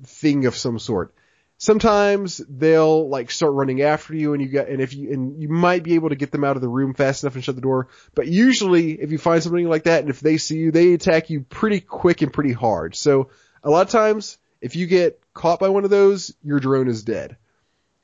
thing 0.04 0.46
of 0.46 0.56
some 0.56 0.78
sort. 0.78 1.14
Sometimes 1.56 2.38
they'll 2.48 3.08
like 3.08 3.30
start 3.30 3.52
running 3.52 3.82
after 3.82 4.14
you 4.14 4.32
and 4.32 4.42
you 4.42 4.48
got 4.48 4.68
and 4.68 4.80
if 4.80 4.94
you 4.94 5.12
and 5.12 5.40
you 5.42 5.48
might 5.48 5.82
be 5.82 5.94
able 5.94 6.10
to 6.10 6.14
get 6.14 6.30
them 6.30 6.44
out 6.44 6.56
of 6.56 6.62
the 6.62 6.68
room 6.68 6.94
fast 6.94 7.24
enough 7.24 7.34
and 7.34 7.42
shut 7.42 7.56
the 7.56 7.62
door, 7.62 7.88
but 8.14 8.28
usually 8.28 8.92
if 8.92 9.10
you 9.10 9.18
find 9.18 9.42
something 9.42 9.68
like 9.68 9.84
that 9.84 10.00
and 10.00 10.10
if 10.10 10.20
they 10.20 10.36
see 10.36 10.58
you, 10.58 10.70
they 10.70 10.92
attack 10.92 11.30
you 11.30 11.40
pretty 11.40 11.80
quick 11.80 12.22
and 12.22 12.32
pretty 12.32 12.52
hard. 12.52 12.94
So 12.94 13.30
a 13.64 13.70
lot 13.70 13.86
of 13.86 13.90
times 13.90 14.38
if 14.60 14.76
you 14.76 14.86
get 14.86 15.20
caught 15.34 15.60
by 15.60 15.68
one 15.68 15.84
of 15.84 15.90
those, 15.90 16.34
your 16.42 16.60
drone 16.60 16.88
is 16.88 17.04
dead. 17.04 17.36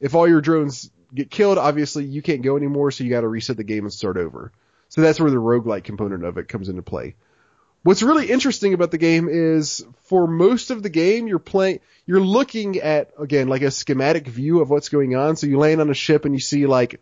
If 0.01 0.14
all 0.14 0.28
your 0.28 0.40
drones 0.40 0.90
get 1.14 1.31
killed, 1.31 1.59
obviously 1.59 2.05
you 2.05 2.22
can't 2.22 2.43
go 2.43 2.56
anymore, 2.56 2.90
so 2.90 3.05
you 3.05 3.10
got 3.10 3.22
to 3.22 3.28
reset 3.28 3.56
the 3.56 3.64
game 3.64 3.85
and 3.85 3.93
start 3.93 4.16
over. 4.16 4.52
So 4.89 5.01
that's 5.01 5.20
where 5.20 5.31
the 5.31 5.36
roguelike 5.36 5.85
component 5.85 6.24
of 6.24 6.39
it 6.39 6.48
comes 6.48 6.68
into 6.68 6.82
play. 6.82 7.16
What's 7.82 8.02
really 8.02 8.31
interesting 8.31 8.72
about 8.72 8.90
the 8.90 8.98
game 8.98 9.28
is 9.28 9.85
for 10.05 10.26
most 10.26 10.70
of 10.70 10.82
the 10.82 10.89
game 10.89 11.26
you're 11.26 11.39
playing 11.39 11.81
you're 12.06 12.20
looking 12.20 12.78
at 12.78 13.10
again 13.18 13.48
like 13.48 13.60
a 13.60 13.70
schematic 13.70 14.26
view 14.26 14.60
of 14.60 14.70
what's 14.70 14.89
going 14.89 15.14
on. 15.16 15.36
So 15.36 15.47
you 15.47 15.59
land 15.59 15.82
on 15.82 15.90
a 15.90 15.94
ship 15.94 16.24
and 16.24 16.35
you 16.35 16.40
see 16.40 16.66
like 16.66 17.01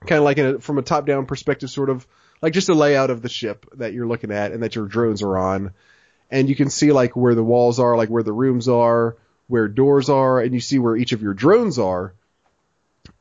kind 0.00 0.18
of 0.18 0.24
like 0.24 0.38
a, 0.38 0.58
from 0.60 0.78
a 0.78 0.82
top 0.82 1.04
down 1.06 1.26
perspective 1.26 1.68
sort 1.68 1.90
of 1.90 2.06
like 2.40 2.54
just 2.54 2.70
a 2.70 2.74
layout 2.74 3.10
of 3.10 3.20
the 3.20 3.28
ship 3.28 3.66
that 3.74 3.92
you're 3.92 4.06
looking 4.06 4.30
at 4.30 4.52
and 4.52 4.62
that 4.62 4.74
your 4.74 4.86
drones 4.86 5.20
are 5.20 5.36
on. 5.36 5.72
And 6.30 6.48
you 6.48 6.56
can 6.56 6.70
see 6.70 6.92
like 6.92 7.14
where 7.14 7.34
the 7.34 7.44
walls 7.44 7.78
are, 7.78 7.96
like 7.96 8.08
where 8.08 8.22
the 8.22 8.32
rooms 8.32 8.68
are, 8.68 9.16
where 9.46 9.68
doors 9.68 10.08
are, 10.08 10.40
and 10.40 10.52
you 10.52 10.60
see 10.60 10.78
where 10.78 10.96
each 10.96 11.12
of 11.12 11.22
your 11.22 11.34
drones 11.34 11.78
are. 11.78 12.14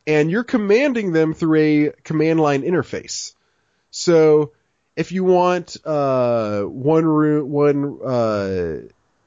And 0.07 0.31
you're 0.31 0.43
commanding 0.43 1.11
them 1.11 1.33
through 1.33 1.59
a 1.59 1.91
command 2.03 2.39
line 2.39 2.63
interface. 2.63 3.33
So 3.91 4.51
if 4.95 5.11
you 5.11 5.23
want 5.23 5.77
uh, 5.85 6.63
one 6.63 7.05
room, 7.05 7.49
one 7.49 7.99
uh, 8.03 8.77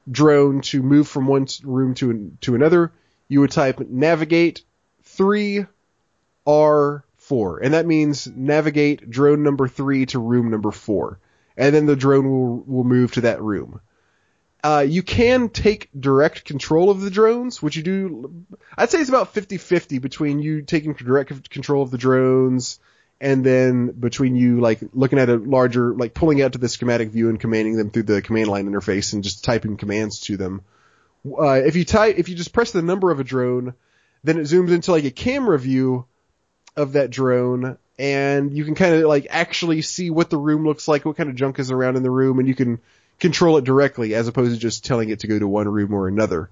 drone 0.09 0.61
to 0.61 0.81
move 0.81 1.07
from 1.07 1.27
one 1.27 1.47
room 1.63 1.93
to 1.95 2.11
an, 2.11 2.37
to 2.41 2.55
another, 2.55 2.91
you 3.27 3.41
would 3.41 3.51
type 3.51 3.79
navigate 3.79 4.63
three 5.03 5.65
R 6.47 7.03
four, 7.17 7.59
and 7.59 7.73
that 7.75 7.85
means 7.85 8.25
navigate 8.25 9.09
drone 9.09 9.43
number 9.43 9.67
three 9.67 10.05
to 10.07 10.19
room 10.19 10.49
number 10.49 10.71
four, 10.71 11.19
and 11.59 11.75
then 11.75 11.85
the 11.85 11.95
drone 11.95 12.27
will 12.27 12.63
will 12.65 12.83
move 12.85 13.11
to 13.11 13.21
that 13.21 13.41
room. 13.41 13.81
Uh, 14.63 14.85
you 14.87 15.03
can 15.03 15.49
take 15.49 15.89
direct 15.97 16.45
control 16.45 16.89
of 16.89 17.01
the 17.01 17.11
drones, 17.11 17.61
which 17.61 17.75
you 17.75 17.83
do. 17.83 18.45
I'd 18.77 18.89
say 18.89 18.99
it's 18.99 19.09
about 19.09 19.33
50-50 19.33 20.01
between 20.01 20.39
you 20.39 20.63
taking 20.63 20.93
direct 20.93 21.49
control 21.49 21.83
of 21.83 21.91
the 21.91 21.97
drones 21.97 22.79
and 23.21 23.45
then 23.45 23.87
between 23.87 24.35
you 24.35 24.59
like 24.59 24.79
looking 24.93 25.19
at 25.19 25.29
a 25.29 25.37
larger, 25.37 25.93
like 25.93 26.13
pulling 26.13 26.41
out 26.41 26.53
to 26.53 26.57
the 26.57 26.67
schematic 26.67 27.09
view 27.09 27.29
and 27.29 27.39
commanding 27.39 27.77
them 27.77 27.89
through 27.89 28.03
the 28.03 28.21
command 28.21 28.47
line 28.47 28.69
interface 28.69 29.13
and 29.13 29.23
just 29.23 29.43
typing 29.45 29.77
commands 29.77 30.21
to 30.21 30.35
them. 30.35 30.61
Uh, 31.25 31.53
if 31.53 31.75
you 31.75 31.85
type, 31.85 32.17
if 32.17 32.27
you 32.27 32.35
just 32.35 32.53
press 32.53 32.71
the 32.71 32.81
number 32.81 33.11
of 33.11 33.19
a 33.19 33.25
drone, 33.25 33.75
then 34.23 34.37
it 34.37 34.43
zooms 34.43 34.71
into 34.71 34.91
like 34.91 35.05
a 35.05 35.11
camera 35.11 35.57
view 35.57 36.05
of 36.75 36.93
that 36.93 37.11
drone 37.11 37.77
and 37.99 38.55
you 38.55 38.63
can 38.63 38.75
kind 38.75 38.95
of 38.95 39.03
like 39.03 39.27
actually 39.29 39.81
see 39.81 40.09
what 40.09 40.29
the 40.29 40.37
room 40.37 40.65
looks 40.65 40.87
like, 40.87 41.03
what 41.03 41.17
kind 41.17 41.29
of 41.29 41.35
junk 41.35 41.59
is 41.59 41.69
around 41.69 41.97
in 41.97 42.03
the 42.03 42.09
room, 42.09 42.39
and 42.39 42.47
you 42.47 42.55
can 42.55 42.79
control 43.19 43.57
it 43.57 43.65
directly 43.65 44.15
as 44.15 44.29
opposed 44.29 44.53
to 44.53 44.57
just 44.57 44.85
telling 44.85 45.09
it 45.09 45.19
to 45.19 45.27
go 45.27 45.37
to 45.37 45.47
one 45.47 45.67
room 45.67 45.93
or 45.93 46.07
another. 46.07 46.49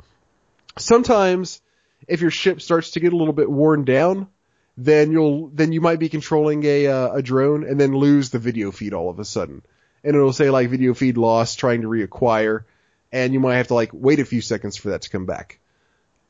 Sometimes 0.78 1.62
if 2.06 2.20
your 2.20 2.32
ship 2.32 2.62
starts 2.62 2.92
to 2.92 3.00
get 3.00 3.14
a 3.14 3.16
little 3.16 3.34
bit 3.34 3.50
worn 3.50 3.86
down, 3.86 4.28
then 4.76 5.12
you'll 5.12 5.48
then 5.48 5.72
you 5.72 5.80
might 5.80 6.00
be 6.00 6.10
controlling 6.10 6.66
a 6.66 6.88
uh, 6.88 7.14
a 7.14 7.22
drone 7.22 7.64
and 7.64 7.80
then 7.80 7.96
lose 7.96 8.30
the 8.30 8.40
video 8.40 8.72
feed 8.72 8.94
all 8.94 9.10
of 9.10 9.18
a 9.18 9.26
sudden, 9.26 9.64
and 10.04 10.16
it'll 10.16 10.34
say 10.34 10.50
like 10.50 10.70
video 10.70 10.94
feed 10.94 11.18
lost, 11.18 11.60
trying 11.60 11.82
to 11.82 11.88
reacquire, 11.88 12.66
and 13.14 13.32
you 13.32 13.40
might 13.40 13.56
have 13.56 13.68
to 13.68 13.74
like 13.74 13.92
wait 13.94 14.20
a 14.20 14.26
few 14.26 14.42
seconds 14.42 14.76
for 14.76 14.90
that 14.90 15.04
to 15.04 15.10
come 15.10 15.26
back. 15.26 15.60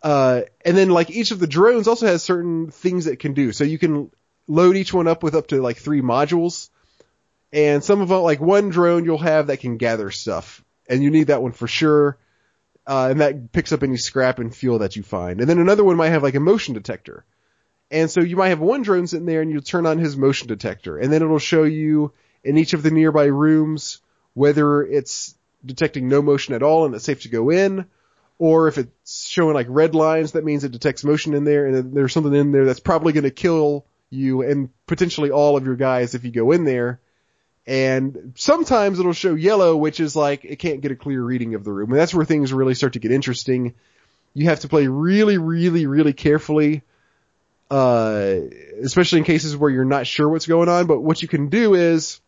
Uh, 0.03 0.41
and 0.64 0.77
then 0.77 0.91
like 0.91 1.10
each 1.10 1.31
of 1.31 1.39
the 1.39 1.48
drones 1.48 1.88
also 1.88 2.06
has 2.06 2.22
certain 2.22 2.69
things 2.69 3.07
it 3.07 3.18
can 3.18 3.34
do. 3.34 3.52
So 3.52 3.64
you 3.64 3.80
can 3.80 4.11
load 4.48 4.76
each 4.76 4.94
one 4.94 5.07
up 5.07 5.24
with 5.24 5.36
up 5.36 5.48
to 5.48 5.61
like 5.61 5.78
three 5.78 6.02
modules. 6.02 6.69
And 7.53 7.84
some 7.84 8.02
of 8.02 8.10
them, 8.10 8.22
like 8.22 8.41
one 8.41 8.69
drone 8.69 9.06
you'll 9.06 9.18
have 9.18 9.48
that 9.48 9.60
can 9.60 9.78
gather 9.78 10.11
stuff. 10.11 10.64
And 10.90 11.03
you 11.03 11.11
need 11.11 11.28
that 11.28 11.41
one 11.41 11.52
for 11.52 11.68
sure. 11.68 12.18
Uh, 12.86 13.10
and 13.11 13.22
that 13.22 13.52
picks 13.52 13.74
up 13.74 13.84
any 13.84 13.98
scrap 13.98 14.40
and 14.40 14.56
fuel 14.56 14.80
that 14.80 14.95
you 14.95 15.03
find. 15.03 15.40
And 15.40 15.49
then 15.49 15.60
another 15.60 15.84
one 15.84 15.98
might 15.98 16.10
have 16.10 16.24
like 16.24 16.36
a 16.36 16.40
motion 16.40 16.74
detector. 16.74 17.26
And 17.91 18.10
so 18.10 18.22
you 18.22 18.36
might 18.36 18.49
have 18.49 18.60
one 18.60 18.82
drone 18.82 19.07
sitting 19.07 19.26
there 19.26 19.41
and 19.41 19.52
you'll 19.52 19.61
turn 19.61 19.86
on 19.86 19.98
his 19.98 20.18
motion 20.18 20.48
detector. 20.48 20.98
And 20.98 21.11
then 21.11 21.22
it'll 21.22 21.40
show 21.40 21.64
you 21.64 22.14
in 22.44 22.57
each 22.57 22.74
of 22.74 22.84
the 22.84 22.91
nearby 22.91 23.26
rooms 23.26 24.02
whether 24.34 24.84
it's 24.84 25.36
detecting 25.65 26.07
no 26.07 26.22
motion 26.22 26.53
at 26.53 26.64
all 26.64 26.86
and 26.86 26.94
it's 26.94 27.06
safe 27.06 27.24
to 27.24 27.30
go 27.30 27.49
in 27.49 27.88
or 28.40 28.68
if 28.68 28.78
it's 28.78 29.28
showing 29.28 29.56
like 29.56 29.68
red 29.69 29.95
lines, 29.95 30.34
that 30.34 30.45
means 30.45 30.64
it 30.64 30.72
detects 30.72 31.03
motion 31.03 31.34
in 31.34 31.44
there, 31.44 31.65
and 31.65 31.94
there's 31.94 32.14
something 32.14 32.34
in 32.34 32.52
there 32.52 32.65
that's 32.65 32.80
probably 32.80 33.14
going 33.14 33.24
to 33.24 33.32
kill 33.32 33.86
you 34.09 34.41
and 34.41 34.69
potentially 34.85 35.31
all 35.31 35.57
of 35.57 35.65
your 35.65 35.75
guys 35.75 36.15
if 36.15 36.23
you 36.23 36.31
go 36.31 36.51
in 36.51 36.63
there. 36.63 36.99
And 37.65 38.34
sometimes 38.35 38.99
it'll 38.99 39.11
show 39.11 39.35
yellow, 39.35 39.75
which 39.75 39.99
is 39.99 40.15
like 40.15 40.45
it 40.45 40.57
can't 40.57 40.79
get 40.79 40.91
a 40.91 40.95
clear 40.95 41.21
reading 41.21 41.53
of 41.53 41.65
the 41.65 41.71
room, 41.71 41.91
and 41.91 41.99
that's 41.99 42.13
where 42.13 42.25
things 42.25 42.53
really 42.53 42.75
start 42.75 42.93
to 42.93 42.99
get 42.99 43.11
interesting. 43.11 43.73
You 44.34 44.45
have 44.45 44.61
to 44.61 44.69
play 44.69 44.88
really, 44.88 45.38
really, 45.38 45.85
really 45.85 46.13
carefully, 46.13 46.84
uh, 47.69 48.35
especially 48.81 49.19
in 49.19 49.25
cases 49.25 49.57
where 49.57 49.69
you're 49.69 49.84
not 49.84 50.07
sure 50.07 50.29
what's 50.29 50.47
going 50.47 50.69
on. 50.69 50.88
But 50.88 51.01
what 51.01 51.21
you 51.21 51.27
can 51.27 51.49
do 51.49 51.73
is 51.73 52.21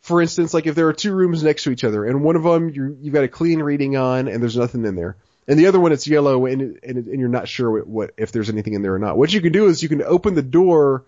for 0.00 0.22
instance, 0.22 0.54
like 0.54 0.66
if 0.66 0.74
there 0.74 0.88
are 0.88 0.92
two 0.92 1.12
rooms 1.12 1.42
next 1.42 1.64
to 1.64 1.70
each 1.70 1.84
other 1.84 2.04
and 2.04 2.22
one 2.22 2.34
of 2.34 2.42
them 2.42 2.70
you 2.70 2.96
you've 3.00 3.14
got 3.14 3.24
a 3.24 3.28
clean 3.28 3.60
reading 3.60 3.96
on 3.96 4.26
and 4.26 4.42
there's 4.42 4.56
nothing 4.56 4.84
in 4.84 4.96
there, 4.96 5.16
and 5.48 5.58
the 5.58 5.66
other 5.66 5.80
one 5.80 5.92
it's 5.92 6.06
yellow 6.06 6.46
and 6.46 6.78
and, 6.82 7.06
and 7.06 7.18
you're 7.18 7.28
not 7.28 7.48
sure 7.48 7.70
what, 7.70 7.86
what 7.88 8.10
if 8.16 8.30
there's 8.30 8.50
anything 8.50 8.74
in 8.74 8.82
there 8.82 8.94
or 8.94 8.98
not. 8.98 9.16
What 9.16 9.32
you 9.32 9.40
can 9.40 9.52
do 9.52 9.66
is 9.66 9.82
you 9.82 9.88
can 9.88 10.02
open 10.02 10.34
the 10.34 10.42
door 10.42 11.04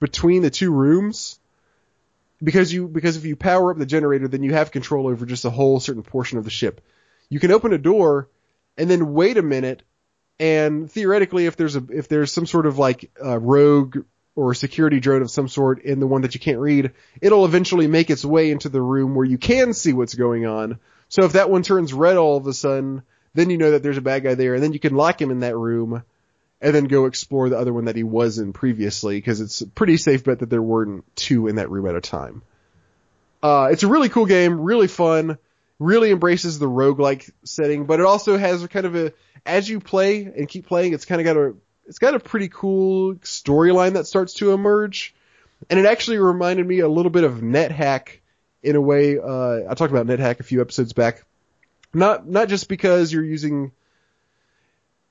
between 0.00 0.42
the 0.42 0.50
two 0.50 0.70
rooms 0.72 1.38
because 2.42 2.72
you 2.72 2.88
because 2.88 3.16
if 3.16 3.24
you 3.24 3.36
power 3.36 3.70
up 3.70 3.78
the 3.78 3.86
generator, 3.86 4.28
then 4.28 4.42
you 4.42 4.52
have 4.52 4.72
control 4.72 5.06
over 5.06 5.24
just 5.24 5.44
a 5.44 5.50
whole 5.50 5.80
certain 5.80 6.02
portion 6.02 6.38
of 6.38 6.44
the 6.44 6.50
ship. 6.50 6.82
You 7.30 7.40
can 7.40 7.52
open 7.52 7.72
a 7.72 7.78
door 7.78 8.28
and 8.76 8.90
then 8.90 9.14
wait 9.14 9.38
a 9.38 9.42
minute, 9.42 9.82
and 10.38 10.90
theoretically, 10.90 11.46
if 11.46 11.56
there's 11.56 11.76
a 11.76 11.84
if 11.88 12.08
there's 12.08 12.32
some 12.32 12.46
sort 12.46 12.66
of 12.66 12.78
like 12.78 13.10
uh, 13.24 13.38
rogue 13.38 14.04
or 14.36 14.52
security 14.52 14.98
drone 14.98 15.22
of 15.22 15.30
some 15.30 15.46
sort 15.46 15.82
in 15.82 16.00
the 16.00 16.08
one 16.08 16.22
that 16.22 16.34
you 16.34 16.40
can't 16.40 16.58
read, 16.58 16.90
it'll 17.22 17.44
eventually 17.44 17.86
make 17.86 18.10
its 18.10 18.24
way 18.24 18.50
into 18.50 18.68
the 18.68 18.82
room 18.82 19.14
where 19.14 19.24
you 19.24 19.38
can 19.38 19.72
see 19.72 19.92
what's 19.92 20.14
going 20.14 20.44
on. 20.44 20.80
So 21.08 21.22
if 21.22 21.34
that 21.34 21.50
one 21.50 21.62
turns 21.62 21.94
red 21.94 22.16
all 22.16 22.36
of 22.36 22.46
a 22.48 22.52
sudden, 22.52 23.02
then 23.34 23.50
you 23.50 23.58
know 23.58 23.72
that 23.72 23.82
there's 23.82 23.98
a 23.98 24.02
bad 24.02 24.22
guy 24.22 24.34
there, 24.34 24.54
and 24.54 24.62
then 24.62 24.72
you 24.72 24.80
can 24.80 24.94
lock 24.94 25.20
him 25.20 25.30
in 25.30 25.40
that 25.40 25.56
room, 25.56 26.02
and 26.60 26.74
then 26.74 26.84
go 26.84 27.06
explore 27.06 27.48
the 27.48 27.58
other 27.58 27.72
one 27.72 27.86
that 27.86 27.96
he 27.96 28.04
was 28.04 28.38
in 28.38 28.52
previously, 28.52 29.16
because 29.16 29.40
it's 29.40 29.60
a 29.60 29.66
pretty 29.66 29.96
safe 29.96 30.24
bet 30.24 30.38
that 30.38 30.50
there 30.50 30.62
weren't 30.62 31.04
two 31.16 31.48
in 31.48 31.56
that 31.56 31.70
room 31.70 31.86
at 31.86 31.96
a 31.96 32.00
time. 32.00 32.42
Uh, 33.42 33.68
it's 33.70 33.82
a 33.82 33.88
really 33.88 34.08
cool 34.08 34.24
game, 34.24 34.60
really 34.60 34.88
fun, 34.88 35.36
really 35.78 36.10
embraces 36.10 36.58
the 36.58 36.68
roguelike 36.68 37.30
setting, 37.44 37.84
but 37.84 38.00
it 38.00 38.06
also 38.06 38.38
has 38.38 38.62
a 38.62 38.68
kind 38.68 38.86
of 38.86 38.96
a, 38.96 39.12
as 39.44 39.68
you 39.68 39.80
play 39.80 40.24
and 40.24 40.48
keep 40.48 40.66
playing, 40.66 40.94
it's 40.94 41.04
kind 41.04 41.20
of 41.20 41.24
got 41.24 41.36
a 41.36 41.54
it's 41.86 41.98
got 41.98 42.14
a 42.14 42.18
pretty 42.18 42.48
cool 42.48 43.16
storyline 43.16 43.92
that 43.92 44.06
starts 44.06 44.34
to 44.34 44.52
emerge, 44.52 45.14
and 45.68 45.78
it 45.78 45.84
actually 45.84 46.16
reminded 46.16 46.66
me 46.66 46.78
a 46.78 46.88
little 46.88 47.10
bit 47.10 47.24
of 47.24 47.34
NetHack 47.34 48.20
in 48.62 48.76
a 48.76 48.80
way. 48.80 49.18
Uh, 49.18 49.70
I 49.70 49.74
talked 49.74 49.92
about 49.92 50.06
NetHack 50.06 50.40
a 50.40 50.44
few 50.44 50.62
episodes 50.62 50.94
back. 50.94 51.24
Not 51.94 52.28
not 52.28 52.48
just 52.48 52.68
because 52.68 53.12
you're 53.12 53.24
using 53.24 53.72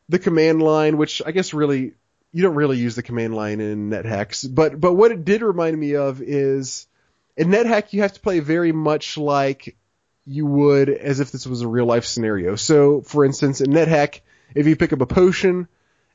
the 0.10 0.20
command 0.20 0.62
line, 0.62 0.98
which 0.98 1.22
I 1.26 1.32
guess 1.32 1.54
really 1.54 1.94
you 2.34 2.42
don't 2.42 2.56
really 2.56 2.78
use 2.78 2.96
the 2.96 3.04
command 3.04 3.36
line 3.36 3.62
in 3.62 3.90
NetHacks, 3.90 4.54
but 4.54 4.80
but 4.80 4.94
what 4.94 5.12
it 5.12 5.24
did 5.24 5.42
remind 5.42 5.80
me 5.80 5.96
of 5.96 6.22
is 6.22 6.88
in 7.38 7.50
NetHack 7.50 7.94
you 7.94 8.02
have 8.02 8.14
to 8.14 8.20
play 8.20 8.40
very 8.40 8.72
much 8.72 9.18
like 9.18 9.76
you 10.26 10.46
would 10.46 10.90
as 10.90 11.20
if 11.20 11.32
this 11.32 11.46
was 11.46 11.62
a 11.62 11.68
real 11.68 11.86
life 11.86 12.06
scenario. 12.06 12.56
So, 12.56 13.02
for 13.02 13.26
instance, 13.26 13.62
in 13.62 13.72
NetHack, 13.72 14.22
if 14.56 14.68
you 14.68 14.76
pick 14.76 14.94
up 14.94 15.02
a 15.02 15.06
potion, 15.06 15.68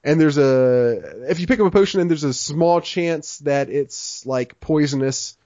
and 0.05 0.21
there's 0.21 0.39
a 0.39 1.31
if 1.31 1.41
you 1.41 1.47
pick 1.47 1.61
up 1.61 1.67
a 1.67 1.71
potion 1.71 2.01
and 2.01 2.11
there's 2.11 2.25
a 2.25 2.35
small 2.35 2.81
chance 2.81 3.39
that 3.39 3.69
it's 3.69 4.25
like 4.27 4.61
poisonous, 4.61 5.37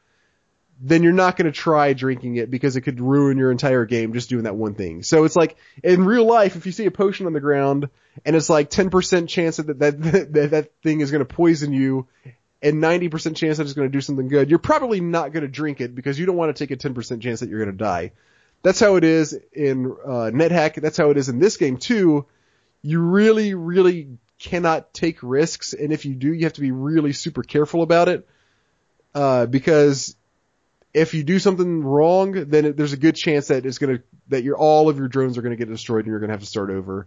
then 0.85 1.05
you're 1.05 1.13
not 1.13 1.37
going 1.37 1.47
to 1.47 1.53
try 1.53 1.93
drinking 1.93 2.37
it 2.37 2.51
because 2.51 2.75
it 2.75 2.81
could 2.81 3.01
ruin 3.01 3.39
your 3.39 3.53
entire 3.53 3.87
game 3.87 4.13
just 4.13 4.29
doing 4.29 4.45
that 4.45 4.57
one 4.57 4.75
thing. 4.75 5.05
So 5.05 5.23
it's 5.25 5.37
like 5.37 5.57
in 5.83 6.05
real 6.05 6.27
life, 6.27 6.57
if 6.57 6.67
you 6.67 6.73
see 6.73 6.87
a 6.87 6.91
potion 6.91 7.27
on 7.27 7.33
the 7.33 7.41
ground 7.41 7.89
and 8.25 8.35
it's 8.35 8.51
like 8.51 8.69
10% 8.69 9.29
chance 9.29 9.59
that 9.59 9.79
that 9.79 10.03
that, 10.03 10.51
that 10.51 10.73
thing 10.83 11.01
is 11.01 11.13
going 11.13 11.25
to 11.25 11.35
poison 11.35 11.73
you 11.73 12.09
and 12.61 12.83
90% 12.83 13.37
chance 13.37 13.59
that 13.59 13.65
it's 13.65 13.75
going 13.75 13.89
to 13.89 13.93
do 13.93 14.01
something 14.01 14.27
good, 14.27 14.51
you're 14.51 14.59
probably 14.59 15.01
not 15.01 15.33
going 15.33 15.43
to 15.43 15.49
drink 15.49 15.81
it 15.81 15.95
because 15.95 16.19
you 16.19 16.27
don't 16.27 16.37
want 16.37 16.55
to 16.55 16.67
take 16.67 16.73
a 16.73 16.77
10% 16.77 17.21
chance 17.21 17.41
that 17.41 17.49
you're 17.49 17.65
going 17.65 17.77
to 17.77 17.85
die. 17.85 18.11
That's 18.63 18.81
how 18.81 18.97
it 18.97 19.05
is 19.05 19.39
in 19.53 19.87
uh, 19.87 20.31
NetHack. 20.33 20.81
That's 20.81 20.97
how 20.97 21.11
it 21.11 21.17
is 21.17 21.29
in 21.29 21.39
this 21.39 21.57
game 21.57 21.77
too. 21.77 22.27
You 22.83 23.01
really, 23.01 23.55
really 23.55 24.19
cannot 24.41 24.93
take 24.93 25.19
risks, 25.23 25.73
and 25.73 25.93
if 25.93 26.05
you 26.05 26.15
do, 26.15 26.33
you 26.33 26.45
have 26.45 26.55
to 26.55 26.61
be 26.61 26.73
really 26.73 27.13
super 27.13 27.45
careful 27.45 27.83
about 27.83 28.09
it, 28.09 28.29
uh, 29.15 29.47
because 29.47 30.17
if 30.95 31.15
you 31.15 31.25
do 31.25 31.39
something 31.39 31.83
wrong, 31.83 32.33
then 32.33 32.67
it, 32.67 32.77
there's 32.77 32.93
a 32.93 32.99
good 32.99 33.17
chance 33.17 33.49
that 33.49 33.67
it's 33.67 33.79
gonna 33.79 34.01
that 34.29 34.45
your 34.45 34.57
all 34.57 34.89
of 34.89 34.99
your 34.99 35.09
drones 35.09 35.39
are 35.39 35.43
gonna 35.43 35.57
get 35.57 35.69
destroyed, 35.69 36.05
and 36.05 36.09
you're 36.09 36.21
gonna 36.21 36.33
have 36.33 36.41
to 36.41 36.47
start 36.47 36.71
over. 36.71 37.07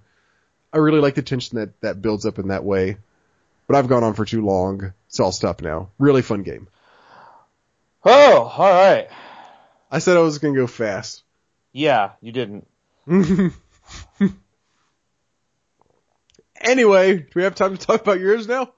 I 0.74 0.78
really 0.78 0.99
like 0.99 1.16
the 1.16 1.22
tension 1.22 1.60
that 1.60 1.80
that 1.82 2.02
builds 2.02 2.26
up 2.26 2.40
in 2.40 2.49
that 2.49 2.64
way, 2.64 2.98
but 3.68 3.76
I've 3.76 3.88
gone 3.88 4.03
on 4.03 4.14
for 4.14 4.26
too 4.26 4.45
long, 4.45 4.94
so 5.07 5.24
I'll 5.24 5.32
stop 5.32 5.62
now. 5.62 5.90
Really 5.98 6.22
fun 6.22 6.44
game. 6.44 6.68
Oh, 8.03 8.44
all 8.57 8.72
right. 8.72 9.07
I 9.91 9.99
said 9.99 10.18
I 10.18 10.22
was 10.22 10.40
gonna 10.40 10.56
go 10.56 10.68
fast. 10.68 11.24
Yeah, 11.72 12.12
you 12.22 12.32
didn't. 12.32 12.68
Anyway, 16.66 17.18
do 17.18 17.28
we 17.36 17.44
have 17.44 17.56
time 17.56 17.78
to 17.78 17.86
talk 17.86 18.02
about 18.02 18.20
yours 18.20 18.48
now? 18.48 18.74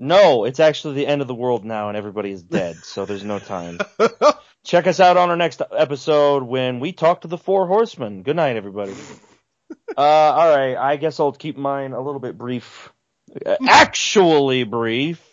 No, 0.00 0.44
it's 0.44 0.60
actually 0.60 0.94
the 0.94 1.06
end 1.06 1.22
of 1.22 1.28
the 1.28 1.34
world 1.34 1.64
now 1.64 1.88
and 1.88 1.96
everybody 1.96 2.30
is 2.30 2.42
dead, 2.42 2.76
so 2.84 3.04
there's 3.04 3.24
no 3.24 3.38
time. 3.38 3.78
Check 4.64 4.86
us 4.86 5.00
out 5.00 5.16
on 5.16 5.30
our 5.30 5.36
next 5.36 5.60
episode 5.76 6.44
when 6.44 6.78
we 6.78 6.92
talk 6.92 7.22
to 7.22 7.28
the 7.28 7.38
Four 7.38 7.66
Horsemen. 7.66 8.22
Good 8.22 8.36
night, 8.36 8.56
everybody. 8.56 8.92
uh, 9.96 10.00
alright, 10.00 10.76
I 10.76 10.96
guess 10.96 11.18
I'll 11.18 11.32
keep 11.32 11.56
mine 11.56 11.92
a 11.92 12.00
little 12.00 12.20
bit 12.20 12.38
brief. 12.38 12.92
Actually 13.66 14.64
brief. 14.64 15.24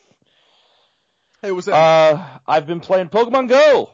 Hey, 1.42 1.52
what's 1.52 1.68
that? 1.68 1.74
Uh, 1.74 2.40
I've 2.48 2.66
been 2.66 2.80
playing 2.80 3.10
Pokemon 3.10 3.50
Go. 3.50 3.92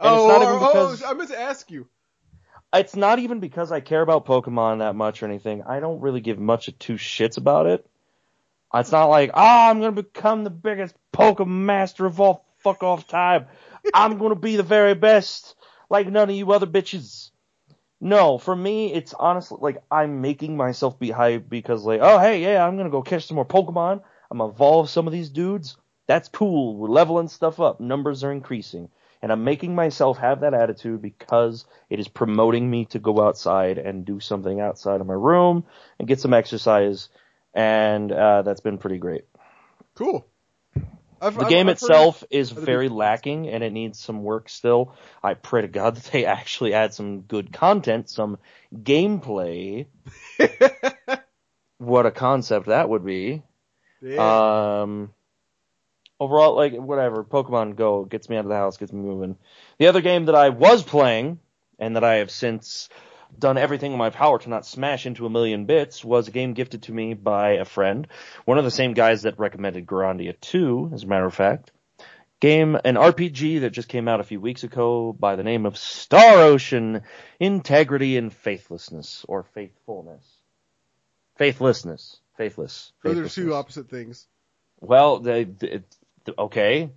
Oh, 0.00 0.28
not 0.28 0.42
even 0.42 0.54
oh, 0.60 0.96
I 1.06 1.14
meant 1.14 1.30
to 1.30 1.40
ask 1.40 1.70
you. 1.70 1.86
it's 2.74 2.96
not 2.96 3.20
even 3.20 3.38
because 3.38 3.70
I 3.70 3.78
care 3.78 4.02
about 4.02 4.26
Pokemon 4.26 4.80
that 4.80 4.96
much 4.96 5.22
or 5.22 5.26
anything. 5.26 5.62
I 5.62 5.78
don't 5.78 6.00
really 6.00 6.20
give 6.20 6.40
much 6.40 6.66
of 6.66 6.76
two 6.78 6.94
shits 6.94 7.38
about 7.38 7.66
it. 7.66 7.88
It's 8.74 8.92
not 8.92 9.06
like, 9.06 9.30
oh, 9.34 9.70
I'm 9.70 9.80
gonna 9.80 9.92
become 9.92 10.44
the 10.44 10.50
biggest 10.50 10.94
Pokemon 11.12 11.46
master 11.46 12.06
of 12.06 12.20
all 12.20 12.44
fuck 12.58 12.82
off 12.82 13.06
time. 13.06 13.46
I'm 13.92 14.18
gonna 14.18 14.34
be 14.34 14.56
the 14.56 14.62
very 14.62 14.94
best, 14.94 15.54
like 15.90 16.08
none 16.08 16.30
of 16.30 16.34
you 16.34 16.50
other 16.50 16.66
bitches. 16.66 17.30
No, 18.00 18.38
for 18.38 18.54
me, 18.54 18.92
it's 18.92 19.14
honestly 19.14 19.58
like 19.60 19.82
I'm 19.90 20.20
making 20.20 20.56
myself 20.56 20.98
be 20.98 21.10
hype 21.10 21.48
because 21.48 21.84
like, 21.84 22.00
oh 22.02 22.18
hey, 22.18 22.42
yeah, 22.42 22.66
I'm 22.66 22.76
gonna 22.76 22.90
go 22.90 23.02
catch 23.02 23.26
some 23.26 23.36
more 23.36 23.46
Pokemon. 23.46 24.02
I'm 24.30 24.38
gonna 24.38 24.52
evolve 24.52 24.90
some 24.90 25.06
of 25.06 25.12
these 25.12 25.30
dudes. 25.30 25.76
That's 26.06 26.28
cool. 26.28 26.76
We're 26.76 26.88
leveling 26.88 27.28
stuff 27.28 27.60
up. 27.60 27.80
Numbers 27.80 28.24
are 28.24 28.32
increasing. 28.32 28.88
And 29.22 29.32
I'm 29.32 29.44
making 29.44 29.74
myself 29.74 30.18
have 30.18 30.40
that 30.40 30.52
attitude 30.52 31.00
because 31.00 31.64
it 31.88 31.98
is 31.98 32.08
promoting 32.08 32.70
me 32.70 32.84
to 32.86 32.98
go 32.98 33.26
outside 33.26 33.78
and 33.78 34.04
do 34.04 34.20
something 34.20 34.60
outside 34.60 35.00
of 35.00 35.06
my 35.06 35.14
room 35.14 35.64
and 35.98 36.06
get 36.06 36.20
some 36.20 36.34
exercise. 36.34 37.08
And 37.54 38.10
uh, 38.10 38.42
that's 38.42 38.60
been 38.60 38.78
pretty 38.78 38.98
great. 38.98 39.24
Cool. 39.94 40.26
I've, 41.22 41.36
The 41.36 41.42
I've- 41.42 41.48
game 41.54 41.68
I've 41.68 41.74
itself 41.74 42.24
is 42.30 42.50
very 42.50 42.88
lacking 42.88 43.48
and 43.48 43.62
it 43.62 43.72
needs 43.72 43.98
some 44.00 44.22
work 44.24 44.48
still. 44.48 44.94
I 45.22 45.34
pray 45.34 45.62
to 45.62 45.68
God 45.68 45.96
that 45.96 46.04
they 46.12 46.24
actually 46.26 46.74
add 46.74 46.92
some 46.92 47.20
good 47.20 47.52
content, 47.52 48.10
some 48.10 48.38
gameplay. 48.74 49.86
What 51.78 52.06
a 52.06 52.12
concept 52.12 52.66
that 52.66 52.88
would 52.88 53.04
be. 53.04 53.42
Yeah. 54.00 54.80
Um, 54.82 55.12
overall, 56.20 56.54
like 56.54 56.72
whatever, 56.74 57.24
Pokemon 57.24 57.76
Go 57.76 58.04
gets 58.04 58.28
me 58.28 58.36
out 58.36 58.44
of 58.44 58.48
the 58.48 58.54
house, 58.56 58.76
gets 58.76 58.92
me 58.92 59.00
moving. 59.02 59.36
The 59.78 59.88
other 59.88 60.00
game 60.00 60.26
that 60.26 60.36
I 60.36 60.50
was 60.50 60.82
playing 60.82 61.40
and 61.78 61.96
that 61.96 62.04
I 62.04 62.14
have 62.16 62.30
since 62.30 62.88
done 63.38 63.58
everything 63.58 63.92
in 63.92 63.98
my 63.98 64.10
power 64.10 64.38
to 64.38 64.48
not 64.48 64.66
smash 64.66 65.06
into 65.06 65.26
a 65.26 65.30
million 65.30 65.64
bits 65.66 66.04
was 66.04 66.28
a 66.28 66.32
game 66.32 66.54
gifted 66.54 66.82
to 66.84 66.92
me 66.92 67.14
by 67.14 67.52
a 67.52 67.64
friend, 67.64 68.06
one 68.44 68.58
of 68.58 68.64
the 68.64 68.70
same 68.70 68.94
guys 68.94 69.22
that 69.22 69.38
recommended 69.38 69.86
Grandia 69.86 70.38
2, 70.40 70.90
as 70.94 71.04
a 71.04 71.06
matter 71.06 71.26
of 71.26 71.34
fact. 71.34 71.70
Game, 72.40 72.76
an 72.84 72.96
RPG 72.96 73.60
that 73.60 73.70
just 73.70 73.88
came 73.88 74.08
out 74.08 74.20
a 74.20 74.24
few 74.24 74.40
weeks 74.40 74.64
ago 74.64 75.12
by 75.12 75.36
the 75.36 75.42
name 75.42 75.66
of 75.66 75.78
Star 75.78 76.42
Ocean 76.42 77.02
Integrity 77.40 78.16
and 78.16 78.32
Faithlessness, 78.32 79.24
or 79.28 79.44
Faithfulness. 79.44 80.26
Faithlessness. 81.36 82.20
Faithless. 82.36 82.92
Those 83.02 83.18
are 83.18 83.28
two 83.28 83.54
opposite 83.54 83.88
things. 83.88 84.26
Well, 84.80 85.20
they, 85.20 85.44
they, 85.44 85.82
okay. 86.38 86.90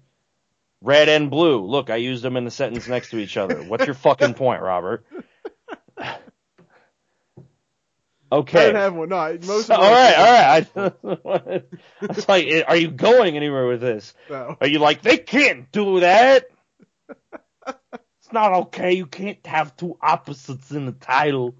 Red 0.81 1.09
and 1.09 1.29
blue. 1.29 1.65
Look, 1.65 1.89
I 1.89 1.95
used 1.95 2.23
them 2.23 2.37
in 2.37 2.45
the 2.45 2.51
sentence 2.51 2.87
next 2.87 3.11
to 3.11 3.17
each 3.17 3.37
other. 3.37 3.63
What's 3.63 3.85
your 3.85 3.95
fucking 3.95 4.33
point, 4.33 4.61
Robert? 4.61 5.05
I 8.31 8.35
Okay. 8.37 8.59
didn't 8.65 8.75
have 8.75 8.93
one. 8.93 9.09
No, 9.09 9.17
I- 9.17 9.37
most 9.37 9.71
all 9.71 9.91
right, 9.91 10.15
all 10.15 10.33
right. 10.33 10.67
I 10.75 11.63
was 12.07 12.27
like, 12.27 12.47
are 12.67 12.75
you 12.75 12.91
going 12.91 13.35
anywhere 13.37 13.67
with 13.67 13.81
this? 13.81 14.13
No. 14.29 14.57
Are 14.59 14.67
you 14.67 14.79
like, 14.79 15.01
they 15.01 15.17
can't 15.17 15.71
do 15.71 16.01
that? 16.01 16.45
It's 18.27 18.33
not 18.33 18.51
okay. 18.53 18.91
You 18.91 19.05
can't 19.05 19.45
have 19.45 19.77
two 19.77 19.97
opposites 20.01 20.71
in 20.71 20.85
the 20.85 20.91
title. 20.91 21.55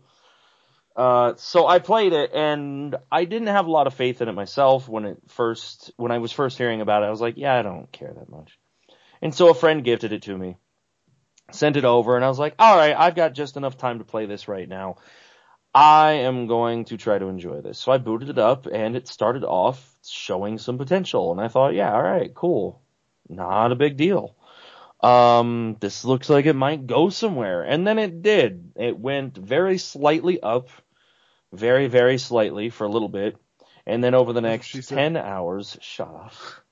Uh, 0.98 1.36
so 1.38 1.66
I 1.66 1.80
played 1.80 2.12
it 2.12 2.32
and 2.34 2.94
I 3.10 3.24
didn't 3.24 3.48
have 3.48 3.68
a 3.68 3.72
lot 3.72 3.88
of 3.88 3.94
faith 3.94 4.22
in 4.22 4.28
it 4.28 4.34
myself 4.34 4.90
when 4.90 5.06
it 5.06 5.18
first, 5.30 5.94
when 5.96 6.12
I 6.12 6.18
was 6.18 6.34
first 6.34 6.58
hearing 6.58 6.82
about 6.82 7.04
it. 7.04 7.06
I 7.06 7.10
was 7.10 7.22
like, 7.22 7.36
yeah, 7.38 7.58
I 7.58 7.62
don't 7.62 7.90
care 7.94 8.12
that 8.14 8.30
much. 8.30 8.60
And 9.22 9.34
so 9.34 9.50
a 9.50 9.54
friend 9.54 9.82
gifted 9.82 10.12
it 10.12 10.24
to 10.24 10.38
me, 10.38 10.58
sent 11.54 11.78
it 11.78 11.86
over 11.86 12.18
and 12.18 12.26
I 12.26 12.28
was 12.28 12.40
like, 12.40 12.56
all 12.60 12.76
right, 12.76 12.96
I've 12.98 13.16
got 13.16 13.34
just 13.34 13.56
enough 13.56 13.78
time 13.78 14.00
to 14.00 14.04
play 14.04 14.26
this 14.26 14.50
right 14.50 14.68
now. 14.68 14.98
I 15.74 16.12
am 16.14 16.48
going 16.48 16.86
to 16.86 16.98
try 16.98 17.18
to 17.20 17.28
enjoy 17.28 17.62
this. 17.62 17.78
So 17.78 17.92
I 17.92 17.98
booted 17.98 18.30
it 18.30 18.38
up 18.38 18.66
and 18.66 18.96
it 18.96 19.08
started 19.08 19.44
off 19.44 19.96
showing 20.06 20.58
some 20.58 20.78
potential 20.78 21.32
and 21.32 21.40
I 21.40 21.48
thought, 21.48 21.74
yeah, 21.74 21.94
all 21.94 22.02
right, 22.02 22.34
cool. 22.34 22.82
Not 23.30 23.72
a 23.72 23.76
big 23.76 23.98
deal. 23.98 24.36
Um, 25.02 25.78
this 25.80 26.04
looks 26.06 26.30
like 26.30 26.46
it 26.46 26.56
might 26.56 26.88
go 26.88 27.10
somewhere. 27.10 27.64
And 27.64 27.86
then 27.86 28.00
it 28.00 28.22
did. 28.22 28.72
It 28.76 28.98
went 28.98 29.38
very 29.38 29.78
slightly 29.78 30.42
up, 30.42 30.70
very, 31.54 31.88
very 31.88 32.18
slightly 32.18 32.70
for 32.70 32.86
a 32.86 32.90
little 32.90 33.10
bit. 33.10 33.38
And 33.86 34.04
then 34.04 34.16
over 34.16 34.34
the 34.34 34.42
next 34.42 34.68
she 34.68 34.82
said. 34.82 34.96
10 34.96 35.18
hours, 35.18 35.78
shut 35.82 36.10
up. 36.10 36.34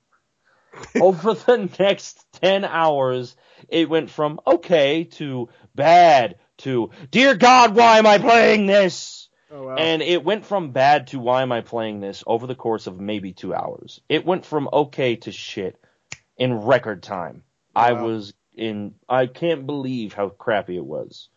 over 1.00 1.34
the 1.34 1.70
next 1.78 2.24
10 2.42 2.64
hours, 2.64 3.36
it 3.68 3.88
went 3.88 4.10
from 4.10 4.40
okay 4.46 5.04
to 5.04 5.48
bad 5.74 6.36
to, 6.58 6.90
dear 7.10 7.34
God, 7.34 7.74
why 7.74 7.98
am 7.98 8.06
I 8.06 8.18
playing 8.18 8.66
this? 8.66 9.28
Oh 9.50 9.64
wow. 9.64 9.76
And 9.76 10.02
it 10.02 10.24
went 10.24 10.44
from 10.44 10.72
bad 10.72 11.08
to 11.08 11.20
why 11.20 11.42
am 11.42 11.52
I 11.52 11.60
playing 11.60 12.00
this 12.00 12.24
over 12.26 12.46
the 12.46 12.54
course 12.54 12.86
of 12.86 12.98
maybe 12.98 13.32
two 13.32 13.54
hours. 13.54 14.00
It 14.08 14.26
went 14.26 14.44
from 14.44 14.68
okay 14.72 15.16
to 15.16 15.32
shit 15.32 15.78
in 16.36 16.52
record 16.54 17.02
time. 17.02 17.42
I 17.74 17.92
was 17.92 18.32
in, 18.54 18.94
I 19.08 19.26
can't 19.26 19.66
believe 19.66 20.14
how 20.14 20.30
crappy 20.30 20.76
it 20.76 20.84
was. 20.84 21.28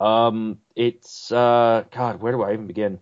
Um, 0.00 0.58
it's, 0.74 1.30
uh, 1.30 1.84
God, 1.90 2.20
where 2.20 2.32
do 2.32 2.42
I 2.42 2.54
even 2.54 2.66
begin? 2.66 2.98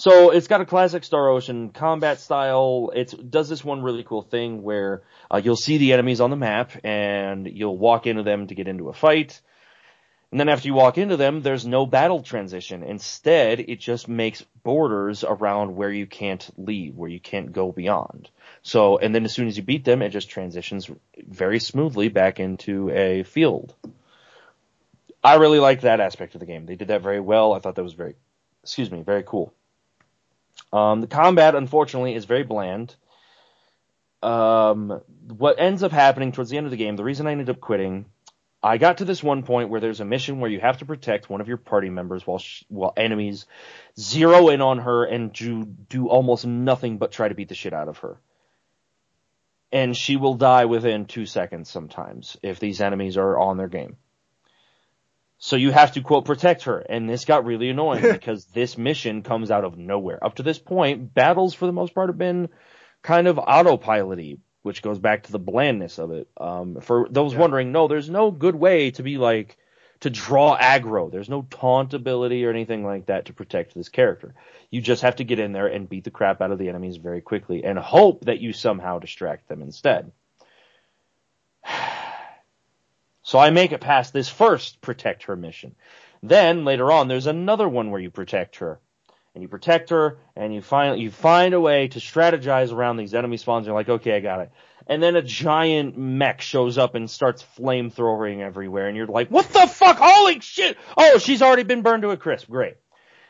So 0.00 0.30
it's 0.30 0.48
got 0.48 0.62
a 0.62 0.64
classic 0.64 1.04
Star 1.04 1.28
Ocean 1.28 1.68
combat 1.68 2.20
style. 2.20 2.90
It 2.96 3.30
does 3.30 3.50
this 3.50 3.62
one 3.62 3.82
really 3.82 4.02
cool 4.02 4.22
thing 4.22 4.62
where 4.62 5.02
uh, 5.30 5.42
you'll 5.44 5.56
see 5.56 5.76
the 5.76 5.92
enemies 5.92 6.22
on 6.22 6.30
the 6.30 6.36
map 6.36 6.72
and 6.82 7.46
you'll 7.46 7.76
walk 7.76 8.06
into 8.06 8.22
them 8.22 8.46
to 8.46 8.54
get 8.54 8.66
into 8.66 8.88
a 8.88 8.94
fight. 8.94 9.42
And 10.30 10.40
then 10.40 10.48
after 10.48 10.68
you 10.68 10.72
walk 10.72 10.96
into 10.96 11.18
them, 11.18 11.42
there's 11.42 11.66
no 11.66 11.84
battle 11.84 12.22
transition. 12.22 12.82
Instead, 12.82 13.60
it 13.60 13.78
just 13.78 14.08
makes 14.08 14.40
borders 14.62 15.22
around 15.22 15.76
where 15.76 15.92
you 15.92 16.06
can't 16.06 16.48
leave, 16.56 16.96
where 16.96 17.10
you 17.10 17.20
can't 17.20 17.52
go 17.52 17.70
beyond. 17.70 18.30
So, 18.62 18.96
and 18.96 19.14
then 19.14 19.26
as 19.26 19.34
soon 19.34 19.48
as 19.48 19.58
you 19.58 19.62
beat 19.62 19.84
them, 19.84 20.00
it 20.00 20.08
just 20.08 20.30
transitions 20.30 20.90
very 21.28 21.60
smoothly 21.60 22.08
back 22.08 22.40
into 22.40 22.88
a 22.88 23.22
field. 23.24 23.74
I 25.22 25.34
really 25.34 25.58
liked 25.58 25.82
that 25.82 26.00
aspect 26.00 26.34
of 26.36 26.40
the 26.40 26.46
game. 26.46 26.64
They 26.64 26.76
did 26.76 26.88
that 26.88 27.02
very 27.02 27.20
well. 27.20 27.52
I 27.52 27.58
thought 27.58 27.74
that 27.74 27.82
was 27.82 27.92
very, 27.92 28.14
excuse 28.62 28.90
me, 28.90 29.02
very 29.02 29.24
cool. 29.26 29.52
Um, 30.72 31.00
the 31.00 31.06
combat, 31.06 31.54
unfortunately, 31.54 32.14
is 32.14 32.24
very 32.24 32.44
bland. 32.44 32.94
Um, 34.22 35.00
what 35.28 35.58
ends 35.58 35.82
up 35.82 35.92
happening 35.92 36.32
towards 36.32 36.50
the 36.50 36.58
end 36.58 36.66
of 36.66 36.70
the 36.70 36.76
game, 36.76 36.96
the 36.96 37.04
reason 37.04 37.26
I 37.26 37.32
ended 37.32 37.50
up 37.50 37.60
quitting, 37.60 38.06
I 38.62 38.76
got 38.76 38.98
to 38.98 39.06
this 39.06 39.22
one 39.22 39.42
point 39.42 39.70
where 39.70 39.80
there's 39.80 40.00
a 40.00 40.04
mission 40.04 40.38
where 40.38 40.50
you 40.50 40.60
have 40.60 40.78
to 40.78 40.84
protect 40.84 41.30
one 41.30 41.40
of 41.40 41.48
your 41.48 41.56
party 41.56 41.88
members 41.88 42.26
while 42.26 42.38
sh- 42.38 42.64
while 42.68 42.92
enemies 42.96 43.46
zero 43.98 44.50
in 44.50 44.60
on 44.60 44.78
her 44.78 45.04
and 45.04 45.32
do 45.32 45.64
do 45.64 46.08
almost 46.08 46.46
nothing 46.46 46.98
but 46.98 47.10
try 47.10 47.28
to 47.28 47.34
beat 47.34 47.48
the 47.48 47.54
shit 47.54 47.72
out 47.72 47.88
of 47.88 47.98
her. 47.98 48.20
And 49.72 49.96
she 49.96 50.16
will 50.16 50.34
die 50.34 50.66
within 50.66 51.06
two 51.06 51.24
seconds 51.24 51.70
sometimes 51.70 52.36
if 52.42 52.60
these 52.60 52.82
enemies 52.82 53.16
are 53.16 53.38
on 53.38 53.56
their 53.56 53.68
game. 53.68 53.96
So 55.42 55.56
you 55.56 55.70
have 55.70 55.92
to 55.92 56.02
quote 56.02 56.26
protect 56.26 56.64
her, 56.64 56.78
and 56.78 57.08
this 57.08 57.24
got 57.24 57.46
really 57.46 57.70
annoying 57.70 58.02
because 58.12 58.44
this 58.44 58.76
mission 58.76 59.22
comes 59.22 59.50
out 59.50 59.64
of 59.64 59.78
nowhere. 59.78 60.22
Up 60.22 60.34
to 60.34 60.42
this 60.42 60.58
point, 60.58 61.14
battles 61.14 61.54
for 61.54 61.64
the 61.64 61.72
most 61.72 61.94
part 61.94 62.10
have 62.10 62.18
been 62.18 62.50
kind 63.02 63.26
of 63.26 63.36
autopiloty, 63.36 64.38
which 64.60 64.82
goes 64.82 64.98
back 64.98 65.22
to 65.24 65.32
the 65.32 65.38
blandness 65.38 65.98
of 65.98 66.10
it. 66.10 66.28
Um, 66.36 66.82
for 66.82 67.08
those 67.10 67.32
Yeah. 67.32 67.40
wondering, 67.40 67.72
no, 67.72 67.88
there's 67.88 68.10
no 68.10 68.30
good 68.30 68.54
way 68.54 68.90
to 68.92 69.02
be 69.02 69.16
like 69.16 69.56
to 70.00 70.10
draw 70.10 70.58
aggro. 70.58 71.10
There's 71.10 71.30
no 71.30 71.46
taunt 71.48 71.94
ability 71.94 72.44
or 72.44 72.50
anything 72.50 72.84
like 72.84 73.06
that 73.06 73.24
to 73.24 73.32
protect 73.32 73.74
this 73.74 73.88
character. 73.88 74.34
You 74.70 74.82
just 74.82 75.00
have 75.02 75.16
to 75.16 75.24
get 75.24 75.38
in 75.38 75.52
there 75.52 75.68
and 75.68 75.88
beat 75.88 76.04
the 76.04 76.10
crap 76.10 76.42
out 76.42 76.52
of 76.52 76.58
the 76.58 76.68
enemies 76.68 76.98
very 76.98 77.22
quickly 77.22 77.64
and 77.64 77.78
hope 77.78 78.26
that 78.26 78.40
you 78.40 78.52
somehow 78.52 78.98
distract 78.98 79.48
them 79.48 79.62
instead. 79.62 80.12
So 83.30 83.38
I 83.38 83.50
make 83.50 83.70
it 83.70 83.80
past 83.80 84.12
this 84.12 84.28
first 84.28 84.80
protect 84.80 85.22
her 85.22 85.36
mission. 85.36 85.76
Then 86.20 86.64
later 86.64 86.90
on, 86.90 87.06
there's 87.06 87.28
another 87.28 87.68
one 87.68 87.92
where 87.92 88.00
you 88.00 88.10
protect 88.10 88.56
her. 88.56 88.80
And 89.36 89.42
you 89.42 89.46
protect 89.46 89.90
her, 89.90 90.18
and 90.34 90.52
you 90.52 90.60
find 90.60 91.00
you 91.00 91.12
find 91.12 91.54
a 91.54 91.60
way 91.60 91.86
to 91.86 92.00
strategize 92.00 92.72
around 92.72 92.96
these 92.96 93.14
enemy 93.14 93.36
spawns. 93.36 93.66
You're 93.66 93.76
like, 93.76 93.88
okay, 93.88 94.16
I 94.16 94.18
got 94.18 94.40
it. 94.40 94.50
And 94.88 95.00
then 95.00 95.14
a 95.14 95.22
giant 95.22 95.96
mech 95.96 96.40
shows 96.40 96.76
up 96.76 96.96
and 96.96 97.08
starts 97.08 97.46
flamethrowing 97.56 98.40
everywhere, 98.40 98.88
and 98.88 98.96
you're 98.96 99.06
like, 99.06 99.30
what 99.30 99.48
the 99.50 99.68
fuck? 99.68 99.98
Holy 100.00 100.40
shit! 100.40 100.76
Oh, 100.96 101.18
she's 101.18 101.40
already 101.40 101.62
been 101.62 101.82
burned 101.82 102.02
to 102.02 102.10
a 102.10 102.16
crisp. 102.16 102.50
Great. 102.50 102.78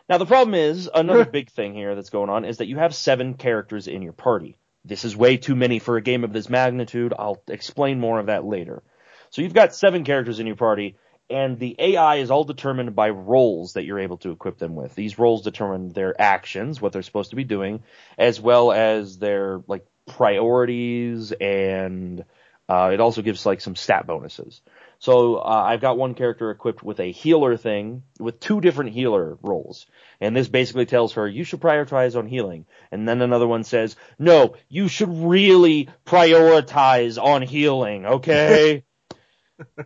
Now 0.09 0.17
the 0.17 0.25
problem 0.25 0.55
is 0.55 0.89
another 0.95 1.25
big 1.39 1.51
thing 1.51 1.75
here 1.75 1.95
that's 1.95 2.09
going 2.09 2.31
on 2.31 2.47
is 2.47 2.57
that 2.57 2.69
you 2.69 2.79
have 2.79 2.95
seven 2.95 3.35
characters 3.35 3.87
in 3.87 4.01
your 4.01 4.15
party. 4.15 4.57
This 4.83 5.05
is 5.05 5.15
way 5.15 5.37
too 5.37 5.55
many 5.55 5.79
for 5.79 5.99
a 5.99 6.03
game 6.03 6.25
of 6.25 6.33
this 6.33 6.49
magnitude. 6.49 7.13
I'll 7.19 7.43
explain 7.49 8.01
more 8.01 8.19
of 8.19 8.27
that 8.29 8.47
later. 8.47 8.83
So 9.31 9.43
you've 9.43 9.55
got 9.55 9.75
seven 9.75 10.05
characters 10.05 10.41
in 10.41 10.47
your 10.47 10.57
party, 10.57 10.97
and 11.31 11.59
the 11.59 11.77
AI 11.79 12.17
is 12.17 12.31
all 12.31 12.45
determined 12.45 12.97
by 12.97 13.11
roles 13.11 13.75
that 13.75 13.85
you're 13.85 14.01
able 14.01 14.19
to 14.19 14.33
equip 14.33 14.59
them 14.59 14.75
with. 14.75 14.95
These 14.95 15.19
roles 15.19 15.43
determine 15.43 15.91
their 15.91 16.21
actions, 16.21 16.81
what 16.81 16.93
they're 16.93 17.03
supposed 17.03 17.31
to 17.31 17.37
be 17.37 17.45
doing, 17.45 17.83
as 18.19 18.41
well 18.41 18.73
as 18.73 19.19
their 19.19 19.63
like 19.69 19.87
priorities, 20.07 21.31
and 21.31 22.25
uh, 22.69 22.91
it 22.93 23.01
also 23.01 23.23
gives 23.23 23.47
like 23.47 23.61
some 23.61 23.77
stat 23.77 24.07
bonuses. 24.07 24.61
So 24.99 25.37
uh, 25.37 25.65
I've 25.67 25.81
got 25.81 25.97
one 25.97 26.15
character 26.15 26.51
equipped 26.51 26.83
with 26.83 26.99
a 26.99 27.13
healer 27.13 27.57
thing, 27.57 28.03
with 28.19 28.41
two 28.41 28.61
different 28.61 28.91
healer 28.91 29.39
roles, 29.43 29.87
and 30.21 30.37
this 30.37 30.49
basically 30.49 30.87
tells 30.87 31.13
her 31.13 31.27
you 31.29 31.45
should 31.45 31.61
prioritize 31.61 32.19
on 32.19 32.27
healing. 32.27 32.67
And 32.91 33.09
then 33.09 33.23
another 33.23 33.47
one 33.47 33.63
says, 33.63 33.97
no, 34.19 34.57
you 34.69 34.89
should 34.89 35.09
really 35.09 35.89
prioritize 36.05 37.23
on 37.23 37.43
healing, 37.43 38.05
okay? 38.05 38.85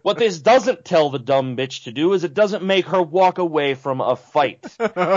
What 0.02 0.18
this 0.18 0.38
doesn't 0.38 0.84
tell 0.84 1.10
the 1.10 1.18
dumb 1.18 1.56
bitch 1.56 1.84
to 1.84 1.92
do 1.92 2.12
is 2.12 2.24
it 2.24 2.34
doesn't 2.34 2.62
make 2.62 2.86
her 2.86 3.02
walk 3.02 3.38
away 3.38 3.74
from 3.74 4.00
a 4.00 4.16
fight. 4.16 4.64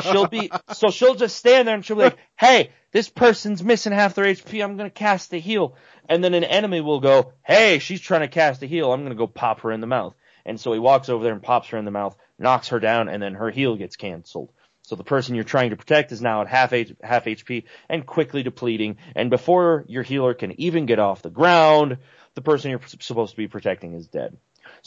She'll 0.04 0.28
be, 0.28 0.52
so 0.74 0.90
she'll 0.90 1.16
just 1.16 1.36
stand 1.38 1.68
there 1.68 1.76
and 1.76 1.86
she'll 1.86 1.96
be 1.96 2.04
like, 2.04 2.18
hey, 2.38 2.72
this 2.92 3.10
person's 3.10 3.64
missing 3.64 3.94
half 3.94 4.16
their 4.16 4.26
HP, 4.26 4.64
I'm 4.64 4.78
gonna 4.78 4.90
cast 4.90 5.34
a 5.34 5.38
heal. 5.38 5.76
And 6.10 6.24
then 6.24 6.34
an 6.34 6.44
enemy 6.44 6.82
will 6.82 7.00
go, 7.00 7.34
hey, 7.44 7.80
she's 7.80 8.02
trying 8.02 8.22
to 8.22 8.28
cast 8.28 8.64
a 8.64 8.66
heal, 8.66 8.92
I'm 8.92 9.04
gonna 9.04 9.16
go 9.16 9.28
pop 9.28 9.62
her 9.62 9.72
in 9.72 9.82
the 9.82 9.88
mouth. 9.88 10.16
And 10.46 10.60
so 10.60 10.72
he 10.72 10.80
walks 10.80 11.10
over 11.10 11.24
there 11.24 11.34
and 11.34 11.44
pops 11.44 11.68
her 11.70 11.78
in 11.78 11.86
the 11.86 11.92
mouth, 11.92 12.16
knocks 12.40 12.70
her 12.70 12.80
down, 12.80 13.10
and 13.10 13.22
then 13.22 13.34
her 13.34 13.50
heal 13.52 13.76
gets 13.76 13.98
cancelled. 13.98 14.52
So 14.84 14.96
the 14.96 15.04
person 15.04 15.36
you're 15.36 15.44
trying 15.44 15.72
to 15.72 15.76
protect 15.76 16.14
is 16.14 16.22
now 16.22 16.40
at 16.42 16.48
half 16.48 16.72
H- 16.72 16.96
half 17.04 17.26
HP 17.26 17.66
and 17.90 18.06
quickly 18.06 18.42
depleting. 18.42 18.96
And 19.16 19.30
before 19.30 19.84
your 19.90 20.04
healer 20.04 20.34
can 20.34 20.58
even 20.62 20.86
get 20.86 20.98
off 21.00 21.22
the 21.22 21.30
ground, 21.30 21.98
the 22.36 22.42
person 22.42 22.72
you're 22.72 22.80
supposed 23.00 23.32
to 23.32 23.38
be 23.38 23.50
protecting 23.50 23.94
is 23.96 24.08
dead. 24.08 24.38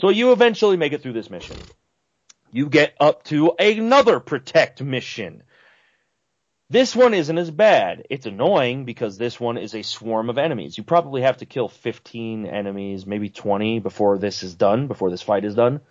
So 0.01 0.09
you 0.09 0.33
eventually 0.33 0.79
make 0.79 0.95
it 0.95 1.03
through 1.03 1.13
this 1.13 1.29
mission. 1.29 1.59
You 2.51 2.71
get 2.71 2.95
up 2.99 3.23
to 3.25 3.53
another 3.59 4.19
protect 4.19 4.81
mission. 4.81 5.43
This 6.71 6.97
one 6.97 7.13
isn't 7.13 7.37
as 7.37 7.51
bad. 7.51 8.07
It's 8.09 8.25
annoying 8.25 8.87
because 8.87 9.19
this 9.19 9.39
one 9.39 9.59
is 9.59 9.75
a 9.75 9.83
swarm 9.83 10.31
of 10.31 10.39
enemies. 10.39 10.79
You 10.79 10.85
probably 10.85 11.21
have 11.21 11.37
to 11.39 11.47
kill 11.47 11.69
15 11.69 12.47
enemies, 12.47 13.05
maybe 13.05 13.29
20 13.29 13.81
before 13.81 14.17
this 14.17 14.43
is 14.43 14.55
done, 14.55 14.87
before 14.87 15.11
this 15.11 15.21
fight 15.21 15.45
is 15.45 15.55
done. 15.55 15.83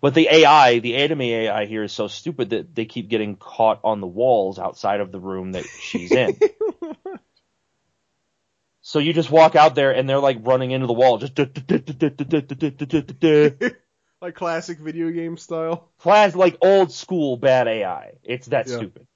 But 0.00 0.14
the 0.14 0.28
AI, 0.30 0.78
the 0.78 0.96
enemy 0.96 1.34
AI 1.34 1.66
here 1.66 1.82
is 1.82 1.92
so 1.92 2.08
stupid 2.08 2.50
that 2.50 2.74
they 2.74 2.86
keep 2.86 3.10
getting 3.10 3.36
caught 3.36 3.80
on 3.84 4.00
the 4.00 4.06
walls 4.06 4.58
outside 4.58 5.00
of 5.00 5.12
the 5.12 5.20
room 5.20 5.52
that 5.52 5.66
she's 5.82 6.12
in. 6.12 6.38
so 8.88 9.00
you 9.00 9.12
just 9.12 9.30
walk 9.30 9.54
out 9.54 9.74
there 9.74 9.90
and 9.90 10.08
they're 10.08 10.18
like 10.18 10.38
running 10.40 10.70
into 10.70 10.86
the 10.86 10.94
wall, 10.94 11.18
just 11.18 11.38
like 14.22 14.34
classic 14.34 14.78
video 14.78 15.10
game 15.10 15.36
style. 15.36 15.90
class 15.98 16.34
like 16.34 16.56
old 16.62 16.90
school 16.90 17.36
bad 17.36 17.68
AI. 17.68 18.12
It's 18.22 18.46
that 18.46 18.66
Yeah. 18.66 18.76
stupid. 18.76 19.06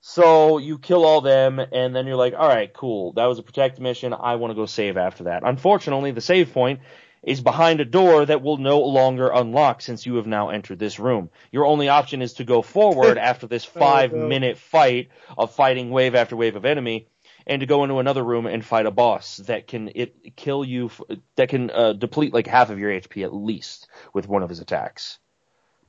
So 0.00 0.58
you 0.58 0.80
kill 0.80 1.04
all 1.04 1.20
them, 1.20 1.60
and 1.60 1.94
then 1.94 2.08
you're 2.08 2.16
like, 2.16 2.34
all 2.36 2.48
right, 2.48 2.72
cool. 2.74 3.12
That 3.12 3.26
was 3.26 3.38
a 3.38 3.44
protect 3.44 3.78
mission. 3.78 4.12
I 4.12 4.34
want 4.34 4.50
to 4.50 4.56
go 4.56 4.66
save 4.66 4.96
after 4.96 5.24
that. 5.24 5.44
Unfortunately, 5.44 6.10
the 6.10 6.20
save 6.20 6.52
point 6.52 6.80
is 7.22 7.40
behind 7.40 7.80
a 7.80 7.84
door 7.84 8.26
that 8.26 8.42
will 8.42 8.56
no 8.56 8.80
longer 8.80 9.28
unlock 9.28 9.80
since 9.80 10.06
you 10.06 10.16
have 10.16 10.26
now 10.26 10.48
entered 10.48 10.80
this 10.80 10.98
room. 10.98 11.30
Your 11.52 11.66
only 11.66 11.88
option 11.88 12.20
is 12.20 12.34
to 12.34 12.44
go 12.44 12.62
forward 12.62 13.16
after 13.18 13.46
this 13.46 13.64
five 13.64 14.12
minute 14.12 14.58
fight 14.58 15.10
of 15.36 15.52
fighting 15.54 15.90
wave 15.90 16.16
after 16.16 16.36
wave 16.36 16.56
of 16.56 16.64
enemy, 16.64 17.06
and 17.48 17.60
to 17.60 17.66
go 17.66 17.82
into 17.82 17.98
another 17.98 18.22
room 18.22 18.46
and 18.46 18.64
fight 18.64 18.86
a 18.86 18.90
boss 18.90 19.38
that 19.46 19.66
can 19.66 19.90
it 19.94 20.36
kill 20.36 20.64
you, 20.64 20.86
f- 20.86 21.00
that 21.36 21.48
can 21.48 21.70
uh, 21.70 21.94
deplete 21.94 22.32
like 22.34 22.46
half 22.46 22.70
of 22.70 22.78
your 22.78 22.90
HP 22.90 23.24
at 23.24 23.34
least 23.34 23.88
with 24.12 24.28
one 24.28 24.42
of 24.42 24.48
his 24.48 24.60
attacks. 24.60 25.18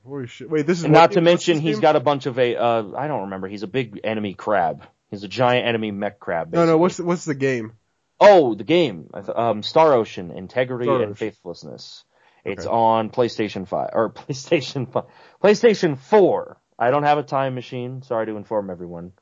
Holy 0.06 0.26
shit! 0.26 0.48
Wait, 0.50 0.66
this 0.66 0.78
is 0.78 0.84
And 0.84 0.92
not 0.94 1.12
to 1.12 1.20
mention, 1.20 1.60
he's 1.60 1.76
game? 1.76 1.82
got 1.82 1.96
a 1.96 2.00
bunch 2.00 2.24
of 2.26 2.38
a, 2.38 2.56
uh, 2.56 2.84
I 2.96 3.06
don't 3.06 3.22
remember, 3.22 3.48
he's 3.48 3.62
a 3.62 3.66
big 3.68 4.00
enemy 4.02 4.32
crab. 4.34 4.82
He's 5.10 5.22
a 5.24 5.28
giant 5.28 5.66
enemy 5.66 5.90
mech 5.90 6.18
crab. 6.18 6.52
No, 6.52 6.64
no. 6.64 6.78
What's 6.78 6.96
the, 6.96 7.04
what's 7.04 7.24
the 7.26 7.34
game? 7.34 7.72
Oh, 8.18 8.54
the 8.54 8.64
game. 8.64 9.10
Um, 9.12 9.62
Star 9.62 9.92
Ocean, 9.92 10.30
Integrity 10.30 10.84
Star 10.86 10.96
and 11.02 11.04
Ocean. 11.12 11.14
Faithlessness. 11.16 12.04
It's 12.44 12.64
Okay. 12.64 12.72
on 12.74 13.10
PlayStation 13.10 13.66
5, 13.68 13.90
or 13.92 14.10
PlayStation 14.14 14.90
5, 14.90 15.04
PlayStation 15.42 15.98
4. 15.98 16.56
I 16.78 16.90
don't 16.90 17.02
have 17.02 17.18
a 17.18 17.22
time 17.22 17.54
machine. 17.54 18.00
Sorry 18.02 18.24
to 18.26 18.36
inform 18.36 18.70
everyone. 18.70 19.12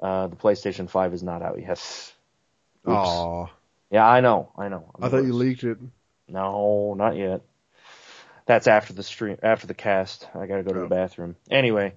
Uh, 0.00 0.26
the 0.28 0.36
PlayStation 0.36 0.88
5 0.90 1.14
is 1.14 1.22
not 1.22 1.42
out 1.42 1.60
yet. 1.60 2.12
Aw, 2.86 3.46
Yeah, 3.90 4.06
I 4.06 4.20
know, 4.20 4.52
I 4.56 4.68
know. 4.68 4.90
I'm 4.96 5.04
I 5.04 5.08
thought 5.08 5.24
you 5.24 5.32
leaked 5.32 5.64
it. 5.64 5.78
No, 6.28 6.94
not 6.94 7.16
yet. 7.16 7.40
That's 8.46 8.66
after 8.68 8.92
the 8.92 9.02
stream, 9.02 9.38
after 9.42 9.66
the 9.66 9.74
cast. 9.74 10.28
I 10.34 10.46
gotta 10.46 10.62
go 10.62 10.72
to 10.72 10.80
Oh. 10.80 10.82
the 10.82 10.88
bathroom. 10.88 11.34
Anyway. 11.50 11.94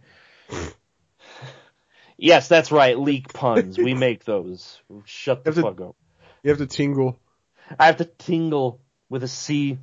yes, 2.18 2.48
that's 2.48 2.72
right. 2.72 2.98
Leak 2.98 3.34
puns. 3.34 3.78
We 3.78 3.94
make 4.08 4.24
those. 4.26 4.80
Shut 5.06 5.44
the 5.44 5.50
Have 5.52 5.56
to- 5.56 5.62
fuck 5.62 5.82
up. 5.82 5.96
You 6.44 6.50
have 6.52 6.60
to 6.60 6.68
tingle. 6.68 7.20
I 7.78 7.86
have 7.88 7.98
to 7.98 8.06
tingle 8.06 8.80
with 9.10 9.24
a 9.24 9.28
C. 9.28 9.78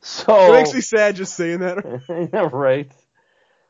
so 0.00 0.48
It 0.48 0.52
makes 0.52 0.72
me 0.74 0.80
sad 0.80 1.16
just 1.16 1.34
saying 1.34 1.58
that. 1.60 2.50
Right. 2.52 2.90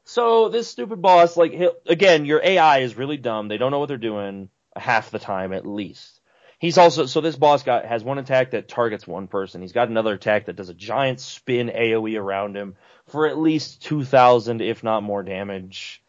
So 0.04 0.48
this 0.48 0.68
stupid 0.68 1.00
boss, 1.00 1.36
like 1.36 1.52
he'll, 1.52 1.76
again, 1.86 2.24
your 2.24 2.40
AI 2.42 2.78
is 2.78 2.96
really 2.96 3.16
dumb. 3.16 3.48
They 3.48 3.58
don't 3.58 3.70
know 3.70 3.78
what 3.78 3.86
they're 3.86 3.98
doing 3.98 4.48
half 4.76 5.10
the 5.10 5.18
time 5.18 5.52
at 5.52 5.66
least. 5.66 6.20
He's 6.58 6.78
also 6.78 7.06
so 7.06 7.20
this 7.20 7.34
boss 7.34 7.64
got 7.64 7.84
has 7.84 8.04
one 8.04 8.18
attack 8.18 8.52
that 8.52 8.68
targets 8.68 9.06
one 9.06 9.26
person. 9.26 9.62
He's 9.62 9.72
got 9.72 9.88
another 9.88 10.14
attack 10.14 10.46
that 10.46 10.54
does 10.54 10.68
a 10.68 10.74
giant 10.74 11.18
spin 11.18 11.68
AOE 11.68 12.16
around 12.20 12.56
him 12.56 12.76
for 13.08 13.26
at 13.26 13.36
least 13.36 13.82
two 13.82 14.04
thousand, 14.04 14.60
if 14.60 14.84
not 14.84 15.02
more 15.02 15.24
damage. 15.24 16.02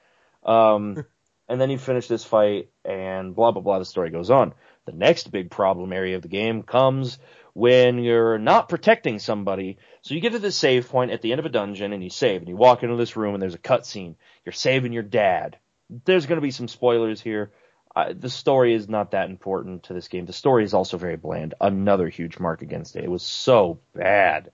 Um, 0.44 1.06
and 1.50 1.60
then 1.60 1.72
you 1.72 1.80
finish 1.80 2.08
this 2.08 2.24
fight, 2.24 2.70
and 2.86 3.36
blah 3.36 3.50
blah 3.50 3.64
blah. 3.64 3.80
The 3.80 3.86
story 3.86 4.12
goes 4.12 4.30
on. 4.30 4.54
The 4.86 4.92
next 4.92 5.32
big 5.32 5.50
problem 5.50 5.92
area 5.92 6.18
of 6.18 6.22
the 6.22 6.28
game 6.28 6.62
comes 6.62 7.18
when 7.54 8.00
you're 8.00 8.40
not 8.40 8.70
protecting 8.70 9.20
somebody. 9.20 9.78
So 10.02 10.16
you 10.16 10.22
get 10.22 10.32
to 10.34 10.40
this 10.40 10.58
save 10.58 10.90
point 10.90 11.12
at 11.12 11.22
the 11.22 11.32
end 11.32 11.40
of 11.40 11.46
a 11.46 11.50
dungeon 11.50 11.94
and 11.94 12.04
you 12.04 12.10
save 12.10 12.42
and 12.42 12.50
you 12.50 12.56
walk 12.56 12.84
into 12.84 12.96
this 12.96 13.16
room 13.16 13.36
and 13.36 13.42
there's 13.42 13.54
a 13.54 13.60
cutscene. 13.60 14.16
You're 14.44 14.54
saving 14.54 14.94
your 14.94 15.04
dad. 15.04 15.58
There's 16.06 16.26
going 16.26 16.38
to 16.38 16.42
be 16.42 16.52
some 16.52 16.68
spoilers 16.68 17.22
here. 17.22 17.52
Uh, 17.96 18.14
the 18.18 18.30
story 18.30 18.74
is 18.74 18.90
not 18.90 19.12
that 19.12 19.30
important 19.30 19.84
to 19.84 19.94
this 19.94 20.08
game. 20.08 20.26
The 20.26 20.34
story 20.34 20.64
is 20.64 20.74
also 20.74 20.98
very 20.98 21.16
bland. 21.16 21.54
Another 21.62 22.10
huge 22.10 22.40
mark 22.40 22.64
against 22.64 22.96
it. 22.96 23.04
It 23.04 23.12
was 23.12 23.22
so 23.22 23.80
bad. 23.94 24.52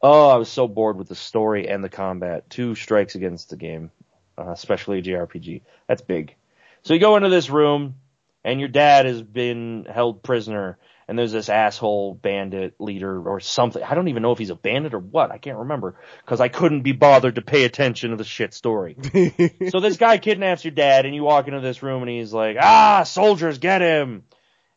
Oh, 0.00 0.30
I 0.30 0.36
was 0.36 0.48
so 0.48 0.68
bored 0.68 0.96
with 0.96 1.08
the 1.08 1.16
story 1.16 1.68
and 1.68 1.82
the 1.82 1.88
combat. 1.88 2.48
Two 2.48 2.76
strikes 2.76 3.16
against 3.16 3.50
the 3.50 3.56
game, 3.56 3.90
uh, 4.38 4.52
especially 4.52 5.00
a 5.00 5.02
JRPG. 5.02 5.62
That's 5.88 6.00
big. 6.00 6.36
So 6.82 6.94
you 6.94 7.00
go 7.00 7.16
into 7.16 7.28
this 7.28 7.50
room 7.50 7.96
and 8.44 8.60
your 8.60 8.68
dad 8.68 9.06
has 9.06 9.22
been 9.22 9.86
held 9.88 10.22
prisoner 10.22 10.78
and 11.10 11.18
there's 11.18 11.32
this 11.32 11.48
asshole 11.48 12.14
bandit 12.14 12.76
leader 12.78 13.28
or 13.28 13.40
something. 13.40 13.82
I 13.82 13.96
don't 13.96 14.06
even 14.06 14.22
know 14.22 14.30
if 14.30 14.38
he's 14.38 14.50
a 14.50 14.54
bandit 14.54 14.94
or 14.94 15.00
what. 15.00 15.32
I 15.32 15.38
can't 15.38 15.58
remember 15.58 15.96
because 16.24 16.40
I 16.40 16.46
couldn't 16.46 16.82
be 16.82 16.92
bothered 16.92 17.34
to 17.34 17.42
pay 17.42 17.64
attention 17.64 18.10
to 18.10 18.16
the 18.16 18.22
shit 18.22 18.54
story. 18.54 18.96
so 19.70 19.80
this 19.80 19.96
guy 19.96 20.18
kidnaps 20.18 20.64
your 20.64 20.70
dad 20.70 21.06
and 21.06 21.14
you 21.14 21.24
walk 21.24 21.48
into 21.48 21.58
this 21.58 21.82
room 21.82 22.02
and 22.02 22.10
he's 22.12 22.32
like, 22.32 22.58
ah, 22.60 23.02
soldiers, 23.02 23.58
get 23.58 23.82
him. 23.82 24.22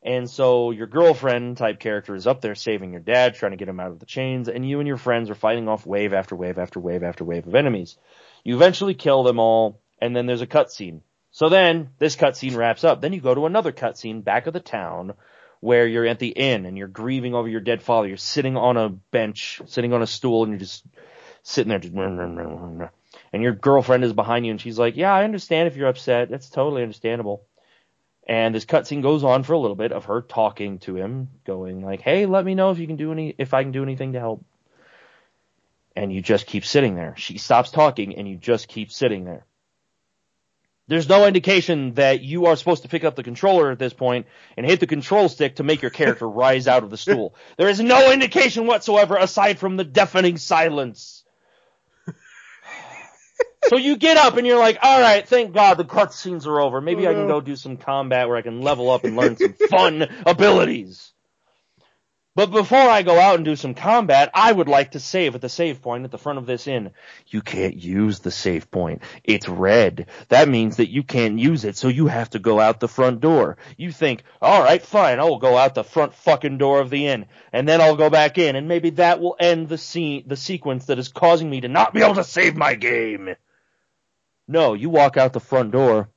And 0.01 0.27
so 0.27 0.71
your 0.71 0.87
girlfriend 0.87 1.57
type 1.57 1.79
character 1.79 2.15
is 2.15 2.25
up 2.25 2.41
there 2.41 2.55
saving 2.55 2.93
your 2.93 3.01
dad, 3.01 3.35
trying 3.35 3.51
to 3.51 3.57
get 3.57 3.69
him 3.69 3.79
out 3.79 3.91
of 3.91 3.99
the 3.99 4.05
chains, 4.07 4.49
and 4.49 4.67
you 4.67 4.79
and 4.79 4.87
your 4.87 4.97
friends 4.97 5.29
are 5.29 5.35
fighting 5.35 5.69
off 5.69 5.85
wave 5.85 6.13
after 6.13 6.35
wave 6.35 6.57
after 6.57 6.79
wave 6.79 7.03
after 7.03 7.23
wave 7.23 7.45
of 7.45 7.53
enemies. 7.53 7.95
You 8.43 8.55
eventually 8.55 8.95
kill 8.95 9.21
them 9.21 9.39
all, 9.39 9.81
and 10.01 10.15
then 10.15 10.25
there's 10.25 10.41
a 10.41 10.47
cutscene. 10.47 11.01
So 11.33 11.49
then 11.49 11.89
this 11.97 12.15
cutscene 12.15 12.55
wraps 12.55 12.83
up. 12.83 13.01
Then 13.01 13.11
you 13.11 13.19
go 13.19 13.33
to 13.33 13.47
another 13.47 13.71
cutscene 13.71 14.23
back 14.23 14.45
of 14.45 14.53
the 14.53 14.59
town 14.59 15.13
where 15.61 15.87
you're 15.87 16.05
at 16.05 16.19
the 16.19 16.27
inn 16.27 16.67
and 16.67 16.77
you're 16.77 16.87
grieving 16.87 17.33
over 17.33 17.49
your 17.49 17.59
dead 17.59 17.81
father. 17.81 18.07
You're 18.07 18.17
sitting 18.17 18.55
on 18.55 18.77
a 18.77 18.89
bench, 18.89 19.59
sitting 19.65 19.93
on 19.93 20.03
a 20.03 20.07
stool, 20.07 20.43
and 20.43 20.51
you're 20.51 20.59
just 20.59 20.85
sitting 21.41 21.69
there, 21.69 21.79
just, 21.79 21.93
and 21.95 23.43
your 23.43 23.53
girlfriend 23.53 24.03
is 24.03 24.13
behind 24.13 24.45
you, 24.45 24.51
and 24.51 24.61
she's 24.61 24.77
like, 24.77 24.95
"Yeah, 24.95 25.11
I 25.11 25.23
understand 25.23 25.67
if 25.67 25.75
you're 25.75 25.87
upset. 25.87 26.29
That's 26.29 26.49
totally 26.49 26.83
understandable." 26.83 27.41
And 28.27 28.53
this 28.53 28.65
cutscene 28.65 29.01
goes 29.01 29.23
on 29.23 29.41
for 29.41 29.53
a 29.53 29.59
little 29.59 29.75
bit 29.75 29.91
of 29.91 30.05
her 30.05 30.21
talking 30.21 30.77
to 30.79 30.95
him, 30.95 31.29
going 31.45 31.83
like, 31.83 32.01
"Hey, 32.01 32.27
let 32.27 32.45
me 32.45 32.53
know 32.53 32.69
if 32.69 32.77
you 32.77 32.85
can 32.85 32.95
do 32.95 33.11
any, 33.11 33.33
if 33.39 33.55
I 33.55 33.63
can 33.63 33.71
do 33.71 33.83
anything 33.83 34.13
to 34.13 34.19
help." 34.19 34.45
And 35.95 36.13
you 36.13 36.21
just 36.21 36.45
keep 36.45 36.63
sitting 36.63 36.93
there. 36.93 37.15
She 37.17 37.39
stops 37.39 37.71
talking, 37.71 38.17
and 38.17 38.27
you 38.27 38.37
just 38.37 38.67
keep 38.67 38.91
sitting 38.91 39.25
there. 39.25 39.45
There's 40.93 41.09
no 41.09 41.25
indication 41.25 41.95
that 41.95 42.21
you 42.21 42.45
are 42.45 42.55
supposed 42.55 42.83
to 42.83 42.87
pick 42.87 43.03
up 43.03 43.15
the 43.15 43.23
controller 43.23 43.71
at 43.71 43.79
this 43.79 43.93
point 43.93 44.27
and 44.55 44.63
hit 44.63 44.79
the 44.79 44.85
control 44.85 45.27
stick 45.27 45.55
to 45.55 45.63
make 45.63 45.81
your 45.81 45.89
character 45.89 46.29
rise 46.29 46.67
out 46.67 46.83
of 46.83 46.91
the 46.91 46.97
stool. 46.97 47.33
There 47.57 47.67
is 47.67 47.79
no 47.79 48.11
indication 48.11 48.67
whatsoever 48.67 49.15
aside 49.17 49.57
from 49.57 49.75
the 49.75 49.83
deafening 49.83 50.37
silence. 50.37 51.23
so 53.69 53.77
you 53.77 53.97
get 53.97 54.17
up 54.17 54.37
and 54.37 54.45
you're 54.45 54.59
like, 54.59 54.77
all 54.83 55.01
right, 55.01 55.27
thank 55.27 55.53
God 55.53 55.75
the 55.77 55.85
cutscenes 55.85 56.45
are 56.45 56.61
over. 56.61 56.79
Maybe 56.79 57.07
Oh, 57.07 57.09
I 57.09 57.13
can 57.13 57.27
no. 57.27 57.39
go 57.39 57.41
do 57.41 57.55
some 57.55 57.77
combat 57.77 58.27
where 58.27 58.37
I 58.37 58.43
can 58.43 58.61
level 58.61 58.91
up 58.91 59.03
and 59.03 59.15
learn 59.15 59.35
some 59.37 59.53
fun 59.71 60.07
abilities. 60.27 61.12
But 62.35 62.49
before 62.49 62.79
I 62.79 63.03
go 63.03 63.19
out 63.19 63.35
and 63.35 63.45
do 63.45 63.55
some 63.55 63.75
combat, 63.75 64.31
I 64.33 64.51
would 64.51 64.67
like 64.67 64.91
to 64.91 64.99
save 64.99 65.35
at 65.35 65.41
the 65.41 65.49
save 65.49 65.83
point 65.83 66.03
at 66.03 66.09
the 66.09 66.17
front 66.17 66.39
of 66.39 66.47
this 66.47 66.65
inn. 66.65 66.91
You 67.27 67.43
can't 67.43 67.75
use 67.75 68.19
the 68.19 68.31
save 68.31 68.71
point. 68.71 69.03
It's 69.23 69.47
red. 69.47 70.07
That 70.29 70.49
means 70.49 70.77
that 70.77 70.89
you 70.89 71.03
can't 71.03 71.37
use 71.37 71.63
it, 71.63 71.77
so 71.77 71.89
you 71.89 72.07
have 72.07 72.31
to 72.31 72.39
go 72.39 72.59
out 72.59 72.79
the 72.79 72.87
front 72.87 73.21
door. 73.21 73.57
You 73.77 73.91
think, 73.91 74.23
alright, 74.41 74.81
fine, 74.81 75.19
I'll 75.19 75.37
go 75.37 75.55
out 75.55 75.75
the 75.75 75.83
front 75.83 76.15
fucking 76.15 76.57
door 76.57 76.79
of 76.79 76.89
the 76.89 77.05
inn, 77.05 77.27
and 77.51 77.69
then 77.69 77.81
I'll 77.81 77.95
go 77.95 78.09
back 78.09 78.39
in, 78.39 78.55
and 78.55 78.67
maybe 78.67 78.89
that 78.91 79.19
will 79.19 79.35
end 79.39 79.69
the 79.69 79.77
scene, 79.77 80.23
the 80.25 80.37
sequence 80.37 80.85
that 80.85 80.97
is 80.97 81.09
causing 81.09 81.51
me 81.51 81.61
to 81.61 81.67
not 81.67 81.93
be 81.93 82.01
able 82.01 82.15
to 82.15 82.23
save 82.23 82.55
my 82.55 82.73
game. 82.73 83.35
No, 84.47 84.73
you 84.73 84.89
walk 84.89 85.17
out 85.17 85.33
the 85.33 85.39
front 85.39 85.71
door, 85.71 86.09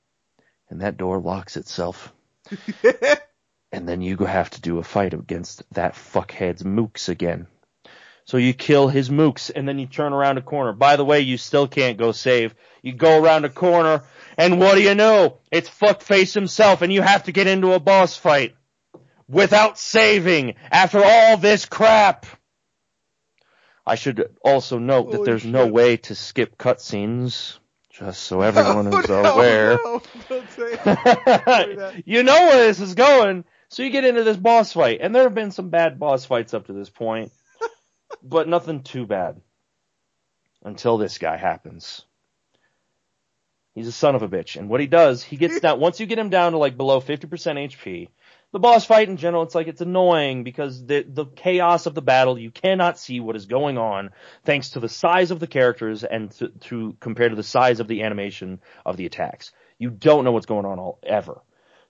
and 0.71 0.81
that 0.81 0.97
door 0.97 1.21
locks 1.21 1.59
itself. 1.59 2.15
and 3.73 3.89
then 3.89 4.01
you 4.01 4.17
have 4.19 4.51
to 4.51 4.61
do 4.61 4.79
a 4.79 4.83
fight 4.83 5.15
against 5.15 5.63
that 5.73 5.95
fuckhead's 5.95 6.63
mooks 6.63 7.09
again. 7.09 7.47
So 8.25 8.39
you 8.39 8.55
kill 8.55 8.89
his 8.89 9.09
mooks, 9.09 9.53
and 9.55 9.69
then 9.69 9.79
you 9.79 9.87
turn 9.87 10.13
around 10.13 10.37
a 10.39 10.43
corner. 10.43 10.73
By 10.73 10.97
the 10.97 11.05
way, 11.05 11.21
you 11.21 11.39
still 11.39 11.69
can't 11.69 11.97
go 11.97 12.11
save. 12.11 12.57
You 12.83 12.93
go 12.93 13.23
around 13.23 13.45
a 13.45 13.49
corner, 13.49 14.03
and 14.37 14.59
what 14.59 14.75
do 14.75 14.83
you 14.83 14.97
know? 14.97 15.39
It's 15.53 15.71
fuckface 15.71 16.35
himself, 16.35 16.83
and 16.83 16.93
you 16.93 17.03
have 17.03 17.25
to 17.25 17.33
get 17.33 17.47
into 17.47 17.73
a 17.73 17.79
boss 17.79 18.17
fight 18.17 18.57
without 19.29 19.79
saving 19.79 20.55
after 20.71 21.01
all 21.05 21.37
this 21.37 21.67
crap. 21.67 22.27
I 23.87 23.95
should 23.95 24.35
also 24.45 24.79
note 24.79 25.13
that 25.13 25.19
Holy 25.19 25.27
there's 25.27 25.45
no 25.45 25.69
way 25.69 25.97
to 25.99 26.17
skip 26.17 26.59
cutscenes, 26.59 27.59
just 27.91 28.23
so 28.23 28.41
everyone 28.41 28.89
Oh, 28.93 28.99
is 28.99 29.09
no, 29.09 29.25
aware. 29.25 29.79
no, 29.85 29.99
that. 30.85 32.03
you 32.05 32.25
know 32.25 32.35
where 32.35 32.67
this 32.67 32.81
is 32.81 32.95
going. 32.97 33.45
So 33.69 33.83
you 33.83 33.91
get 33.91 34.05
into 34.05 34.23
this 34.23 34.37
boss 34.37 34.73
fight, 34.73 35.01
and 35.01 35.15
there 35.15 35.25
have 35.25 35.35
been 35.35 35.51
some 35.51 35.71
bad 35.71 35.99
boss 35.99 36.25
fights 36.25 36.55
up 36.55 36.67
to 36.67 36.73
this 36.73 36.91
point, 36.91 37.33
but 38.23 38.49
nothing 38.49 38.83
too 38.83 39.07
bad 39.07 39.41
until 40.65 40.99
this 40.99 41.19
guy 41.19 41.37
happens. 41.37 42.05
He's 43.75 43.89
a 43.89 43.93
son 43.93 44.15
of 44.15 44.23
a 44.23 44.29
bitch, 44.29 44.57
and 44.57 44.69
what 44.69 44.81
he 44.81 44.87
does, 44.87 45.23
he 45.23 45.37
gets 45.37 45.61
down. 45.61 45.81
Once 45.81 46.01
you 46.01 46.07
get 46.07 46.19
him 46.19 46.31
down 46.31 46.53
to 46.53 46.59
like 46.59 46.77
below 46.77 47.01
50% 47.01 47.29
HP, 47.29 48.09
the 48.53 48.61
boss 48.61 48.87
fight 48.87 49.09
in 49.09 49.17
general, 49.17 49.43
it's 49.43 49.55
like 49.55 49.67
it's 49.67 49.81
annoying 49.81 50.45
because 50.45 50.87
the 50.87 51.05
the 51.07 51.27
chaos 51.27 51.87
of 51.87 51.95
the 51.95 52.01
battle, 52.01 52.39
you 52.39 52.51
cannot 52.51 52.99
see 52.99 53.21
what 53.21 53.37
is 53.37 53.47
going 53.47 53.77
on 53.77 54.11
thanks 54.45 54.71
to 54.71 54.81
the 54.81 54.89
size 54.89 55.31
of 55.31 55.41
the 55.41 55.47
characters 55.47 56.05
and 56.05 56.31
to, 56.33 56.49
to 56.49 56.97
compared 57.01 57.33
to 57.33 57.37
the 57.37 57.43
size 57.43 57.81
of 57.81 57.89
the 57.89 58.03
animation 58.03 58.61
of 58.87 58.97
the 58.97 59.05
attacks. 59.05 59.53
You 59.79 59.91
don't 59.91 60.25
know 60.25 60.33
what's 60.33 60.47
going 60.47 60.65
on 60.65 60.79
all 60.79 60.99
ever. 61.03 61.43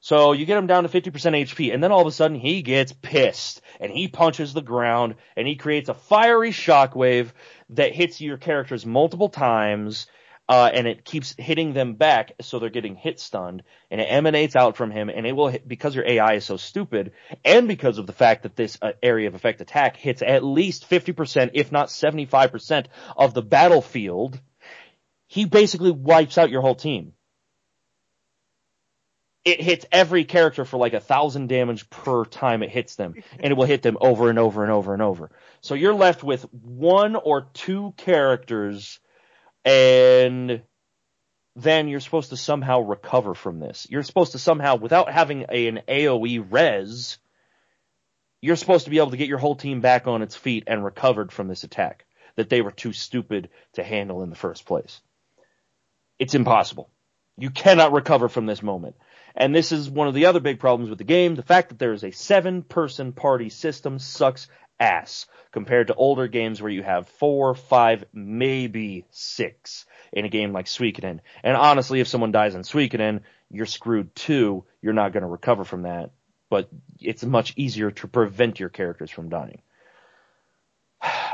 So 0.06 0.30
you 0.30 0.46
get 0.46 0.56
him 0.56 0.68
down 0.68 0.84
to 0.84 0.88
50% 0.88 1.10
HP, 1.10 1.74
and 1.74 1.82
then 1.82 1.90
all 1.90 2.02
of 2.02 2.06
a 2.06 2.12
sudden 2.12 2.38
he 2.38 2.62
gets 2.62 2.92
pissed, 2.92 3.60
and 3.80 3.90
he 3.90 4.06
punches 4.06 4.54
the 4.54 4.62
ground, 4.62 5.16
and 5.36 5.48
he 5.48 5.56
creates 5.56 5.88
a 5.88 5.94
fiery 5.94 6.52
shockwave 6.52 7.32
that 7.70 7.92
hits 7.92 8.20
your 8.20 8.36
characters 8.36 8.86
multiple 8.86 9.28
times, 9.28 10.06
uh, 10.48 10.70
and 10.72 10.86
it 10.86 11.04
keeps 11.04 11.34
hitting 11.36 11.72
them 11.72 11.94
back, 11.94 12.34
so 12.40 12.60
they're 12.60 12.70
getting 12.70 12.94
hit 12.94 13.18
stunned, 13.18 13.64
and 13.90 14.00
it 14.00 14.04
emanates 14.04 14.54
out 14.54 14.76
from 14.76 14.92
him, 14.92 15.08
and 15.08 15.26
it 15.26 15.32
will 15.32 15.48
hit, 15.48 15.66
because 15.66 15.96
your 15.96 16.06
AI 16.06 16.34
is 16.34 16.44
so 16.44 16.56
stupid, 16.56 17.10
and 17.44 17.66
because 17.66 17.98
of 17.98 18.06
the 18.06 18.12
fact 18.12 18.44
that 18.44 18.54
this 18.54 18.78
uh, 18.80 18.92
area 19.02 19.26
of 19.26 19.34
effect 19.34 19.60
attack 19.60 19.96
hits 19.96 20.22
at 20.22 20.44
least 20.44 20.88
50%, 20.88 21.50
if 21.54 21.72
not 21.72 21.88
75% 21.88 22.86
of 23.16 23.34
the 23.34 23.42
battlefield, 23.42 24.40
he 25.26 25.46
basically 25.46 25.90
wipes 25.90 26.38
out 26.38 26.50
your 26.50 26.62
whole 26.62 26.76
team 26.76 27.12
it 29.46 29.60
hits 29.60 29.86
every 29.92 30.24
character 30.24 30.64
for 30.64 30.76
like 30.76 30.92
a 30.92 31.00
thousand 31.00 31.48
damage 31.48 31.88
per 31.88 32.24
time 32.24 32.64
it 32.64 32.68
hits 32.68 32.96
them, 32.96 33.14
and 33.38 33.52
it 33.52 33.56
will 33.56 33.64
hit 33.64 33.80
them 33.80 33.96
over 34.00 34.28
and 34.28 34.40
over 34.40 34.64
and 34.64 34.72
over 34.72 34.92
and 34.92 35.00
over. 35.00 35.30
So 35.60 35.74
you're 35.74 35.94
left 35.94 36.24
with 36.24 36.42
one 36.52 37.14
or 37.14 37.42
two 37.54 37.94
characters, 37.96 38.98
and 39.64 40.62
then 41.54 41.86
you're 41.86 42.00
supposed 42.00 42.30
to 42.30 42.36
somehow 42.36 42.80
recover 42.80 43.34
from 43.34 43.60
this. 43.60 43.86
You're 43.88 44.02
supposed 44.02 44.32
to 44.32 44.38
somehow, 44.40 44.74
without 44.76 45.12
having 45.12 45.46
a, 45.48 45.68
an 45.68 45.80
AoE 45.88 46.44
res, 46.50 47.18
you're 48.42 48.56
supposed 48.56 48.86
to 48.86 48.90
be 48.90 48.98
able 48.98 49.12
to 49.12 49.16
get 49.16 49.28
your 49.28 49.38
whole 49.38 49.54
team 49.54 49.80
back 49.80 50.08
on 50.08 50.22
its 50.22 50.34
feet 50.34 50.64
and 50.66 50.84
recovered 50.84 51.30
from 51.30 51.46
this 51.46 51.62
attack 51.62 52.04
that 52.34 52.50
they 52.50 52.62
were 52.62 52.72
too 52.72 52.92
stupid 52.92 53.48
to 53.74 53.84
handle 53.84 54.24
in 54.24 54.30
the 54.30 54.36
first 54.36 54.66
place. 54.66 55.00
It's 56.18 56.34
impossible. 56.34 56.90
You 57.38 57.50
cannot 57.50 57.92
recover 57.92 58.28
from 58.28 58.46
this 58.46 58.62
moment. 58.62 58.96
And 59.36 59.54
this 59.54 59.70
is 59.70 59.90
one 59.90 60.08
of 60.08 60.14
the 60.14 60.26
other 60.26 60.40
big 60.40 60.58
problems 60.58 60.88
with 60.88 60.98
the 60.98 61.04
game. 61.04 61.34
The 61.34 61.42
fact 61.42 61.68
that 61.68 61.78
there 61.78 61.92
is 61.92 62.04
a 62.04 62.10
seven 62.10 62.62
person 62.62 63.12
party 63.12 63.50
system 63.50 63.98
sucks 63.98 64.48
ass 64.80 65.26
compared 65.52 65.88
to 65.88 65.94
older 65.94 66.26
games 66.26 66.60
where 66.60 66.70
you 66.70 66.82
have 66.82 67.08
four, 67.08 67.54
five, 67.54 68.04
maybe 68.12 69.04
six 69.10 69.86
in 70.12 70.24
a 70.24 70.30
game 70.30 70.52
like 70.52 70.66
Suikoden. 70.66 71.20
And 71.42 71.56
honestly, 71.56 72.00
if 72.00 72.08
someone 72.08 72.32
dies 72.32 72.54
in 72.54 72.62
Suikoden, 72.62 73.20
you're 73.50 73.66
screwed 73.66 74.14
too. 74.14 74.64
You're 74.80 74.92
not 74.92 75.12
going 75.12 75.22
to 75.22 75.28
recover 75.28 75.64
from 75.64 75.82
that. 75.82 76.10
But 76.48 76.68
it's 77.00 77.24
much 77.24 77.54
easier 77.56 77.90
to 77.90 78.08
prevent 78.08 78.60
your 78.60 78.68
characters 78.68 79.10
from 79.10 79.28
dying. 79.28 79.62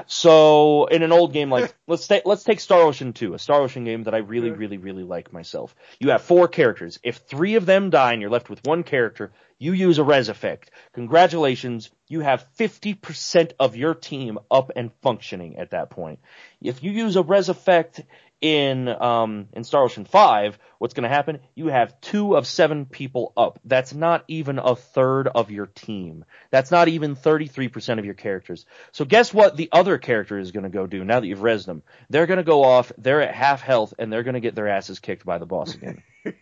So 0.06 0.86
in 0.86 1.02
an 1.02 1.12
old 1.12 1.32
game 1.32 1.50
like 1.50 1.74
let's 1.86 2.06
take 2.06 2.24
let's 2.26 2.44
take 2.44 2.60
Star 2.60 2.82
Ocean 2.82 3.12
2, 3.12 3.34
a 3.34 3.38
Star 3.38 3.60
Ocean 3.60 3.84
game 3.84 4.04
that 4.04 4.14
I 4.14 4.18
really 4.18 4.50
really 4.50 4.78
really 4.78 5.02
like 5.02 5.32
myself. 5.32 5.74
You 5.98 6.10
have 6.10 6.22
four 6.22 6.48
characters. 6.48 6.98
If 7.02 7.18
3 7.18 7.54
of 7.56 7.66
them 7.66 7.90
die 7.90 8.12
and 8.12 8.20
you're 8.20 8.30
left 8.30 8.50
with 8.50 8.64
one 8.64 8.82
character, 8.82 9.32
you 9.58 9.72
use 9.72 9.98
a 9.98 10.04
res 10.04 10.28
effect. 10.28 10.70
Congratulations, 10.92 11.90
you 12.08 12.20
have 12.20 12.46
50% 12.58 13.52
of 13.60 13.76
your 13.76 13.94
team 13.94 14.38
up 14.50 14.72
and 14.74 14.90
functioning 15.02 15.56
at 15.56 15.70
that 15.70 15.90
point. 15.90 16.18
If 16.60 16.82
you 16.82 16.90
use 16.90 17.16
a 17.16 17.22
res 17.22 17.48
effect 17.48 18.00
in 18.42 18.88
um, 18.88 19.48
in 19.52 19.62
Star 19.62 19.84
Ocean 19.84 20.04
5, 20.04 20.58
what's 20.78 20.94
going 20.94 21.08
to 21.08 21.14
happen? 21.14 21.38
You 21.54 21.68
have 21.68 21.98
two 22.00 22.36
of 22.36 22.46
seven 22.46 22.86
people 22.86 23.32
up. 23.36 23.60
That's 23.64 23.94
not 23.94 24.24
even 24.26 24.58
a 24.58 24.74
third 24.74 25.28
of 25.28 25.52
your 25.52 25.66
team. 25.66 26.24
That's 26.50 26.72
not 26.72 26.88
even 26.88 27.14
33% 27.14 28.00
of 28.00 28.04
your 28.04 28.14
characters. 28.14 28.66
So 28.90 29.04
guess 29.04 29.32
what 29.32 29.56
the 29.56 29.68
other 29.70 29.96
character 29.96 30.38
is 30.38 30.50
going 30.50 30.64
to 30.64 30.70
go 30.70 30.88
do 30.88 31.04
now 31.04 31.20
that 31.20 31.26
you've 31.26 31.38
resed 31.38 31.66
them? 31.66 31.84
They're 32.10 32.26
going 32.26 32.38
to 32.38 32.42
go 32.42 32.64
off, 32.64 32.90
they're 32.98 33.22
at 33.22 33.32
half 33.32 33.62
health, 33.62 33.94
and 33.98 34.12
they're 34.12 34.24
going 34.24 34.34
to 34.34 34.40
get 34.40 34.56
their 34.56 34.68
asses 34.68 34.98
kicked 34.98 35.24
by 35.24 35.38
the 35.38 35.46
boss 35.46 35.74
again. 35.74 36.02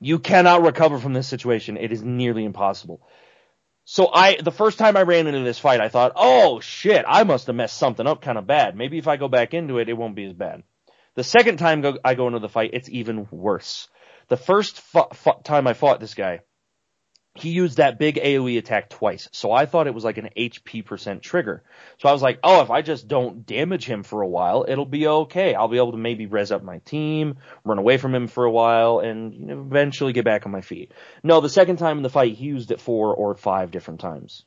you 0.00 0.18
cannot 0.18 0.62
recover 0.62 0.98
from 0.98 1.12
this 1.12 1.28
situation. 1.28 1.76
It 1.76 1.92
is 1.92 2.02
nearly 2.02 2.44
impossible. 2.44 3.06
So 3.84 4.10
I, 4.12 4.36
the 4.40 4.52
first 4.52 4.78
time 4.78 4.96
I 4.96 5.02
ran 5.02 5.28
into 5.28 5.40
this 5.40 5.58
fight, 5.60 5.80
I 5.80 5.88
thought, 5.88 6.12
oh 6.16 6.58
shit, 6.58 7.04
I 7.06 7.22
must 7.22 7.46
have 7.46 7.56
messed 7.56 7.76
something 7.76 8.06
up 8.06 8.20
kind 8.20 8.38
of 8.38 8.46
bad. 8.48 8.76
Maybe 8.76 8.98
if 8.98 9.06
I 9.06 9.16
go 9.16 9.28
back 9.28 9.54
into 9.54 9.78
it, 9.78 9.88
it 9.88 9.96
won't 9.96 10.16
be 10.16 10.24
as 10.24 10.32
bad. 10.32 10.64
The 11.14 11.24
second 11.24 11.58
time 11.58 11.82
go, 11.82 11.98
I 12.04 12.14
go 12.14 12.26
into 12.26 12.38
the 12.38 12.48
fight, 12.48 12.70
it's 12.72 12.88
even 12.88 13.26
worse. 13.30 13.88
The 14.28 14.36
first 14.36 14.82
time 15.44 15.66
I 15.66 15.74
fought 15.74 16.00
this 16.00 16.14
guy, 16.14 16.40
he 17.34 17.50
used 17.50 17.78
that 17.78 17.98
big 17.98 18.16
AoE 18.16 18.58
attack 18.58 18.90
twice. 18.90 19.28
So 19.32 19.52
I 19.52 19.64
thought 19.64 19.86
it 19.86 19.94
was 19.94 20.04
like 20.04 20.18
an 20.18 20.30
HP 20.36 20.84
percent 20.84 21.22
trigger. 21.22 21.62
So 21.98 22.08
I 22.08 22.12
was 22.12 22.22
like, 22.22 22.38
oh, 22.42 22.60
if 22.60 22.70
I 22.70 22.82
just 22.82 23.08
don't 23.08 23.46
damage 23.46 23.86
him 23.86 24.02
for 24.02 24.20
a 24.20 24.28
while, 24.28 24.66
it'll 24.68 24.84
be 24.84 25.06
okay. 25.06 25.54
I'll 25.54 25.68
be 25.68 25.78
able 25.78 25.92
to 25.92 25.98
maybe 25.98 26.26
res 26.26 26.52
up 26.52 26.62
my 26.62 26.78
team, 26.78 27.38
run 27.64 27.78
away 27.78 27.96
from 27.96 28.14
him 28.14 28.26
for 28.26 28.44
a 28.44 28.50
while, 28.50 28.98
and 28.98 29.32
you 29.34 29.46
know, 29.46 29.60
eventually 29.60 30.12
get 30.12 30.26
back 30.26 30.44
on 30.44 30.52
my 30.52 30.60
feet. 30.60 30.92
No, 31.22 31.40
the 31.40 31.48
second 31.48 31.76
time 31.76 31.96
in 31.98 32.02
the 32.02 32.10
fight, 32.10 32.34
he 32.34 32.46
used 32.46 32.70
it 32.70 32.80
four 32.80 33.14
or 33.14 33.34
five 33.34 33.70
different 33.70 34.00
times. 34.00 34.44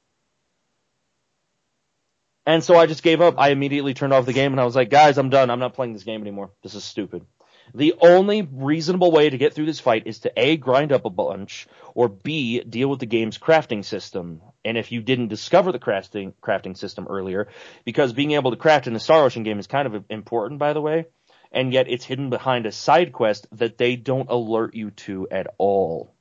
And 2.45 2.63
so 2.63 2.75
I 2.75 2.85
just 2.85 3.03
gave 3.03 3.21
up. 3.21 3.35
I 3.37 3.49
immediately 3.49 3.93
turned 3.93 4.13
off 4.13 4.25
the 4.25 4.33
game 4.33 4.53
and 4.53 4.61
I 4.61 4.65
was 4.65 4.75
like, 4.75 4.89
guys, 4.89 5.17
I'm 5.17 5.29
done. 5.29 5.49
I'm 5.49 5.59
not 5.59 5.73
playing 5.73 5.93
this 5.93 6.03
game 6.03 6.21
anymore. 6.21 6.51
This 6.61 6.75
is 6.75 6.83
stupid. 6.83 7.25
The 7.73 7.95
only 7.99 8.43
reasonable 8.43 9.11
way 9.11 9.29
to 9.29 9.37
get 9.37 9.53
through 9.53 9.65
this 9.65 9.79
fight 9.79 10.03
is 10.05 10.19
to 10.19 10.31
A, 10.37 10.55
grind 10.55 10.91
up 10.91 11.05
a 11.05 11.09
bunch, 11.09 11.67
or 11.95 12.07
B, 12.07 12.61
deal 12.61 12.89
with 12.89 12.99
the 12.99 13.07
game's 13.07 13.39
crafting 13.39 13.83
system. 13.83 14.41
And 14.63 14.77
if 14.77 14.91
you 14.91 15.01
didn't 15.01 15.29
discover 15.29 15.71
the 15.71 15.79
crafting, 15.79 16.33
crafting 16.41 16.77
system 16.77 17.07
earlier, 17.09 17.47
because 17.83 18.13
being 18.13 18.31
able 18.31 18.51
to 18.51 18.57
craft 18.57 18.85
in 18.85 18.93
the 18.93 18.99
Star 18.99 19.23
Ocean 19.23 19.43
game 19.43 19.57
is 19.57 19.67
kind 19.67 19.87
of 19.87 20.05
important, 20.09 20.59
by 20.59 20.73
the 20.73 20.81
way, 20.81 21.05
and 21.51 21.73
yet 21.73 21.89
it's 21.89 22.05
hidden 22.05 22.29
behind 22.29 22.67
a 22.67 22.71
side 22.71 23.11
quest 23.11 23.47
that 23.53 23.77
they 23.79 23.95
don't 23.95 24.29
alert 24.29 24.75
you 24.75 24.91
to 24.91 25.27
at 25.31 25.47
all. 25.57 26.13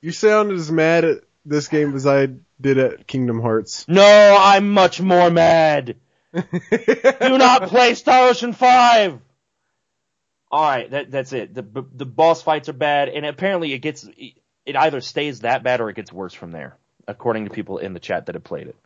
You 0.00 0.12
sound 0.12 0.52
as 0.52 0.70
mad 0.70 1.22
this 1.44 1.68
game 1.68 1.94
as 1.94 2.06
I 2.06 2.28
did 2.60 2.78
at 2.78 3.06
Kingdom 3.06 3.40
Hearts. 3.40 3.86
No, 3.88 4.36
I'm 4.38 4.72
much 4.72 5.00
more 5.00 5.30
mad. 5.30 5.96
Do 6.32 7.38
not 7.38 7.68
play 7.68 7.94
Star 7.94 8.28
Ocean 8.28 8.52
5! 8.52 9.20
Alright, 10.52 10.90
that, 10.92 11.10
that's 11.10 11.32
it. 11.32 11.54
The, 11.54 11.84
the 11.92 12.06
boss 12.06 12.42
fights 12.42 12.68
are 12.68 12.74
bad, 12.74 13.08
and 13.08 13.26
apparently 13.26 13.72
it 13.72 13.78
gets, 13.78 14.08
it 14.66 14.76
either 14.76 15.00
stays 15.00 15.40
that 15.40 15.62
bad 15.62 15.80
or 15.80 15.90
it 15.90 15.96
gets 15.96 16.12
worse 16.12 16.32
from 16.34 16.52
there, 16.52 16.76
according 17.08 17.44
to 17.44 17.50
people 17.50 17.78
in 17.78 17.92
the 17.92 18.00
chat 18.00 18.26
that 18.26 18.34
have 18.34 18.44
played 18.44 18.68
it. 18.68 18.76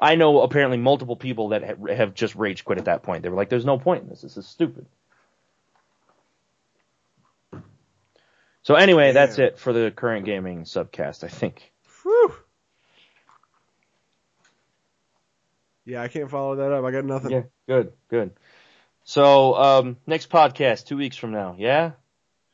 I 0.00 0.14
know 0.14 0.42
apparently 0.42 0.78
multiple 0.78 1.16
people 1.16 1.48
that 1.48 1.62
have 1.90 2.14
just 2.14 2.34
rage 2.34 2.64
quit 2.64 2.78
at 2.78 2.84
that 2.84 3.02
point. 3.02 3.22
They 3.22 3.28
were 3.28 3.36
like, 3.36 3.48
there's 3.48 3.64
no 3.64 3.78
point 3.78 4.04
in 4.04 4.08
this. 4.08 4.22
This 4.22 4.36
is 4.36 4.46
stupid. 4.46 4.86
So 8.62 8.74
anyway, 8.74 9.12
that's 9.12 9.38
it 9.38 9.58
for 9.58 9.72
the 9.72 9.90
current 9.90 10.24
gaming 10.24 10.64
subcast, 10.64 11.24
I 11.24 11.28
think. 11.28 11.72
Whew. 12.08 12.34
Yeah, 15.84 16.02
I 16.02 16.08
can't 16.08 16.30
follow 16.30 16.56
that 16.56 16.72
up. 16.72 16.84
I 16.84 16.90
got 16.90 17.04
nothing. 17.04 17.30
Yeah, 17.30 17.42
good, 17.66 17.92
good. 18.08 18.30
So, 19.04 19.54
um, 19.54 19.96
next 20.06 20.30
podcast, 20.30 20.86
two 20.86 20.96
weeks 20.96 21.16
from 21.16 21.32
now, 21.32 21.56
yeah? 21.58 21.92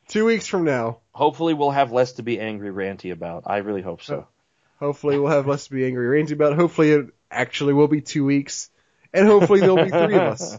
Two 0.08 0.24
weeks 0.24 0.48
from 0.48 0.64
now. 0.64 0.98
Hopefully 1.12 1.54
we'll 1.54 1.70
have 1.70 1.92
less 1.92 2.14
to 2.14 2.24
be 2.24 2.40
angry 2.40 2.70
ranty 2.70 3.12
about. 3.12 3.44
I 3.46 3.58
really 3.58 3.80
hope 3.80 4.02
so. 4.02 4.26
Hopefully 4.80 5.18
we'll 5.20 5.30
have 5.30 5.46
less 5.46 5.68
to 5.68 5.72
be 5.72 5.86
angry 5.86 6.20
ranty 6.20 6.32
about. 6.32 6.56
Hopefully 6.56 6.90
it 6.90 7.06
actually 7.30 7.74
will 7.74 7.88
be 7.88 8.00
two 8.00 8.24
weeks. 8.24 8.70
And 9.12 9.26
hopefully 9.26 9.60
there'll 9.60 9.76
be 9.76 9.90
three 9.90 10.16
of 10.16 10.32
us. 10.32 10.58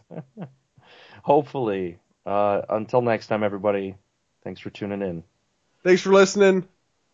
Hopefully. 1.24 2.00
Uh, 2.26 2.62
until 2.70 3.02
next 3.02 3.28
time, 3.28 3.44
everybody, 3.44 3.96
thanks 4.44 4.62
for 4.62 4.70
tuning 4.70 5.02
in. 5.02 5.24
Thanks 5.84 6.02
for 6.02 6.14
listening. 6.14 6.66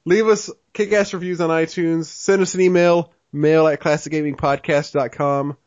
Leave 0.06 0.28
us 0.28 0.49
kick-ass 0.73 1.14
reviews 1.14 1.41
on 1.41 1.49
iTunes. 1.49 2.06
Send 2.06 2.41
us 2.41 2.56
an 2.56 2.61
email, 2.61 3.11
mail 3.32 3.68
at 3.68 3.80
classicgamingpodcast.com. 3.80 5.57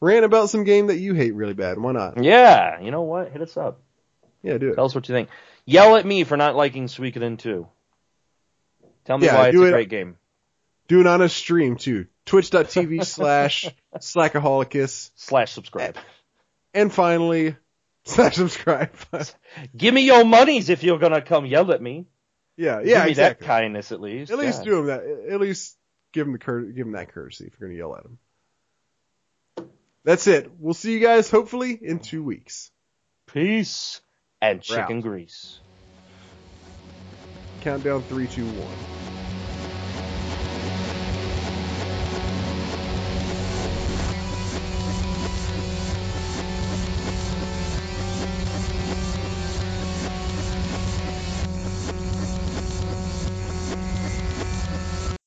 Rant 0.00 0.24
about 0.24 0.50
some 0.50 0.64
game 0.64 0.88
that 0.88 0.98
you 0.98 1.14
hate 1.14 1.34
really 1.34 1.54
bad. 1.54 1.78
Why 1.78 1.92
not? 1.92 2.22
Yeah, 2.22 2.80
you 2.80 2.90
know 2.90 3.02
what? 3.02 3.32
Hit 3.32 3.42
us 3.42 3.56
up. 3.56 3.80
Yeah, 4.42 4.58
do 4.58 4.70
it. 4.70 4.74
Tell 4.76 4.84
us 4.84 4.94
what 4.94 5.08
you 5.08 5.14
think. 5.14 5.28
Yell 5.64 5.96
at 5.96 6.06
me 6.06 6.24
for 6.24 6.36
not 6.36 6.54
liking 6.54 6.86
Suikoden 6.86 7.38
2. 7.38 7.66
Tell 9.04 9.18
me 9.18 9.26
yeah, 9.26 9.34
why 9.34 9.48
it's 9.48 9.58
a 9.58 9.64
it, 9.64 9.70
great 9.70 9.88
game. 9.88 10.16
Do 10.86 11.00
it 11.00 11.06
on 11.06 11.20
a 11.20 11.28
stream 11.28 11.76
too. 11.76 12.06
Twitch.tv 12.26 13.04
slash 13.06 13.66
Slackaholicus. 13.96 15.10
Slash 15.16 15.52
subscribe. 15.52 15.96
And 16.74 16.92
finally, 16.92 17.56
slash 18.04 18.36
subscribe. 18.36 18.90
Give 19.76 19.92
me 19.92 20.02
your 20.02 20.24
monies 20.24 20.68
if 20.68 20.82
you're 20.82 20.98
gonna 20.98 21.22
come 21.22 21.46
yell 21.46 21.72
at 21.72 21.82
me. 21.82 22.06
Yeah, 22.58 22.80
yeah, 22.80 22.84
Give 22.96 23.04
me 23.04 23.10
exactly. 23.10 23.46
that 23.46 23.46
kindness 23.46 23.92
at 23.92 24.00
least. 24.00 24.32
At 24.32 24.38
least 24.38 24.64
do 24.64 24.80
him 24.80 24.86
that. 24.86 25.04
At 25.30 25.40
least 25.40 25.76
give 26.12 26.26
him 26.26 26.32
the 26.32 26.40
cur- 26.40 26.64
give 26.64 26.86
him 26.86 26.92
that 26.92 27.12
courtesy 27.12 27.44
if 27.46 27.52
you're 27.58 27.68
gonna 27.68 27.78
yell 27.78 27.96
at 27.96 28.04
him. 28.04 28.18
That's 30.02 30.26
it. 30.26 30.50
We'll 30.58 30.74
see 30.74 30.92
you 30.92 31.00
guys 31.00 31.30
hopefully 31.30 31.78
in 31.80 32.00
two 32.00 32.24
weeks. 32.24 32.72
Peace 33.26 34.00
and 34.42 34.60
chicken 34.60 35.00
grease. 35.00 35.60
Countdown 37.60 38.02
three, 38.02 38.26
two, 38.26 38.44
one. 38.46 39.17